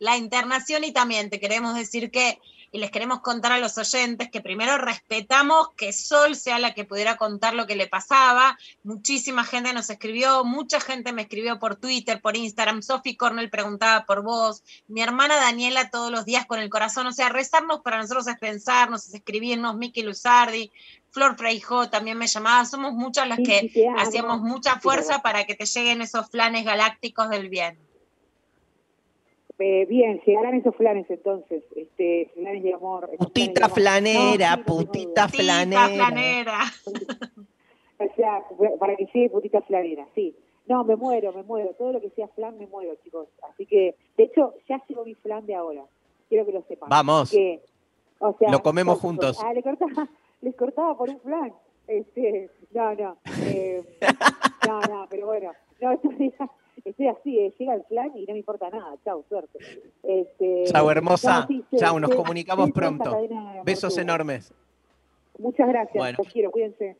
la 0.00 0.16
internación 0.16 0.82
y 0.82 0.92
también 0.92 1.30
te 1.30 1.38
queremos 1.38 1.76
decir 1.76 2.10
que, 2.10 2.40
y 2.74 2.78
les 2.78 2.90
queremos 2.90 3.20
contar 3.20 3.52
a 3.52 3.60
los 3.60 3.78
oyentes 3.78 4.32
que 4.32 4.40
primero 4.40 4.78
respetamos 4.78 5.68
que 5.76 5.92
Sol 5.92 6.34
sea 6.34 6.58
la 6.58 6.74
que 6.74 6.84
pudiera 6.84 7.16
contar 7.16 7.54
lo 7.54 7.68
que 7.68 7.76
le 7.76 7.86
pasaba. 7.86 8.58
Muchísima 8.82 9.44
gente 9.44 9.72
nos 9.72 9.90
escribió, 9.90 10.44
mucha 10.44 10.80
gente 10.80 11.12
me 11.12 11.22
escribió 11.22 11.60
por 11.60 11.76
Twitter, 11.76 12.20
por 12.20 12.36
Instagram. 12.36 12.82
Sophie 12.82 13.16
Cornell 13.16 13.48
preguntaba 13.48 14.06
por 14.06 14.24
vos. 14.24 14.64
Mi 14.88 15.02
hermana 15.02 15.36
Daniela 15.36 15.88
todos 15.90 16.10
los 16.10 16.24
días 16.24 16.46
con 16.46 16.58
el 16.58 16.68
corazón. 16.68 17.06
O 17.06 17.12
sea, 17.12 17.28
rezarnos 17.28 17.80
para 17.82 17.98
nosotros 17.98 18.26
es 18.26 18.38
pensarnos, 18.40 19.06
es 19.06 19.14
escribirnos. 19.14 19.76
Miki 19.76 20.02
Luzardi, 20.02 20.72
Flor 21.12 21.36
Freijó 21.36 21.88
también 21.90 22.18
me 22.18 22.26
llamaba. 22.26 22.64
Somos 22.64 22.92
muchas 22.92 23.28
las 23.28 23.38
que 23.38 23.70
hacíamos 23.98 24.40
mucha 24.40 24.80
fuerza 24.80 25.22
para 25.22 25.44
que 25.44 25.54
te 25.54 25.66
lleguen 25.66 26.02
esos 26.02 26.28
planes 26.28 26.64
galácticos 26.64 27.30
del 27.30 27.48
bien. 27.48 27.78
Eh, 29.58 29.86
bien, 29.86 30.20
llegarán 30.26 30.54
esos 30.54 30.74
flanes 30.74 31.08
entonces, 31.08 31.62
este, 31.76 32.30
flanes 32.34 32.62
de 32.62 32.74
amor. 32.74 33.08
Putita 33.18 33.68
flanera, 33.68 34.56
No, 34.56 34.64
putita 34.64 35.28
flanera. 35.28 35.88
flanera. 35.88 36.58
O 37.98 38.14
sea, 38.16 38.42
para 38.78 38.96
que 38.96 39.06
llegue 39.14 39.30
putita 39.30 39.62
flanera, 39.62 40.06
sí. 40.14 40.34
No, 40.66 40.82
me 40.82 40.96
muero, 40.96 41.32
me 41.32 41.42
muero. 41.42 41.70
Todo 41.78 41.92
lo 41.92 42.00
que 42.00 42.10
sea 42.10 42.26
flan, 42.28 42.58
me 42.58 42.66
muero, 42.66 42.94
chicos. 43.04 43.28
Así 43.48 43.66
que, 43.66 43.94
de 44.16 44.24
hecho, 44.24 44.54
ya 44.68 44.82
llegó 44.88 45.04
mi 45.04 45.14
flan 45.14 45.46
de 45.46 45.54
ahora. 45.54 45.84
Quiero 46.28 46.44
que 46.46 46.52
lo 46.52 46.62
sepan. 46.62 46.88
Vamos. 46.88 47.30
Que, 47.30 47.60
o 48.18 48.34
sea, 48.38 48.50
Lo 48.50 48.62
comemos 48.62 48.96
chicos, 48.96 49.08
juntos. 49.10 49.40
Ah, 49.44 49.52
le 49.52 49.62
cortaba, 49.62 50.08
les 50.40 50.56
cortaba 50.56 50.96
por 50.96 51.10
un 51.10 51.20
flan. 51.20 51.52
Este, 51.86 52.50
no, 52.72 52.94
no. 52.94 53.16
eh, 53.42 53.84
no, 54.66 54.80
no, 54.80 55.06
pero 55.08 55.26
bueno. 55.26 55.52
No, 55.80 55.92
estoy, 55.92 56.32
estoy 56.84 57.08
así, 57.08 57.38
eh, 57.38 57.54
llega 57.58 57.74
el 57.74 57.84
flan 57.84 58.12
y 58.16 58.26
no 58.26 58.32
me 58.32 58.38
importa 58.38 58.70
nada. 58.70 58.96
Chau, 59.04 59.24
suerte. 59.28 59.58
Este, 60.02 60.64
Chau, 60.66 60.90
hermosa. 60.90 61.46
sí, 61.48 61.64
Chau, 61.76 61.98
nos 61.98 62.14
comunicamos 62.14 62.70
pronto. 62.72 63.16
Besos 63.64 63.96
enormes. 63.98 64.52
Muchas 65.38 65.68
gracias. 65.68 65.96
Bueno. 65.96 66.18
Los 66.22 66.32
quiero, 66.32 66.50
cuídense. 66.50 66.96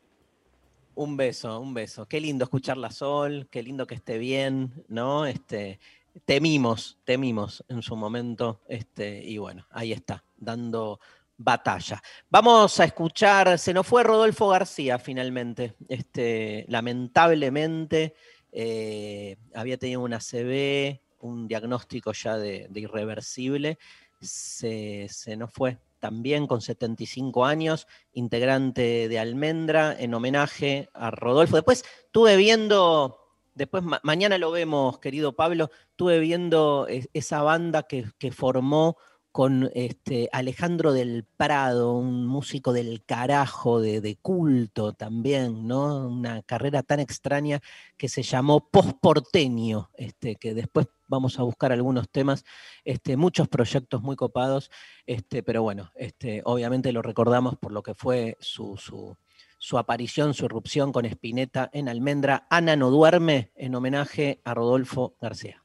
Un 0.95 1.17
beso, 1.17 1.59
un 1.59 1.73
beso. 1.73 2.05
Qué 2.07 2.19
lindo 2.19 2.45
escuchar 2.45 2.77
la 2.77 2.89
Sol, 2.89 3.47
qué 3.51 3.61
lindo 3.61 3.85
que 3.85 3.95
esté 3.95 4.17
bien, 4.17 4.71
¿no? 4.87 5.25
Este, 5.25 5.79
temimos, 6.23 6.97
temimos 7.03 7.63
en 7.67 7.81
su 7.81 7.95
momento, 7.95 8.61
este, 8.67 9.21
y 9.23 9.37
bueno, 9.37 9.65
ahí 9.71 9.91
está, 9.91 10.23
dando 10.37 10.99
batalla. 11.37 12.01
Vamos 12.29 12.79
a 12.79 12.85
escuchar, 12.85 13.59
se 13.59 13.73
nos 13.73 13.85
fue 13.85 14.03
Rodolfo 14.03 14.47
García 14.47 14.97
finalmente, 14.97 15.75
este, 15.89 16.65
lamentablemente 16.69 18.15
eh, 18.57 19.35
había 19.53 19.77
tenido 19.77 19.99
una 20.01 20.19
CB, 20.19 21.01
un 21.19 21.47
diagnóstico 21.47 22.13
ya 22.13 22.37
de, 22.37 22.69
irreversible, 22.73 23.77
se, 24.21 25.07
se 25.09 25.35
nos 25.35 25.51
fue 25.51 25.77
también 25.99 26.47
con 26.47 26.61
75 26.61 27.45
años, 27.45 27.85
integrante 28.13 29.09
de 29.09 29.19
Almendra, 29.19 29.93
en 29.99 30.13
homenaje 30.13 30.87
a 30.93 31.11
Rodolfo. 31.11 31.57
Después 31.57 31.83
estuve 32.05 32.37
viendo, 32.37 33.19
después 33.55 33.83
ma- 33.83 33.99
mañana 34.03 34.37
lo 34.37 34.51
vemos, 34.51 34.99
querido 34.99 35.35
Pablo, 35.35 35.69
estuve 35.89 36.19
viendo 36.19 36.87
es- 36.87 37.09
esa 37.13 37.41
banda 37.41 37.83
que, 37.83 38.05
que 38.19 38.31
formó 38.31 38.97
con 39.35 39.69
este, 39.73 40.29
Alejandro 40.31 40.93
del 40.93 41.25
Prado, 41.25 41.91
un 41.91 42.25
músico 42.25 42.71
del 42.71 43.03
carajo, 43.03 43.81
de, 43.81 44.17
culto 44.21 44.93
también, 44.93 45.67
¿no? 45.67 46.07
Una 46.07 46.41
carrera 46.41 46.83
tan 46.83 47.01
extraña 47.01 47.59
que 47.97 48.07
se 48.07 48.23
llamó 48.23 48.69
Posporteño, 48.69 49.89
este, 49.97 50.37
que 50.37 50.53
después 50.53 50.87
vamos 51.09 51.37
a 51.37 51.43
buscar 51.43 51.73
algunos 51.73 52.07
temas, 52.07 52.45
este, 52.85 53.17
muchos 53.17 53.49
proyectos 53.49 54.01
muy 54.01 54.15
copados, 54.15 54.71
este, 55.05 55.43
pero 55.43 55.63
bueno, 55.63 55.91
este, 55.95 56.41
obviamente 56.45 56.93
lo 56.93 57.01
recordamos 57.01 57.57
por 57.57 57.73
lo 57.73 57.83
que 57.83 57.93
fue 57.93 58.37
su, 58.39 58.77
su, 58.77 59.77
aparición, 59.77 60.33
su 60.33 60.45
irrupción 60.45 60.93
con 60.93 61.03
Spinetta 61.03 61.69
en 61.73 61.89
Almendra. 61.89 62.47
Ana 62.49 62.77
no 62.77 62.89
duerme 62.89 63.51
en 63.57 63.75
homenaje 63.75 64.39
a 64.45 64.53
Rodolfo 64.53 65.17
García. 65.19 65.64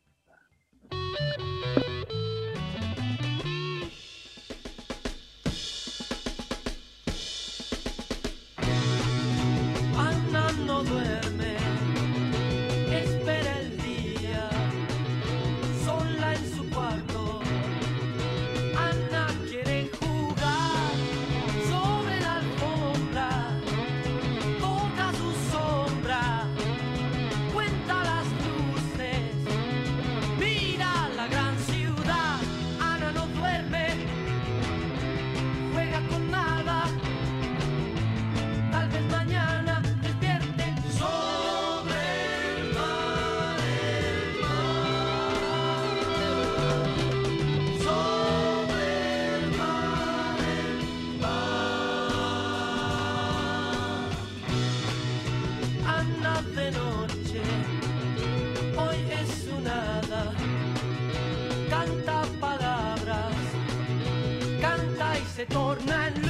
Se 65.40 65.46
torna 65.46 66.29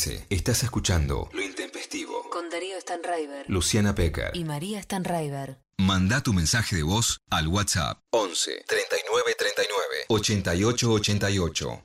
13. 0.00 0.26
Estás 0.30 0.62
escuchando 0.62 1.28
Lo 1.32 1.42
Intempestivo. 1.42 2.30
Con 2.30 2.48
Darío 2.48 2.80
Stanraiver. 2.80 3.44
Luciana 3.48 3.94
Pecker. 3.94 4.30
Y 4.34 4.44
María 4.44 4.80
Stanraiver. 4.80 5.58
Manda 5.76 6.22
tu 6.22 6.32
mensaje 6.32 6.76
de 6.76 6.82
voz 6.82 7.18
al 7.30 7.48
WhatsApp 7.48 7.98
11 8.10 8.64
39 8.66 9.34
39 9.36 10.04
88 10.08 10.92
88. 10.92 11.82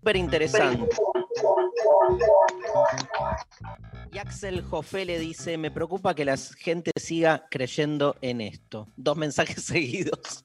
Súper 0.00 0.16
interesante. 0.16 0.88
Y 4.14 4.18
Axel 4.18 4.62
Jofé 4.62 5.04
le 5.04 5.18
dice, 5.18 5.58
me 5.58 5.72
preocupa 5.72 6.14
que 6.14 6.24
la 6.24 6.36
gente 6.36 6.92
siga 6.94 7.48
creyendo 7.50 8.14
en 8.20 8.40
esto. 8.40 8.86
Dos 8.96 9.16
mensajes 9.16 9.56
seguidos, 9.64 10.44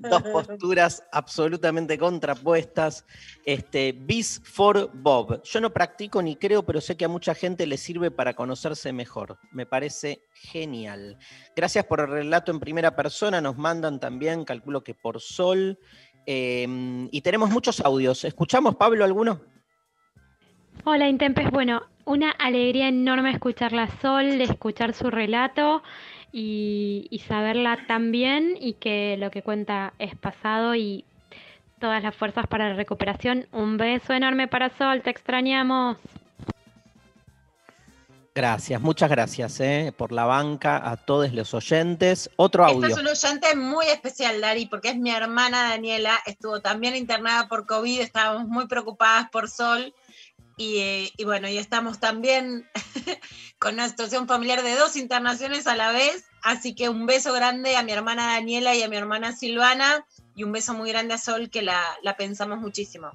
dos 0.00 0.22
posturas 0.24 1.02
absolutamente 1.10 1.96
contrapuestas. 1.96 3.06
Este, 3.46 3.92
Bis 3.92 4.42
for 4.44 4.90
Bob. 4.92 5.42
Yo 5.44 5.62
no 5.62 5.70
practico 5.70 6.20
ni 6.20 6.36
creo, 6.36 6.62
pero 6.62 6.82
sé 6.82 6.98
que 6.98 7.06
a 7.06 7.08
mucha 7.08 7.34
gente 7.34 7.66
le 7.66 7.78
sirve 7.78 8.10
para 8.10 8.34
conocerse 8.34 8.92
mejor. 8.92 9.38
Me 9.50 9.64
parece 9.64 10.20
genial. 10.34 11.16
Gracias 11.56 11.86
por 11.86 12.00
el 12.00 12.08
relato 12.08 12.50
en 12.50 12.60
primera 12.60 12.94
persona. 12.94 13.40
Nos 13.40 13.56
mandan 13.56 13.98
también, 13.98 14.44
calculo 14.44 14.84
que 14.84 14.92
por 14.92 15.22
Sol. 15.22 15.78
Eh, 16.26 17.08
y 17.10 17.22
tenemos 17.22 17.48
muchos 17.48 17.80
audios. 17.80 18.26
¿Escuchamos, 18.26 18.76
Pablo, 18.76 19.06
alguno? 19.06 19.40
Hola 20.84 21.08
Intempes, 21.08 21.50
bueno, 21.50 21.82
una 22.10 22.32
alegría 22.32 22.88
enorme 22.88 23.30
escucharla 23.30 23.84
a 23.84 24.00
Sol, 24.00 24.40
escuchar 24.40 24.94
su 24.94 25.10
relato 25.10 25.82
y, 26.32 27.06
y 27.08 27.20
saberla 27.20 27.86
tan 27.86 28.10
bien 28.10 28.56
y 28.60 28.74
que 28.74 29.16
lo 29.16 29.30
que 29.30 29.42
cuenta 29.42 29.94
es 29.98 30.16
pasado 30.16 30.74
y 30.74 31.04
todas 31.78 32.02
las 32.02 32.14
fuerzas 32.14 32.46
para 32.48 32.68
la 32.68 32.74
recuperación. 32.74 33.46
Un 33.52 33.76
beso 33.76 34.12
enorme 34.12 34.48
para 34.48 34.76
Sol, 34.76 35.02
te 35.02 35.10
extrañamos. 35.10 35.98
Gracias, 38.34 38.80
muchas 38.80 39.10
gracias 39.10 39.60
eh, 39.60 39.92
por 39.96 40.12
la 40.12 40.24
banca 40.24 40.88
a 40.88 40.96
todos 40.96 41.32
los 41.32 41.52
oyentes. 41.52 42.30
Otro 42.36 42.64
Esta 42.64 42.74
audio. 42.74 42.88
es 42.88 43.00
un 43.00 43.06
oyente 43.06 43.56
muy 43.56 43.86
especial, 43.86 44.40
Dari, 44.40 44.66
porque 44.66 44.90
es 44.90 44.96
mi 44.96 45.10
hermana 45.10 45.70
Daniela, 45.70 46.18
estuvo 46.26 46.60
también 46.60 46.96
internada 46.96 47.48
por 47.48 47.66
COVID, 47.66 48.00
estábamos 48.00 48.48
muy 48.48 48.66
preocupadas 48.66 49.28
por 49.30 49.48
Sol. 49.48 49.92
Y, 50.60 50.78
eh, 50.80 51.10
y 51.16 51.24
bueno, 51.24 51.48
y 51.48 51.56
estamos 51.56 52.00
también 52.00 52.68
con 53.58 53.72
una 53.72 53.88
situación 53.88 54.28
familiar 54.28 54.62
de 54.62 54.76
dos 54.76 54.94
internaciones 54.94 55.66
a 55.66 55.74
la 55.74 55.90
vez. 55.90 56.26
Así 56.42 56.74
que 56.74 56.90
un 56.90 57.06
beso 57.06 57.32
grande 57.32 57.76
a 57.76 57.82
mi 57.82 57.92
hermana 57.92 58.34
Daniela 58.34 58.74
y 58.74 58.82
a 58.82 58.88
mi 58.90 58.96
hermana 58.96 59.32
Silvana. 59.32 60.04
Y 60.34 60.44
un 60.44 60.52
beso 60.52 60.74
muy 60.74 60.90
grande 60.90 61.14
a 61.14 61.18
Sol, 61.18 61.48
que 61.48 61.62
la, 61.62 61.82
la 62.02 62.14
pensamos 62.18 62.58
muchísimo. 62.58 63.10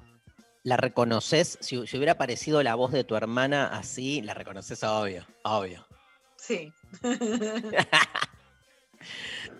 ¿La 0.64 0.76
reconoces? 0.76 1.56
Si, 1.60 1.86
si 1.86 1.96
hubiera 1.96 2.14
aparecido 2.14 2.64
la 2.64 2.74
voz 2.74 2.90
de 2.90 3.04
tu 3.04 3.14
hermana 3.14 3.68
así, 3.68 4.22
la 4.22 4.34
reconoces 4.34 4.82
obvio, 4.82 5.24
obvio. 5.44 5.86
Sí. 6.34 6.72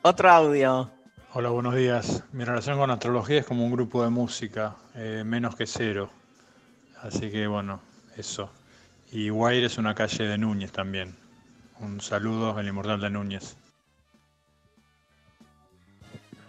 Otro 0.02 0.28
audio. 0.28 0.90
Hola, 1.34 1.50
buenos 1.50 1.76
días. 1.76 2.24
Mi 2.32 2.44
relación 2.44 2.78
con 2.78 2.90
astrología 2.90 3.38
es 3.38 3.46
como 3.46 3.64
un 3.64 3.70
grupo 3.70 4.02
de 4.02 4.10
música, 4.10 4.74
eh, 4.96 5.22
menos 5.24 5.54
que 5.54 5.68
cero. 5.68 6.10
Así 7.06 7.30
que 7.30 7.46
bueno, 7.46 7.80
eso. 8.16 8.50
Y 9.12 9.28
Guaire 9.28 9.66
es 9.66 9.78
una 9.78 9.94
calle 9.94 10.24
de 10.24 10.36
Núñez 10.36 10.72
también. 10.72 11.16
Un 11.78 12.00
saludo 12.00 12.56
al 12.56 12.66
inmortal 12.66 13.00
de 13.00 13.10
Núñez. 13.10 13.56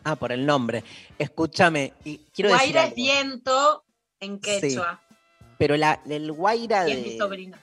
Ah, 0.04 0.16
por 0.16 0.32
el 0.32 0.46
nombre. 0.46 0.84
Escúchame, 1.20 1.94
y 2.04 2.18
quiero 2.34 2.50
decir 2.50 2.72
Guaira 2.72 2.82
es 2.82 2.86
algo, 2.86 2.96
viento 2.96 3.84
en 4.20 4.40
quechua. 4.40 5.00
pero 5.60 5.78
la, 5.78 6.02
el 6.10 6.32
Guaira 6.32 6.88
es 6.88 6.98
mi 6.98 7.12
de, 7.12 7.18
sobrina. 7.18 7.62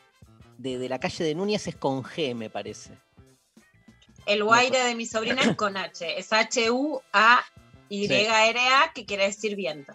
de, 0.58 0.78
de 0.78 0.88
la 0.88 1.00
calle 1.00 1.24
de 1.24 1.34
Núñez 1.34 1.66
es 1.66 1.74
con 1.76 2.04
G, 2.04 2.34
me 2.34 2.50
parece. 2.50 2.96
El 4.26 4.44
Guaira 4.44 4.84
de 4.84 4.94
mi 4.94 5.06
sobrina 5.06 5.42
es 5.50 5.56
con 5.56 5.76
H. 5.76 6.18
Es 6.18 6.32
H-U-A-Y-R-A, 6.32 7.02
que 8.94 9.04
quiere 9.06 9.24
decir 9.24 9.56
viento. 9.56 9.94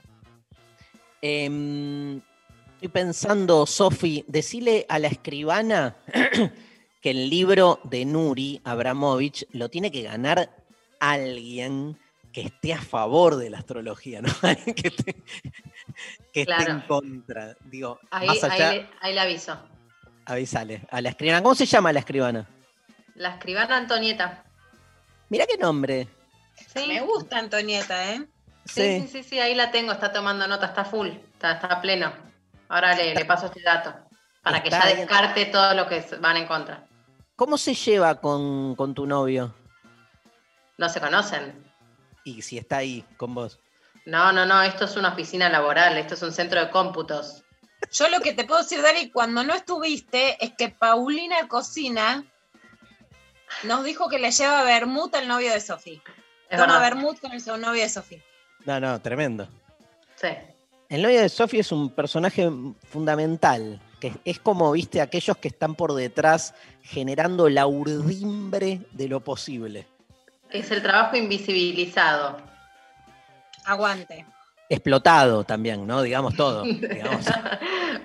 Em, 1.22 2.22
estoy 2.80 2.88
pensando, 2.88 3.66
Sofi, 3.66 4.24
decile 4.30 4.86
a 4.88 5.00
la 5.00 5.10
escribana 5.10 5.98
que 7.02 7.10
el 7.10 7.30
libro 7.30 7.82
de 7.84 8.06
Nuri 8.06 8.62
Abramovich 8.64 9.46
lo 9.52 9.68
tiene 9.68 9.92
que 9.92 10.04
ganar 10.04 10.50
alguien 11.02 12.00
que 12.32 12.42
esté 12.44 12.74
a 12.74 12.82
favor 12.82 13.36
de 13.36 13.50
la 13.50 13.58
astrología, 13.58 14.22
¿no? 14.22 14.30
Alguien 14.44 14.76
que 14.76 14.88
esté, 14.88 15.16
que 16.32 16.42
esté 16.44 16.72
en 16.72 16.80
contra. 16.82 17.58
Digo, 17.66 18.00
Ahí, 18.12 18.28
más 18.28 18.44
ahí 18.46 18.52
allá, 18.52 18.72
le, 18.72 18.90
ahí 19.02 19.14
le 19.14 19.20
aviso. 19.20 19.60
avísale 20.26 20.82
a 20.90 21.02
la 21.02 21.10
escribana. 21.10 21.44
¿Cómo 21.44 21.56
se 21.56 21.66
llama 21.66 21.92
la 21.92 22.00
escribana? 22.00 22.48
La 23.16 23.32
escribana 23.36 23.76
Antonieta. 23.76 24.46
Mirá 25.28 25.46
qué 25.48 25.58
nombre. 25.58 26.08
Me 26.76 27.02
gusta 27.02 27.40
Antonieta, 27.40 28.14
¿eh? 28.14 28.26
Sí, 28.64 29.02
sí, 29.02 29.08
sí, 29.12 29.24
sí, 29.24 29.40
ahí 29.40 29.54
la 29.56 29.72
tengo, 29.72 29.92
está 29.92 30.14
tomando 30.14 30.48
nota, 30.48 30.68
está 30.68 30.86
full, 30.86 31.10
está, 31.34 31.82
pleno. 31.82 32.29
Ahora 32.70 32.96
le, 32.96 33.14
le 33.14 33.26
paso 33.26 33.48
este 33.48 33.62
dato, 33.62 33.94
para 34.42 34.64
que 34.64 34.70
ya 34.70 34.86
bien. 34.86 35.00
descarte 35.00 35.46
todo 35.48 35.74
lo 35.74 35.88
que 35.88 36.06
van 36.22 36.38
en 36.38 36.48
contra. 36.48 36.86
¿Cómo 37.36 37.58
se 37.58 37.74
lleva 37.74 38.22
con, 38.22 38.76
con 38.76 38.94
tu 38.94 39.06
novio? 39.06 39.54
No 40.78 40.88
se 40.88 41.02
conocen. 41.02 41.66
Y 42.24 42.42
si 42.42 42.58
está 42.58 42.78
ahí 42.78 43.04
con 43.18 43.34
vos. 43.34 43.60
No, 44.06 44.32
no, 44.32 44.46
no, 44.46 44.62
esto 44.62 44.86
es 44.86 44.96
una 44.96 45.10
oficina 45.10 45.50
laboral, 45.50 45.98
esto 45.98 46.14
es 46.14 46.22
un 46.22 46.32
centro 46.32 46.60
de 46.60 46.70
cómputos. 46.70 47.44
Yo 47.92 48.10
lo 48.10 48.20
que 48.22 48.34
te 48.34 48.44
puedo 48.46 48.62
decir, 48.62 48.82
Dari, 48.82 49.10
cuando 49.10 49.44
no 49.44 49.54
estuviste, 49.54 50.44
es 50.44 50.54
que 50.58 50.70
Paulina 50.70 51.48
Cocina 51.48 52.24
nos 53.64 53.84
dijo 53.84 54.10
que 54.10 54.20
le 54.20 54.32
lleva 54.32 54.64
vermut 54.64 55.16
al 55.16 55.28
novio 55.28 55.52
de 55.52 55.62
Sofi. 55.62 56.02
Es 56.50 56.60
Toma 56.60 56.80
vermut 56.80 57.20
con 57.20 57.32
el 57.32 57.44
novio 57.62 57.82
de 57.82 57.90
Sofi. 57.90 58.22
No, 58.66 58.80
no, 58.80 59.02
tremendo. 59.02 59.48
Sí. 60.16 60.30
El 60.90 61.04
novio 61.04 61.22
de 61.22 61.30
Sophie 61.30 61.60
es 61.60 61.72
un 61.72 61.92
personaje 61.92 62.50
fundamental, 62.90 63.80
que 64.00 64.12
es 64.26 64.40
como, 64.40 64.72
viste, 64.72 65.02
aquellos 65.02 65.38
que 65.38 65.50
están 65.50 65.76
por 65.76 65.94
detrás 65.94 66.56
generando 66.82 67.48
la 67.48 67.68
urdimbre 67.68 68.82
de 68.94 69.08
lo 69.08 69.20
posible. 69.20 69.86
Es 70.50 70.72
el 70.72 70.82
trabajo 70.82 71.16
invisibilizado. 71.16 72.38
Aguante. 73.66 74.26
Explotado 74.68 75.44
también, 75.44 75.86
¿no? 75.86 76.02
Digamos 76.02 76.36
todo. 76.36 76.64
digamos. 76.64 77.24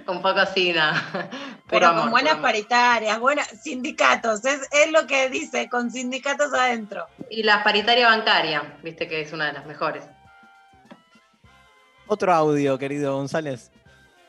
Un 0.06 0.20
poco 0.20 0.40
así, 0.40 0.74
¿no? 0.74 0.93
Pero 1.70 1.86
amor, 1.86 2.02
con 2.02 2.11
buenas 2.11 2.36
paritarias, 2.36 3.19
buenas 3.19 3.48
sindicatos, 3.62 4.44
es, 4.44 4.61
es 4.70 4.93
lo 4.93 5.06
que 5.06 5.31
dice, 5.31 5.70
con 5.70 5.90
sindicatos 5.90 6.52
adentro. 6.52 7.06
Y 7.31 7.44
la 7.44 7.65
paritaria 7.65 8.09
bancaria, 8.09 8.77
viste 8.82 9.09
que 9.09 9.23
es 9.23 9.32
una 9.32 9.47
de 9.47 9.55
las 9.55 9.65
mejores. 9.65 10.05
Otro 12.06 12.32
audio, 12.32 12.78
querido 12.78 13.16
González. 13.16 13.70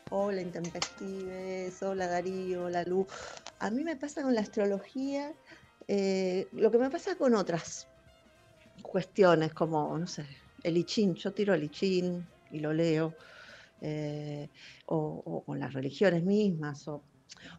Hola 0.10 0.42
Intempestives, 0.42 1.84
hola 1.84 2.08
Darío, 2.08 2.64
hola 2.64 2.84
Lu. 2.84 3.06
A 3.60 3.70
mí 3.70 3.84
me 3.84 3.98
pasa 3.98 4.22
con 4.24 4.34
la 4.34 4.42
astrología 4.42 5.34
eh, 5.88 6.48
lo 6.54 6.72
que 6.72 6.78
me 6.78 6.90
pasa 6.90 7.18
con 7.18 7.36
otras 7.36 7.86
cuestiones, 8.82 9.54
como, 9.54 9.98
no 9.98 10.08
sé, 10.08 10.26
el 10.64 10.78
I 10.78 10.86
Ching. 10.86 11.16
Yo 11.16 11.34
tiro 11.34 11.54
el 11.54 11.66
I 11.66 11.70
Ching 11.70 12.26
y 12.52 12.60
lo 12.60 12.72
leo, 12.72 13.14
eh, 13.82 14.50
o, 14.86 15.44
con 15.46 15.60
las 15.60 15.74
religiones 15.74 16.24
mismas, 16.24 16.88
o, 16.88 17.04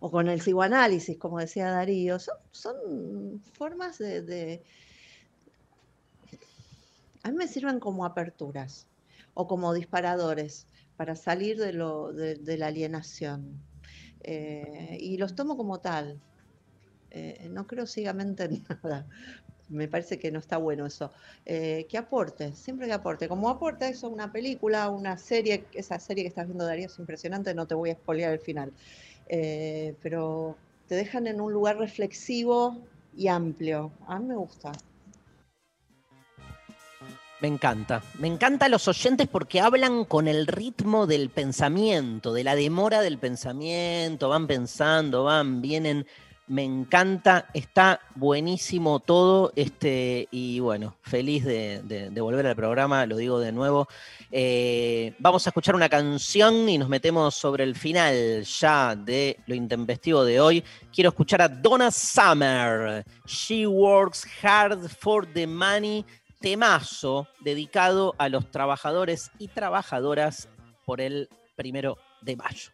con 0.00 0.28
el 0.28 0.38
psicoanálisis, 0.40 1.18
como 1.18 1.40
decía 1.40 1.70
Darío. 1.70 2.16
Son, 2.52 3.42
formas 3.52 3.98
de- 3.98 4.62
A 7.22 7.30
mí 7.30 7.36
me 7.36 7.48
sirven 7.48 7.80
como 7.80 8.06
aperturas 8.06 8.86
o 9.36 9.46
como 9.46 9.74
disparadores 9.74 10.66
para 10.96 11.14
salir 11.14 11.58
de, 11.58 11.74
lo, 11.74 12.12
de, 12.12 12.56
la 12.56 12.68
alienación. 12.68 13.62
Eh, 14.22 14.96
y 14.98 15.18
los 15.18 15.34
tomo 15.34 15.58
como 15.58 15.78
tal. 15.78 16.18
Eh, 17.10 17.48
no 17.50 17.66
creo 17.66 17.86
ciegamente 17.86 18.44
en 18.44 18.64
nada. 18.82 19.06
Me 19.68 19.88
parece 19.88 20.18
que 20.18 20.32
no 20.32 20.38
está 20.38 20.56
bueno 20.56 20.86
eso. 20.86 21.12
Eh, 21.44 21.86
que 21.88 21.98
aporte, 21.98 22.54
siempre 22.54 22.86
que 22.86 22.94
aporte. 22.94 23.28
Como 23.28 23.50
aporta 23.50 23.86
eso 23.88 24.08
una 24.08 24.32
película, 24.32 24.88
una 24.88 25.18
serie, 25.18 25.66
esa 25.74 25.98
serie 25.98 26.24
que 26.24 26.28
estás 26.28 26.46
viendo 26.46 26.64
Darío 26.64 26.86
es 26.86 26.98
impresionante, 26.98 27.54
no 27.54 27.66
te 27.66 27.74
voy 27.74 27.90
a 27.90 27.94
spoilear 27.94 28.32
el 28.32 28.40
final. 28.40 28.72
Eh, 29.28 29.94
pero 30.02 30.56
te 30.88 30.94
dejan 30.94 31.26
en 31.26 31.42
un 31.42 31.52
lugar 31.52 31.76
reflexivo 31.76 32.78
y 33.14 33.28
amplio. 33.28 33.90
A 34.06 34.18
mí 34.18 34.28
me 34.28 34.36
gusta. 34.36 34.72
Me 37.40 37.48
encanta. 37.48 38.02
Me 38.18 38.28
encanta 38.28 38.68
los 38.68 38.88
oyentes 38.88 39.28
porque 39.28 39.60
hablan 39.60 40.06
con 40.06 40.26
el 40.26 40.46
ritmo 40.46 41.06
del 41.06 41.28
pensamiento, 41.28 42.32
de 42.32 42.44
la 42.44 42.54
demora 42.54 43.02
del 43.02 43.18
pensamiento. 43.18 44.30
Van 44.30 44.46
pensando, 44.46 45.24
van, 45.24 45.60
vienen. 45.60 46.06
Me 46.48 46.62
encanta, 46.62 47.50
está 47.52 48.00
buenísimo 48.14 49.00
todo. 49.00 49.52
Este, 49.54 50.28
y 50.30 50.60
bueno, 50.60 50.96
feliz 51.02 51.44
de, 51.44 52.10
volver 52.18 52.46
al 52.46 52.56
programa, 52.56 53.04
lo 53.04 53.18
digo 53.18 53.38
de 53.38 53.52
nuevo. 53.52 53.86
Eh, 54.32 55.14
vamos 55.18 55.46
a 55.46 55.50
escuchar 55.50 55.74
una 55.74 55.90
canción 55.90 56.66
y 56.70 56.78
nos 56.78 56.88
metemos 56.88 57.34
sobre 57.34 57.64
el 57.64 57.74
final 57.74 58.44
ya 58.44 58.96
de 58.96 59.40
lo 59.46 59.54
intempestivo 59.54 60.24
de 60.24 60.40
hoy. 60.40 60.64
Quiero 60.90 61.10
escuchar 61.10 61.42
a 61.42 61.48
Donna 61.48 61.90
Summer. 61.90 63.04
She 63.26 63.66
works 63.66 64.24
hard 64.42 64.88
for 64.88 65.26
the 65.26 65.46
money. 65.46 66.02
Temazo 66.40 67.28
dedicado 67.40 68.14
a 68.18 68.28
los 68.28 68.50
trabajadores 68.50 69.30
y 69.38 69.48
trabajadoras 69.48 70.48
por 70.84 71.00
el 71.00 71.28
primero 71.56 71.98
de 72.20 72.36
mayo. 72.36 72.70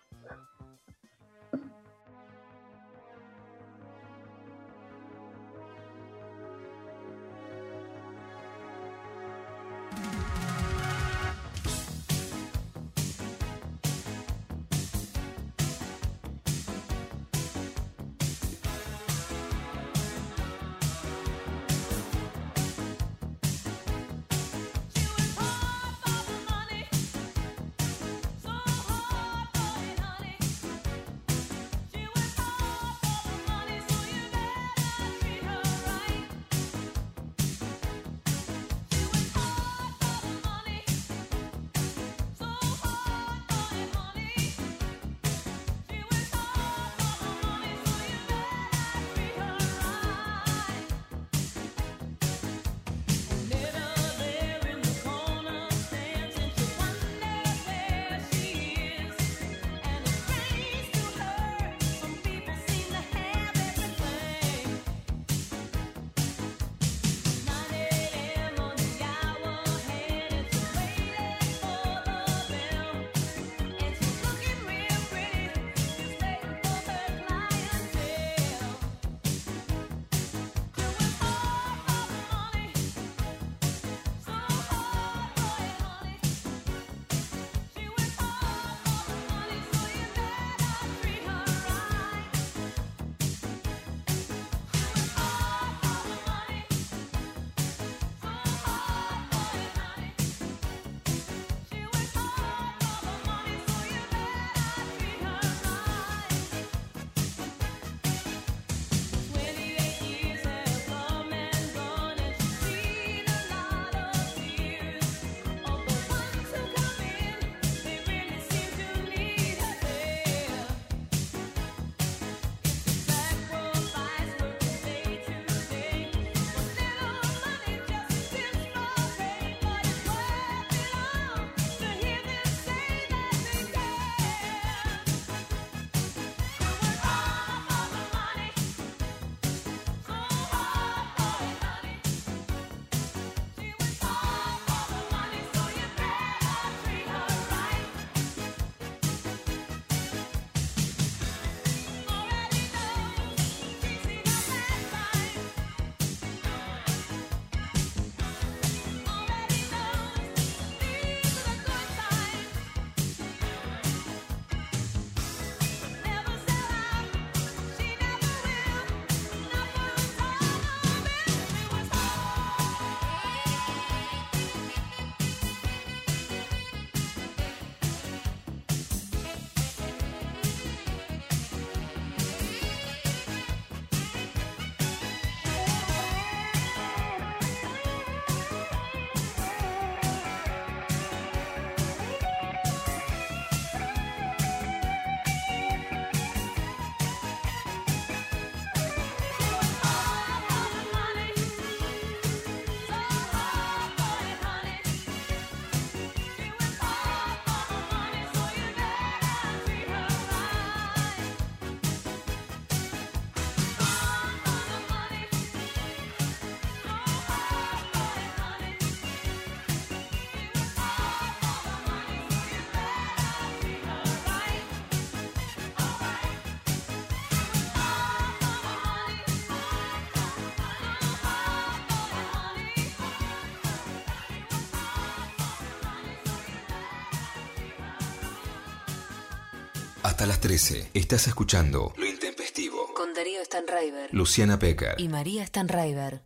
Hasta 240.03 240.27
las 240.27 240.41
13 240.41 240.91
estás 240.95 241.29
escuchando 241.29 241.93
Lo 241.97 242.07
Intempestivo. 242.07 242.93
Con 242.95 243.15
Darío 243.15 243.45
Stanraiver. 243.45 244.13
Luciana 244.13 244.59
Pecker. 244.59 244.95
Y 244.99 245.09
María 245.09 245.47
Stanraiver. 245.47 246.23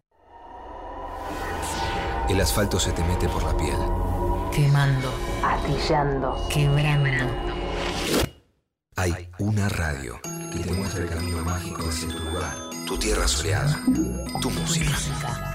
El 2.29 2.41
asfalto 2.41 2.81
se 2.81 2.93
te 2.93 3.05
mete 3.05 3.29
por 3.29 3.43
la 3.43 3.55
piel. 3.57 3.77
Quemando. 4.55 5.13
Astillando. 5.45 6.49
Quebrando. 6.49 7.35
Hay 8.97 9.29
una 9.39 9.69
radio 9.69 10.19
que 10.23 10.59
te 10.61 10.73
muestra 10.73 11.03
el 11.03 11.11
camino 11.11 11.45
mágico 11.45 11.87
hacia 11.87 12.09
tu 12.09 12.19
lugar. 12.19 12.57
Tu 12.87 12.99
tierra 12.99 13.29
soleada. 13.29 13.79
Tu 14.41 14.51
música. 14.51 14.87
Tu 14.87 14.91
música. 14.91 15.46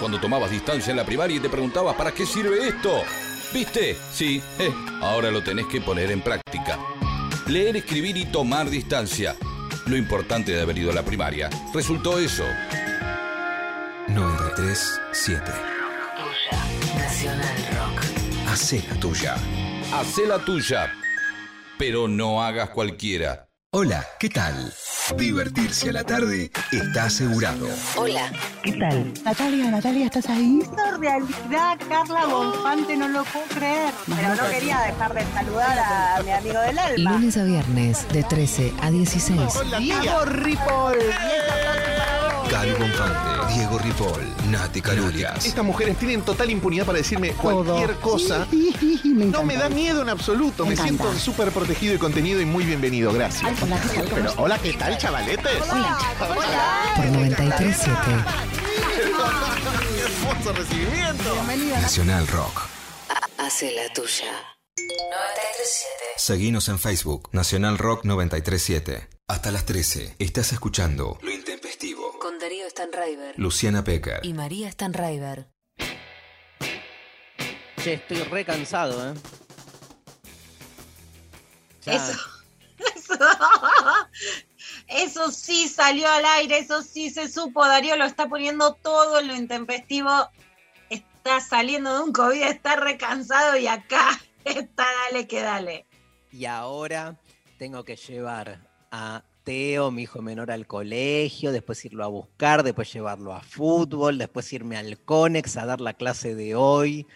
Cuando 0.00 0.18
tomabas 0.18 0.50
distancia 0.50 0.90
en 0.90 0.96
la 0.96 1.04
primaria 1.04 1.36
y 1.36 1.40
te 1.40 1.50
preguntabas 1.50 1.94
para 1.94 2.12
qué 2.12 2.24
sirve 2.24 2.66
esto? 2.66 3.04
¿Viste? 3.52 3.96
Sí, 4.12 4.42
eh, 4.58 4.72
ahora 5.02 5.30
lo 5.30 5.44
tenés 5.44 5.66
que 5.66 5.80
poner 5.80 6.10
en 6.10 6.22
práctica. 6.22 6.78
Leer, 7.46 7.76
escribir 7.76 8.16
y 8.16 8.24
tomar 8.24 8.70
distancia. 8.70 9.36
Lo 9.86 9.96
importante 9.96 10.52
de 10.52 10.62
haber 10.62 10.78
ido 10.78 10.90
a 10.90 10.94
la 10.94 11.02
primaria 11.02 11.50
resultó 11.74 12.18
eso. 12.18 12.44
937. 14.08 15.52
Nacional 16.96 17.56
Rock. 17.72 18.04
Hacé 18.48 18.84
la 18.88 19.00
tuya. 19.00 19.36
Hacé 19.92 20.26
la 20.26 20.38
tuya, 20.38 20.92
pero 21.78 22.08
no 22.08 22.42
hagas 22.42 22.70
cualquiera. 22.70 23.48
Hola, 23.72 24.06
¿qué 24.18 24.30
tal? 24.30 24.72
Divertirse 25.16 25.90
a 25.90 25.92
la 25.92 26.04
tarde 26.04 26.50
está 26.72 27.04
asegurado. 27.04 27.68
Hola. 27.96 28.32
¿Qué 28.62 28.72
tal? 28.72 29.12
Natalia, 29.24 29.70
Natalia, 29.70 30.06
¿estás 30.06 30.28
ahí? 30.28 30.60
Esto 30.62 30.76
realidad, 30.98 31.78
Carla 31.88 32.26
Bonfante, 32.26 32.96
no 32.96 33.08
lo 33.08 33.24
puedo 33.24 33.44
creer. 33.46 33.92
Pero 34.06 34.34
no 34.34 34.50
quería 34.50 34.78
dejar 34.80 35.14
de 35.14 35.24
saludar 35.32 35.78
a 35.78 36.22
mi 36.22 36.30
amigo 36.30 36.60
del 36.60 36.78
alma. 36.78 37.12
Lunes 37.12 37.36
a 37.36 37.44
viernes 37.44 38.06
de 38.12 38.22
13 38.22 38.72
a 38.82 38.90
16. 38.90 39.40
Diego 39.78 40.24
Ripoll. 40.26 40.98
Cali 42.50 42.72
Bonfante, 42.72 43.54
Diego 43.54 43.78
Ripoll, 43.78 44.50
Nati 44.50 44.82
Calulias. 44.82 45.46
Estas 45.46 45.64
mujeres 45.64 45.96
tienen 45.96 46.22
total 46.22 46.50
impunidad 46.50 46.84
para 46.84 46.98
decirme 46.98 47.30
Todo. 47.30 47.64
cualquier 47.64 47.94
cosa. 48.00 48.48
no 49.04 49.44
me 49.44 49.56
da 49.56 49.68
miedo 49.68 50.02
en 50.02 50.08
absoluto. 50.08 50.66
Me, 50.66 50.76
siento 50.76 51.16
súper 51.16 51.52
protegido 51.52 51.94
y 51.94 51.98
contenido 51.98 52.40
y 52.40 52.44
muy 52.46 52.64
bienvenido. 52.64 53.12
Gracias. 53.12 53.50
Hola, 53.62 53.80
¿qué 53.80 53.88
tal? 53.88 54.08
Pero, 54.12 54.34
hola, 54.36 54.58
¿qué 54.58 54.72
tal, 54.72 54.98
chavaletes? 54.98 55.62
Por 56.96 57.04
937 57.06 57.94
¡Qué 59.94 60.00
hermoso 60.00 60.52
recibimiento! 60.52 61.34
Nacional 61.80 62.26
Rock. 62.26 62.62
Hace 63.38 63.72
la 63.74 63.92
tuya. 63.92 64.32
937 64.76 66.00
Seguinos 66.16 66.68
en 66.68 66.78
Facebook, 66.78 67.28
Nacional 67.32 67.78
Rock 67.78 68.04
937. 68.04 69.08
Hasta 69.28 69.50
las 69.52 69.64
13. 69.64 70.16
Estás 70.18 70.52
escuchando 70.52 71.18
Lo 71.22 71.30
Intempestivo. 71.30 71.89
Darío 72.40 72.68
Stanraiver 72.70 73.38
Luciana 73.38 73.84
Pecker. 73.84 74.20
y 74.24 74.32
María 74.32 74.70
Stanraiver. 74.70 75.46
Che, 77.82 77.94
estoy 77.94 78.18
re 78.24 78.44
cansado, 78.44 79.10
¿eh? 79.10 79.14
Ya- 81.82 81.94
Eso, 81.94 82.18
eso, 82.96 83.14
eso 84.88 85.30
sí 85.30 85.68
salió 85.68 86.08
al 86.08 86.24
aire, 86.24 86.58
eso 86.58 86.82
sí 86.82 87.10
se 87.10 87.28
supo. 87.28 87.66
Darío 87.66 87.96
lo 87.96 88.04
está 88.04 88.28
poniendo 88.28 88.74
todo 88.74 89.18
en 89.20 89.28
lo 89.28 89.34
intempestivo. 89.36 90.10
Está 90.90 91.40
saliendo 91.40 91.94
de 91.94 92.00
un 92.02 92.12
COVID, 92.12 92.42
está 92.42 92.76
recansado 92.76 93.56
y 93.56 93.66
acá 93.66 94.20
está, 94.44 94.86
dale 95.06 95.26
que 95.26 95.40
dale. 95.40 95.86
Y 96.32 96.44
ahora 96.44 97.16
tengo 97.58 97.84
que 97.84 97.96
llevar 97.96 98.60
a 98.90 99.22
Mi 99.46 100.02
hijo 100.02 100.22
menor, 100.22 100.50
al 100.52 100.66
colegio, 100.66 101.50
después 101.50 101.84
irlo 101.84 102.04
a 102.04 102.08
buscar, 102.08 102.62
después 102.62 102.92
llevarlo 102.92 103.32
a 103.34 103.40
fútbol, 103.40 104.18
después 104.18 104.52
irme 104.52 104.76
al 104.76 104.98
Conex 104.98 105.56
a 105.56 105.66
dar 105.66 105.80
la 105.80 105.94
clase 105.94 106.34
de 106.36 106.54
hoy. 106.54 107.06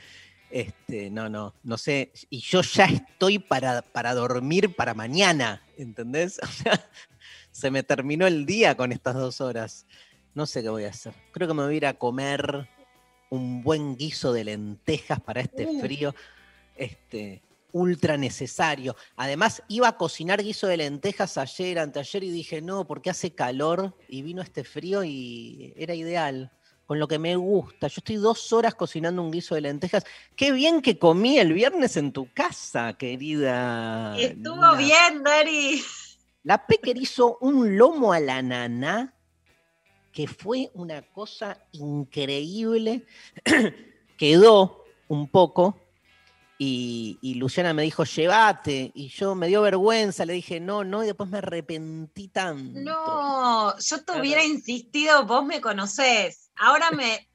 Este, 0.50 1.10
no, 1.10 1.28
no, 1.28 1.54
no 1.62 1.78
sé. 1.78 2.12
Y 2.30 2.40
yo 2.40 2.62
ya 2.62 2.86
estoy 2.86 3.38
para, 3.38 3.82
para 3.82 4.14
dormir 4.14 4.74
para 4.74 4.94
mañana, 4.94 5.62
¿entendés? 5.76 6.40
O 6.42 6.46
sea, 6.46 6.90
se 7.52 7.70
me 7.70 7.82
terminó 7.84 8.26
el 8.26 8.46
día 8.46 8.76
con 8.76 8.90
estas 8.90 9.14
dos 9.14 9.40
horas. 9.40 9.86
No 10.34 10.46
sé 10.46 10.62
qué 10.62 10.68
voy 10.70 10.84
a 10.84 10.90
hacer. 10.90 11.14
Creo 11.30 11.46
que 11.46 11.54
me 11.54 11.62
voy 11.62 11.74
a 11.74 11.76
ir 11.76 11.86
a 11.86 11.94
comer 11.94 12.68
un 13.30 13.62
buen 13.62 13.96
guiso 13.96 14.32
de 14.32 14.44
lentejas 14.44 15.20
para 15.20 15.40
este 15.40 15.66
Uh. 15.66 15.80
frío. 15.80 16.14
Este, 16.76 17.42
ultra 17.74 18.16
necesario. 18.16 18.96
Además, 19.16 19.62
iba 19.68 19.88
a 19.88 19.96
cocinar 19.96 20.42
guiso 20.42 20.68
de 20.68 20.78
lentejas 20.78 21.36
ayer, 21.36 21.80
anteayer, 21.80 22.22
y 22.22 22.30
dije, 22.30 22.62
no, 22.62 22.86
porque 22.86 23.10
hace 23.10 23.34
calor 23.34 23.96
y 24.08 24.22
vino 24.22 24.40
este 24.40 24.64
frío 24.64 25.04
y 25.04 25.74
era 25.76 25.94
ideal. 25.94 26.50
Con 26.86 26.98
lo 26.98 27.08
que 27.08 27.18
me 27.18 27.34
gusta. 27.34 27.88
Yo 27.88 27.94
estoy 27.96 28.16
dos 28.16 28.52
horas 28.52 28.74
cocinando 28.74 29.22
un 29.22 29.30
guiso 29.30 29.54
de 29.54 29.62
lentejas. 29.62 30.04
Qué 30.36 30.52
bien 30.52 30.82
que 30.82 30.98
comí 30.98 31.38
el 31.38 31.54
viernes 31.54 31.96
en 31.96 32.12
tu 32.12 32.30
casa, 32.34 32.92
querida. 32.92 34.14
Estuvo 34.18 34.76
bien, 34.76 35.22
Dari. 35.24 35.82
La 36.42 36.66
Pecker 36.66 36.98
hizo 36.98 37.38
un 37.40 37.78
lomo 37.78 38.12
a 38.12 38.20
la 38.20 38.42
nana 38.42 39.14
que 40.12 40.28
fue 40.28 40.70
una 40.74 41.00
cosa 41.00 41.58
increíble. 41.72 43.06
Quedó 44.18 44.84
un 45.08 45.28
poco 45.28 45.83
y, 46.56 47.18
y 47.20 47.34
Luciana 47.34 47.74
me 47.74 47.82
dijo, 47.82 48.04
llévate. 48.04 48.92
Y 48.94 49.08
yo 49.08 49.34
me 49.34 49.48
dio 49.48 49.62
vergüenza, 49.62 50.24
le 50.24 50.34
dije, 50.34 50.60
no, 50.60 50.84
no, 50.84 51.02
y 51.02 51.06
después 51.06 51.28
me 51.28 51.38
arrepentí 51.38 52.28
tanto. 52.28 52.78
No, 52.80 53.78
yo 53.78 54.04
te 54.04 54.20
hubiera 54.20 54.44
insistido, 54.44 55.24
vos 55.26 55.44
me 55.44 55.60
conocés. 55.60 56.50
Ahora 56.56 56.90
me. 56.90 57.28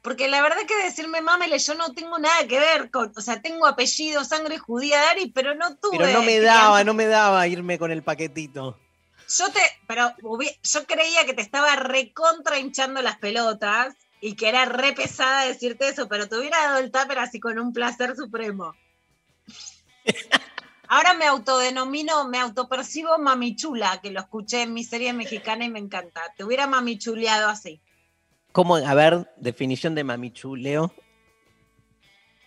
Porque 0.00 0.28
la 0.28 0.42
verdad 0.42 0.66
que 0.66 0.76
decirme 0.82 1.20
mamele, 1.20 1.58
yo 1.58 1.74
no 1.74 1.92
tengo 1.92 2.18
nada 2.18 2.46
que 2.46 2.58
ver 2.58 2.90
con. 2.90 3.12
O 3.16 3.20
sea, 3.20 3.40
tengo 3.40 3.66
apellido, 3.66 4.24
sangre 4.24 4.58
judía, 4.58 5.00
Dari, 5.00 5.30
pero 5.30 5.54
no 5.54 5.76
tuve. 5.76 5.98
Pero 5.98 6.12
no 6.12 6.22
me 6.22 6.40
daba, 6.40 6.84
no 6.84 6.94
me 6.94 7.06
daba 7.06 7.46
irme 7.48 7.78
con 7.78 7.90
el 7.90 8.02
paquetito. 8.02 8.78
Yo 9.38 9.50
te. 9.50 9.60
Pero 9.86 10.14
yo 10.62 10.86
creía 10.86 11.24
que 11.24 11.34
te 11.34 11.42
estaba 11.42 11.74
recontra 11.76 12.58
hinchando 12.58 13.02
las 13.02 13.18
pelotas 13.18 13.94
y 14.24 14.36
que 14.36 14.48
era 14.48 14.64
re 14.66 14.92
pesada 14.92 15.44
decirte 15.44 15.88
eso, 15.88 16.08
pero 16.08 16.28
te 16.28 16.38
hubiera 16.38 16.56
dado 16.58 16.78
el 16.78 16.92
tupper 16.92 17.18
así 17.18 17.40
con 17.40 17.58
un 17.58 17.72
placer 17.72 18.14
supremo. 18.14 18.72
Ahora 20.88 21.14
me 21.14 21.26
autodenomino, 21.26 22.28
me 22.28 22.38
autopercibo 22.38 23.18
mamichula, 23.18 24.00
que 24.00 24.12
lo 24.12 24.20
escuché 24.20 24.62
en 24.62 24.74
mi 24.74 24.84
serie 24.84 25.12
mexicana 25.12 25.64
y 25.64 25.70
me 25.70 25.80
encanta. 25.80 26.20
Te 26.36 26.44
hubiera 26.44 26.68
mamichuleado 26.68 27.48
así. 27.48 27.80
¿Cómo? 28.52 28.76
A 28.76 28.94
ver, 28.94 29.28
definición 29.38 29.96
de 29.96 30.04
mamichuleo. 30.04 30.94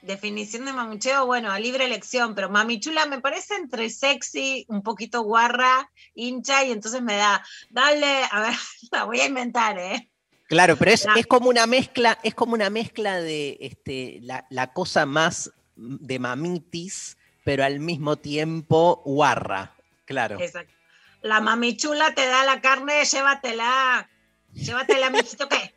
Definición 0.02 0.64
de 0.64 0.72
mamicheo, 0.72 1.26
bueno, 1.26 1.52
a 1.52 1.60
libre 1.60 1.84
elección, 1.84 2.35
pero 2.35 2.49
mamichula 2.49 3.06
me 3.06 3.19
parece 3.19 3.56
entre 3.56 3.89
sexy, 3.89 4.65
un 4.69 4.81
poquito 4.81 5.23
guarra, 5.23 5.91
hincha, 6.14 6.64
y 6.64 6.72
entonces 6.72 7.02
me 7.02 7.18
da, 7.18 7.43
dale, 7.69 8.23
a 8.31 8.41
ver, 8.41 8.53
la 8.91 9.03
voy 9.03 9.19
a 9.19 9.26
inventar, 9.26 9.77
¿eh? 9.77 10.10
Claro, 10.47 10.77
pero 10.77 10.91
es, 10.91 11.05
es 11.15 11.26
como 11.26 11.49
una 11.49 11.65
mezcla, 11.65 12.19
es 12.23 12.35
como 12.35 12.53
una 12.53 12.69
mezcla 12.69 13.19
de 13.19 13.57
este, 13.61 14.19
la, 14.22 14.45
la 14.49 14.73
cosa 14.73 15.05
más 15.05 15.51
de 15.76 16.19
mamitis, 16.19 17.17
pero 17.43 17.63
al 17.63 17.80
mismo 17.80 18.17
tiempo 18.17 19.01
guarra. 19.05 19.76
Claro. 20.05 20.39
Exacto. 20.39 20.73
La 21.22 21.41
mamichula 21.41 22.13
te 22.13 22.27
da 22.27 22.45
la 22.45 22.61
carne, 22.61 23.03
llévatela. 23.03 24.07
Llévatela, 24.53 25.09
mijito, 25.09 25.49
¿qué? 25.49 25.73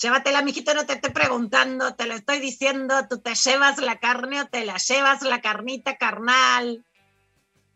Llévatela, 0.00 0.42
mijito, 0.42 0.72
no 0.74 0.86
te 0.86 0.94
estoy 0.94 1.10
preguntando, 1.10 1.94
te 1.94 2.06
lo 2.06 2.14
estoy 2.14 2.38
diciendo. 2.38 2.94
Tú 3.10 3.18
te 3.18 3.34
llevas 3.34 3.78
la 3.78 3.98
carne 3.98 4.42
o 4.42 4.46
te 4.46 4.64
la 4.64 4.76
llevas 4.76 5.22
la 5.22 5.40
carnita 5.40 5.96
carnal. 5.96 6.84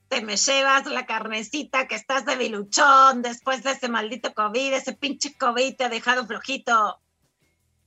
Te 0.08 0.22
me 0.22 0.36
llevas 0.36 0.86
la 0.86 1.04
carnecita 1.06 1.86
que 1.86 1.94
estás 1.94 2.24
de 2.24 2.36
biluchón 2.36 3.20
después 3.22 3.62
de 3.62 3.72
ese 3.72 3.88
maldito 3.88 4.32
COVID, 4.32 4.72
ese 4.72 4.94
pinche 4.94 5.36
COVID 5.36 5.76
te 5.76 5.84
ha 5.84 5.88
dejado 5.90 6.26
flojito. 6.26 6.98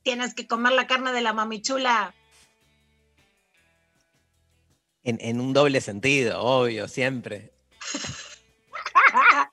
Tienes 0.04 0.32
que 0.34 0.46
comer 0.46 0.72
la 0.72 0.86
carne 0.86 1.12
de 1.12 1.20
la 1.20 1.32
mamichula. 1.32 2.14
En, 5.04 5.18
en 5.20 5.40
un 5.40 5.52
doble 5.52 5.80
sentido, 5.80 6.40
obvio, 6.42 6.86
siempre. 6.86 7.52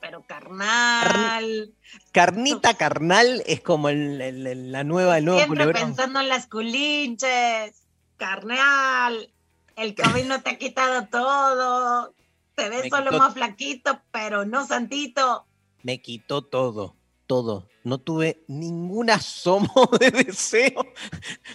Pero 0.00 0.22
carnal. 0.22 1.72
Carnita 2.12 2.74
carnal 2.74 3.42
es 3.46 3.60
como 3.60 3.88
el- 3.90 4.20
el- 4.20 4.46
el- 4.46 4.72
la 4.72 4.82
nueva, 4.84 5.18
el 5.18 5.24
nuevo 5.24 5.38
Siempre 5.40 5.64
culebrón. 5.64 5.86
pensando 5.90 6.20
en 6.20 6.28
las 6.28 6.46
culinches, 6.48 7.82
carnal. 8.16 9.32
El 9.78 9.94
COVID 9.94 10.24
no 10.24 10.42
te 10.42 10.50
ha 10.50 10.58
quitado 10.58 11.06
todo. 11.06 12.12
Te 12.56 12.68
ves 12.68 12.84
Me 12.84 12.90
solo 12.90 13.10
quitó- 13.10 13.18
más 13.18 13.34
flaquito, 13.34 14.02
pero 14.10 14.44
no 14.44 14.66
santito. 14.66 15.46
Me 15.84 16.02
quitó 16.02 16.42
todo, 16.42 16.96
todo. 17.28 17.68
No 17.84 17.98
tuve 17.98 18.42
ningún 18.48 19.08
asomo 19.10 19.70
de 20.00 20.10
deseo, 20.10 20.84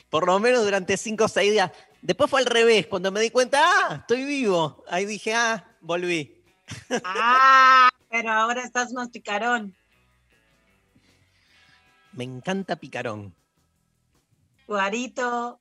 por 0.10 0.26
lo 0.26 0.40
menos 0.40 0.64
durante 0.64 0.96
cinco 0.96 1.26
o 1.26 1.28
seis 1.28 1.52
días. 1.52 1.70
Después 2.02 2.30
fue 2.30 2.40
al 2.40 2.46
revés, 2.46 2.88
cuando 2.88 3.12
me 3.12 3.20
di 3.20 3.30
cuenta, 3.30 3.60
ah, 3.62 3.96
estoy 4.02 4.24
vivo. 4.24 4.84
Ahí 4.90 5.06
dije, 5.06 5.34
ah, 5.34 5.68
volví. 5.82 6.42
Ah, 7.04 7.90
pero 8.10 8.32
ahora 8.32 8.64
estás 8.64 8.94
más 8.94 9.10
picarón. 9.10 9.76
Me 12.14 12.24
encanta 12.24 12.78
picarón. 12.78 13.36
Guarito. 14.68 15.60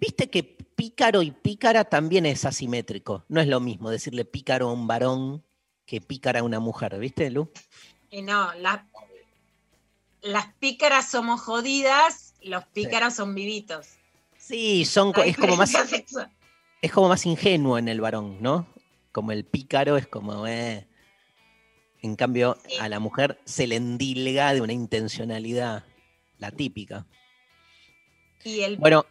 ¿Viste 0.00 0.28
que 0.28 0.56
pícaro 0.80 1.20
y 1.22 1.30
pícara 1.30 1.84
también 1.84 2.24
es 2.24 2.46
asimétrico. 2.46 3.26
No 3.28 3.42
es 3.42 3.48
lo 3.48 3.60
mismo 3.60 3.90
decirle 3.90 4.24
pícaro 4.24 4.70
a 4.70 4.72
un 4.72 4.86
varón 4.86 5.44
que 5.84 6.00
pícara 6.00 6.40
a 6.40 6.42
una 6.42 6.58
mujer, 6.58 6.98
¿viste, 6.98 7.30
Lu? 7.30 7.50
Y 8.10 8.22
no, 8.22 8.54
las, 8.54 8.80
las 10.22 10.46
pícaras 10.54 11.10
somos 11.10 11.42
jodidas, 11.42 12.34
los 12.40 12.64
pícaros 12.64 13.12
son 13.12 13.34
vivitos. 13.34 13.88
Sí, 14.38 14.86
son, 14.86 15.12
No 15.14 15.22
es 15.22 15.36
como 15.36 15.56
más 15.56 15.70
sexual. 15.70 16.30
es 16.80 16.90
como 16.90 17.08
más 17.08 17.26
ingenuo 17.26 17.76
en 17.76 17.88
el 17.88 18.00
varón, 18.00 18.38
¿no? 18.40 18.66
Como 19.12 19.32
el 19.32 19.44
pícaro 19.44 19.98
es 19.98 20.06
como, 20.06 20.46
eh. 20.46 20.86
En 22.00 22.16
cambio, 22.16 22.56
a 22.80 22.88
la 22.88 23.00
mujer 23.00 23.38
se 23.44 23.66
le 23.66 23.76
endilga 23.76 24.54
de 24.54 24.62
una 24.62 24.72
intencionalidad, 24.72 25.84
la 26.38 26.50
típica. 26.50 27.06
Y 28.42 28.60
el 28.60 28.78
Bueno, 28.78 29.04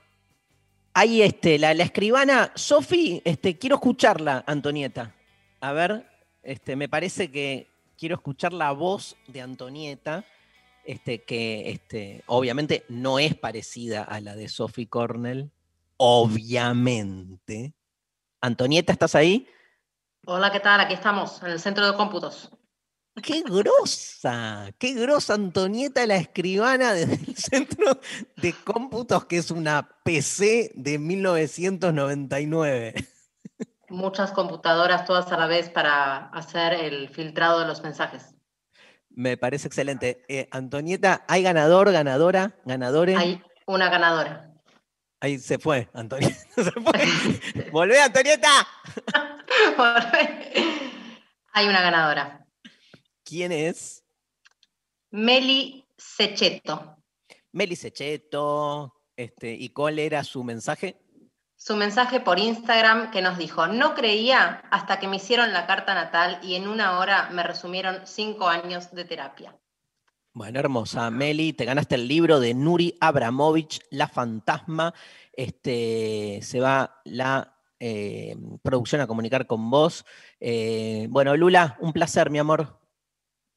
ahí 1.00 1.22
este, 1.22 1.58
la, 1.58 1.72
escribana, 1.72 2.52
Sofi, 2.56 3.22
este, 3.24 3.58
quiero 3.58 3.78
escucharla, 3.78 4.44
Antonieta. 4.46 5.16
A 5.62 5.72
ver, 5.72 6.06
este, 6.44 6.76
me 6.76 6.90
parece 6.90 7.32
que 7.32 7.72
quiero 7.98 8.16
escuchar 8.16 8.52
la 8.52 8.74
voz 8.74 9.16
de 9.28 9.42
Antonieta, 9.42 10.26
este, 10.84 11.24
que 11.24 11.70
este, 11.70 12.24
obviamente 12.28 12.84
no 12.90 13.18
es 13.18 13.34
parecida 13.34 14.04
a 14.04 14.20
la 14.20 14.36
de 14.36 14.50
Sophie 14.50 14.88
Cornell, 14.88 15.52
obviamente. 15.96 17.74
Antonieta, 18.42 18.92
¿estás 18.92 19.16
ahí? 19.16 19.48
Hola, 20.26 20.52
¿qué 20.52 20.60
tal? 20.60 20.82
Aquí 20.82 20.94
estamos, 20.94 21.42
en 21.44 21.52
el 21.52 21.62
centro 21.62 21.90
de 21.90 21.96
cómputos. 21.96 22.52
¡Qué 23.22 23.42
grosa! 23.42 24.72
¡Qué 24.78 24.94
grosa 24.94 25.34
Antonieta, 25.34 26.06
la 26.06 26.18
escribana 26.18 26.94
desde 26.94 27.16
el 27.16 27.36
centro 27.36 28.00
de 28.38 28.54
cómputos, 28.64 29.26
que 29.26 29.38
es 29.38 29.52
una 29.52 29.90
PC 30.04 30.72
de 30.76 31.00
1999! 31.00 32.94
Muchas 33.90 34.32
computadoras, 34.32 35.06
todas 35.06 35.32
a 35.32 35.38
la 35.38 35.48
vez, 35.48 35.70
para 35.70 36.28
hacer 36.30 36.74
el 36.74 37.10
filtrado 37.10 37.60
de 37.60 37.66
los 37.66 37.82
mensajes. 37.82 38.36
Me 39.10 39.36
parece 39.36 39.68
excelente. 39.68 40.24
Eh, 40.30 40.48
Antonieta, 40.52 41.26
¿hay 41.28 41.44
ganador, 41.44 41.92
ganadora, 41.92 42.56
ganadores? 42.66 43.18
Hay 43.18 43.42
una 43.66 43.90
ganadora. 43.90 44.54
Ahí 45.20 45.40
se 45.40 45.60
fue, 45.60 45.90
Antonieta. 45.94 46.36
se 46.56 46.72
fue. 46.72 47.72
¡Volvé, 47.72 48.00
Antonieta! 48.02 48.68
Hay 51.52 51.68
una 51.68 51.82
ganadora. 51.82 52.46
¿Quién 53.30 53.52
es? 53.52 54.04
Meli 55.12 55.86
Secheto. 55.96 56.98
Meli 57.52 57.76
Secheto. 57.76 58.96
Este, 59.16 59.54
¿Y 59.54 59.70
cuál 59.70 60.00
era 60.00 60.24
su 60.24 60.44
mensaje? 60.44 61.00
Su 61.56 61.76
mensaje 61.76 62.22
por 62.22 62.40
Instagram 62.40 63.12
que 63.12 63.22
nos 63.22 63.38
dijo, 63.38 63.68
no 63.68 63.94
creía 63.94 64.64
hasta 64.72 64.98
que 64.98 65.08
me 65.08 65.18
hicieron 65.18 65.54
la 65.54 65.68
carta 65.68 65.94
natal 65.94 66.40
y 66.42 66.56
en 66.56 66.68
una 66.68 66.98
hora 66.98 67.30
me 67.30 67.44
resumieron 67.44 68.00
cinco 68.06 68.48
años 68.48 68.92
de 68.96 69.06
terapia. 69.06 69.56
Bueno, 70.34 70.60
hermosa. 70.60 71.12
Meli, 71.12 71.54
te 71.54 71.66
ganaste 71.66 71.96
el 71.96 72.08
libro 72.08 72.40
de 72.40 72.56
Nuri 72.56 72.98
Abramovich, 73.00 73.82
La 73.92 74.08
Fantasma. 74.08 74.96
Este, 75.34 76.40
se 76.42 76.60
va 76.60 77.00
la 77.04 77.60
eh, 77.80 78.36
producción 78.64 79.02
a 79.02 79.08
comunicar 79.08 79.46
con 79.46 79.70
vos. 79.70 80.04
Eh, 80.40 81.06
bueno, 81.12 81.38
Lula, 81.38 81.78
un 81.80 81.94
placer, 81.94 82.32
mi 82.32 82.40
amor. 82.40 82.79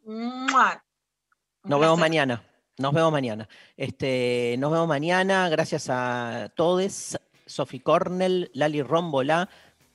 ¡Mua! 0.04 0.82
Nos 1.64 1.80
vemos 1.80 1.98
mañana. 1.98 2.42
Nos 2.78 2.92
vemos 2.92 3.12
mañana. 3.12 3.48
Este, 3.76 4.56
nos 4.58 4.72
vemos 4.72 4.88
mañana. 4.88 5.48
Gracias 5.48 5.88
a 5.90 6.50
todos. 6.56 7.16
Sofi 7.46 7.80
Cornell, 7.80 8.50
Lali 8.54 8.82
Rombolá, 8.82 9.48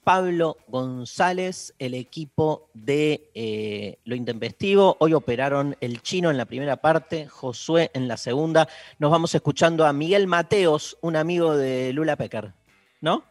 Pablo 0.04 0.58
González, 0.68 1.74
el 1.80 1.94
equipo 1.94 2.70
de 2.74 3.30
eh, 3.34 4.00
Lo 4.06 4.16
Intempestivo. 4.16 4.96
Hoy 5.00 5.14
operaron 5.14 5.76
el 5.82 6.02
chino 6.02 6.32
en 6.32 6.38
la 6.38 6.46
primera 6.46 6.78
parte, 6.78 7.28
Josué 7.28 7.92
en 7.94 8.08
la 8.08 8.16
segunda. 8.16 8.70
Nos 9.00 9.12
vamos 9.12 9.36
escuchando 9.36 9.86
a 9.86 9.94
Miguel 9.94 10.28
Mateos, 10.28 10.98
un 11.02 11.16
amigo 11.16 11.58
de 11.58 11.92
Lula 11.94 12.16
Pecker. 12.16 12.54
¿No? 13.02 13.26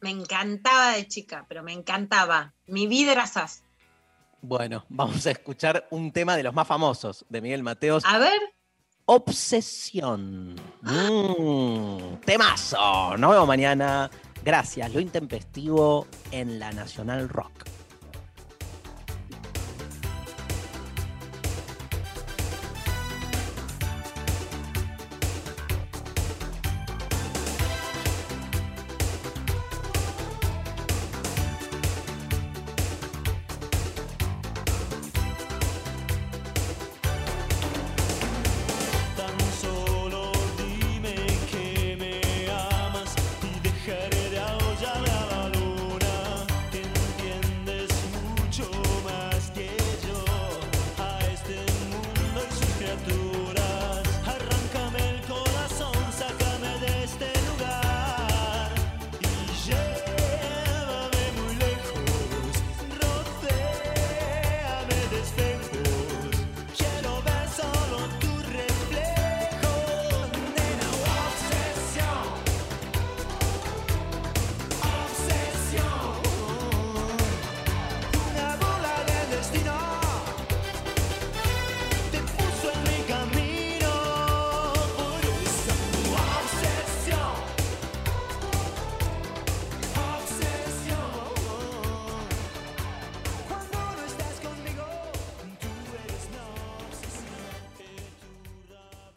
Me 0.00 0.10
encantaba 0.10 0.92
de 0.92 1.08
chica, 1.08 1.44
pero 1.48 1.62
me 1.62 1.72
encantaba. 1.72 2.54
Mi 2.66 2.86
vida 2.86 3.12
era 3.12 3.26
sas. 3.26 3.64
Bueno, 4.42 4.84
vamos 4.90 5.26
a 5.26 5.30
escuchar 5.30 5.86
un 5.90 6.12
tema 6.12 6.36
de 6.36 6.42
los 6.42 6.52
más 6.52 6.66
famosos 6.66 7.24
de 7.28 7.40
Miguel 7.40 7.62
Mateos. 7.62 8.04
A 8.04 8.18
ver. 8.18 8.38
Obsesión. 9.06 10.54
Mm, 10.82 12.16
temazo. 12.24 13.16
Nos 13.16 13.30
vemos 13.30 13.46
mañana. 13.48 14.10
Gracias. 14.44 14.92
Lo 14.92 15.00
intempestivo 15.00 16.06
en 16.30 16.58
la 16.58 16.72
Nacional 16.72 17.28
Rock. 17.28 17.64